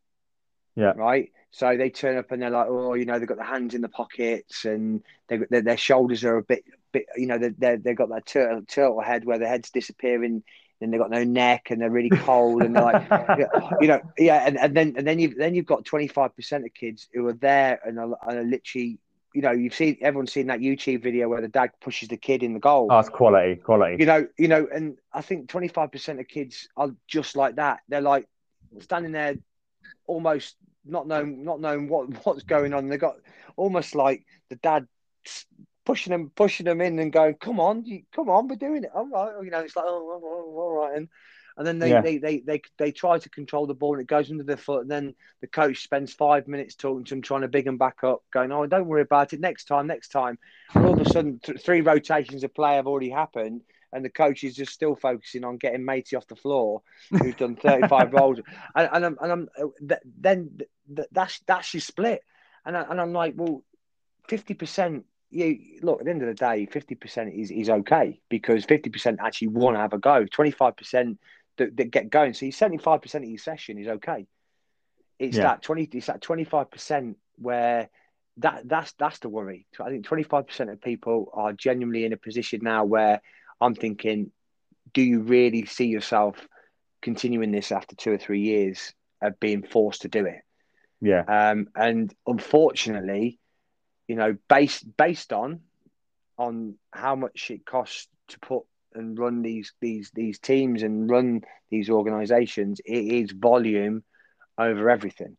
Yeah. 0.75 0.93
Right. 0.95 1.31
So 1.51 1.75
they 1.75 1.89
turn 1.89 2.17
up 2.17 2.31
and 2.31 2.41
they're 2.41 2.51
like, 2.51 2.67
oh, 2.69 2.93
you 2.93 3.05
know, 3.05 3.17
they've 3.17 3.27
got 3.27 3.37
their 3.37 3.45
hands 3.45 3.73
in 3.73 3.81
the 3.81 3.89
pockets 3.89 4.65
and 4.65 5.01
they, 5.27 5.39
their, 5.49 5.61
their 5.61 5.77
shoulders 5.77 6.23
are 6.23 6.37
a 6.37 6.43
bit, 6.43 6.63
bit, 6.91 7.07
you 7.15 7.25
know, 7.25 7.39
they 7.39 7.77
they've 7.77 7.95
got 7.95 8.09
that 8.09 8.25
turtle, 8.25 8.61
turtle 8.67 9.01
head 9.01 9.25
where 9.25 9.39
their 9.39 9.47
head's 9.47 9.71
disappearing. 9.71 10.43
And 10.79 10.93
they've 10.93 11.01
got 11.01 11.09
no 11.09 11.23
neck 11.23 11.71
and 11.71 11.81
they're 11.81 11.89
really 11.89 12.11
cold 12.11 12.61
and 12.61 12.75
they're 12.75 12.83
like, 12.83 13.49
you 13.81 13.87
know, 13.87 13.99
yeah. 14.19 14.45
And, 14.45 14.59
and 14.59 14.77
then 14.77 14.93
and 14.95 15.07
then 15.07 15.17
you've 15.17 15.35
then 15.35 15.55
you've 15.55 15.65
got 15.65 15.85
25% 15.85 16.65
of 16.65 16.73
kids 16.75 17.07
who 17.11 17.25
are 17.25 17.33
there 17.33 17.79
and 17.83 17.97
are, 17.97 18.15
are 18.21 18.43
literally 18.43 18.99
you 19.33 19.41
know, 19.41 19.51
you've 19.51 19.73
seen 19.73 19.97
everyone's 20.01 20.33
seen 20.33 20.47
that 20.47 20.59
YouTube 20.59 21.03
video 21.03 21.29
where 21.29 21.41
the 21.41 21.47
dad 21.47 21.71
pushes 21.81 22.09
the 22.09 22.17
kid 22.17 22.43
in 22.43 22.53
the 22.53 22.59
goal. 22.59 22.87
Oh, 22.89 22.99
it's 22.99 23.09
quality, 23.09 23.55
quality. 23.55 23.97
You 23.99 24.05
know, 24.05 24.27
you 24.37 24.47
know, 24.47 24.67
and 24.73 24.97
I 25.13 25.21
think 25.21 25.49
twenty 25.49 25.67
five 25.67 25.91
percent 25.91 26.19
of 26.19 26.27
kids 26.27 26.67
are 26.77 26.89
just 27.07 27.35
like 27.35 27.55
that. 27.57 27.79
They're 27.87 28.01
like 28.01 28.27
standing 28.79 29.11
there, 29.11 29.35
almost 30.05 30.55
not 30.85 31.07
knowing, 31.07 31.43
not 31.43 31.59
knowing 31.59 31.89
what 31.89 32.07
what's 32.25 32.43
going 32.43 32.73
on. 32.73 32.87
They 32.87 32.97
got 32.97 33.15
almost 33.55 33.95
like 33.95 34.25
the 34.49 34.55
dad 34.55 34.87
pushing 35.85 36.11
them, 36.11 36.31
pushing 36.35 36.65
them 36.65 36.81
in, 36.81 36.99
and 36.99 37.11
going, 37.11 37.35
"Come 37.35 37.59
on, 37.59 37.85
you, 37.85 38.03
come 38.13 38.29
on, 38.29 38.47
we're 38.47 38.55
doing 38.55 38.83
it." 38.83 38.91
All 38.93 39.07
right, 39.07 39.43
you 39.43 39.51
know, 39.51 39.59
it's 39.59 39.75
like, 39.75 39.85
"Oh, 39.87 40.19
oh, 40.21 40.21
oh 40.23 40.59
all 40.59 40.87
right," 40.87 40.97
and 40.97 41.09
and 41.57 41.65
then 41.65 41.79
they, 41.79 41.89
yeah. 41.89 42.01
they, 42.01 42.19
they, 42.19 42.39
they, 42.39 42.61
they 42.77 42.91
try 42.91 43.17
to 43.17 43.29
control 43.29 43.65
the 43.65 43.73
ball 43.73 43.93
and 43.93 44.01
it 44.01 44.07
goes 44.07 44.29
under 44.29 44.43
their 44.43 44.57
foot. 44.57 44.83
And 44.83 44.91
then 44.91 45.15
the 45.41 45.47
coach 45.47 45.81
spends 45.81 46.13
five 46.13 46.47
minutes 46.47 46.75
talking 46.75 47.03
to 47.05 47.15
them, 47.15 47.23
trying 47.23 47.41
to 47.41 47.47
big 47.47 47.65
them 47.65 47.77
back 47.77 48.03
up, 48.03 48.21
going, 48.31 48.51
Oh, 48.51 48.67
don't 48.67 48.85
worry 48.85 49.01
about 49.01 49.33
it. 49.33 49.39
Next 49.39 49.65
time, 49.65 49.87
next 49.87 50.09
time. 50.09 50.37
And 50.75 50.85
all 50.85 50.93
of 50.93 51.01
a 51.01 51.09
sudden, 51.09 51.39
th- 51.39 51.59
three 51.59 51.81
rotations 51.81 52.43
of 52.43 52.53
play 52.53 52.75
have 52.75 52.85
already 52.85 53.09
happened. 53.09 53.61
And 53.91 54.05
the 54.05 54.09
coach 54.09 54.43
is 54.43 54.55
just 54.55 54.71
still 54.71 54.95
focusing 54.95 55.43
on 55.43 55.57
getting 55.57 55.83
Matey 55.83 56.15
off 56.15 56.27
the 56.27 56.35
floor, 56.35 56.83
who's 57.09 57.35
done 57.35 57.55
35 57.61 58.13
rolls. 58.13 58.39
And, 58.75 58.89
and, 58.93 59.05
I'm, 59.05 59.17
and 59.19 59.31
I'm, 59.31 59.49
uh, 59.59 59.95
then 60.19 60.59
that's, 61.11 61.39
that's 61.47 61.73
your 61.73 61.81
split. 61.81 62.21
And, 62.65 62.77
I, 62.77 62.81
and 62.83 63.01
I'm 63.01 63.13
like, 63.13 63.33
well, 63.35 63.63
50% 64.29 65.03
you 65.29 65.79
look 65.81 65.99
at 65.99 66.05
the 66.05 66.11
end 66.11 66.21
of 66.21 66.27
the 66.27 66.33
day, 66.33 66.65
fifty 66.65 66.95
percent 66.95 67.33
is 67.33 67.51
is 67.51 67.69
okay 67.69 68.19
because 68.29 68.63
fifty 68.65 68.89
percent 68.89 69.19
actually 69.21 69.49
want 69.49 69.75
to 69.75 69.79
have 69.79 69.93
a 69.93 69.97
go. 69.97 70.25
Twenty 70.25 70.51
five 70.51 70.77
percent 70.77 71.19
that, 71.57 71.77
that 71.77 71.91
get 71.91 72.09
going. 72.09 72.33
So 72.33 72.49
seventy 72.49 72.77
five 72.77 73.01
percent 73.01 73.23
of 73.23 73.29
your 73.29 73.39
session 73.39 73.77
is 73.77 73.87
okay. 73.87 74.27
It's 75.19 75.37
yeah. 75.37 75.43
that 75.43 75.61
twenty. 75.61 75.89
It's 75.91 76.07
that 76.07 76.21
twenty 76.21 76.43
five 76.43 76.71
percent 76.71 77.17
where 77.37 77.89
that 78.37 78.67
that's 78.67 78.93
that's 78.93 79.19
the 79.19 79.29
worry. 79.29 79.65
I 79.79 79.89
think 79.89 80.05
twenty 80.05 80.23
five 80.23 80.47
percent 80.47 80.69
of 80.69 80.81
people 80.81 81.31
are 81.33 81.53
genuinely 81.53 82.05
in 82.05 82.13
a 82.13 82.17
position 82.17 82.61
now 82.63 82.85
where 82.85 83.21
I'm 83.59 83.75
thinking, 83.75 84.31
do 84.93 85.01
you 85.01 85.21
really 85.21 85.65
see 85.65 85.87
yourself 85.87 86.47
continuing 87.01 87.51
this 87.51 87.71
after 87.71 87.95
two 87.95 88.11
or 88.11 88.17
three 88.17 88.41
years 88.41 88.93
of 89.21 89.39
being 89.39 89.63
forced 89.63 90.03
to 90.03 90.07
do 90.07 90.25
it? 90.25 90.41
Yeah. 91.01 91.23
Um, 91.27 91.67
and 91.75 92.13
unfortunately, 92.25 93.39
you 94.07 94.15
know, 94.15 94.37
based 94.47 94.85
based 94.97 95.33
on 95.33 95.61
on 96.37 96.75
how 96.91 97.15
much 97.15 97.49
it 97.49 97.65
costs 97.65 98.07
to 98.29 98.39
put 98.39 98.63
and 98.97 99.17
run 99.17 99.41
these 99.41 99.73
these 99.79 100.11
these 100.13 100.39
teams 100.39 100.83
and 100.83 101.09
run 101.09 101.41
these 101.69 101.89
organizations, 101.89 102.81
it 102.85 103.05
is 103.05 103.31
volume 103.31 104.03
over 104.57 104.89
everything. 104.89 105.37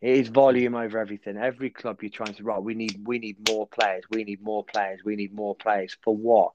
It 0.00 0.18
is 0.18 0.28
volume 0.28 0.74
over 0.74 0.98
everything. 0.98 1.36
Every 1.36 1.70
club 1.70 2.02
you're 2.02 2.10
trying 2.10 2.34
to 2.34 2.42
right, 2.42 2.62
we 2.62 2.74
need 2.74 3.00
we 3.04 3.18
need 3.18 3.48
more 3.48 3.66
players. 3.66 4.04
We 4.10 4.24
need 4.24 4.42
more 4.42 4.64
players. 4.64 5.00
We 5.04 5.16
need 5.16 5.34
more 5.34 5.54
players 5.54 5.96
for 6.02 6.14
what? 6.16 6.52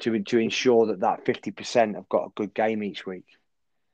To 0.00 0.18
to 0.18 0.38
ensure 0.38 0.86
that 0.86 1.00
that 1.00 1.24
fifty 1.24 1.50
percent 1.50 1.96
have 1.96 2.08
got 2.08 2.26
a 2.26 2.32
good 2.34 2.54
game 2.54 2.82
each 2.82 3.06
week. 3.06 3.26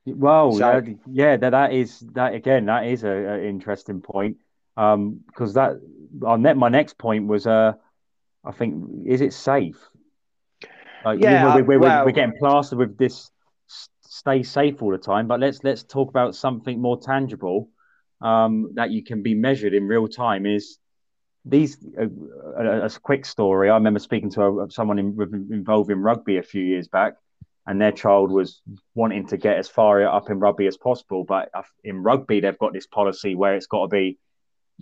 Well, 0.05 0.53
so, 0.53 0.65
uh, 0.65 0.81
yeah, 1.11 1.37
that 1.37 1.51
that 1.51 1.73
is 1.73 1.99
that 2.13 2.33
again. 2.33 2.65
That 2.65 2.85
is 2.87 3.03
an 3.03 3.43
interesting 3.43 4.01
point 4.01 4.37
because 4.75 5.57
um, 5.57 5.81
that 6.21 6.25
on 6.25 6.41
net 6.41 6.57
my 6.57 6.69
next 6.69 6.97
point 6.97 7.27
was 7.27 7.45
uh, 7.45 7.73
I 8.43 8.51
think 8.51 9.05
is 9.05 9.21
it 9.21 9.33
safe? 9.33 9.77
Like, 11.03 11.19
yeah, 11.19 11.55
we're, 11.55 11.63
we're, 11.63 11.79
well, 11.79 12.05
we're 12.05 12.11
getting 12.11 12.37
plastered 12.37 12.77
with 12.77 12.97
this 12.97 13.31
stay 14.11 14.43
safe 14.43 14.81
all 14.81 14.91
the 14.91 14.97
time, 14.97 15.27
but 15.27 15.39
let's 15.39 15.63
let's 15.63 15.83
talk 15.83 16.09
about 16.09 16.35
something 16.35 16.79
more 16.79 16.99
tangible 16.99 17.69
um, 18.21 18.71
that 18.75 18.91
you 18.91 19.03
can 19.03 19.23
be 19.23 19.33
measured 19.33 19.73
in 19.73 19.87
real 19.87 20.07
time. 20.07 20.45
Is 20.45 20.77
these 21.45 21.77
uh, 21.99 22.05
a, 22.57 22.85
a, 22.85 22.89
quick 23.01 23.25
story? 23.25 23.69
I 23.69 23.75
remember 23.75 23.99
speaking 23.99 24.29
to 24.31 24.61
a, 24.61 24.71
someone 24.71 24.99
in, 24.99 25.47
involved 25.51 25.89
in 25.89 26.01
rugby 26.01 26.37
a 26.37 26.43
few 26.43 26.63
years 26.63 26.87
back, 26.87 27.13
and 27.65 27.81
their 27.81 27.91
child 27.91 28.31
was 28.31 28.61
wanting 28.95 29.27
to 29.27 29.37
get 29.37 29.57
as 29.57 29.67
far 29.67 30.03
up 30.03 30.29
in 30.29 30.39
rugby 30.39 30.67
as 30.67 30.77
possible. 30.77 31.23
But 31.23 31.49
in 31.83 32.03
rugby, 32.03 32.41
they've 32.41 32.59
got 32.59 32.73
this 32.73 32.87
policy 32.87 33.35
where 33.35 33.55
it's 33.55 33.67
got 33.67 33.83
to 33.83 33.87
be 33.87 34.19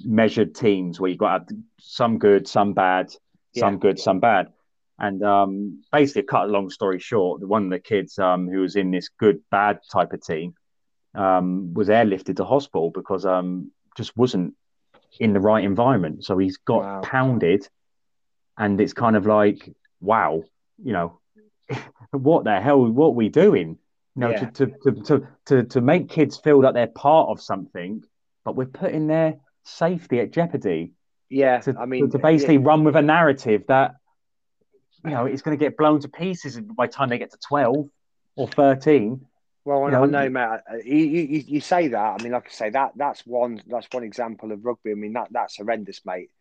measured 0.03 0.55
teams, 0.55 0.99
where 0.99 1.09
you've 1.09 1.19
got 1.19 1.47
to 1.47 1.53
have 1.55 1.63
some 1.79 2.17
good, 2.17 2.47
some 2.47 2.73
bad, 2.73 3.11
some 3.55 3.75
yeah. 3.75 3.79
good, 3.79 3.99
some 3.99 4.19
bad. 4.19 4.47
And 4.99 5.23
um, 5.23 5.83
basically, 5.91 6.23
cut 6.23 6.45
a 6.45 6.51
long 6.51 6.69
story 6.69 6.99
short, 6.99 7.39
the 7.39 7.47
one 7.47 7.65
of 7.65 7.69
the 7.69 7.79
kids 7.79 8.19
um, 8.19 8.49
who 8.49 8.61
was 8.61 8.75
in 8.75 8.91
this 8.91 9.09
good 9.09 9.41
bad 9.49 9.79
type 9.91 10.11
of 10.13 10.21
team 10.21 10.55
um, 11.15 11.73
was 11.73 11.87
airlifted 11.87 12.37
to 12.37 12.45
hospital 12.45 12.91
because 12.91 13.25
um, 13.25 13.71
just 13.95 14.15
wasn't 14.17 14.55
in 15.19 15.33
the 15.33 15.39
right 15.39 15.63
environment. 15.63 16.25
So 16.25 16.37
he's 16.37 16.57
got 16.57 16.81
wow. 16.81 17.01
pounded, 17.01 17.67
and 18.57 18.79
it's 18.81 18.93
kind 18.93 19.15
of 19.15 19.25
like, 19.25 19.69
wow, 20.01 20.43
you 20.83 20.93
know, 20.93 21.19
what 22.11 22.43
the 22.43 22.59
hell? 22.59 22.85
What 22.85 23.07
are 23.07 23.11
we 23.11 23.29
doing? 23.29 23.77
You 24.15 24.21
know, 24.21 24.31
yeah. 24.31 24.49
to, 24.49 24.65
to, 24.67 24.91
to, 25.03 25.27
to, 25.45 25.63
to 25.63 25.81
make 25.81 26.09
kids 26.09 26.35
feel 26.35 26.61
that 26.61 26.73
they're 26.73 26.87
part 26.87 27.29
of 27.29 27.41
something, 27.41 28.03
but 28.43 28.55
we're 28.55 28.65
putting 28.65 29.07
their 29.07 29.37
safety 29.63 30.19
at 30.19 30.31
jeopardy. 30.31 30.91
Yeah, 31.29 31.59
to, 31.59 31.77
I 31.79 31.85
mean, 31.85 32.09
to, 32.09 32.19
basically 32.19 32.55
yeah. 32.55 32.63
run 32.63 32.83
with 32.83 32.95
a 32.95 33.01
narrative 33.01 33.63
that 33.67 33.95
you 35.03 35.11
know, 35.11 35.25
it's 35.25 35.41
going 35.41 35.57
to 35.57 35.63
get 35.63 35.77
blown 35.77 35.99
to 36.01 36.09
pieces 36.09 36.59
by 36.59 36.87
the 36.87 36.93
time 36.93 37.09
they 37.09 37.17
get 37.17 37.31
to 37.31 37.37
12 37.47 37.89
or 38.35 38.47
13. 38.47 39.25
Well, 39.65 39.83
I 39.83 39.91
know, 39.91 40.05
know, 40.05 40.29
mate. 40.29 40.41
Uh, 40.41 40.77
you, 40.83 40.95
you, 40.95 41.43
you 41.47 41.61
say 41.61 41.89
that. 41.89 42.19
I 42.19 42.23
mean, 42.23 42.31
like 42.31 42.47
I 42.47 42.51
say, 42.51 42.69
that 42.71 42.93
that's 42.95 43.21
one 43.21 43.61
that's 43.67 43.87
one 43.91 44.03
example 44.03 44.51
of 44.51 44.65
rugby. 44.65 44.91
I 44.91 44.95
mean, 44.95 45.13
that 45.13 45.27
that's 45.31 45.57
horrendous, 45.57 46.01
mate. 46.05 46.31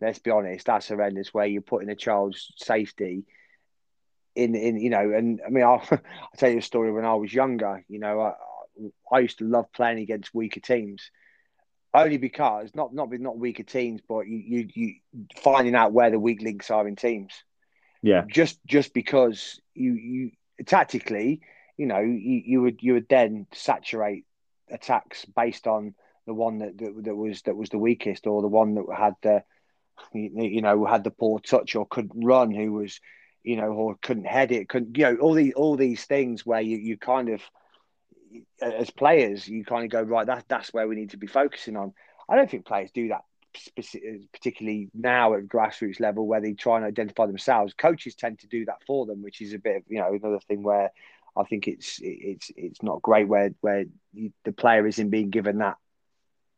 Let's 0.00 0.18
be 0.18 0.30
honest, 0.30 0.66
that's 0.66 0.88
horrendous. 0.88 1.32
Where 1.32 1.46
you're 1.46 1.62
putting 1.62 1.88
a 1.88 1.96
child's 1.96 2.52
safety 2.56 3.24
in, 4.36 4.54
in 4.54 4.78
you 4.78 4.90
know, 4.90 5.10
and 5.10 5.40
I 5.44 5.50
mean, 5.50 5.64
I'll, 5.64 5.82
I'll 5.90 6.00
tell 6.36 6.50
you 6.50 6.58
a 6.58 6.62
story. 6.62 6.92
When 6.92 7.04
I 7.04 7.14
was 7.14 7.32
younger, 7.32 7.84
you 7.88 7.98
know, 7.98 8.20
I, 8.20 8.34
I 9.10 9.20
used 9.20 9.38
to 9.38 9.44
love 9.44 9.72
playing 9.72 9.98
against 9.98 10.34
weaker 10.34 10.60
teams, 10.60 11.10
only 11.94 12.18
because 12.18 12.70
not 12.74 12.94
not 12.94 13.10
not 13.12 13.38
weaker 13.38 13.62
teams, 13.62 14.00
but 14.06 14.28
you 14.28 14.36
you, 14.36 14.68
you 14.74 14.94
finding 15.42 15.74
out 15.74 15.92
where 15.92 16.10
the 16.10 16.20
weak 16.20 16.42
links 16.42 16.70
are 16.70 16.86
in 16.86 16.94
teams. 16.94 17.32
Yeah. 18.02 18.24
Just 18.28 18.58
just 18.66 18.94
because 18.94 19.60
you 19.74 19.92
you 19.94 20.30
tactically, 20.64 21.40
you 21.76 21.86
know, 21.86 22.00
you, 22.00 22.42
you 22.44 22.62
would 22.62 22.82
you 22.82 22.94
would 22.94 23.08
then 23.08 23.46
saturate 23.52 24.24
attacks 24.70 25.24
based 25.24 25.66
on 25.66 25.94
the 26.26 26.34
one 26.34 26.58
that, 26.58 26.76
that, 26.78 27.04
that 27.04 27.14
was 27.14 27.42
that 27.42 27.56
was 27.56 27.68
the 27.70 27.78
weakest 27.78 28.26
or 28.26 28.42
the 28.42 28.48
one 28.48 28.74
that 28.74 28.86
had 28.96 29.14
the 29.22 29.42
you 30.12 30.60
know 30.60 30.84
had 30.84 31.04
the 31.04 31.10
poor 31.10 31.38
touch 31.38 31.74
or 31.74 31.86
couldn't 31.86 32.24
run 32.24 32.50
who 32.50 32.72
was 32.72 33.00
you 33.42 33.56
know 33.56 33.72
or 33.72 33.96
couldn't 34.02 34.26
head 34.26 34.52
it 34.52 34.68
couldn't 34.68 34.96
you 34.96 35.04
know 35.04 35.16
all 35.16 35.32
these 35.32 35.54
all 35.54 35.76
these 35.76 36.04
things 36.04 36.44
where 36.44 36.60
you, 36.60 36.76
you 36.76 36.98
kind 36.98 37.28
of 37.28 37.40
as 38.60 38.90
players 38.90 39.48
you 39.48 39.64
kind 39.64 39.84
of 39.84 39.90
go 39.90 40.02
right 40.02 40.26
that 40.26 40.44
that's 40.48 40.72
where 40.74 40.86
we 40.86 40.96
need 40.96 41.10
to 41.10 41.16
be 41.16 41.26
focusing 41.26 41.76
on 41.76 41.94
i 42.28 42.36
don't 42.36 42.50
think 42.50 42.66
players 42.66 42.90
do 42.92 43.08
that 43.08 43.22
Uh, 43.78 43.82
particularly 44.32 44.88
now 44.94 45.34
at 45.34 45.46
grassroots 45.46 46.00
level 46.00 46.26
where 46.26 46.40
they 46.40 46.52
try 46.52 46.76
and 46.76 46.86
identify 46.86 47.26
themselves. 47.26 47.74
Coaches 47.74 48.14
tend 48.14 48.38
to 48.40 48.46
do 48.46 48.64
that 48.64 48.82
for 48.86 49.06
them, 49.06 49.22
which 49.22 49.40
is 49.40 49.52
a 49.52 49.58
bit 49.58 49.76
of 49.76 49.82
you 49.88 49.98
know 49.98 50.12
another 50.12 50.40
thing 50.40 50.62
where 50.62 50.90
I 51.36 51.44
think 51.44 51.68
it's 51.68 51.98
it's 52.02 52.50
it's 52.56 52.82
not 52.82 53.02
great 53.02 53.28
where 53.28 53.50
where 53.60 53.84
the 54.44 54.52
player 54.52 54.86
isn't 54.86 55.10
being 55.10 55.30
given 55.30 55.58
that 55.58 55.76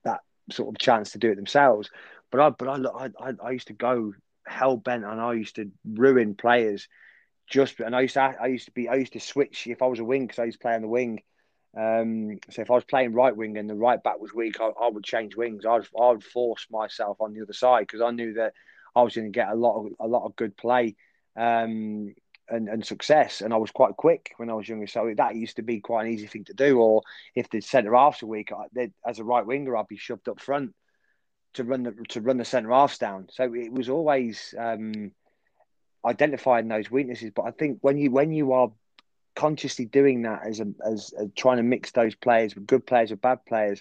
that 0.04 0.20
sort 0.50 0.68
of 0.68 0.78
chance 0.78 1.12
to 1.12 1.18
do 1.18 1.32
it 1.32 1.36
themselves. 1.36 1.90
But 2.30 2.40
I 2.40 2.50
but 2.50 2.68
I 2.68 3.10
I, 3.20 3.32
I 3.42 3.50
used 3.50 3.68
to 3.68 3.74
go 3.74 4.14
hell 4.46 4.76
bent 4.76 5.04
and 5.04 5.20
I 5.20 5.34
used 5.34 5.56
to 5.56 5.70
ruin 5.84 6.34
players 6.34 6.88
just 7.48 7.80
and 7.80 7.94
I 7.94 8.02
used 8.02 8.14
to 8.14 8.20
I 8.20 8.46
used 8.46 8.66
to 8.66 8.72
be 8.72 8.88
I 8.88 8.94
used 8.94 9.14
to 9.14 9.20
switch 9.20 9.66
if 9.66 9.82
I 9.82 9.86
was 9.86 9.98
a 9.98 10.04
wing 10.04 10.26
because 10.26 10.38
I 10.38 10.44
used 10.44 10.58
to 10.58 10.62
play 10.62 10.74
on 10.74 10.82
the 10.82 10.88
wing 10.88 11.22
um, 11.78 12.38
so 12.50 12.62
if 12.62 12.70
I 12.70 12.74
was 12.74 12.84
playing 12.84 13.12
right 13.12 13.36
wing 13.36 13.56
and 13.56 13.70
the 13.70 13.74
right 13.74 14.02
back 14.02 14.18
was 14.18 14.34
weak, 14.34 14.60
I, 14.60 14.70
I 14.80 14.88
would 14.88 15.04
change 15.04 15.36
wings. 15.36 15.64
I'd 15.64 15.86
I 15.98 16.10
would 16.10 16.24
force 16.24 16.66
myself 16.70 17.18
on 17.20 17.34
the 17.34 17.42
other 17.42 17.52
side 17.52 17.82
because 17.82 18.00
I 18.00 18.10
knew 18.10 18.34
that 18.34 18.54
I 18.96 19.02
was 19.02 19.14
going 19.14 19.30
to 19.30 19.38
get 19.38 19.48
a 19.48 19.54
lot 19.54 19.78
of 19.78 19.92
a 20.00 20.08
lot 20.08 20.24
of 20.24 20.34
good 20.34 20.56
play 20.56 20.96
um, 21.36 22.14
and 22.48 22.68
and 22.68 22.84
success. 22.84 23.42
And 23.42 23.54
I 23.54 23.58
was 23.58 23.70
quite 23.70 23.96
quick 23.96 24.32
when 24.38 24.50
I 24.50 24.54
was 24.54 24.68
younger, 24.68 24.88
so 24.88 25.12
that 25.16 25.36
used 25.36 25.56
to 25.56 25.62
be 25.62 25.78
quite 25.78 26.06
an 26.06 26.12
easy 26.12 26.26
thing 26.26 26.44
to 26.46 26.54
do. 26.54 26.80
Or 26.80 27.02
if 27.36 27.48
the 27.48 27.60
centre 27.60 27.94
half's 27.94 28.22
a 28.22 28.26
weak, 28.26 28.50
I, 28.50 28.90
as 29.06 29.20
a 29.20 29.24
right 29.24 29.46
winger, 29.46 29.76
I'd 29.76 29.86
be 29.86 29.98
shoved 29.98 30.28
up 30.28 30.40
front 30.40 30.74
to 31.54 31.62
run 31.62 31.84
the 31.84 31.92
to 32.08 32.20
run 32.20 32.38
the 32.38 32.44
centre 32.44 32.72
halves 32.72 32.98
down. 32.98 33.28
So 33.30 33.54
it 33.54 33.72
was 33.72 33.88
always 33.88 34.52
um, 34.58 35.12
identifying 36.04 36.66
those 36.66 36.90
weaknesses. 36.90 37.30
But 37.32 37.42
I 37.42 37.52
think 37.52 37.78
when 37.82 37.98
you 37.98 38.10
when 38.10 38.32
you 38.32 38.52
are 38.52 38.72
consciously 39.38 39.84
doing 39.84 40.22
that 40.22 40.40
as 40.44 40.58
a, 40.58 40.66
as 40.84 41.14
a, 41.16 41.28
trying 41.28 41.58
to 41.58 41.62
mix 41.62 41.92
those 41.92 42.16
players 42.16 42.56
with 42.56 42.66
good 42.66 42.84
players 42.84 43.12
with 43.12 43.20
bad 43.20 43.46
players, 43.46 43.80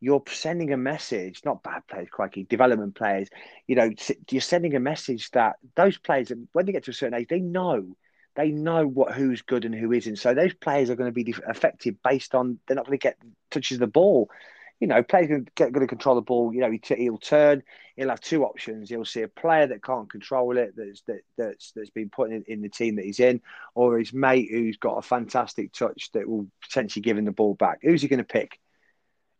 you're 0.00 0.22
sending 0.28 0.72
a 0.72 0.78
message. 0.78 1.42
Not 1.44 1.62
bad 1.62 1.86
players, 1.86 2.08
crikey, 2.10 2.44
development 2.44 2.94
players. 2.94 3.28
You 3.66 3.76
know, 3.76 3.90
you're 4.30 4.40
sending 4.40 4.74
a 4.74 4.80
message 4.80 5.30
that 5.32 5.56
those 5.76 5.98
players, 5.98 6.32
when 6.52 6.64
they 6.64 6.72
get 6.72 6.84
to 6.84 6.90
a 6.90 6.94
certain 6.94 7.18
age, 7.18 7.28
they 7.28 7.40
know 7.40 7.94
they 8.34 8.50
know 8.50 8.86
what 8.86 9.14
who's 9.14 9.42
good 9.42 9.64
and 9.64 9.74
who 9.74 9.92
isn't. 9.92 10.16
So 10.16 10.34
those 10.34 10.54
players 10.54 10.90
are 10.90 10.96
going 10.96 11.12
to 11.12 11.24
be 11.24 11.34
affected 11.46 11.98
based 12.02 12.34
on 12.34 12.58
they're 12.66 12.74
not 12.74 12.86
going 12.86 12.98
to 12.98 13.02
get 13.02 13.18
touches 13.50 13.76
of 13.76 13.80
the 13.80 13.86
ball 13.86 14.30
you 14.80 14.86
know, 14.86 15.02
players 15.02 15.28
going 15.28 15.44
to, 15.44 15.70
going 15.70 15.80
to 15.80 15.86
control 15.86 16.16
the 16.16 16.20
ball. 16.20 16.52
You 16.52 16.60
know, 16.60 16.70
he 16.70 16.80
he'll 16.96 17.18
turn. 17.18 17.62
He'll 17.96 18.10
have 18.10 18.20
two 18.20 18.44
options. 18.44 18.90
He'll 18.90 19.04
see 19.04 19.22
a 19.22 19.28
player 19.28 19.66
that 19.68 19.84
can't 19.84 20.10
control 20.10 20.58
it, 20.58 20.74
that's 20.76 21.02
that, 21.02 21.20
that's 21.38 21.72
that's 21.72 21.90
been 21.90 22.10
put 22.10 22.32
in, 22.32 22.44
in 22.48 22.60
the 22.60 22.68
team 22.68 22.96
that 22.96 23.04
he's 23.04 23.20
in, 23.20 23.40
or 23.74 23.98
his 23.98 24.12
mate 24.12 24.48
who's 24.50 24.76
got 24.76 24.98
a 24.98 25.02
fantastic 25.02 25.72
touch 25.72 26.10
that 26.12 26.28
will 26.28 26.46
potentially 26.62 27.02
give 27.02 27.16
him 27.16 27.24
the 27.24 27.32
ball 27.32 27.54
back. 27.54 27.78
Who's 27.82 28.02
he 28.02 28.08
going 28.08 28.18
to 28.18 28.24
pick? 28.24 28.58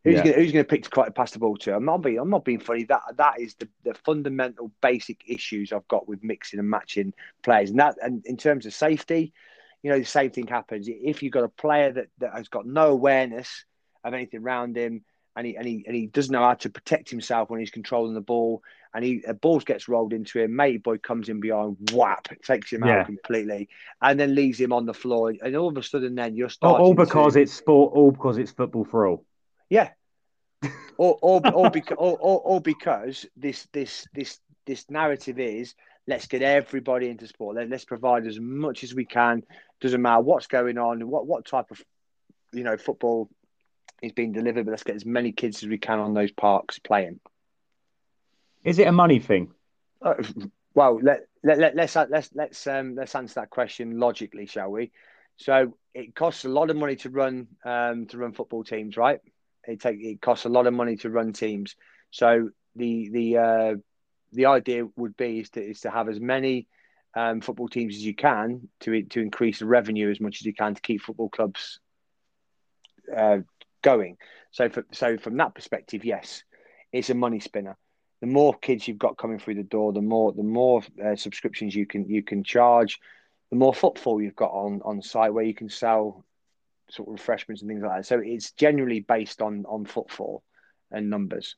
Who's 0.05 0.17
yeah. 0.17 0.23
going 0.23 0.35
who's 0.35 0.51
going 0.51 0.65
to 0.65 0.69
pick 0.69 0.83
to 0.83 0.89
quite 0.89 1.15
pass 1.15 1.31
the 1.31 1.39
ball 1.39 1.57
to? 1.57 1.75
I'm 1.75 1.85
not 1.85 1.97
being 1.97 2.19
I'm 2.19 2.29
not 2.29 2.45
being 2.45 2.59
funny. 2.59 2.85
That 2.85 3.01
that 3.17 3.39
is 3.39 3.55
the, 3.55 3.67
the 3.83 3.93
fundamental 3.93 4.71
basic 4.81 5.23
issues 5.27 5.73
I've 5.73 5.87
got 5.87 6.07
with 6.07 6.23
mixing 6.23 6.59
and 6.59 6.69
matching 6.69 7.13
players, 7.43 7.71
and 7.71 7.79
that 7.79 7.97
and 8.01 8.25
in 8.25 8.37
terms 8.37 8.65
of 8.65 8.73
safety, 8.73 9.33
you 9.83 9.91
know, 9.91 9.99
the 9.99 10.05
same 10.05 10.31
thing 10.31 10.47
happens 10.47 10.87
if 10.89 11.21
you've 11.21 11.33
got 11.33 11.43
a 11.43 11.49
player 11.49 11.91
that, 11.91 12.07
that 12.19 12.33
has 12.33 12.47
got 12.47 12.65
no 12.65 12.89
awareness 12.89 13.65
of 14.03 14.13
anything 14.13 14.41
around 14.41 14.77
him 14.77 15.03
and 15.35 15.45
he 15.45 15.55
and 15.57 15.67
he 15.67 15.83
and 15.85 15.95
he 15.95 16.07
doesn't 16.07 16.31
know 16.31 16.43
how 16.43 16.53
to 16.53 16.69
protect 16.69 17.09
himself 17.09 17.49
when 17.49 17.59
he's 17.59 17.71
controlling 17.71 18.13
the 18.13 18.21
ball. 18.21 18.63
And 18.93 19.03
he 19.03 19.23
a 19.27 19.33
ball 19.33 19.59
gets 19.59 19.89
rolled 19.89 20.13
into 20.13 20.39
him. 20.39 20.55
Matey 20.55 20.77
boy 20.77 20.97
comes 20.97 21.27
in 21.27 21.41
behind, 21.41 21.91
whap, 21.91 22.29
takes 22.43 22.71
him 22.71 22.85
yeah. 22.85 22.99
out 22.99 23.07
completely, 23.07 23.67
and 24.01 24.17
then 24.17 24.35
leaves 24.35 24.59
him 24.59 24.71
on 24.71 24.85
the 24.85 24.93
floor. 24.93 25.33
And 25.41 25.55
all 25.55 25.67
of 25.67 25.77
a 25.77 25.83
sudden, 25.83 26.15
then 26.15 26.35
you're 26.35 26.45
oh, 26.45 26.49
starting. 26.49 26.85
All, 26.85 26.93
because 26.93 27.33
to... 27.33 27.41
it's 27.41 27.53
sport. 27.53 27.93
All 27.93 28.11
because 28.11 28.37
it's 28.37 28.51
football 28.51 28.85
for 28.85 29.07
all. 29.07 29.25
Yeah. 29.69 29.89
or, 30.97 31.19
or, 31.21 31.41
or, 31.53 31.69
because, 31.69 31.97
or, 31.99 32.17
or, 32.17 32.39
or 32.39 32.61
because 32.61 33.25
this 33.35 33.67
this 33.73 34.07
this 34.13 34.39
this 34.65 34.89
narrative 34.89 35.39
is 35.39 35.75
let's 36.07 36.27
get 36.27 36.41
everybody 36.41 37.09
into 37.09 37.27
sport. 37.27 37.57
Let, 37.57 37.69
let's 37.69 37.85
provide 37.85 38.25
as 38.25 38.39
much 38.39 38.83
as 38.83 38.93
we 38.93 39.05
can. 39.05 39.43
Doesn't 39.81 40.01
matter 40.01 40.21
what's 40.21 40.47
going 40.47 40.77
on, 40.77 41.07
what 41.07 41.27
what 41.27 41.45
type 41.45 41.71
of 41.71 41.83
you 42.53 42.63
know 42.63 42.77
football 42.77 43.29
is 44.01 44.11
being 44.11 44.31
delivered, 44.31 44.65
but 44.65 44.71
let's 44.71 44.83
get 44.83 44.95
as 44.95 45.05
many 45.05 45.31
kids 45.31 45.63
as 45.63 45.69
we 45.69 45.77
can 45.77 45.99
on 45.99 46.13
those 46.13 46.31
parks 46.31 46.79
playing. 46.79 47.19
Is 48.63 48.79
it 48.79 48.87
a 48.87 48.91
money 48.91 49.19
thing? 49.19 49.51
Uh, 50.01 50.15
well, 50.73 50.99
let, 51.01 51.27
let, 51.43 51.59
let, 51.59 51.75
let's 51.75 51.95
let's 51.95 52.29
let's 52.33 52.67
um, 52.67 52.95
let's 52.95 53.15
answer 53.15 53.41
that 53.41 53.49
question 53.49 53.99
logically, 53.99 54.45
shall 54.45 54.71
we? 54.71 54.91
So 55.37 55.77
it 55.93 56.15
costs 56.15 56.45
a 56.45 56.49
lot 56.49 56.69
of 56.69 56.75
money 56.75 56.95
to 56.97 57.09
run 57.09 57.47
um, 57.63 58.07
to 58.07 58.17
run 58.17 58.33
football 58.33 58.63
teams, 58.63 58.97
right? 58.97 59.19
It 59.67 59.81
take 59.81 59.99
it 59.99 60.21
costs 60.21 60.45
a 60.45 60.49
lot 60.49 60.67
of 60.67 60.73
money 60.73 60.97
to 60.97 61.09
run 61.09 61.33
teams. 61.33 61.75
So 62.11 62.49
the 62.75 63.09
the 63.09 63.37
uh, 63.37 63.75
the 64.31 64.47
idea 64.47 64.87
would 64.95 65.15
be 65.15 65.39
is 65.39 65.49
to 65.51 65.61
is 65.61 65.81
to 65.81 65.91
have 65.91 66.09
as 66.09 66.19
many 66.19 66.67
um, 67.15 67.41
football 67.41 67.67
teams 67.67 67.95
as 67.95 68.05
you 68.05 68.15
can 68.15 68.69
to 68.81 69.03
to 69.03 69.21
increase 69.21 69.59
the 69.59 69.65
revenue 69.65 70.09
as 70.11 70.19
much 70.19 70.41
as 70.41 70.45
you 70.45 70.53
can 70.53 70.75
to 70.75 70.81
keep 70.81 71.01
football 71.01 71.29
clubs 71.29 71.79
uh, 73.15 73.39
going. 73.85 74.17
So, 74.51 74.67
for, 74.69 74.85
so 74.91 75.17
from 75.17 75.37
that 75.37 75.55
perspective, 75.55 76.03
yes, 76.03 76.43
it's 76.91 77.09
a 77.09 77.13
money 77.13 77.39
spinner. 77.39 77.77
The 78.21 78.27
more 78.27 78.53
kids 78.53 78.87
you've 78.87 78.97
got 78.97 79.17
coming 79.17 79.39
through 79.39 79.55
the 79.55 79.63
door, 79.63 79.93
the 79.93 80.01
more 80.01 80.33
the 80.33 80.43
more 80.43 80.81
uh, 81.05 81.15
subscriptions 81.15 81.75
you 81.75 81.85
can 81.85 82.09
you 82.09 82.23
can 82.23 82.43
charge, 82.43 82.99
the 83.51 83.57
more 83.57 83.73
footfall 83.73 84.21
you've 84.21 84.35
got 84.35 84.51
on 84.51 84.81
on 84.83 85.01
site 85.01 85.33
where 85.33 85.43
you 85.43 85.53
can 85.53 85.69
sell 85.69 86.25
sort 86.89 87.09
of 87.09 87.13
refreshments 87.13 87.61
and 87.61 87.69
things 87.69 87.83
like 87.83 87.97
that. 87.97 88.05
So 88.05 88.19
it's 88.23 88.51
generally 88.51 89.01
based 89.01 89.41
on 89.41 89.65
on 89.67 89.85
footfall 89.85 90.43
and 90.91 91.09
numbers. 91.09 91.55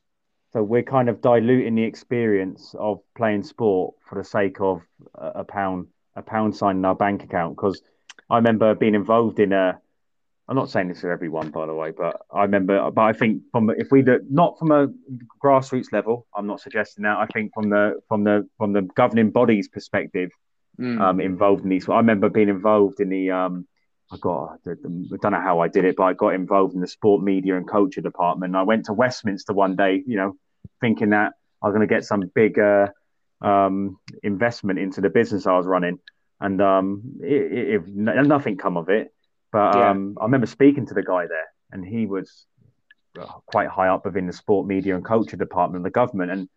So 0.52 0.62
we're 0.62 0.82
kind 0.82 1.08
of 1.08 1.20
diluting 1.20 1.74
the 1.76 1.84
experience 1.84 2.74
of 2.78 3.00
playing 3.16 3.44
sport 3.44 3.94
for 4.08 4.18
the 4.18 4.24
sake 4.24 4.60
of 4.60 4.82
a 5.14 5.44
pound 5.44 5.86
a 6.16 6.22
pound 6.22 6.56
sign 6.56 6.76
in 6.76 6.84
our 6.84 6.94
bank 6.94 7.22
account. 7.22 7.56
Because 7.56 7.80
I 8.28 8.36
remember 8.36 8.74
being 8.74 8.94
involved 8.94 9.38
in 9.38 9.52
a. 9.52 9.78
I'm 10.48 10.56
not 10.56 10.70
saying 10.70 10.88
this 10.88 11.02
for 11.02 11.10
everyone, 11.10 11.50
by 11.50 11.66
the 11.66 11.74
way, 11.74 11.90
but 11.90 12.22
I 12.32 12.42
remember. 12.42 12.90
But 12.90 13.02
I 13.02 13.12
think 13.12 13.42
from 13.52 13.70
if 13.70 13.88
we 13.90 14.02
do 14.02 14.20
not 14.30 14.58
from 14.58 14.70
a 14.70 14.88
grassroots 15.44 15.92
level, 15.92 16.26
I'm 16.34 16.46
not 16.46 16.60
suggesting 16.60 17.04
that. 17.04 17.18
I 17.18 17.26
think 17.26 17.52
from 17.52 17.68
the 17.68 18.00
from 18.08 18.24
the 18.24 18.48
from 18.56 18.72
the 18.72 18.82
governing 18.82 19.30
bodies 19.30 19.68
perspective, 19.68 20.30
mm. 20.80 21.00
um, 21.00 21.20
involved 21.20 21.64
in 21.64 21.68
these. 21.68 21.88
I 21.88 21.96
remember 21.96 22.30
being 22.30 22.48
involved 22.48 23.00
in 23.00 23.10
the 23.10 23.30
um, 23.30 23.66
I 24.10 24.16
got, 24.16 24.58
I 24.66 24.72
don't 25.20 25.32
know 25.32 25.40
how 25.40 25.60
I 25.60 25.68
did 25.68 25.84
it, 25.84 25.96
but 25.96 26.04
I 26.04 26.12
got 26.14 26.34
involved 26.34 26.74
in 26.74 26.80
the 26.80 26.86
sport 26.86 27.22
media 27.22 27.56
and 27.56 27.68
culture 27.68 28.00
department. 28.00 28.56
I 28.56 28.62
went 28.62 28.86
to 28.86 28.94
Westminster 28.94 29.52
one 29.52 29.76
day, 29.76 30.02
you 30.06 30.16
know, 30.16 30.34
thinking 30.80 31.10
that 31.10 31.34
I 31.62 31.66
was 31.66 31.74
going 31.74 31.86
to 31.86 31.94
get 31.94 32.04
some 32.04 32.22
big 32.34 32.58
uh, 32.58 32.86
um, 33.42 33.98
investment 34.22 34.78
into 34.78 35.02
the 35.02 35.10
business 35.10 35.46
I 35.46 35.56
was 35.56 35.66
running, 35.66 35.98
and 36.40 36.60
um, 36.62 37.02
it, 37.20 37.52
it, 37.52 37.68
it, 37.74 37.88
nothing 37.88 38.56
come 38.56 38.78
of 38.78 38.88
it. 38.88 39.12
But 39.52 39.76
yeah. 39.76 39.90
um, 39.90 40.16
I 40.20 40.24
remember 40.24 40.46
speaking 40.46 40.86
to 40.86 40.94
the 40.94 41.02
guy 41.02 41.26
there, 41.26 41.48
and 41.72 41.84
he 41.84 42.06
was 42.06 42.46
uh, 43.18 43.24
quite 43.46 43.68
high 43.68 43.88
up 43.88 44.04
within 44.04 44.26
the 44.26 44.32
sport 44.32 44.66
media 44.66 44.94
and 44.94 45.04
culture 45.04 45.36
department 45.36 45.80
of 45.80 45.84
the 45.84 45.90
government, 45.90 46.30
and 46.30 46.48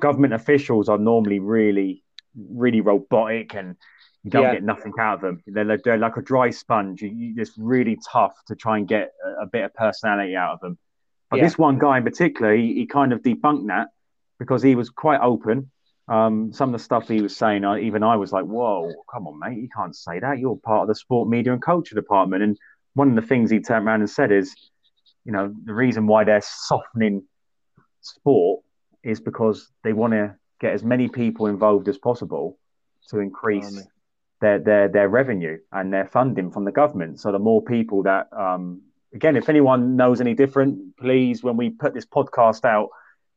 government 0.00 0.34
officials 0.34 0.88
are 0.88 0.98
normally 0.98 1.38
really, 1.38 2.02
really 2.34 2.80
robotic 2.80 3.54
and 3.54 3.76
you 4.24 4.30
don't 4.30 4.44
yeah. 4.44 4.54
get 4.54 4.62
nothing 4.62 4.92
out 5.00 5.16
of 5.16 5.20
them. 5.20 5.42
They're, 5.46 5.78
they're 5.78 5.98
like 5.98 6.16
a 6.16 6.22
dry 6.22 6.50
sponge. 6.50 7.02
You, 7.02 7.34
it's 7.36 7.58
really 7.58 7.98
tough 8.10 8.34
to 8.46 8.54
try 8.54 8.78
and 8.78 8.86
get 8.86 9.10
a, 9.24 9.42
a 9.42 9.46
bit 9.46 9.64
of 9.64 9.74
personality 9.74 10.36
out 10.36 10.54
of 10.54 10.60
them. 10.60 10.78
But 11.28 11.38
yeah. 11.38 11.44
this 11.44 11.58
one 11.58 11.78
guy 11.78 11.98
in 11.98 12.04
particular, 12.04 12.54
he, 12.54 12.74
he, 12.74 12.86
kind 12.86 13.12
of 13.12 13.22
debunked 13.22 13.66
that 13.68 13.88
because 14.38 14.62
he 14.62 14.74
was 14.74 14.90
quite 14.90 15.20
open. 15.20 15.70
Um, 16.08 16.52
some 16.52 16.68
of 16.70 16.72
the 16.72 16.84
stuff 16.84 17.08
he 17.08 17.22
was 17.22 17.36
saying, 17.36 17.64
I, 17.64 17.80
even 17.80 18.02
I 18.02 18.16
was 18.16 18.32
like, 18.32 18.44
"Whoa, 18.44 18.92
come 19.12 19.26
on, 19.26 19.38
mate! 19.38 19.60
You 19.60 19.68
can't 19.74 19.94
say 19.94 20.18
that. 20.20 20.38
You're 20.38 20.56
part 20.56 20.82
of 20.82 20.88
the 20.88 20.94
sport 20.94 21.28
media 21.28 21.52
and 21.52 21.62
culture 21.62 21.94
department." 21.94 22.42
And 22.42 22.58
one 22.94 23.10
of 23.10 23.16
the 23.16 23.22
things 23.22 23.50
he 23.50 23.60
turned 23.60 23.86
around 23.86 24.00
and 24.00 24.10
said 24.10 24.32
is, 24.32 24.54
you 25.24 25.32
know, 25.32 25.54
the 25.64 25.74
reason 25.74 26.06
why 26.06 26.24
they're 26.24 26.42
softening 26.42 27.22
sport 28.00 28.62
is 29.02 29.20
because 29.20 29.70
they 29.84 29.92
want 29.92 30.12
to 30.12 30.34
get 30.60 30.72
as 30.72 30.82
many 30.82 31.08
people 31.08 31.46
involved 31.46 31.88
as 31.88 31.98
possible 31.98 32.58
to 33.08 33.18
increase 33.18 33.86
their 34.40 34.58
their 34.58 34.88
their 34.88 35.08
revenue 35.08 35.58
and 35.70 35.92
their 35.92 36.06
funding 36.06 36.50
from 36.50 36.64
the 36.64 36.72
government. 36.72 37.20
So 37.20 37.32
the 37.32 37.38
more 37.38 37.62
people 37.62 38.02
that, 38.02 38.28
um, 38.36 38.82
again, 39.14 39.36
if 39.36 39.48
anyone 39.48 39.96
knows 39.96 40.20
any 40.20 40.34
different, 40.34 40.96
please, 40.96 41.42
when 41.42 41.56
we 41.56 41.70
put 41.70 41.94
this 41.94 42.06
podcast 42.06 42.64
out, 42.64 42.88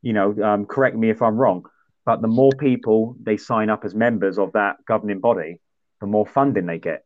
you 0.02 0.14
know, 0.14 0.36
um, 0.44 0.66
correct 0.66 0.96
me 0.96 1.10
if 1.10 1.22
I'm 1.22 1.38
wrong. 1.38 1.66
But 2.06 2.22
the 2.22 2.28
more 2.28 2.52
people 2.52 3.16
they 3.22 3.38
sign 3.38 3.70
up 3.70 3.84
as 3.84 3.96
members 3.96 4.38
of 4.38 4.52
that 4.54 4.78
governing 4.88 5.20
body, 5.20 5.60
the 6.02 6.08
more 6.08 6.26
funding 6.26 6.66
they 6.66 6.80
get. 6.80 7.04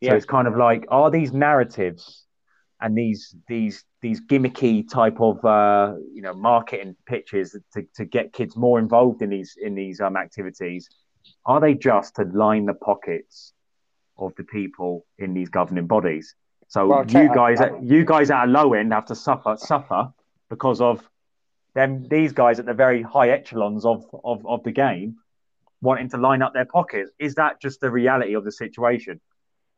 Yeah. 0.00 0.10
So 0.10 0.16
it's 0.16 0.26
kind 0.26 0.48
of 0.48 0.56
like, 0.56 0.86
are 0.88 1.10
these 1.10 1.32
narratives 1.32 2.24
and 2.80 2.96
these 2.96 3.34
these 3.48 3.84
these 4.02 4.20
gimmicky 4.20 4.88
type 4.88 5.20
of 5.20 5.44
uh, 5.44 5.94
you 6.12 6.22
know 6.22 6.34
marketing 6.34 6.96
pitches 7.06 7.56
to, 7.72 7.86
to 7.96 8.04
get 8.04 8.32
kids 8.32 8.56
more 8.56 8.78
involved 8.78 9.22
in 9.22 9.30
these 9.30 9.56
in 9.60 9.74
these 9.74 10.00
um, 10.00 10.16
activities? 10.16 10.88
are 11.46 11.60
they 11.60 11.74
just 11.74 12.16
to 12.16 12.24
line 12.24 12.66
the 12.66 12.74
pockets 12.74 13.52
of 14.18 14.34
the 14.36 14.44
people 14.44 15.06
in 15.18 15.34
these 15.34 15.48
governing 15.48 15.86
bodies? 15.86 16.34
So 16.68 16.86
well, 16.86 17.04
you 17.06 17.32
guys, 17.34 17.60
you 17.82 18.04
guys 18.04 18.30
at 18.30 18.44
a 18.44 18.46
low 18.46 18.72
end 18.72 18.92
have 18.92 19.06
to 19.06 19.14
suffer 19.14 19.56
suffer 19.56 20.08
because 20.48 20.80
of 20.80 21.08
them. 21.74 22.08
These 22.08 22.32
guys 22.32 22.58
at 22.58 22.66
the 22.66 22.74
very 22.74 23.02
high 23.02 23.30
echelons 23.30 23.84
of, 23.84 24.04
of, 24.24 24.46
of 24.46 24.62
the 24.62 24.72
game 24.72 25.16
wanting 25.80 26.08
to 26.10 26.16
line 26.16 26.42
up 26.42 26.54
their 26.54 26.64
pockets. 26.64 27.10
Is 27.18 27.34
that 27.34 27.60
just 27.60 27.80
the 27.80 27.90
reality 27.90 28.34
of 28.34 28.44
the 28.44 28.52
situation? 28.52 29.20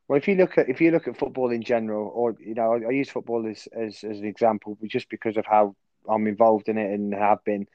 Well, 0.09 0.17
if 0.17 0.29
you 0.29 0.37
look 0.37 0.57
at 0.57 0.69
if 0.69 0.81
you 0.81 0.93
look 0.93 1.09
at 1.09 1.19
football 1.19 1.51
in 1.51 1.63
general, 1.63 2.09
or 2.15 2.37
you 2.39 2.55
know, 2.55 2.75
I, 2.75 2.89
I 2.89 2.91
use 2.91 3.11
football 3.11 3.47
as, 3.49 3.67
as 3.77 4.05
as 4.05 4.21
an 4.21 4.25
example, 4.25 4.79
just 4.87 5.11
because 5.11 5.37
of 5.37 5.45
how 5.45 5.75
I'm 6.09 6.29
involved 6.29 6.69
in 6.69 6.79
it 6.79 6.93
and 6.93 7.13
have 7.13 7.43
been 7.45 7.67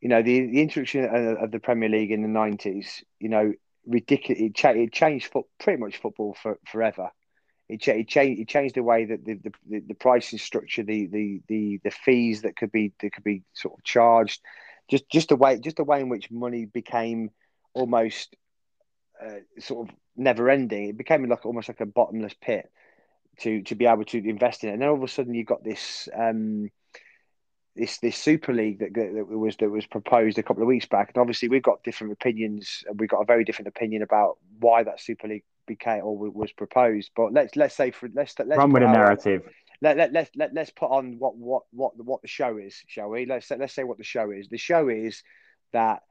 you 0.00 0.08
know, 0.08 0.22
the, 0.22 0.46
the 0.46 0.60
introduction 0.60 1.04
of 1.04 1.50
the 1.50 1.58
Premier 1.58 1.88
League 1.88 2.10
in 2.10 2.22
the 2.22 2.28
90s, 2.28 3.02
you 3.18 3.28
know, 3.28 3.52
ridiculous. 3.86 4.40
It 4.40 4.92
changed 4.92 5.32
foot, 5.32 5.46
pretty 5.58 5.80
much 5.80 5.96
football 5.96 6.36
for, 6.40 6.58
forever. 6.66 7.10
It, 7.68 7.80
cha- 7.80 7.92
it, 7.92 8.08
changed, 8.08 8.40
it 8.40 8.48
changed 8.48 8.76
the 8.76 8.82
way 8.82 9.06
that 9.06 9.24
the, 9.24 9.40
the, 9.68 9.80
the 9.80 9.94
pricing 9.94 10.38
structure, 10.38 10.84
the, 10.84 11.06
the, 11.06 11.42
the, 11.48 11.80
the 11.82 11.90
fees 11.90 12.42
that 12.42 12.56
could 12.56 12.70
be 12.70 12.92
that 13.00 13.12
could 13.12 13.24
be 13.24 13.42
sort 13.54 13.74
of 13.78 13.84
charged, 13.84 14.40
just 14.88 15.08
just 15.10 15.30
the 15.30 15.36
way 15.36 15.58
just 15.58 15.76
the 15.76 15.84
way 15.84 16.00
in 16.00 16.08
which 16.08 16.30
money 16.30 16.64
became 16.64 17.30
almost 17.74 18.36
uh, 19.20 19.40
sort 19.58 19.88
of 19.88 19.94
never 20.16 20.48
ending. 20.48 20.90
It 20.90 20.96
became 20.96 21.28
like 21.28 21.44
almost 21.44 21.68
like 21.68 21.80
a 21.80 21.86
bottomless 21.86 22.34
pit 22.40 22.70
to 23.40 23.62
to 23.62 23.74
be 23.74 23.86
able 23.86 24.04
to 24.04 24.18
invest 24.18 24.62
in 24.62 24.70
it. 24.70 24.74
And 24.74 24.82
then 24.82 24.88
all 24.88 24.96
of 24.96 25.02
a 25.02 25.08
sudden, 25.08 25.34
you 25.34 25.44
got 25.44 25.64
this. 25.64 26.08
Um, 26.14 26.70
this 27.74 27.98
this 27.98 28.16
Super 28.16 28.54
League 28.54 28.78
that, 28.78 28.94
that 28.94 29.28
was 29.28 29.56
that 29.58 29.68
was 29.68 29.84
proposed 29.86 30.38
a 30.38 30.42
couple 30.42 30.62
of 30.62 30.66
weeks 30.66 30.86
back, 30.86 31.10
and 31.14 31.20
obviously 31.20 31.48
we've 31.48 31.62
got 31.62 31.82
different 31.82 32.14
opinions, 32.14 32.82
and 32.88 32.98
we've 32.98 33.10
got 33.10 33.20
a 33.20 33.26
very 33.26 33.44
different 33.44 33.68
opinion 33.68 34.00
about 34.00 34.38
why 34.60 34.82
that 34.82 34.98
Super 34.98 35.28
League 35.28 35.44
became 35.66 36.02
or 36.02 36.16
was 36.16 36.52
proposed. 36.52 37.10
But 37.16 37.32
let's 37.32 37.56
let's 37.56 37.74
say 37.74 37.90
for 37.90 38.08
let's 38.14 38.34
let's 38.38 38.58
run 38.58 38.72
with 38.72 38.82
a 38.82 38.86
narrative. 38.86 39.42
Let, 39.82 39.98
let, 39.98 40.12
let's 40.12 40.30
let, 40.34 40.54
let's 40.54 40.70
put 40.70 40.90
on 40.90 41.18
what 41.18 41.36
what 41.36 41.64
what 41.70 41.92
what 42.02 42.22
the 42.22 42.28
show 42.28 42.56
is, 42.56 42.82
shall 42.86 43.08
we? 43.08 43.26
Let's 43.26 43.50
let's 43.50 43.74
say 43.74 43.84
what 43.84 43.98
the 43.98 44.04
show 44.04 44.30
is. 44.30 44.48
The 44.48 44.56
show 44.56 44.88
is 44.88 45.22
that 45.72 46.02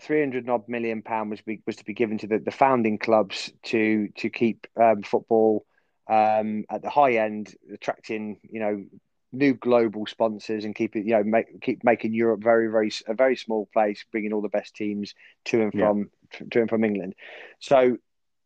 three 0.00 0.20
hundred 0.20 0.48
odd 0.48 0.68
million 0.68 1.02
pound 1.02 1.30
was 1.30 1.40
be, 1.40 1.62
was 1.66 1.76
to 1.76 1.84
be 1.84 1.94
given 1.94 2.18
to 2.18 2.26
the, 2.26 2.38
the 2.38 2.50
founding 2.50 2.98
clubs 2.98 3.50
to 3.64 4.08
to 4.16 4.28
keep 4.28 4.66
um, 4.80 5.02
football 5.02 5.64
um, 6.08 6.64
at 6.70 6.82
the 6.82 6.90
high 6.90 7.14
end, 7.14 7.54
attracting 7.72 8.40
you 8.42 8.60
know 8.60 8.84
new 9.32 9.54
global 9.54 10.06
sponsors 10.06 10.64
and 10.64 10.74
keep 10.74 10.96
it, 10.96 11.04
you 11.04 11.12
know, 11.12 11.22
make, 11.22 11.60
keep 11.60 11.84
making 11.84 12.14
Europe 12.14 12.42
very, 12.42 12.68
very 12.68 12.90
a 13.06 13.14
very 13.14 13.36
small 13.36 13.68
place, 13.72 14.04
bringing 14.10 14.32
all 14.32 14.40
the 14.40 14.48
best 14.48 14.74
teams 14.74 15.14
to 15.44 15.62
and 15.62 15.72
from 15.72 16.10
yeah. 16.32 16.46
to 16.50 16.60
and 16.60 16.70
from 16.70 16.84
England. 16.84 17.14
So 17.60 17.98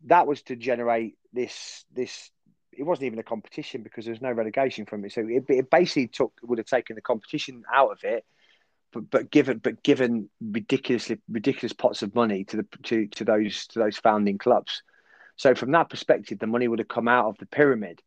that 0.06 0.26
was 0.26 0.42
to 0.42 0.56
generate 0.56 1.16
this 1.32 1.84
this. 1.92 2.30
It 2.72 2.84
wasn't 2.84 3.06
even 3.06 3.18
a 3.18 3.24
competition 3.24 3.82
because 3.82 4.06
there's 4.06 4.22
no 4.22 4.32
relegation 4.32 4.86
from 4.86 5.04
it. 5.04 5.12
So 5.12 5.20
it, 5.28 5.44
it 5.48 5.70
basically 5.70 6.08
took 6.08 6.32
would 6.42 6.58
have 6.58 6.66
taken 6.66 6.96
the 6.96 7.02
competition 7.02 7.64
out 7.72 7.92
of 7.92 8.02
it, 8.02 8.24
but, 8.92 9.10
but 9.10 9.30
given 9.30 9.58
but 9.58 9.82
given 9.82 10.30
ridiculously 10.40 11.18
ridiculous 11.28 11.72
pots 11.72 12.02
of 12.02 12.14
money 12.14 12.44
to 12.44 12.58
the 12.58 12.66
to, 12.84 13.06
to 13.08 13.24
those 13.24 13.66
to 13.68 13.78
those 13.78 13.98
founding 13.98 14.38
clubs. 14.38 14.82
So 15.36 15.54
from 15.54 15.72
that 15.72 15.90
perspective, 15.90 16.38
the 16.38 16.46
money 16.46 16.68
would 16.68 16.78
have 16.78 16.88
come 16.88 17.08
out 17.08 17.26
of 17.26 17.38
the 17.38 17.46
pyramid 17.46 18.00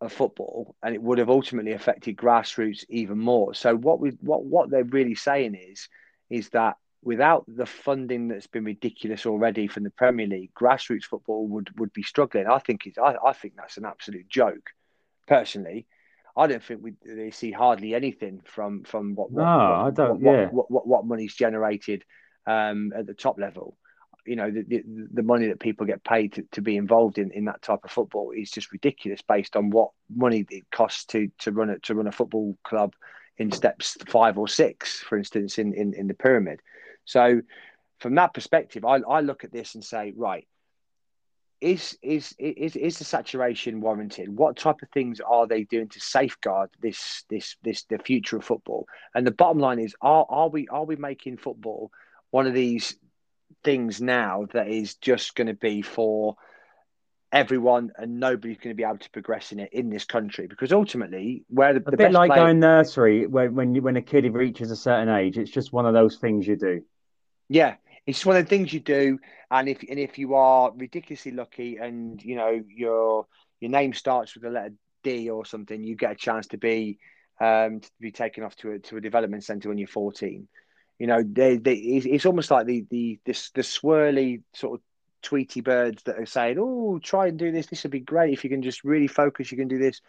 of 0.00 0.12
football, 0.12 0.74
and 0.82 0.94
it 0.94 1.02
would 1.02 1.18
have 1.18 1.30
ultimately 1.30 1.72
affected 1.72 2.16
grassroots 2.16 2.84
even 2.88 3.18
more. 3.18 3.54
So 3.54 3.74
what 3.76 4.00
we 4.00 4.10
what 4.20 4.44
what 4.44 4.70
they're 4.70 4.84
really 4.84 5.14
saying 5.14 5.54
is 5.54 5.88
is 6.28 6.48
that 6.50 6.76
without 7.02 7.44
the 7.48 7.66
funding 7.66 8.28
that's 8.28 8.46
been 8.46 8.64
ridiculous 8.64 9.26
already 9.26 9.66
from 9.66 9.82
the 9.82 9.90
Premier 9.90 10.26
League, 10.26 10.52
grassroots 10.54 11.04
football 11.04 11.46
would 11.48 11.70
would 11.78 11.92
be 11.92 12.02
struggling. 12.02 12.46
I 12.46 12.58
think 12.58 12.86
it's 12.86 12.98
I, 12.98 13.16
I 13.24 13.32
think 13.32 13.54
that's 13.56 13.76
an 13.76 13.84
absolute 13.84 14.28
joke. 14.28 14.70
Personally, 15.26 15.86
I 16.36 16.46
don't 16.46 16.62
think 16.62 16.80
we 16.82 16.94
they 17.04 17.30
see 17.30 17.52
hardly 17.52 17.94
anything 17.94 18.40
from 18.44 18.84
from 18.84 19.14
what 19.14 19.32
no 19.32 19.42
what, 19.42 19.46
I 19.48 19.90
don't 19.90 20.20
what, 20.20 20.32
yeah 20.32 20.48
what, 20.48 20.70
what, 20.70 20.86
what 20.86 21.06
money's 21.06 21.34
generated 21.34 22.04
um, 22.46 22.92
at 22.96 23.06
the 23.06 23.14
top 23.14 23.38
level 23.38 23.76
you 24.26 24.36
know 24.36 24.50
the, 24.50 24.62
the, 24.62 24.82
the 25.12 25.22
money 25.22 25.48
that 25.48 25.60
people 25.60 25.86
get 25.86 26.04
paid 26.04 26.32
to, 26.34 26.42
to 26.52 26.62
be 26.62 26.76
involved 26.76 27.18
in, 27.18 27.30
in 27.32 27.44
that 27.46 27.62
type 27.62 27.80
of 27.84 27.90
football 27.90 28.30
is 28.30 28.50
just 28.50 28.72
ridiculous 28.72 29.20
based 29.22 29.56
on 29.56 29.70
what 29.70 29.90
money 30.14 30.46
it 30.50 30.64
costs 30.70 31.04
to 31.06 31.30
to 31.38 31.52
run 31.52 31.70
it 31.70 31.82
to 31.82 31.94
run 31.94 32.06
a 32.06 32.12
football 32.12 32.56
club 32.64 32.94
in 33.38 33.50
steps 33.50 33.96
five 34.06 34.38
or 34.38 34.48
six 34.48 35.00
for 35.00 35.18
instance 35.18 35.58
in 35.58 35.74
in, 35.74 35.92
in 35.94 36.06
the 36.06 36.14
pyramid 36.14 36.60
so 37.04 37.40
from 37.98 38.14
that 38.16 38.34
perspective 38.34 38.84
I, 38.84 38.96
I 38.98 39.20
look 39.20 39.44
at 39.44 39.52
this 39.52 39.74
and 39.74 39.84
say 39.84 40.12
right 40.16 40.46
is 41.62 41.96
is 42.02 42.34
is 42.38 42.74
is 42.74 42.98
the 42.98 43.04
saturation 43.04 43.80
warranted? 43.80 44.36
What 44.36 44.56
type 44.56 44.82
of 44.82 44.88
things 44.90 45.20
are 45.20 45.46
they 45.46 45.62
doing 45.62 45.88
to 45.90 46.00
safeguard 46.00 46.70
this 46.80 47.24
this 47.30 47.56
this 47.62 47.84
the 47.84 47.98
future 47.98 48.36
of 48.36 48.44
football? 48.44 48.86
And 49.14 49.24
the 49.24 49.30
bottom 49.30 49.58
line 49.58 49.78
is, 49.78 49.94
are 50.00 50.26
are 50.28 50.48
we 50.48 50.66
are 50.68 50.84
we 50.84 50.96
making 50.96 51.36
football 51.36 51.92
one 52.32 52.48
of 52.48 52.54
these 52.54 52.96
things 53.62 54.00
now 54.00 54.46
that 54.52 54.68
is 54.68 54.96
just 54.96 55.36
going 55.36 55.46
to 55.46 55.54
be 55.54 55.82
for 55.82 56.36
everyone 57.30 57.92
and 57.96 58.18
nobody's 58.18 58.58
going 58.58 58.74
to 58.74 58.76
be 58.76 58.82
able 58.82 58.98
to 58.98 59.10
progress 59.10 59.52
in 59.52 59.60
it 59.60 59.72
in 59.72 59.88
this 59.88 60.04
country 60.04 60.46
because 60.46 60.72
ultimately 60.72 61.44
where 61.48 61.72
the, 61.72 61.80
a 61.80 61.84
the 61.84 61.90
bit 61.92 61.98
best 61.98 62.14
like 62.14 62.30
player, 62.30 62.44
going 62.44 62.60
nursery 62.60 63.26
when 63.26 63.54
when, 63.54 63.74
you, 63.74 63.80
when 63.80 63.96
a 63.96 64.02
kid 64.02 64.30
reaches 64.34 64.70
a 64.70 64.76
certain 64.76 65.08
age 65.08 65.38
it's 65.38 65.50
just 65.50 65.72
one 65.72 65.86
of 65.86 65.94
those 65.94 66.16
things 66.16 66.46
you 66.46 66.56
do 66.56 66.82
yeah 67.52 67.74
it's 68.06 68.26
one 68.26 68.36
of 68.36 68.44
the 68.44 68.48
things 68.48 68.72
you 68.72 68.80
do 68.80 69.18
and 69.50 69.68
if 69.68 69.82
and 69.88 69.98
if 69.98 70.18
you 70.18 70.34
are 70.34 70.72
ridiculously 70.74 71.32
lucky 71.32 71.76
and 71.76 72.22
you 72.22 72.34
know 72.34 72.62
your 72.68 73.26
your 73.60 73.70
name 73.70 73.92
starts 73.92 74.34
with 74.34 74.42
the 74.42 74.50
letter 74.50 74.74
D 75.02 75.30
or 75.30 75.44
something 75.44 75.82
you 75.82 75.94
get 75.94 76.12
a 76.12 76.16
chance 76.16 76.48
to 76.48 76.58
be 76.58 76.98
um 77.40 77.80
to 77.80 77.90
be 78.00 78.10
taken 78.10 78.42
off 78.42 78.56
to 78.56 78.72
a 78.72 78.78
to 78.78 78.96
a 78.96 79.00
development 79.00 79.44
center 79.44 79.68
when 79.68 79.78
you're 79.78 79.88
14 79.88 80.48
you 80.98 81.06
know 81.06 81.22
they, 81.22 81.56
they 81.56 81.74
it's, 81.74 82.26
almost 82.26 82.50
like 82.50 82.66
the 82.66 82.86
the 82.90 83.18
this 83.26 83.50
the 83.50 83.62
swirly 83.62 84.42
sort 84.54 84.74
of 84.78 84.80
Tweety 85.22 85.60
birds 85.60 86.02
that 86.02 86.18
are 86.18 86.26
saying, 86.26 86.56
"Oh, 86.58 86.98
try 86.98 87.28
and 87.28 87.38
do 87.38 87.52
this. 87.52 87.68
This 87.68 87.84
would 87.84 87.92
be 87.92 88.00
great 88.00 88.32
if 88.32 88.42
you 88.42 88.50
can 88.50 88.60
just 88.60 88.82
really 88.82 89.06
focus. 89.06 89.52
You 89.52 89.58
can 89.58 89.68
do 89.68 89.78
this." 89.78 90.00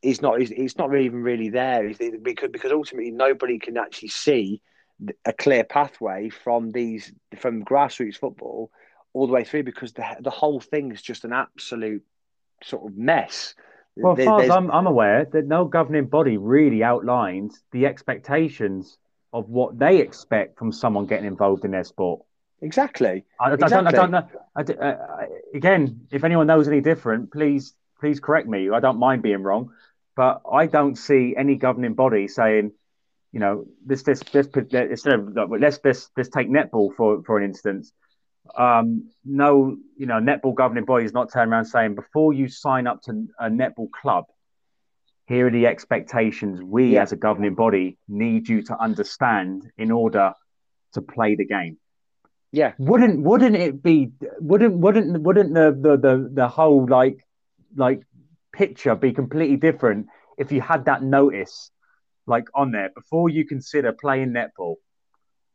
It's 0.00 0.22
not. 0.22 0.40
It's, 0.40 0.50
it's 0.50 0.78
not 0.78 0.94
even 0.96 1.22
really 1.22 1.50
there. 1.50 1.92
because 2.22 2.48
because 2.50 2.72
ultimately 2.72 3.10
nobody 3.10 3.58
can 3.58 3.76
actually 3.76 4.08
see 4.08 4.62
a 5.24 5.32
clear 5.32 5.64
pathway 5.64 6.28
from 6.28 6.70
these 6.70 7.12
from 7.38 7.64
grassroots 7.64 8.16
football 8.16 8.70
all 9.12 9.26
the 9.26 9.32
way 9.32 9.44
through 9.44 9.62
because 9.62 9.92
the 9.92 10.04
the 10.20 10.30
whole 10.30 10.60
thing 10.60 10.92
is 10.92 11.02
just 11.02 11.24
an 11.24 11.32
absolute 11.32 12.04
sort 12.62 12.90
of 12.90 12.96
mess. 12.96 13.54
Well, 13.96 14.18
as 14.18 14.24
far 14.24 14.40
as 14.40 14.50
I'm, 14.50 14.70
I'm 14.70 14.86
aware, 14.86 15.26
that 15.32 15.46
no 15.46 15.66
governing 15.66 16.06
body 16.06 16.38
really 16.38 16.82
outlines 16.82 17.62
the 17.72 17.84
expectations 17.84 18.96
of 19.34 19.50
what 19.50 19.78
they 19.78 19.98
expect 19.98 20.58
from 20.58 20.72
someone 20.72 21.06
getting 21.06 21.26
involved 21.26 21.64
in 21.66 21.72
their 21.72 21.84
sport. 21.84 22.22
Exactly. 22.62 23.24
I, 23.38 23.52
exactly. 23.52 23.76
I, 23.76 23.82
don't, 23.82 23.86
I 23.86 23.90
don't 23.90 24.10
know. 24.10 24.28
I, 24.56 24.86
uh, 24.86 25.26
again, 25.54 26.06
if 26.10 26.24
anyone 26.24 26.46
knows 26.46 26.68
any 26.68 26.80
different, 26.80 27.32
please 27.32 27.74
please 28.00 28.18
correct 28.18 28.48
me. 28.48 28.70
I 28.70 28.80
don't 28.80 28.98
mind 28.98 29.22
being 29.22 29.42
wrong, 29.42 29.70
but 30.16 30.42
I 30.50 30.66
don't 30.66 30.96
see 30.96 31.34
any 31.36 31.56
governing 31.56 31.94
body 31.94 32.28
saying, 32.28 32.72
you 33.32 33.40
know, 33.40 33.64
this 33.84 34.02
this 34.02 34.20
this 34.32 34.46
instead 34.54 35.14
of 35.14 35.50
let's 35.58 35.80
let's 35.82 36.10
let's 36.16 36.28
take 36.28 36.48
netball 36.48 36.94
for 36.94 37.22
for 37.24 37.38
an 37.38 37.44
instance. 37.44 37.92
Um, 38.56 39.10
no, 39.24 39.76
you 39.96 40.06
know, 40.06 40.20
netball 40.20 40.54
governing 40.54 40.84
body 40.84 41.04
is 41.04 41.12
not 41.12 41.32
turning 41.32 41.52
around 41.52 41.64
saying 41.64 41.94
before 41.94 42.32
you 42.32 42.48
sign 42.48 42.86
up 42.86 43.00
to 43.02 43.28
a 43.38 43.48
netball 43.48 43.90
club, 43.90 44.24
here 45.26 45.46
are 45.46 45.50
the 45.50 45.66
expectations 45.66 46.60
we 46.62 46.94
yeah. 46.94 47.02
as 47.02 47.12
a 47.12 47.16
governing 47.16 47.54
body 47.54 47.96
need 48.06 48.48
you 48.48 48.62
to 48.62 48.78
understand 48.78 49.70
in 49.78 49.90
order 49.90 50.34
to 50.92 51.00
play 51.00 51.34
the 51.34 51.46
game. 51.46 51.78
Yeah. 52.50 52.72
Wouldn't 52.78 53.22
wouldn't 53.22 53.56
it 53.56 53.82
be 53.82 54.10
wouldn't 54.40 54.74
wouldn't 54.74 55.22
wouldn't 55.22 55.54
the 55.54 55.70
the 55.70 55.96
the, 55.96 56.30
the 56.34 56.48
whole 56.48 56.86
like 56.86 57.24
like 57.74 58.02
picture 58.52 58.94
be 58.94 59.12
completely 59.12 59.56
different 59.56 60.08
if 60.36 60.52
you 60.52 60.60
had 60.60 60.84
that 60.84 61.02
notice 61.02 61.70
like 62.26 62.48
on 62.54 62.72
there 62.72 62.90
before 62.94 63.28
you 63.28 63.44
consider 63.44 63.92
playing 63.92 64.30
netball? 64.32 64.76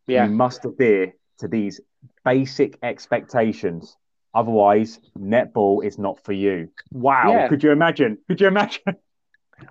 Yeah. 0.07 0.26
You 0.26 0.31
must 0.31 0.65
adhere 0.65 1.14
to 1.39 1.48
these 1.48 1.80
basic 2.23 2.77
expectations. 2.84 3.95
Otherwise, 4.34 4.99
netball 5.18 5.84
is 5.84 5.98
not 5.98 6.23
for 6.23 6.34
you. 6.34 6.69
Wow. 6.91 7.30
Yeah. 7.30 7.48
Could 7.48 7.64
you 7.64 7.72
imagine? 7.72 8.18
Could 8.27 8.41
you 8.41 8.48
imagine? 8.48 8.84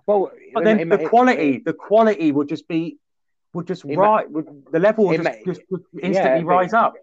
Well, 0.05 0.33
but 0.53 0.65
then 0.65 0.81
it, 0.81 0.89
the 0.89 1.01
it, 1.01 1.09
quality, 1.09 1.57
it, 1.57 1.65
the 1.65 1.73
quality 1.73 2.33
would 2.33 2.49
just 2.49 2.67
be, 2.67 2.99
would 3.53 3.69
just 3.69 3.85
right, 3.85 4.29
would, 4.29 4.65
the 4.73 4.81
level 4.81 5.07
would 5.07 5.23
just, 5.23 5.45
just, 5.47 5.61
just, 5.71 5.83
instantly 6.03 6.41
yeah, 6.41 6.45
rise 6.45 6.73
up. 6.73 6.95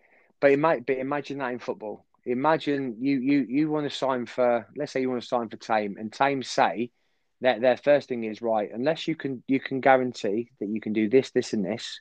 But 0.41 0.51
it 0.51 0.59
might. 0.59 0.85
But 0.85 0.97
imagine 0.97 1.37
that 1.37 1.53
in 1.53 1.59
football. 1.59 2.05
Imagine 2.25 2.97
you 2.99 3.19
you 3.19 3.45
you 3.47 3.71
want 3.71 3.89
to 3.89 3.95
sign 3.95 4.25
for. 4.25 4.67
Let's 4.75 4.91
say 4.91 4.99
you 4.99 5.09
want 5.09 5.21
to 5.21 5.27
sign 5.27 5.47
for 5.47 5.55
Thame, 5.55 5.95
and 5.97 6.13
Thame 6.13 6.43
say 6.43 6.91
that 7.43 7.59
their 7.59 7.77
first 7.77 8.07
thing 8.07 8.23
is 8.23 8.41
right. 8.41 8.69
Unless 8.73 9.07
you 9.07 9.15
can 9.15 9.43
you 9.47 9.59
can 9.59 9.81
guarantee 9.81 10.49
that 10.59 10.69
you 10.69 10.81
can 10.81 10.93
do 10.93 11.09
this, 11.09 11.31
this, 11.31 11.53
and 11.53 11.63
this, 11.63 11.99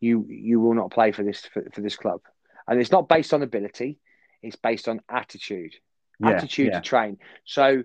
you 0.00 0.26
you 0.28 0.60
will 0.60 0.74
not 0.74 0.90
play 0.90 1.12
for 1.12 1.22
this 1.22 1.42
for, 1.52 1.62
for 1.72 1.80
this 1.82 1.96
club. 1.96 2.20
And 2.66 2.80
it's 2.80 2.90
not 2.90 3.08
based 3.08 3.32
on 3.32 3.42
ability; 3.42 3.98
it's 4.42 4.56
based 4.56 4.88
on 4.88 5.00
attitude, 5.08 5.74
yeah, 6.18 6.30
attitude 6.30 6.68
yeah. 6.72 6.80
to 6.80 6.80
train. 6.80 7.18
So 7.44 7.84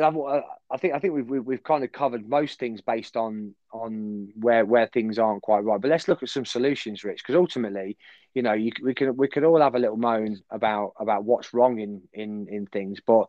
I 0.00 0.76
think 0.76 0.94
I 0.94 0.98
think 0.98 1.14
we've 1.14 1.46
we've 1.46 1.62
kind 1.62 1.84
of 1.84 1.92
covered 1.92 2.28
most 2.28 2.58
things 2.58 2.80
based 2.80 3.16
on 3.16 3.54
on 3.72 4.32
where 4.34 4.64
where 4.64 4.88
things 4.88 5.20
aren't 5.20 5.42
quite 5.42 5.60
right. 5.64 5.80
But 5.80 5.90
let's 5.90 6.08
look 6.08 6.24
at 6.24 6.30
some 6.30 6.44
solutions, 6.44 7.04
Rich, 7.04 7.22
because 7.22 7.36
ultimately, 7.36 7.96
you 8.34 8.42
know, 8.42 8.54
you, 8.54 8.72
we 8.82 8.92
can 8.92 9.16
we 9.16 9.28
could 9.28 9.44
all 9.44 9.60
have 9.60 9.76
a 9.76 9.78
little 9.78 9.96
moan 9.96 10.38
about 10.50 10.94
about 10.98 11.22
what's 11.24 11.54
wrong 11.54 11.78
in 11.78 12.02
in 12.12 12.48
in 12.50 12.66
things, 12.66 12.98
but 13.06 13.26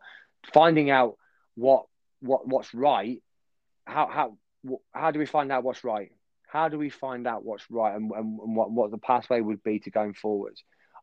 finding 0.52 0.90
out 0.90 1.16
what 1.54 1.84
what 2.20 2.46
what's 2.46 2.72
right, 2.74 3.22
how 3.86 4.06
how 4.06 4.78
how 4.92 5.10
do 5.10 5.18
we 5.18 5.26
find 5.26 5.50
out 5.52 5.64
what's 5.64 5.84
right? 5.84 6.12
How 6.46 6.68
do 6.68 6.78
we 6.78 6.90
find 6.90 7.26
out 7.26 7.44
what's 7.44 7.64
right 7.70 7.94
and, 7.94 8.10
and, 8.10 8.40
and 8.40 8.56
what 8.56 8.70
what 8.70 8.90
the 8.90 8.98
pathway 8.98 9.40
would 9.40 9.62
be 9.62 9.78
to 9.80 9.90
going 9.90 10.14
forward? 10.14 10.56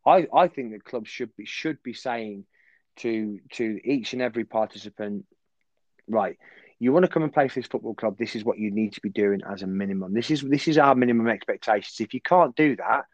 I 0.06 0.28
I 0.34 0.48
think 0.48 0.72
that 0.72 0.84
clubs 0.84 1.10
should 1.10 1.36
be 1.36 1.46
should 1.46 1.82
be 1.84 1.94
saying 1.94 2.46
to 2.98 3.40
to 3.54 3.80
each 3.84 4.14
and 4.14 4.22
every 4.22 4.46
participant 4.46 5.26
right, 6.08 6.38
you 6.80 6.94
want 6.94 7.06
to 7.06 7.12
come 7.12 7.24
and 7.24 7.34
play 7.34 7.48
for 7.48 7.60
this 7.60 7.68
football 7.68 7.94
club, 7.94 8.18
this 8.18 8.36
is 8.36 8.44
what 8.44 8.58
you 8.58 8.72
need 8.72 8.94
to 8.94 9.02
be 9.02 9.10
doing 9.10 9.42
as 9.50 9.62
a 9.64 9.68
minimum. 9.68 10.14
This 10.14 10.32
is 10.32 10.42
this 10.42 10.68
is 10.68 10.78
our 10.78 10.96
minimum 10.96 11.28
expectations. 11.28 11.98
If 12.00 12.14
you 12.14 12.22
can't 12.22 12.56
do 12.56 12.76
that, 12.78 13.06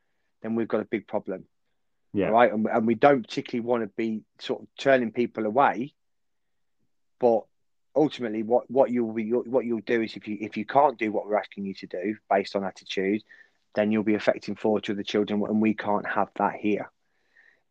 then 0.42 0.56
we've 0.56 0.68
got 0.68 0.82
a 0.82 0.86
big 0.86 1.08
problem. 1.08 1.46
Yeah. 2.14 2.28
Right. 2.28 2.54
And, 2.54 2.68
and 2.68 2.86
we 2.86 2.96
don't 2.96 3.24
particularly 3.24 3.68
want 3.68 3.84
to 3.84 3.90
be 3.98 4.22
sort 4.40 4.62
of 4.62 4.68
turning 4.78 5.12
people 5.12 5.46
away. 5.46 5.94
But 7.20 7.46
ultimately 7.96 8.44
what, 8.44 8.70
what 8.70 8.90
you'll 8.90 9.14
be 9.14 9.30
what 9.32 9.66
you'll 9.66 9.80
do 9.82 10.02
is 10.02 10.16
if 10.16 10.28
you 10.28 10.38
if 10.42 10.58
you 10.58 10.66
can't 10.66 10.98
do 10.98 11.12
what 11.12 11.26
we're 11.26 11.38
asking 11.38 11.66
you 11.66 11.74
to 11.76 11.88
do 11.88 12.18
based 12.30 12.56
on 12.56 12.64
attitude, 12.64 13.22
then 13.76 13.92
you'll 13.92 14.04
be 14.04 14.16
affecting 14.16 14.56
forward 14.56 14.84
to 14.84 14.94
the 14.94 15.04
children 15.04 15.42
and 15.48 15.62
we 15.62 15.74
can't 15.74 16.08
have 16.08 16.30
that 16.36 16.56
here. 16.56 16.92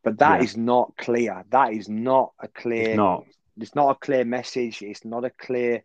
But 0.04 0.18
that 0.18 0.40
yeah. 0.40 0.44
is 0.44 0.56
not 0.56 0.96
clear. 0.96 1.44
That 1.50 1.72
is 1.72 1.88
not 1.88 2.32
a 2.40 2.48
clear 2.48 2.90
it's 2.90 2.96
not 2.96 3.24
it's 3.60 3.74
not 3.74 3.90
a 3.90 3.94
clear 3.94 4.24
message. 4.24 4.82
It's 4.82 5.04
not 5.04 5.24
a 5.24 5.30
clear 5.30 5.82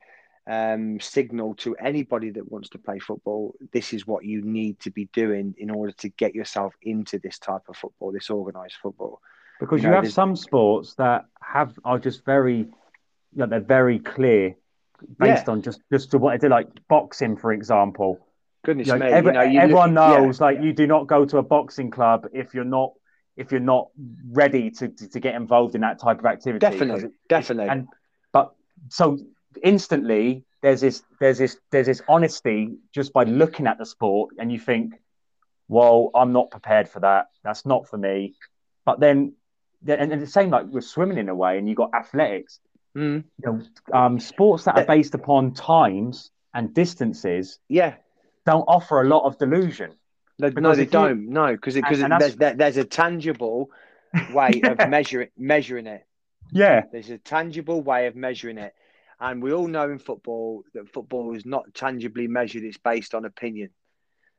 um, 0.48 1.00
signal 1.00 1.56
to 1.56 1.76
anybody 1.76 2.30
that 2.32 2.50
wants 2.50 2.70
to 2.70 2.78
play 2.78 3.00
football. 3.00 3.56
This 3.74 3.94
is 3.94 4.08
what 4.08 4.24
you 4.24 4.42
need 4.42 4.80
to 4.82 4.90
be 4.90 5.06
doing 5.14 5.54
in 5.58 5.70
order 5.70 5.92
to 5.94 6.10
get 6.10 6.34
yourself 6.34 6.74
into 6.82 7.20
this 7.20 7.38
type 7.38 7.64
of 7.68 7.76
football, 7.76 8.12
this 8.12 8.30
organised 8.30 8.78
football. 8.82 9.22
Because 9.60 9.84
you, 9.84 9.90
know, 9.90 9.98
you 9.98 10.04
have 10.04 10.14
some 10.14 10.36
sports 10.36 10.94
that 10.96 11.26
have 11.42 11.78
are 11.84 12.00
just 12.00 12.24
very, 12.24 12.68
know, 13.34 13.46
they're 13.46 13.60
very 13.60 14.00
clear 14.00 14.56
based 15.20 15.44
yeah. 15.48 15.52
on 15.52 15.62
just 15.62 15.82
just 15.92 16.12
to 16.12 16.18
what 16.18 16.34
I 16.34 16.38
do, 16.38 16.50
like 16.50 16.68
boxing, 16.88 17.38
for 17.38 17.52
example. 17.52 18.20
Goodness 18.66 18.88
you 18.88 18.94
know, 18.94 19.06
me, 19.06 19.12
every, 19.12 19.32
you 19.32 19.34
know, 19.34 19.44
you 19.44 19.60
everyone 19.60 19.94
look, 19.94 20.20
knows 20.20 20.40
yeah. 20.40 20.46
like 20.46 20.62
you 20.62 20.74
do 20.74 20.88
not 20.88 21.08
go 21.08 21.26
to 21.26 21.38
a 21.38 21.44
boxing 21.44 21.92
club 21.92 22.28
if 22.34 22.54
you're 22.54 22.64
not 22.66 22.94
if 23.38 23.52
you're 23.52 23.62
not 23.62 23.90
ready 24.32 24.72
to, 24.72 24.90
to, 24.90 25.08
to 25.08 25.20
get 25.20 25.36
involved 25.36 25.76
in 25.76 25.82
that 25.82 26.00
type 26.00 26.20
of 26.20 26.26
activity. 26.26 26.60
Definitely, 26.60 27.12
definitely. 27.30 27.70
And 27.70 27.88
but 28.34 28.54
so 28.90 29.20
instantly 29.64 30.44
there's 30.62 30.82
this 30.82 31.04
there's 31.20 31.38
this 31.38 31.58
there's 31.72 31.86
this 31.88 32.02
honesty 32.10 32.78
just 32.94 33.14
by 33.14 33.24
looking 33.24 33.68
at 33.68 33.78
the 33.78 33.86
sport, 33.86 34.36
and 34.40 34.52
you 34.52 34.60
think, 34.60 34.96
well, 35.68 36.10
I'm 36.16 36.34
not 36.34 36.50
prepared 36.52 36.90
for 36.90 37.00
that. 37.02 37.28
That's 37.44 37.66
not 37.66 37.88
for 37.88 37.98
me. 37.98 38.36
But 38.86 39.00
then, 39.00 39.34
and, 39.88 40.12
and 40.12 40.22
the 40.22 40.28
same 40.28 40.50
like 40.50 40.66
with 40.68 40.86
swimming 40.86 41.18
in 41.18 41.30
a 41.30 41.36
way, 41.36 41.58
and 41.58 41.70
you 41.70 41.76
got 41.76 41.94
athletics. 41.94 42.60
Mm. 42.98 43.24
You 43.44 43.46
know, 43.46 43.98
um, 43.98 44.20
sports 44.20 44.64
that 44.64 44.78
are 44.78 44.86
based 44.86 45.14
upon 45.14 45.54
times 45.54 46.32
and 46.54 46.74
distances. 46.74 47.60
Yeah. 47.70 47.96
Don't 48.46 48.66
offer 48.68 49.02
a 49.02 49.08
lot 49.08 49.26
of 49.26 49.38
delusion. 49.38 49.92
No, 50.40 50.50
no 50.50 50.76
they 50.76 50.86
don't. 50.86 51.30
No, 51.30 51.52
because 51.52 51.76
because 51.76 52.00
there's, 52.00 52.36
there's 52.36 52.78
a 52.78 52.86
tangible 52.86 53.70
way 54.34 54.62
of 54.64 54.78
measuring 54.90 55.30
measuring 55.38 55.88
it. 55.88 56.06
Yeah, 56.52 56.84
there's 56.92 57.10
a 57.10 57.18
tangible 57.18 57.82
way 57.82 58.08
of 58.08 58.16
measuring 58.16 58.58
it, 58.58 58.74
and 59.20 59.42
we 59.42 59.52
all 59.52 59.68
know 59.68 59.90
in 59.90 60.00
football 60.00 60.64
that 60.74 60.94
football 60.94 61.36
is 61.36 61.46
not 61.46 61.74
tangibly 61.74 62.28
measured; 62.28 62.64
it's 62.64 62.78
based 62.78 63.16
on 63.16 63.26
opinion. 63.26 63.72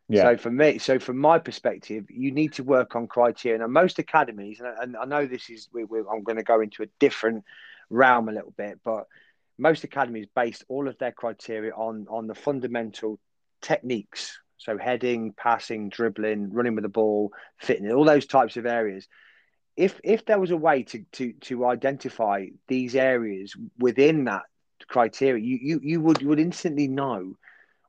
Yeah. 0.08 0.22
So 0.22 0.36
for 0.38 0.50
me, 0.50 0.78
so 0.78 0.98
from 0.98 1.18
my 1.18 1.38
perspective, 1.38 2.06
you 2.08 2.30
need 2.30 2.54
to 2.54 2.62
work 2.62 2.96
on 2.96 3.08
criteria. 3.08 3.58
Now, 3.58 3.66
most 3.66 3.98
academies, 3.98 4.60
and 4.60 4.68
I, 4.68 4.82
and 4.82 4.96
I 4.96 5.04
know 5.04 5.26
this 5.26 5.50
is, 5.50 5.68
we, 5.70 5.82
I'm 5.82 6.22
going 6.22 6.38
to 6.38 6.42
go 6.42 6.62
into 6.62 6.82
a 6.82 6.86
different 6.98 7.44
realm 7.90 8.28
a 8.28 8.32
little 8.32 8.54
bit, 8.56 8.80
but 8.84 9.04
most 9.58 9.84
academies 9.84 10.26
base 10.34 10.62
all 10.68 10.88
of 10.88 10.98
their 10.98 11.12
criteria 11.12 11.72
on 11.72 12.06
on 12.08 12.26
the 12.26 12.34
fundamental 12.34 13.18
techniques 13.60 14.38
so 14.58 14.76
heading, 14.76 15.32
passing, 15.32 15.88
dribbling, 15.88 16.52
running 16.52 16.74
with 16.74 16.82
the 16.82 16.88
ball, 16.88 17.32
fitness, 17.58 17.92
all 17.92 18.04
those 18.04 18.26
types 18.26 18.56
of 18.56 18.66
areas. 18.66 19.06
If 19.76 20.00
if 20.02 20.26
there 20.26 20.40
was 20.40 20.50
a 20.50 20.56
way 20.56 20.82
to 20.82 21.04
to 21.12 21.32
to 21.32 21.66
identify 21.66 22.46
these 22.66 22.96
areas 22.96 23.54
within 23.78 24.24
that 24.24 24.42
criteria, 24.88 25.42
you 25.42 25.58
you, 25.62 25.80
you 25.82 26.00
would 26.00 26.20
you 26.20 26.28
would 26.28 26.40
instantly 26.40 26.88
know 26.88 27.36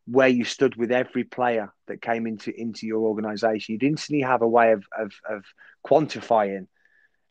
where 0.06 0.28
you 0.28 0.44
stood 0.44 0.76
with 0.76 0.92
every 0.92 1.24
player 1.24 1.74
that 1.88 2.02
came 2.02 2.28
into 2.28 2.54
into 2.56 2.86
your 2.86 3.00
organization. 3.00 3.74
You'd 3.74 3.84
instantly 3.84 4.22
have 4.22 4.44
a 4.44 4.48
way 4.48 4.72
of 4.72 4.86
of, 4.98 5.12
of 5.28 5.44
quantifying 5.86 6.68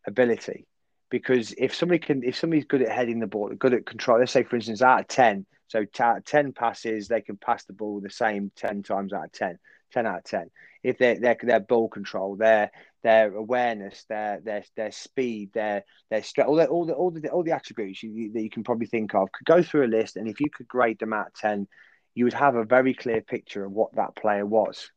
ability 0.07 0.67
because 1.11 1.53
if 1.59 1.75
somebody 1.75 1.99
can, 1.99 2.23
if 2.23 2.37
somebody's 2.37 2.65
good 2.65 2.83
at 2.83 2.91
heading 2.93 3.21
the 3.21 3.27
ball, 3.27 3.51
good 3.59 3.75
at 3.75 3.87
control, 3.87 4.19
let's 4.19 4.33
say 4.33 4.43
for 4.43 4.57
instance, 4.57 4.83
out 4.83 5.01
of 5.01 5.09
ten, 5.09 5.47
so 5.69 5.85
t- 5.85 6.21
ten 6.25 6.53
passes, 6.53 7.09
they 7.09 7.21
can 7.21 7.37
pass 7.37 7.65
the 7.65 7.73
ball 7.73 8.01
the 8.01 8.11
same 8.11 8.51
ten 8.57 8.83
times 8.83 9.13
out 9.13 9.27
of 9.27 9.33
10, 9.33 9.59
10 9.93 10.07
out 10.07 10.19
of 10.19 10.25
ten. 10.25 10.51
If 10.83 10.99
their 10.99 11.19
their 11.19 11.37
their 11.43 11.61
ball 11.61 11.89
control, 11.89 12.37
their 12.37 12.71
their 13.03 13.35
awareness, 13.35 14.05
their 14.09 14.41
their 14.41 14.65
their 14.77 14.93
speed, 14.93 15.51
their 15.55 15.85
their 16.11 16.23
strength, 16.23 16.49
all 16.49 16.57
the 16.57 16.67
all 16.67 16.87
the 16.87 16.95
all 16.95 17.11
the 17.11 17.29
all 17.31 17.43
the 17.43 17.53
attributes 17.53 18.03
you, 18.03 18.33
that 18.33 18.43
you 18.43 18.51
can 18.51 18.65
probably 18.65 18.87
think 18.87 19.15
of, 19.15 19.33
could 19.33 19.47
go 19.47 19.63
through 19.63 19.87
a 19.87 19.89
list, 19.89 20.17
and 20.17 20.29
if 20.29 20.41
you 20.41 20.51
could 20.51 20.69
grade 20.69 20.99
them 20.99 21.13
out 21.13 21.29
of 21.29 21.35
ten, 21.35 21.67
you 22.15 22.25
would 22.25 22.35
have 22.35 22.55
a 22.55 22.65
very 22.65 22.95
clear 22.95 23.21
picture 23.21 23.65
of 23.65 23.73
what 23.73 23.95
that 23.97 24.17
player 24.17 24.47
was 24.47 24.91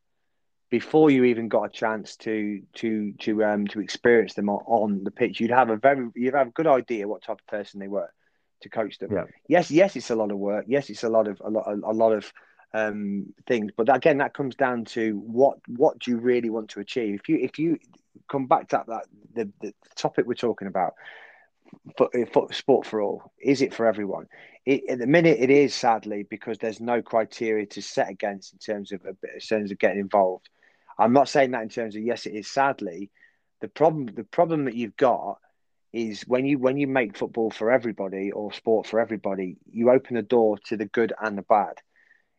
before 0.72 1.12
you 1.12 1.26
even 1.26 1.50
got 1.50 1.64
a 1.64 1.70
chance 1.70 2.16
to 2.16 2.64
to 2.74 3.14
to 3.20 3.44
um 3.44 3.68
to 3.68 3.80
experience 3.80 4.34
them 4.34 4.50
on, 4.50 4.64
on 4.66 5.04
the 5.04 5.12
pitch. 5.12 5.40
You'd 5.40 5.52
have 5.52 5.70
a 5.70 5.76
very 5.76 6.08
you'd 6.16 6.34
have 6.34 6.48
a 6.48 6.52
good 6.52 6.66
idea 6.66 7.08
what 7.08 7.22
type 7.22 7.40
of 7.40 7.48
person 7.48 7.80
they 7.80 7.88
were 7.88 8.12
to 8.62 8.70
coach 8.70 8.98
them. 8.98 9.12
Yeah. 9.12 9.26
Yes, 9.48 9.70
yes, 9.70 9.96
it's 9.96 10.10
a 10.10 10.16
lot 10.16 10.32
of 10.32 10.38
work. 10.38 10.66
Yes, 10.68 10.90
it's 10.90 11.04
a 11.04 11.10
lot 11.10 11.28
of 11.28 11.40
a 11.42 11.50
lot 11.50 11.68
a, 11.68 11.74
a 11.74 11.94
lot 11.94 12.14
of 12.14 12.32
um, 12.74 13.34
things. 13.48 13.72
But 13.76 13.94
again, 13.94 14.20
that 14.20 14.34
comes 14.34 14.56
down 14.56 14.86
to 14.86 15.20
what 15.20 15.58
what 15.68 16.00
do 16.00 16.12
you 16.12 16.18
really 16.18 16.50
want 16.50 16.70
to 16.70 16.80
achieve. 16.80 17.20
If 17.20 17.30
you 17.30 17.38
if 17.38 17.60
you 17.60 17.78
come 18.30 18.48
back 18.48 18.70
to 18.70 18.84
that, 18.88 19.06
the, 19.34 19.52
the 19.62 19.74
topic 19.96 20.26
we're 20.26 20.36
talking 20.36 20.70
about, 20.70 20.94
foot, 21.98 22.12
foot, 22.32 22.56
sport 22.56 22.88
for 22.88 23.02
all, 23.02 23.32
is 23.42 23.62
it 23.62 23.74
for 23.74 23.88
everyone? 23.88 24.28
It, 24.66 24.84
at 24.90 25.00
the 25.00 25.08
minute, 25.08 25.40
it 25.40 25.50
is 25.50 25.74
sadly 25.74 26.26
because 26.30 26.60
there's 26.60 26.80
no 26.80 27.02
criteria 27.02 27.66
to 27.68 27.82
set 27.82 28.10
against 28.10 28.54
in 28.54 28.60
terms 28.60 28.94
of 28.94 29.02
in 29.06 29.40
terms 29.42 29.72
of 29.72 29.78
getting 29.78 30.00
involved. 30.00 30.50
I'm 30.98 31.14
not 31.14 31.30
saying 31.30 31.52
that 31.52 31.64
in 31.64 31.70
terms 31.70 31.96
of 31.96 32.04
yes, 32.04 32.26
it 32.26 32.34
is 32.34 32.48
sadly. 32.48 33.10
The 33.62 33.68
problem 33.68 34.08
the 34.08 34.24
problem 34.24 34.66
that 34.66 34.76
you've 34.76 34.98
got 34.98 35.38
is 35.94 36.22
when 36.24 36.46
you 36.46 36.58
when 36.58 36.78
you 36.78 36.88
make 36.88 37.18
football 37.18 37.52
for 37.52 37.72
everybody 37.72 38.32
or 38.32 38.54
sport 38.54 38.88
for 38.88 39.00
everybody, 39.00 39.58
you 39.72 39.92
open 39.92 40.16
the 40.16 40.22
door 40.22 40.58
to 40.66 40.78
the 40.78 40.86
good 40.86 41.14
and 41.22 41.38
the 41.38 41.44
bad. 41.44 41.76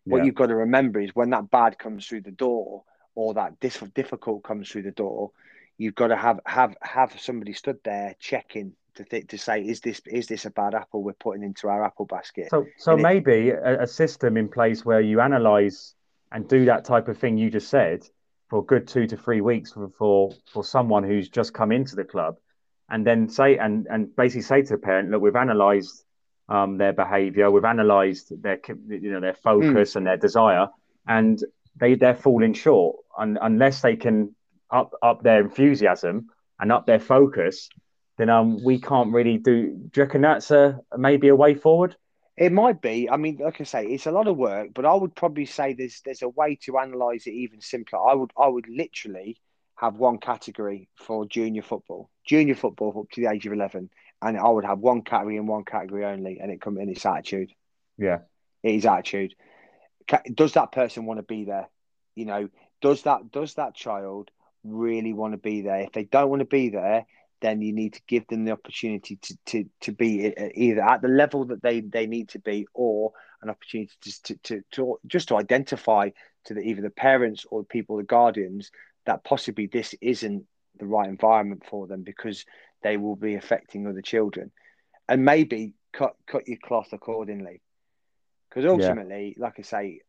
Yeah. 0.04 0.12
What 0.12 0.24
you've 0.24 0.34
got 0.34 0.46
to 0.46 0.56
remember 0.56 1.00
is 1.00 1.14
when 1.14 1.30
that 1.30 1.50
bad 1.50 1.78
comes 1.78 2.06
through 2.06 2.22
the 2.22 2.30
door 2.30 2.84
or 3.14 3.34
that 3.34 3.60
difficult 3.60 4.42
comes 4.42 4.70
through 4.70 4.82
the 4.82 4.90
door, 4.90 5.30
you've 5.78 5.94
got 5.94 6.08
to 6.08 6.16
have 6.16 6.40
have 6.46 6.76
have 6.82 7.20
somebody 7.20 7.52
stood 7.52 7.78
there 7.84 8.14
checking 8.18 8.72
to 8.94 9.04
th- 9.04 9.26
to 9.28 9.38
say 9.38 9.62
is 9.62 9.80
this 9.80 10.00
is 10.06 10.26
this 10.26 10.44
a 10.44 10.50
bad 10.50 10.74
apple 10.74 11.02
we're 11.02 11.12
putting 11.12 11.42
into 11.42 11.68
our 11.68 11.84
apple 11.84 12.06
basket. 12.06 12.48
So 12.50 12.66
so 12.78 12.94
and 12.94 13.02
maybe 13.02 13.50
it, 13.50 13.60
a, 13.62 13.82
a 13.82 13.86
system 13.86 14.36
in 14.36 14.48
place 14.48 14.84
where 14.84 15.00
you 15.00 15.20
analyze 15.20 15.94
and 16.30 16.48
do 16.48 16.64
that 16.66 16.84
type 16.84 17.08
of 17.08 17.18
thing 17.18 17.36
you 17.36 17.50
just 17.50 17.68
said 17.68 18.08
for 18.52 18.58
a 18.58 18.64
good 18.64 18.86
two 18.86 19.06
to 19.06 19.16
three 19.16 19.40
weeks 19.40 19.72
for, 19.72 19.88
for 19.96 20.30
for 20.52 20.62
someone 20.62 21.02
who's 21.02 21.30
just 21.30 21.54
come 21.54 21.72
into 21.72 21.96
the 21.96 22.04
club, 22.04 22.36
and 22.90 23.06
then 23.06 23.26
say 23.26 23.56
and 23.56 23.86
and 23.88 24.14
basically 24.14 24.42
say 24.42 24.60
to 24.60 24.74
the 24.74 24.78
parent, 24.78 25.10
look, 25.10 25.22
we've 25.22 25.34
analysed 25.34 26.04
um, 26.50 26.76
their 26.76 26.92
behaviour, 26.92 27.50
we've 27.50 27.64
analysed 27.64 28.30
their 28.42 28.60
you 28.88 29.10
know 29.10 29.20
their 29.20 29.32
focus 29.32 29.94
mm. 29.94 29.96
and 29.96 30.06
their 30.06 30.18
desire, 30.18 30.68
and 31.08 31.42
they 31.80 31.94
they're 31.94 32.14
falling 32.14 32.52
short, 32.52 32.96
and 33.18 33.38
unless 33.40 33.80
they 33.80 33.96
can 33.96 34.36
up 34.70 34.92
up 35.02 35.22
their 35.22 35.40
enthusiasm 35.40 36.26
and 36.60 36.70
up 36.70 36.84
their 36.84 37.00
focus, 37.00 37.70
then 38.18 38.28
um 38.28 38.62
we 38.62 38.78
can't 38.78 39.14
really 39.14 39.38
do. 39.38 39.68
Do 39.92 40.00
you 40.00 40.02
reckon 40.02 40.20
that's 40.20 40.50
a 40.50 40.78
maybe 40.98 41.28
a 41.28 41.34
way 41.34 41.54
forward? 41.54 41.96
It 42.36 42.50
might 42.52 42.80
be. 42.80 43.10
I 43.10 43.16
mean, 43.16 43.38
like 43.38 43.60
I 43.60 43.64
say, 43.64 43.86
it's 43.86 44.06
a 44.06 44.12
lot 44.12 44.26
of 44.26 44.36
work, 44.36 44.70
but 44.74 44.86
I 44.86 44.94
would 44.94 45.14
probably 45.14 45.44
say 45.44 45.74
there's 45.74 46.00
there's 46.04 46.22
a 46.22 46.28
way 46.28 46.56
to 46.62 46.78
analyze 46.78 47.26
it 47.26 47.32
even 47.32 47.60
simpler. 47.60 47.98
I 47.98 48.14
would 48.14 48.30
I 48.38 48.48
would 48.48 48.68
literally 48.68 49.38
have 49.76 49.96
one 49.96 50.18
category 50.18 50.88
for 50.94 51.26
junior 51.26 51.62
football, 51.62 52.08
junior 52.26 52.54
football 52.54 52.98
up 52.98 53.10
to 53.12 53.20
the 53.20 53.30
age 53.30 53.46
of 53.46 53.52
eleven, 53.52 53.90
and 54.22 54.38
I 54.38 54.48
would 54.48 54.64
have 54.64 54.78
one 54.78 55.02
category 55.02 55.36
and 55.36 55.46
one 55.46 55.64
category 55.64 56.04
only, 56.06 56.38
and 56.40 56.50
it 56.50 56.60
come 56.60 56.78
in 56.78 56.88
its 56.88 57.04
attitude. 57.04 57.50
Yeah, 57.98 58.20
it 58.62 58.76
is 58.76 58.86
attitude. 58.86 59.34
Does 60.34 60.54
that 60.54 60.72
person 60.72 61.04
want 61.04 61.18
to 61.18 61.24
be 61.24 61.44
there? 61.44 61.68
You 62.14 62.24
know, 62.24 62.48
does 62.80 63.02
that 63.02 63.30
does 63.30 63.54
that 63.54 63.74
child 63.74 64.30
really 64.64 65.12
want 65.12 65.34
to 65.34 65.38
be 65.38 65.60
there? 65.60 65.80
If 65.80 65.92
they 65.92 66.04
don't 66.04 66.30
want 66.30 66.40
to 66.40 66.46
be 66.46 66.70
there, 66.70 67.04
then 67.42 67.60
you 67.60 67.72
need 67.72 67.92
to 67.94 68.00
give 68.06 68.26
them 68.28 68.44
the 68.44 68.52
opportunity 68.52 69.16
to, 69.16 69.36
to, 69.46 69.64
to 69.80 69.92
be 69.92 70.32
either 70.54 70.80
at 70.80 71.02
the 71.02 71.08
level 71.08 71.44
that 71.44 71.62
they, 71.62 71.80
they 71.80 72.06
need 72.06 72.30
to 72.30 72.38
be 72.38 72.66
or 72.72 73.12
an 73.42 73.50
opportunity 73.50 73.92
to, 74.00 74.22
to, 74.22 74.36
to, 74.42 74.62
to 74.70 74.98
just 75.06 75.28
to 75.28 75.36
identify 75.36 76.08
to 76.44 76.54
the, 76.54 76.60
either 76.60 76.80
the 76.80 76.90
parents 76.90 77.44
or 77.50 77.60
the 77.60 77.66
people, 77.66 77.96
the 77.96 78.04
guardians, 78.04 78.70
that 79.04 79.24
possibly 79.24 79.66
this 79.66 79.94
isn't 80.00 80.44
the 80.78 80.86
right 80.86 81.08
environment 81.08 81.64
for 81.68 81.86
them 81.86 82.02
because 82.02 82.46
they 82.82 82.96
will 82.96 83.16
be 83.16 83.34
affecting 83.34 83.86
other 83.86 84.02
children. 84.02 84.50
And 85.08 85.24
maybe 85.24 85.74
cut 85.92 86.14
cut 86.26 86.48
your 86.48 86.58
cloth 86.64 86.92
accordingly. 86.92 87.60
Because 88.48 88.70
ultimately, 88.70 89.34
yeah. 89.36 89.44
like 89.44 89.54
I 89.58 89.62
say, 89.62 90.00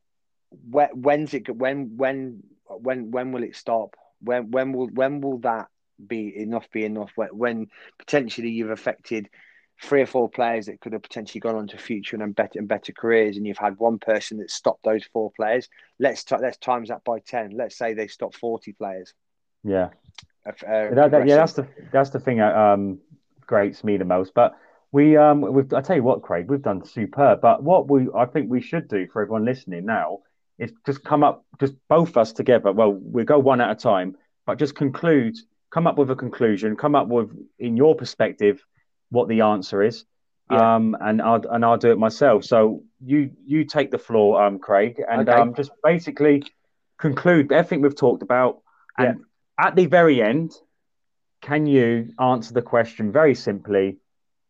when, 0.50 0.90
when's 0.90 1.34
it 1.34 1.50
when 1.54 1.98
when 1.98 2.44
when 2.68 3.12
when 3.12 3.32
will 3.32 3.44
it 3.44 3.56
stop? 3.56 3.96
When 4.22 4.52
when 4.52 4.72
will 4.72 4.88
when 4.88 5.22
will 5.22 5.40
that 5.40 5.68
be 6.08 6.36
enough 6.36 6.70
be 6.72 6.86
enough 6.86 7.12
when 7.32 7.68
potentially 7.98 8.50
you've 8.50 8.72
affected 8.72 9.30
three 9.82 10.02
or 10.02 10.06
four 10.06 10.30
players 10.30 10.68
that 10.68 10.80
could 10.80 10.94
have 10.94 11.02
potentially 11.02 11.42
gone 11.42 11.56
on 11.56 11.68
to 11.68 11.78
future 11.78 12.16
and 12.16 12.36
better 12.36 12.60
and 12.60 12.68
better 12.68 12.92
careers, 12.94 13.38
and 13.38 13.46
you've 13.46 13.58
had 13.58 13.78
one 13.78 14.00
person 14.00 14.38
that 14.38 14.52
stopped 14.52 14.84
those 14.84 15.04
four 15.12 15.32
players. 15.32 15.68
Let's 16.00 16.24
t- 16.24 16.36
let's 16.40 16.58
times 16.58 16.90
that 16.90 17.04
by 17.04 17.20
ten. 17.20 17.52
Let's 17.52 17.78
say 17.78 17.94
they 17.94 18.08
stopped 18.08 18.38
forty 18.38 18.74
players. 18.74 19.14
Yeah, 19.64 19.90
uh, 20.46 20.52
that, 20.66 21.12
that, 21.12 21.28
yeah, 21.28 21.38
that's 21.38 21.54
the 21.54 21.68
that's 21.92 22.10
the 22.12 22.20
thing 22.20 22.38
that 22.38 22.56
um, 22.56 23.00
grates 23.46 23.84
me 23.84 23.98
the 23.98 24.06
most. 24.06 24.34
But 24.34 24.56
we 24.92 25.18
um, 25.18 25.42
we've, 25.42 25.72
I 25.74 25.82
tell 25.82 25.96
you 25.96 26.04
what, 26.04 26.22
Craig, 26.22 26.50
we've 26.50 26.62
done 26.62 26.86
superb. 26.86 27.42
But 27.42 27.64
what 27.64 27.90
we 27.90 28.08
I 28.16 28.26
think 28.26 28.50
we 28.50 28.62
should 28.62 28.88
do 28.88 29.08
for 29.08 29.22
everyone 29.22 29.46
listening 29.46 29.86
now 29.86 30.20
is 30.60 30.72
just 30.86 31.04
come 31.04 31.24
up, 31.24 31.46
just 31.60 31.74
both 31.90 32.16
us 32.16 32.32
together. 32.32 32.72
Well, 32.72 32.94
we 32.94 33.24
go 33.26 33.40
one 33.40 33.60
at 33.60 33.72
a 33.72 33.76
time, 33.76 34.16
but 34.46 34.60
just 34.60 34.76
conclude 34.76 35.36
come 35.74 35.88
up 35.88 35.98
with 35.98 36.12
a 36.12 36.16
conclusion, 36.16 36.76
come 36.76 36.94
up 36.94 37.08
with, 37.08 37.32
in 37.58 37.76
your 37.76 37.96
perspective, 37.96 38.64
what 39.10 39.28
the 39.28 39.42
answer 39.42 39.82
is. 39.82 40.06
Yeah. 40.52 40.76
Um, 40.76 40.96
and 41.00 41.22
I'll 41.22 41.42
and 41.50 41.64
I'll 41.66 41.78
do 41.78 41.92
it 41.92 41.98
myself. 41.98 42.44
So 42.44 42.84
you 43.04 43.32
you 43.46 43.64
take 43.64 43.92
the 43.92 43.98
floor, 43.98 44.44
um, 44.44 44.60
Craig, 44.60 45.02
and 45.10 45.28
okay. 45.28 45.40
um, 45.40 45.56
just 45.56 45.72
basically 45.82 46.44
conclude 47.00 47.52
everything 47.52 47.82
we've 47.82 47.96
talked 47.96 48.24
about. 48.24 48.62
And 48.98 49.20
yeah. 49.20 49.66
at 49.68 49.76
the 49.76 49.86
very 49.86 50.22
end, 50.22 50.52
can 51.42 51.66
you 51.66 52.10
answer 52.20 52.54
the 52.54 52.62
question 52.62 53.12
very 53.12 53.36
simply? 53.36 53.98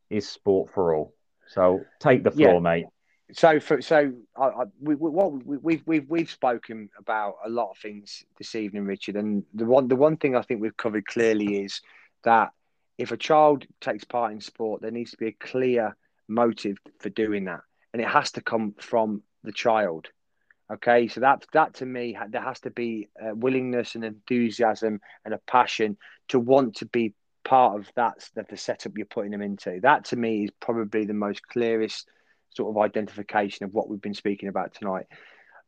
Is 0.10 0.28
sport 0.28 0.74
for 0.74 0.95
all? 0.95 1.14
So 1.48 1.82
take 2.00 2.24
the 2.24 2.32
floor, 2.32 2.56
yeah. 2.56 2.60
mate 2.60 2.86
so 3.32 3.60
for 3.60 3.82
so 3.82 4.12
I, 4.36 4.44
I, 4.44 4.64
we, 4.82 4.95
what 4.95 5.45
we, 5.45 5.58
we've 5.58 5.84
we've 5.86 6.10
we've 6.10 6.30
spoken 6.30 6.90
about 6.98 7.36
a 7.45 7.50
lot 7.50 7.72
of 7.72 7.78
things 7.78 8.24
this 8.38 8.56
evening, 8.56 8.86
Richard, 8.86 9.16
and 9.16 9.44
the 9.54 9.66
one 9.66 9.88
the 9.88 9.95
one 9.95 10.18
thing 10.18 10.36
I 10.36 10.41
think 10.41 10.62
we've 10.62 10.78
covered 10.78 11.06
clearly 11.06 11.64
is 11.64 11.82
that 12.24 12.52
if 12.98 13.12
a 13.12 13.18
child 13.18 13.66
takes 13.82 14.04
part 14.04 14.34
in 14.34 14.41
sport, 14.41 14.82
there 14.82 14.91
needs 14.91 15.12
to 15.12 15.18
be 15.18 15.28
a 15.28 15.45
clear 15.45 15.95
motive 16.28 16.78
for 17.00 17.10
doing 17.10 17.45
that, 17.45 17.62
and 17.94 18.02
it 18.02 18.08
has 18.08 18.32
to 18.34 18.41
come 18.41 18.76
from 18.80 19.24
the 19.44 19.54
child. 19.54 20.08
Okay, 20.72 21.08
so 21.08 21.22
that 21.22 21.45
that 21.54 21.76
to 21.76 21.86
me 21.86 22.18
there 22.30 22.41
has 22.41 22.60
to 22.62 22.72
be 22.72 23.10
a 23.22 23.34
willingness 23.34 23.95
and 23.95 24.04
enthusiasm 24.04 25.00
and 25.24 25.34
a 25.34 25.40
passion 25.48 25.98
to 26.30 26.40
want 26.40 26.76
to 26.78 26.86
be 26.86 27.14
part 27.44 27.80
of 27.80 27.90
that 27.95 28.16
the 28.50 28.58
setup 28.58 28.98
you're 28.98 29.06
putting 29.06 29.32
them 29.32 29.41
into. 29.41 29.80
That 29.82 30.06
to 30.06 30.16
me 30.16 30.45
is 30.45 30.52
probably 30.60 31.06
the 31.06 31.14
most 31.14 31.48
clearest 31.48 32.08
sort 32.56 32.70
of 32.70 32.82
identification 32.82 33.66
of 33.66 33.74
what 33.74 33.90
we've 33.90 34.02
been 34.02 34.14
speaking 34.14 34.50
about 34.50 34.74
tonight. 34.74 35.06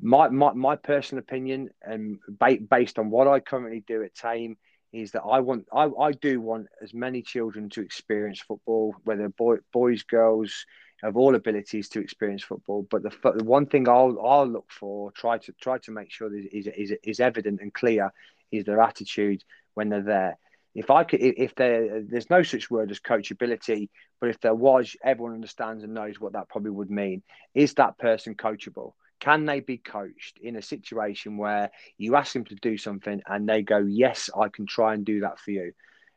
My 0.02 0.30
my, 0.30 0.54
my 0.54 0.76
personal 0.76 1.20
opinion, 1.20 1.70
and 1.82 2.20
ba- 2.28 2.60
based 2.70 3.00
on 3.00 3.10
what 3.10 3.28
I 3.28 3.40
currently 3.40 3.84
do 3.88 4.04
at 4.04 4.16
Thame, 4.16 4.58
is 4.92 5.12
that 5.12 5.24
I 5.24 5.40
want 5.40 5.68
I, 5.74 5.90
I 6.00 6.12
do 6.12 6.42
want 6.42 6.68
as 6.82 6.94
many 6.94 7.22
children 7.22 7.70
to 7.72 7.82
experience 7.82 8.40
football, 8.42 8.96
whether 9.04 9.30
boy, 9.30 9.58
boys, 9.72 10.04
girls, 10.04 10.66
of 11.04 11.18
all 11.18 11.36
abilities 11.36 11.90
to 11.90 12.00
experience 12.00 12.44
football. 12.44 12.88
But 12.90 13.04
the, 13.04 13.32
the 13.38 13.44
one 13.44 13.68
thing 13.68 13.88
I'll 13.88 14.18
I'll 14.24 14.48
look 14.48 14.70
for, 14.72 15.12
try 15.12 15.38
to 15.40 15.54
try 15.62 15.78
to 15.80 15.92
make 15.92 16.12
sure 16.12 16.36
is 16.36 16.68
is 16.68 16.94
is 17.04 17.20
evident 17.20 17.62
and 17.62 17.74
clear, 17.74 18.12
is 18.52 18.66
their 18.66 18.82
attitude 18.82 19.44
when 19.76 19.90
they're 19.90 20.02
there 20.02 20.38
if 20.76 20.92
I 20.92 21.06
could, 21.06 21.22
if 21.22 21.56
there, 21.56 22.04
there's 22.04 22.30
no 22.30 22.44
such 22.44 22.70
word 22.70 22.92
as 22.92 23.00
coachability, 23.00 23.90
but 24.20 24.30
if 24.30 24.42
there 24.42 24.54
was, 24.54 24.96
everyone 25.04 25.34
understands 25.34 25.84
and 25.84 25.94
knows 25.94 26.20
what 26.20 26.34
that 26.34 26.50
probably 26.50 26.72
would 26.72 26.92
mean. 26.92 27.24
Is 27.54 27.76
that 27.76 27.98
person 27.98 28.36
coachable? 28.36 28.92
Can 29.22 29.46
they 29.46 29.62
be 29.62 29.78
coached 29.78 30.38
in 30.42 30.58
a 30.58 30.62
situation 30.62 31.38
where 31.38 31.72
you 31.98 32.18
ask 32.18 32.34
them 32.34 32.44
to 32.46 32.56
do 32.56 32.78
something 32.78 33.22
and 33.26 33.48
they 33.48 33.62
go, 33.62 33.78
"Yes, 33.78 34.30
I 34.38 34.50
can 34.50 34.66
try 34.66 34.94
and 34.94 35.06
do 35.06 35.22
that 35.22 35.40
for 35.40 35.52
you." 35.52 35.72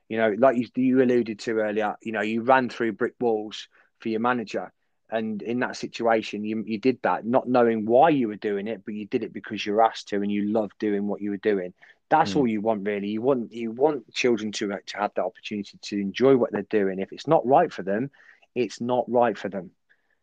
You 0.09 0.17
know, 0.19 0.35
like 0.37 0.57
you, 0.57 0.67
you 0.75 1.03
alluded 1.03 1.39
to 1.41 1.59
earlier. 1.59 1.95
You 2.03 2.13
know, 2.13 2.23
you 2.23 2.43
ran 2.43 2.69
through 2.69 2.95
brick 2.95 3.15
walls 3.21 3.69
for 4.01 4.09
your 4.09 4.21
manager, 4.21 4.73
and 5.09 5.41
in 5.41 5.61
that 5.61 5.77
situation, 5.77 6.45
you 6.45 6.65
you 6.67 6.79
did 6.79 6.99
that 7.03 7.25
not 7.25 7.49
knowing 7.49 7.87
why 7.87 8.09
you 8.09 8.27
were 8.27 8.37
doing 8.37 8.67
it, 8.67 8.83
but 8.85 8.95
you 8.95 9.07
did 9.07 9.23
it 9.23 9.33
because 9.33 9.65
you're 9.65 9.83
asked 9.83 10.09
to 10.09 10.17
and 10.17 10.33
you 10.33 10.51
love 10.51 10.73
doing 10.81 11.07
what 11.07 11.23
you 11.23 11.31
were 11.31 11.37
doing 11.37 11.73
That's 12.11 12.33
mm. 12.33 12.37
all 12.37 12.47
you 12.47 12.61
want, 12.61 12.87
really. 12.87 13.09
You 13.09 13.23
want 13.23 13.53
you 13.53 13.71
want 13.71 14.13
children 14.13 14.53
to 14.53 14.69
to 14.69 14.97
have 14.97 15.13
the 15.15 15.25
opportunity 15.25 15.79
to 15.81 16.01
enjoy 16.01 16.37
what 16.37 16.53
they're 16.53 16.63
doing. 16.63 16.99
If 16.99 17.13
it's 17.13 17.27
not 17.27 17.47
right 17.47 17.73
for 17.73 17.83
them, 17.83 18.11
it's 18.55 18.81
not 18.81 19.05
right 19.09 19.37
for 19.37 19.49
them. 19.49 19.71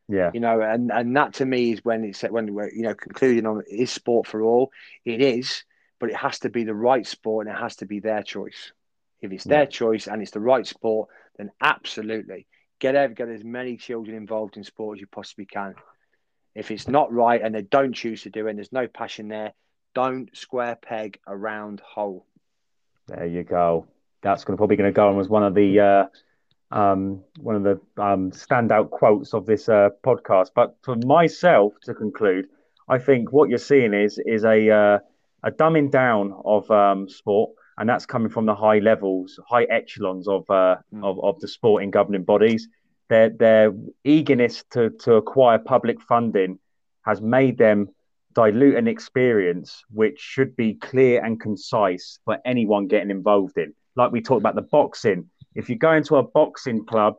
Yeah, 0.07 0.31
you 0.33 0.39
know, 0.39 0.61
and 0.61 0.91
and 0.91 1.15
that 1.15 1.35
to 1.35 1.45
me 1.45 1.71
is 1.73 1.83
when 1.83 2.03
it's 2.03 2.21
when 2.21 2.53
we're 2.53 2.71
you 2.71 2.83
know 2.83 2.95
concluding 2.95 3.45
on 3.45 3.63
is 3.69 3.91
sport 3.91 4.27
for 4.27 4.41
all. 4.41 4.71
It 5.03 5.21
is, 5.21 5.63
but 5.99 6.09
it 6.09 6.15
has 6.15 6.39
to 6.39 6.49
be 6.49 6.63
the 6.63 6.75
right 6.75 7.05
sport 7.05 7.47
and 7.47 7.55
it 7.55 7.59
has 7.59 7.77
to 7.77 7.85
be 7.85 7.99
their 7.99 8.23
choice. 8.23 8.71
If 9.21 9.31
it's 9.31 9.43
their 9.43 9.61
yeah. 9.61 9.65
choice 9.65 10.07
and 10.07 10.21
it's 10.21 10.31
the 10.31 10.39
right 10.39 10.67
sport, 10.67 11.09
then 11.37 11.51
absolutely 11.61 12.47
get 12.79 12.95
out, 12.95 13.15
get 13.15 13.29
as 13.29 13.43
many 13.43 13.77
children 13.77 14.15
involved 14.15 14.57
in 14.57 14.63
sport 14.63 14.97
as 14.97 15.01
you 15.01 15.07
possibly 15.07 15.45
can. 15.45 15.75
If 16.53 16.71
it's 16.71 16.87
not 16.87 17.11
right 17.11 17.41
and 17.41 17.53
they 17.53 17.61
don't 17.61 17.93
choose 17.93 18.23
to 18.23 18.29
do 18.29 18.47
it 18.47 18.51
and 18.51 18.59
there's 18.59 18.71
no 18.71 18.87
passion 18.87 19.27
there, 19.27 19.53
don't 19.95 20.35
square 20.37 20.75
peg 20.75 21.19
a 21.25 21.35
round 21.35 21.79
hole. 21.79 22.27
There 23.07 23.25
you 23.25 23.43
go. 23.43 23.87
That's 24.21 24.43
going 24.43 24.55
to 24.55 24.57
probably 24.57 24.75
going 24.75 24.93
to 24.93 24.95
go 24.95 25.09
on 25.09 25.19
as 25.19 25.29
one 25.29 25.43
of 25.43 25.55
the 25.55 25.79
uh, 25.79 26.05
um, 26.75 27.23
one 27.39 27.55
of 27.55 27.63
the 27.63 27.79
um, 28.01 28.31
standout 28.31 28.89
quotes 28.91 29.33
of 29.33 29.45
this 29.45 29.69
uh, 29.69 29.89
podcast. 30.03 30.49
But 30.53 30.75
for 30.83 30.95
myself 30.97 31.73
to 31.83 31.93
conclude, 31.93 32.47
I 32.87 32.99
think 32.99 33.31
what 33.31 33.49
you're 33.49 33.57
seeing 33.57 33.93
is 33.93 34.19
is 34.25 34.43
a 34.43 34.69
uh, 34.69 34.99
a 35.43 35.51
dumbing 35.51 35.91
down 35.91 36.33
of 36.43 36.69
um, 36.69 37.07
sport, 37.07 37.51
and 37.77 37.87
that's 37.87 38.05
coming 38.05 38.29
from 38.29 38.45
the 38.45 38.55
high 38.55 38.79
levels, 38.79 39.39
high 39.47 39.65
echelons 39.65 40.27
of 40.27 40.49
uh, 40.49 40.77
mm. 40.93 41.03
of, 41.03 41.23
of 41.23 41.39
the 41.39 41.47
sporting 41.47 41.91
governing 41.91 42.23
bodies. 42.23 42.67
Their 43.09 43.29
their 43.29 43.73
eagerness 44.03 44.63
to 44.71 44.89
to 44.89 45.15
acquire 45.15 45.59
public 45.59 46.01
funding 46.01 46.59
has 47.03 47.21
made 47.21 47.59
them 47.59 47.89
dilute 48.35 48.75
an 48.75 48.87
experience 48.87 49.83
which 49.91 50.19
should 50.19 50.55
be 50.55 50.75
clear 50.75 51.23
and 51.23 51.39
concise 51.39 52.19
for 52.25 52.37
anyone 52.45 52.87
getting 52.87 53.09
involved 53.09 53.57
in. 53.57 53.73
Like 53.95 54.11
we 54.11 54.21
talked 54.21 54.41
about 54.41 54.55
the 54.55 54.61
boxing, 54.61 55.29
if 55.55 55.69
you 55.69 55.77
go 55.77 55.93
into 55.93 56.17
a 56.17 56.23
boxing 56.23 56.85
club, 56.85 57.15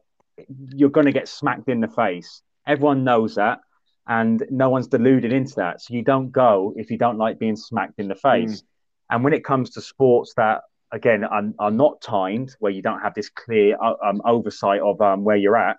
you're 0.74 0.90
going 0.90 1.06
to 1.06 1.12
get 1.12 1.26
smacked 1.26 1.68
in 1.68 1.80
the 1.80 1.88
face. 1.88 2.42
Everyone 2.66 3.02
knows 3.02 3.36
that, 3.36 3.60
and 4.06 4.44
no 4.50 4.68
one's 4.68 4.86
deluded 4.86 5.32
into 5.32 5.54
that. 5.56 5.80
So 5.80 5.94
you 5.94 6.02
don't 6.02 6.30
go 6.30 6.74
if 6.76 6.90
you 6.90 6.98
don't 6.98 7.16
like 7.16 7.38
being 7.38 7.56
smacked 7.56 7.98
in 7.98 8.08
the 8.08 8.14
face. 8.14 8.60
Mm. 8.60 8.64
And 9.10 9.24
when 9.24 9.32
it 9.32 9.44
comes 9.44 9.70
to 9.70 9.80
sports 9.80 10.34
that 10.36 10.62
again 10.92 11.24
are, 11.24 11.42
are, 11.58 11.70
not 11.70 12.00
timed, 12.02 12.54
where 12.58 12.72
you 12.72 12.82
don't 12.82 13.00
have 13.00 13.14
this 13.14 13.30
clear 13.30 13.76
um, 13.80 14.20
oversight 14.24 14.80
of 14.80 15.00
um, 15.00 15.24
where 15.24 15.36
you're 15.36 15.56
at, 15.56 15.78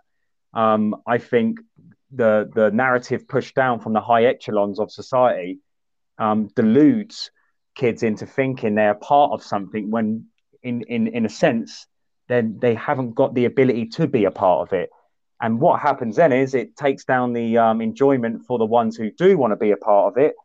um, 0.53 0.95
I 1.05 1.19
think 1.19 1.59
the 2.11 2.49
the 2.53 2.71
narrative 2.71 3.27
pushed 3.27 3.55
down 3.55 3.79
from 3.79 3.93
the 3.93 4.01
high 4.01 4.25
echelons 4.25 4.79
of 4.79 4.91
society 4.91 5.59
um, 6.17 6.47
deludes 6.55 7.31
kids 7.75 8.01
into 8.03 8.25
thinking 8.25 8.75
they're 8.75 8.95
part 8.95 9.31
of 9.31 9.43
something 9.43 9.91
when 9.91 10.25
in 10.63 10.81
in 10.84 11.07
in 11.07 11.25
a 11.25 11.29
sense 11.29 11.85
then 12.27 12.57
they 12.59 12.75
haven't 12.75 13.15
got 13.15 13.34
the 13.34 13.45
ability 13.45 13.88
to 13.88 14.07
be 14.07 14.25
a 14.25 14.31
part 14.31 14.67
of 14.67 14.73
it. 14.73 14.89
And 15.41 15.61
what 15.61 15.79
happens 15.79 16.15
then 16.15 16.34
is 16.34 16.53
it 16.53 16.75
takes 16.75 17.05
down 17.05 17.34
the 17.34 17.57
um, 17.57 17.79
enjoyment 17.79 18.45
for 18.45 18.57
the 18.57 18.65
ones 18.65 18.97
who 18.97 19.11
do 19.11 19.38
want 19.38 19.51
to 19.51 19.55
be 19.55 19.71
a 19.71 19.77
part 19.77 20.11
of 20.11 20.21
it 20.21 20.35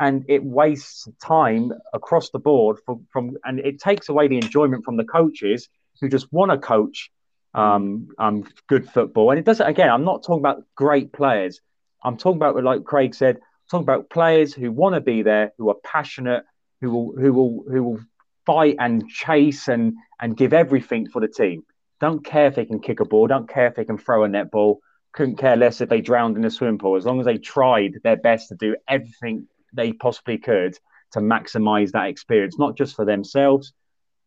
and 0.00 0.24
it 0.28 0.42
wastes 0.42 1.08
time 1.22 1.72
across 1.92 2.30
the 2.30 2.38
board 2.38 2.78
from, 2.84 3.06
from 3.12 3.36
and 3.44 3.58
it 3.60 3.80
takes 3.80 4.08
away 4.08 4.28
the 4.28 4.36
enjoyment 4.36 4.84
from 4.84 4.96
the 4.96 5.04
coaches 5.04 5.68
who 6.00 6.08
just 6.08 6.32
want 6.32 6.50
to 6.50 6.58
coach 6.58 7.10
um, 7.54 8.08
um, 8.18 8.44
good 8.66 8.88
football. 8.88 9.30
And 9.30 9.38
it 9.38 9.44
doesn't, 9.44 9.66
again, 9.66 9.90
I'm 9.90 10.04
not 10.04 10.22
talking 10.22 10.40
about 10.40 10.64
great 10.74 11.12
players. 11.12 11.60
I'm 12.02 12.16
talking 12.16 12.36
about, 12.36 12.62
like 12.62 12.84
Craig 12.84 13.14
said, 13.14 13.36
I'm 13.36 13.68
talking 13.70 13.84
about 13.84 14.10
players 14.10 14.54
who 14.54 14.70
want 14.70 14.94
to 14.94 15.00
be 15.00 15.22
there, 15.22 15.52
who 15.58 15.68
are 15.70 15.76
passionate, 15.84 16.44
who 16.80 16.90
will, 16.90 17.12
who 17.16 17.32
will, 17.32 17.64
who 17.68 17.82
will 17.82 18.00
fight 18.46 18.76
and 18.78 19.08
chase 19.08 19.68
and, 19.68 19.94
and 20.20 20.36
give 20.36 20.52
everything 20.52 21.08
for 21.08 21.20
the 21.20 21.28
team. 21.28 21.64
Don't 22.00 22.24
care 22.24 22.46
if 22.46 22.54
they 22.54 22.64
can 22.64 22.80
kick 22.80 23.00
a 23.00 23.04
ball, 23.04 23.26
don't 23.26 23.48
care 23.48 23.66
if 23.66 23.74
they 23.74 23.84
can 23.84 23.98
throw 23.98 24.24
a 24.24 24.28
netball, 24.28 24.76
couldn't 25.12 25.36
care 25.36 25.56
less 25.56 25.80
if 25.80 25.88
they 25.88 26.00
drowned 26.00 26.36
in 26.36 26.44
a 26.44 26.50
swimming 26.50 26.78
pool, 26.78 26.96
as 26.96 27.04
long 27.04 27.18
as 27.18 27.26
they 27.26 27.38
tried 27.38 27.94
their 28.04 28.16
best 28.16 28.48
to 28.48 28.54
do 28.54 28.76
everything 28.86 29.48
they 29.72 29.92
possibly 29.92 30.38
could 30.38 30.78
to 31.12 31.18
maximize 31.18 31.90
that 31.90 32.08
experience, 32.08 32.58
not 32.58 32.76
just 32.76 32.94
for 32.94 33.04
themselves, 33.04 33.72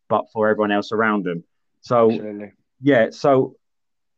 but 0.08 0.26
for 0.32 0.48
everyone 0.48 0.70
else 0.70 0.92
around 0.92 1.24
them. 1.24 1.44
So, 1.80 2.10
Absolutely 2.10 2.52
yeah, 2.82 3.10
so 3.10 3.56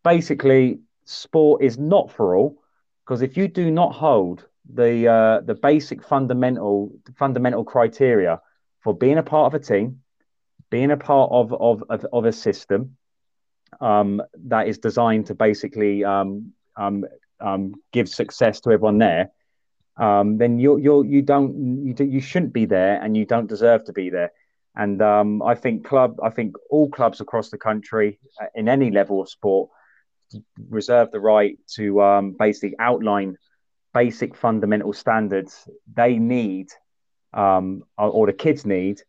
basically, 0.03 0.81
sport 1.05 1.62
is 1.62 1.78
not 1.78 2.11
for 2.11 2.35
all 2.35 2.62
because 3.05 3.20
if 3.20 3.36
you 3.36 3.47
do 3.47 3.70
not 3.70 3.95
hold 3.95 4.47
the 4.73 5.07
uh, 5.07 5.41
the 5.41 5.55
basic 5.55 6.03
fundamental 6.03 6.91
fundamental 7.16 7.65
criteria 7.65 8.41
for 8.82 8.97
being 8.97 9.19
a 9.19 9.23
part 9.23 9.53
of 9.53 9.61
a 9.61 9.62
team, 9.62 10.01
being 10.70 10.91
a 10.91 10.97
part 10.97 11.31
of 11.31 11.53
of 11.53 11.85
of, 11.91 12.07
of 12.12 12.24
a 12.24 12.32
system 12.32 12.97
um, 13.81 14.23
that 14.47 14.66
is 14.66 14.78
designed 14.78 15.27
to 15.27 15.35
basically 15.35 16.05
um, 16.05 16.53
um, 16.77 17.05
um 17.41 17.74
give 17.93 18.09
success 18.09 18.61
to 18.61 18.70
everyone 18.70 18.97
there, 18.97 19.31
um, 19.99 20.39
then 20.39 20.59
you 20.59 20.78
you 20.78 21.05
you 21.05 21.20
don't 21.20 21.85
you, 21.85 21.93
do, 21.93 22.05
you 22.05 22.20
shouldn't 22.20 22.55
be 22.55 22.65
there 22.65 23.01
and 23.03 23.15
you 23.15 23.27
don't 23.27 23.47
deserve 23.47 23.85
to 23.85 23.93
be 23.93 24.09
there. 24.09 24.32
And 24.76 25.01
um, 25.02 25.42
I 25.42 25.55
think 25.55 25.84
club, 25.84 26.18
I 26.22 26.30
think 26.30 26.56
all 26.70 26.88
clubs 26.88 27.20
across 27.20 27.51
the 27.51 27.59
country, 27.59 28.18
uh, 28.40 28.46
in 28.55 28.68
any 28.68 28.90
level 28.90 29.20
of 29.20 29.28
sport, 29.28 29.70
reserve 30.68 31.10
the 31.12 31.20
right 31.20 31.59
to 31.76 32.02
um, 32.02 32.36
basically 32.38 32.74
outline 32.78 33.36
basic 33.92 34.34
fundamental 34.34 34.92
standards 34.92 35.68
they 35.92 36.18
need, 36.18 36.68
um, 37.32 37.84
or, 37.96 38.26
the 38.26 38.32
kids 38.32 38.66
need, 38.66 39.01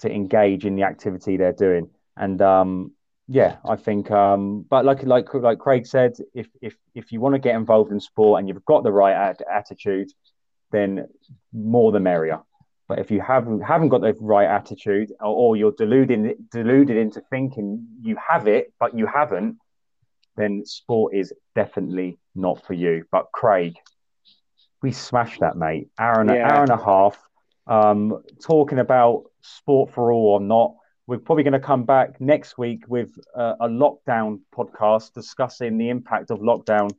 to 0.00 0.12
engage 0.12 0.66
in 0.66 0.74
the 0.74 0.82
activity 0.82 1.36
they're 1.36 1.52
doing. 1.52 1.88
And 2.16 2.42
um, 2.42 2.92
yeah, 3.28 3.56
I 3.64 3.76
think. 3.76 4.10
Um, 4.10 4.66
but 4.68 4.84
like 4.84 5.04
like 5.04 5.32
like 5.32 5.58
Craig 5.58 5.86
said, 5.86 6.14
if 6.34 6.48
if 6.60 6.76
if 6.94 7.12
you 7.12 7.20
want 7.20 7.34
to 7.34 7.38
get 7.38 7.54
involved 7.54 7.92
in 7.92 8.00
sport 8.00 8.40
and 8.40 8.48
you've 8.48 8.64
got 8.64 8.82
the 8.82 8.92
right 8.92 9.36
attitude, 9.50 10.10
then 10.72 11.06
more 11.52 11.92
the 11.92 12.00
merrier. 12.00 12.40
But 12.88 12.98
if 12.98 13.10
you 13.10 13.20
haven't 13.20 13.60
haven't 13.60 13.88
got 13.88 14.00
the 14.00 14.14
right 14.20 14.48
attitude, 14.48 15.12
or, 15.20 15.26
or 15.26 15.56
you're 15.56 15.72
deluded 15.72 16.50
deluded 16.50 16.96
into 16.96 17.22
thinking 17.30 17.86
you 18.02 18.16
have 18.16 18.48
it, 18.48 18.72
but 18.78 18.96
you 18.96 19.06
haven't, 19.06 19.56
then 20.36 20.64
sport 20.64 21.14
is 21.14 21.32
definitely 21.54 22.18
not 22.34 22.64
for 22.66 22.74
you. 22.74 23.04
But 23.10 23.26
Craig, 23.32 23.76
we 24.82 24.92
smashed 24.92 25.40
that, 25.40 25.56
mate. 25.56 25.88
Hour 25.98 26.20
and, 26.20 26.30
yeah. 26.30 26.52
hour 26.52 26.62
and 26.62 26.70
a 26.70 26.76
half, 26.76 27.18
um, 27.66 28.22
talking 28.42 28.78
about 28.78 29.24
sport 29.42 29.92
for 29.92 30.12
all 30.12 30.34
or 30.34 30.40
not. 30.40 30.74
We're 31.06 31.18
probably 31.18 31.44
going 31.44 31.52
to 31.52 31.60
come 31.60 31.84
back 31.84 32.20
next 32.20 32.56
week 32.56 32.84
with 32.88 33.10
a, 33.34 33.54
a 33.60 33.68
lockdown 33.68 34.40
podcast 34.54 35.12
discussing 35.12 35.76
the 35.76 35.88
impact 35.88 36.30
of 36.30 36.38
lockdown 36.38 36.90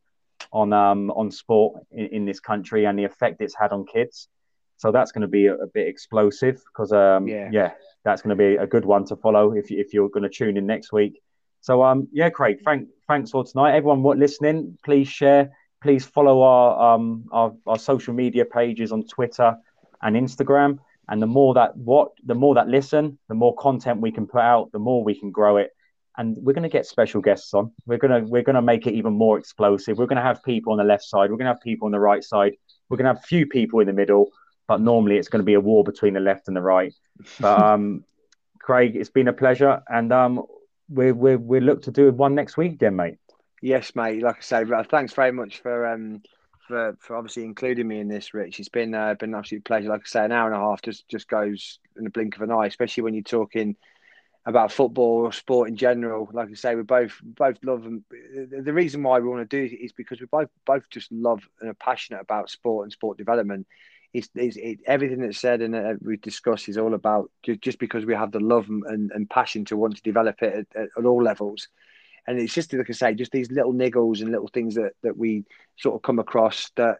on 0.51 0.73
um, 0.73 1.10
on 1.11 1.31
sport 1.31 1.81
in, 1.91 2.07
in, 2.07 2.26
this 2.26 2.39
country 2.39 2.85
and 2.85 2.99
the 2.99 3.05
effect 3.05 3.41
it's 3.41 3.55
had 3.55 3.72
on 3.72 3.85
kids. 3.85 4.27
So 4.77 4.91
that's 4.91 5.11
going 5.11 5.21
to 5.21 5.27
be 5.27 5.47
a, 5.47 5.55
a 5.55 5.67
bit 5.67 5.87
explosive 5.87 6.55
because, 6.55 6.91
um, 6.91 7.27
yeah. 7.27 7.49
yeah, 7.51 7.71
that's 8.03 8.21
going 8.21 8.35
to 8.37 8.41
be 8.41 8.55
a 8.55 8.67
good 8.67 8.85
one 8.85 9.05
to 9.05 9.15
follow 9.15 9.53
if, 9.53 9.71
if 9.71 9.93
you're 9.93 10.09
going 10.09 10.23
to 10.23 10.29
tune 10.29 10.57
in 10.57 10.65
next 10.65 10.91
week. 10.91 11.21
So, 11.61 11.83
um, 11.83 12.07
yeah, 12.11 12.29
Craig, 12.29 12.59
thank, 12.65 12.89
thanks 13.07 13.31
for 13.31 13.43
tonight. 13.43 13.75
Everyone 13.75 14.03
listening, 14.19 14.77
please 14.83 15.07
share. 15.07 15.51
Please 15.81 16.05
follow 16.05 16.41
our, 16.41 16.95
um, 16.95 17.25
our, 17.31 17.53
our 17.67 17.79
social 17.79 18.13
media 18.13 18.45
pages 18.45 18.91
on 18.91 19.05
Twitter 19.05 19.55
and 20.01 20.15
Instagram. 20.15 20.79
And 21.09 21.21
the 21.21 21.27
more 21.27 21.53
that 21.55 21.75
what 21.75 22.11
the 22.25 22.35
more 22.35 22.55
that 22.55 22.69
listen, 22.69 23.19
the 23.27 23.35
more 23.35 23.55
content 23.55 23.99
we 23.99 24.11
can 24.11 24.25
put 24.25 24.41
out, 24.41 24.71
the 24.71 24.79
more 24.79 25.03
we 25.03 25.19
can 25.19 25.31
grow 25.31 25.57
it. 25.57 25.71
And 26.17 26.37
we're 26.39 26.53
going 26.53 26.63
to 26.63 26.69
get 26.69 26.85
special 26.85 27.19
guests 27.21 27.53
on. 27.53 27.71
We're 27.85 27.97
going 27.97 28.23
to 28.23 28.29
we're 28.29 28.43
going 28.43 28.55
to 28.55 28.61
make 28.61 28.87
it 28.87 28.93
even 28.93 29.13
more 29.13 29.37
explosive. 29.37 29.97
We're 29.97 30.05
going 30.05 30.17
to 30.17 30.23
have 30.23 30.41
people 30.43 30.71
on 30.71 30.77
the 30.77 30.85
left 30.85 31.03
side. 31.03 31.29
We're 31.29 31.37
going 31.37 31.47
to 31.47 31.53
have 31.53 31.61
people 31.61 31.87
on 31.87 31.91
the 31.91 31.99
right 31.99 32.23
side. 32.23 32.53
We're 32.87 32.97
going 32.97 33.05
to 33.05 33.15
have 33.15 33.23
a 33.23 33.27
few 33.27 33.45
people 33.45 33.81
in 33.81 33.87
the 33.87 33.93
middle 33.93 34.29
but 34.68 34.81
normally 34.81 35.18
it's 35.18 35.27
going 35.27 35.41
to 35.41 35.45
be 35.45 35.53
a 35.53 35.60
war 35.60 35.84
between 35.84 36.14
the 36.14 36.19
left 36.19 36.48
and 36.48 36.56
the 36.56 36.61
right. 36.61 36.94
But 37.40 37.60
um, 37.64 38.03
Craig, 38.60 38.95
it's 38.95 39.10
been 39.10 39.27
a 39.27 39.34
pleasure, 39.34 39.81
and 39.88 40.11
um, 40.11 40.44
we 40.90 41.11
we 41.11 41.35
we 41.35 41.60
look 41.60 41.84
to 41.84 41.91
do 41.91 42.11
one 42.11 42.35
next 42.35 42.57
week, 42.57 42.80
then, 42.80 42.95
mate. 42.95 43.18
Yes, 43.61 43.95
mate. 43.95 44.22
Like 44.22 44.38
I 44.38 44.41
say, 44.41 44.65
thanks 44.90 45.14
very 45.14 45.31
much 45.31 45.60
for 45.60 45.88
um 45.88 46.22
for, 46.68 46.98
for 46.99 47.15
obviously 47.15 47.44
including 47.44 47.88
me 47.88 47.99
in 47.99 48.07
this, 48.07 48.34
Rich. 48.34 48.60
It's 48.60 48.69
been 48.69 48.94
uh, 48.94 49.14
been 49.15 49.34
an 49.34 49.40
absolute 49.40 49.65
pleasure. 49.65 49.90
Like 49.90 50.02
I 50.02 50.07
say, 50.07 50.26
an 50.26 50.31
hour 50.31 50.52
and 50.52 50.56
a 50.56 50.65
half 50.65 50.81
just 50.81 51.07
just 51.10 51.27
goes 51.27 51.80
in 51.98 52.03
the 52.03 52.10
blink 52.10 52.35
of 52.35 52.41
an 52.41 52.52
eye, 52.52 52.68
especially 52.68 53.03
when 53.03 53.14
you're 53.14 53.23
talking 53.23 53.76
about 54.45 54.72
football 54.72 55.26
or 55.26 55.31
sport 55.31 55.69
in 55.69 55.76
general. 55.77 56.30
Like 56.34 56.49
I 56.49 56.53
say, 56.53 56.76
we 56.76 56.84
both 56.84 57.19
both 57.23 57.57
love 57.64 57.84
them. 57.84 58.03
The 58.10 58.73
reason 58.73 59.03
why 59.03 59.19
we 59.19 59.30
want 59.30 59.49
to 59.49 59.57
do 59.57 59.73
it 59.73 59.77
is 59.77 59.94
because 59.94 60.19
we 60.19 60.26
both 60.26 60.49
both 60.65 60.90
just 60.90 61.11
love 61.11 61.48
and 61.61 61.69
are 61.69 61.76
passionate 61.76 62.22
about 62.22 62.49
sport 62.49 62.85
and 62.85 62.91
sport 62.91 63.18
development 63.18 63.68
it's, 64.14 64.30
it's 64.35 64.57
it, 64.57 64.80
everything 64.85 65.22
that's 65.22 65.40
said 65.40 65.61
and 65.61 65.76
uh, 65.76 65.94
we 66.02 66.18
discussed 66.18 66.69
is 66.69 66.77
all 66.77 66.94
about 66.94 67.31
just, 67.41 67.61
just 67.61 67.80
because 67.80 68.06
we 68.06 68.14
have 68.14 68.31
the 68.31 68.40
love 68.40 68.68
and, 68.69 69.11
and 69.11 69.30
passion 69.30 69.65
to 69.65 69.77
want 69.77 69.95
to 69.95 70.02
develop 70.03 70.41
it 70.41 70.68
at, 70.76 70.90
at, 70.98 71.06
all 71.06 71.22
levels. 71.22 71.68
And 72.27 72.40
it's 72.40 72.53
just 72.53 72.72
like 72.72 72.90
I 72.90 72.94
say, 72.94 73.14
just 73.15 73.31
these 73.31 73.52
little 73.52 73.73
niggles 73.73 74.22
and 74.22 74.31
little 74.31 74.48
things 74.48 74.76
that, 74.76 74.91
that 75.02 75.18
we 75.18 75.45
sort 75.77 75.95
of 75.95 76.03
come 76.03 76.19
across 76.19 76.69
that 76.76 76.99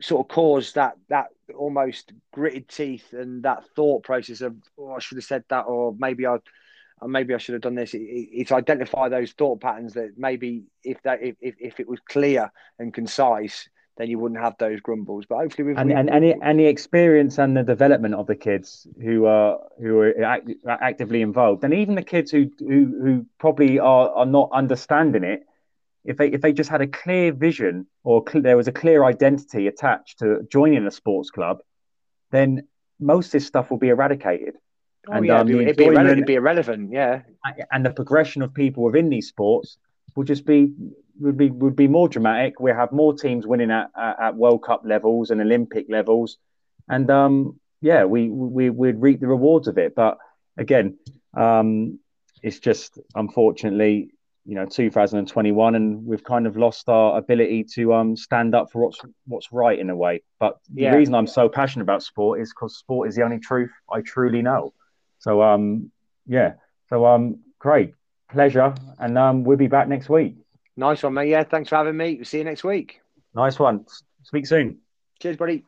sort 0.00 0.24
of 0.24 0.28
cause 0.28 0.72
that 0.72 0.94
that 1.08 1.26
almost 1.56 2.12
gritted 2.32 2.68
teeth 2.68 3.12
and 3.12 3.44
that 3.44 3.64
thought 3.74 4.02
process 4.02 4.42
of 4.42 4.54
oh 4.78 4.92
I 4.92 4.98
should 4.98 5.16
have 5.16 5.24
said 5.24 5.44
that 5.48 5.62
or 5.62 5.94
maybe 5.98 6.26
I 6.26 6.36
maybe 7.06 7.34
I 7.34 7.38
should 7.38 7.54
have 7.54 7.62
done 7.62 7.74
this. 7.74 7.94
It, 7.94 7.98
it, 7.98 8.28
it's 8.32 8.52
identify 8.52 9.08
those 9.08 9.32
thought 9.32 9.60
patterns 9.60 9.94
that 9.94 10.14
maybe 10.16 10.64
if 10.82 11.00
that 11.02 11.22
if, 11.22 11.36
if 11.40 11.80
it 11.80 11.88
was 11.88 12.00
clear 12.08 12.50
and 12.78 12.92
concise, 12.92 13.68
then 13.96 14.10
you 14.10 14.18
wouldn't 14.18 14.40
have 14.40 14.56
those 14.58 14.80
grumbles. 14.80 15.24
But 15.26 15.38
hopefully, 15.38 15.74
and, 15.76 15.92
and 15.92 16.10
any 16.10 16.34
any 16.42 16.66
experience 16.66 17.38
and 17.38 17.56
the 17.56 17.62
development 17.62 18.14
of 18.14 18.26
the 18.26 18.36
kids 18.36 18.86
who 19.02 19.26
are 19.26 19.58
who 19.80 19.98
are 19.98 20.22
act, 20.22 20.50
actively 20.68 21.22
involved, 21.22 21.64
and 21.64 21.72
even 21.74 21.94
the 21.94 22.02
kids 22.02 22.30
who 22.30 22.50
who, 22.58 23.00
who 23.02 23.26
probably 23.38 23.78
are, 23.78 24.10
are 24.10 24.26
not 24.26 24.50
understanding 24.52 25.24
it 25.24 25.42
if 26.06 26.16
they 26.16 26.28
if 26.28 26.40
they 26.40 26.52
just 26.52 26.70
had 26.70 26.80
a 26.80 26.86
clear 26.86 27.32
vision 27.32 27.86
or 28.04 28.22
cl- 28.26 28.42
there 28.42 28.56
was 28.56 28.68
a 28.68 28.72
clear 28.72 29.04
identity 29.04 29.66
attached 29.66 30.20
to 30.20 30.46
joining 30.50 30.86
a 30.86 30.90
sports 30.90 31.30
club, 31.30 31.58
then 32.30 32.62
most 33.00 33.26
of 33.26 33.32
this 33.32 33.46
stuff 33.46 33.70
will 33.70 33.78
be 33.78 33.88
eradicated. 33.88 34.54
Oh, 35.08 35.12
and 35.12 35.26
yeah, 35.26 35.40
um, 35.40 35.48
it'd, 35.48 35.76
be 35.76 35.84
irrelevant, 35.84 36.12
it'd 36.12 36.26
be 36.26 36.34
irrelevant, 36.34 36.92
yeah. 36.92 37.22
And 37.70 37.84
the 37.84 37.90
progression 37.90 38.42
of 38.42 38.54
people 38.54 38.82
within 38.84 39.08
these 39.08 39.28
sports 39.28 39.78
will 40.16 40.24
just 40.24 40.44
be 40.44 40.72
would 41.20 41.36
be 41.36 41.50
would 41.50 41.76
be 41.76 41.88
more 41.88 42.08
dramatic. 42.08 42.60
We 42.60 42.70
have 42.70 42.92
more 42.92 43.14
teams 43.14 43.46
winning 43.46 43.70
at, 43.70 43.90
at, 43.96 44.20
at 44.20 44.36
World 44.36 44.62
Cup 44.62 44.82
levels 44.84 45.30
and 45.30 45.40
Olympic 45.40 45.86
levels, 45.88 46.38
and 46.88 47.10
um, 47.10 47.60
yeah, 47.80 48.04
we 48.04 48.28
we 48.28 48.70
would 48.70 49.00
reap 49.00 49.20
the 49.20 49.26
rewards 49.26 49.68
of 49.68 49.78
it. 49.78 49.94
But 49.94 50.18
again, 50.56 50.98
um, 51.36 51.98
it's 52.42 52.58
just 52.58 52.98
unfortunately 53.14 54.10
you 54.46 54.54
know 54.54 54.64
2021 54.64 55.74
and 55.74 56.06
we've 56.06 56.22
kind 56.22 56.46
of 56.46 56.56
lost 56.56 56.88
our 56.88 57.18
ability 57.18 57.64
to 57.64 57.92
um 57.92 58.16
stand 58.16 58.54
up 58.54 58.70
for 58.70 58.84
what's 58.84 59.00
what's 59.26 59.52
right 59.52 59.78
in 59.78 59.90
a 59.90 59.96
way. 59.96 60.22
But 60.38 60.58
yeah. 60.72 60.92
the 60.92 60.98
reason 60.98 61.14
i'm 61.14 61.26
so 61.26 61.48
passionate 61.48 61.82
about 61.82 62.02
sport 62.02 62.40
is 62.40 62.50
because 62.50 62.76
sport 62.76 63.08
is 63.08 63.16
the 63.16 63.22
only 63.22 63.40
truth 63.40 63.72
i 63.92 64.00
truly 64.00 64.42
know. 64.42 64.72
So 65.18 65.42
um 65.42 65.90
yeah. 66.26 66.54
So 66.88 67.04
um 67.06 67.40
great. 67.58 67.94
Pleasure. 68.30 68.72
And 69.00 69.18
um 69.18 69.42
we'll 69.42 69.56
be 69.56 69.66
back 69.66 69.88
next 69.88 70.08
week 70.08 70.36
nice 70.76 71.02
one 71.02 71.14
mate. 71.14 71.28
Yeah 71.28 71.44
thanks 71.44 71.68
for 71.68 71.76
having 71.76 71.96
me. 71.96 72.16
We'll 72.16 72.24
see 72.24 72.38
you 72.38 72.44
next 72.44 72.64
week. 72.64 73.00
Nice 73.34 73.58
one. 73.58 73.86
Speak 74.22 74.46
soon. 74.46 74.78
Cheers 75.20 75.36
buddy 75.36 75.64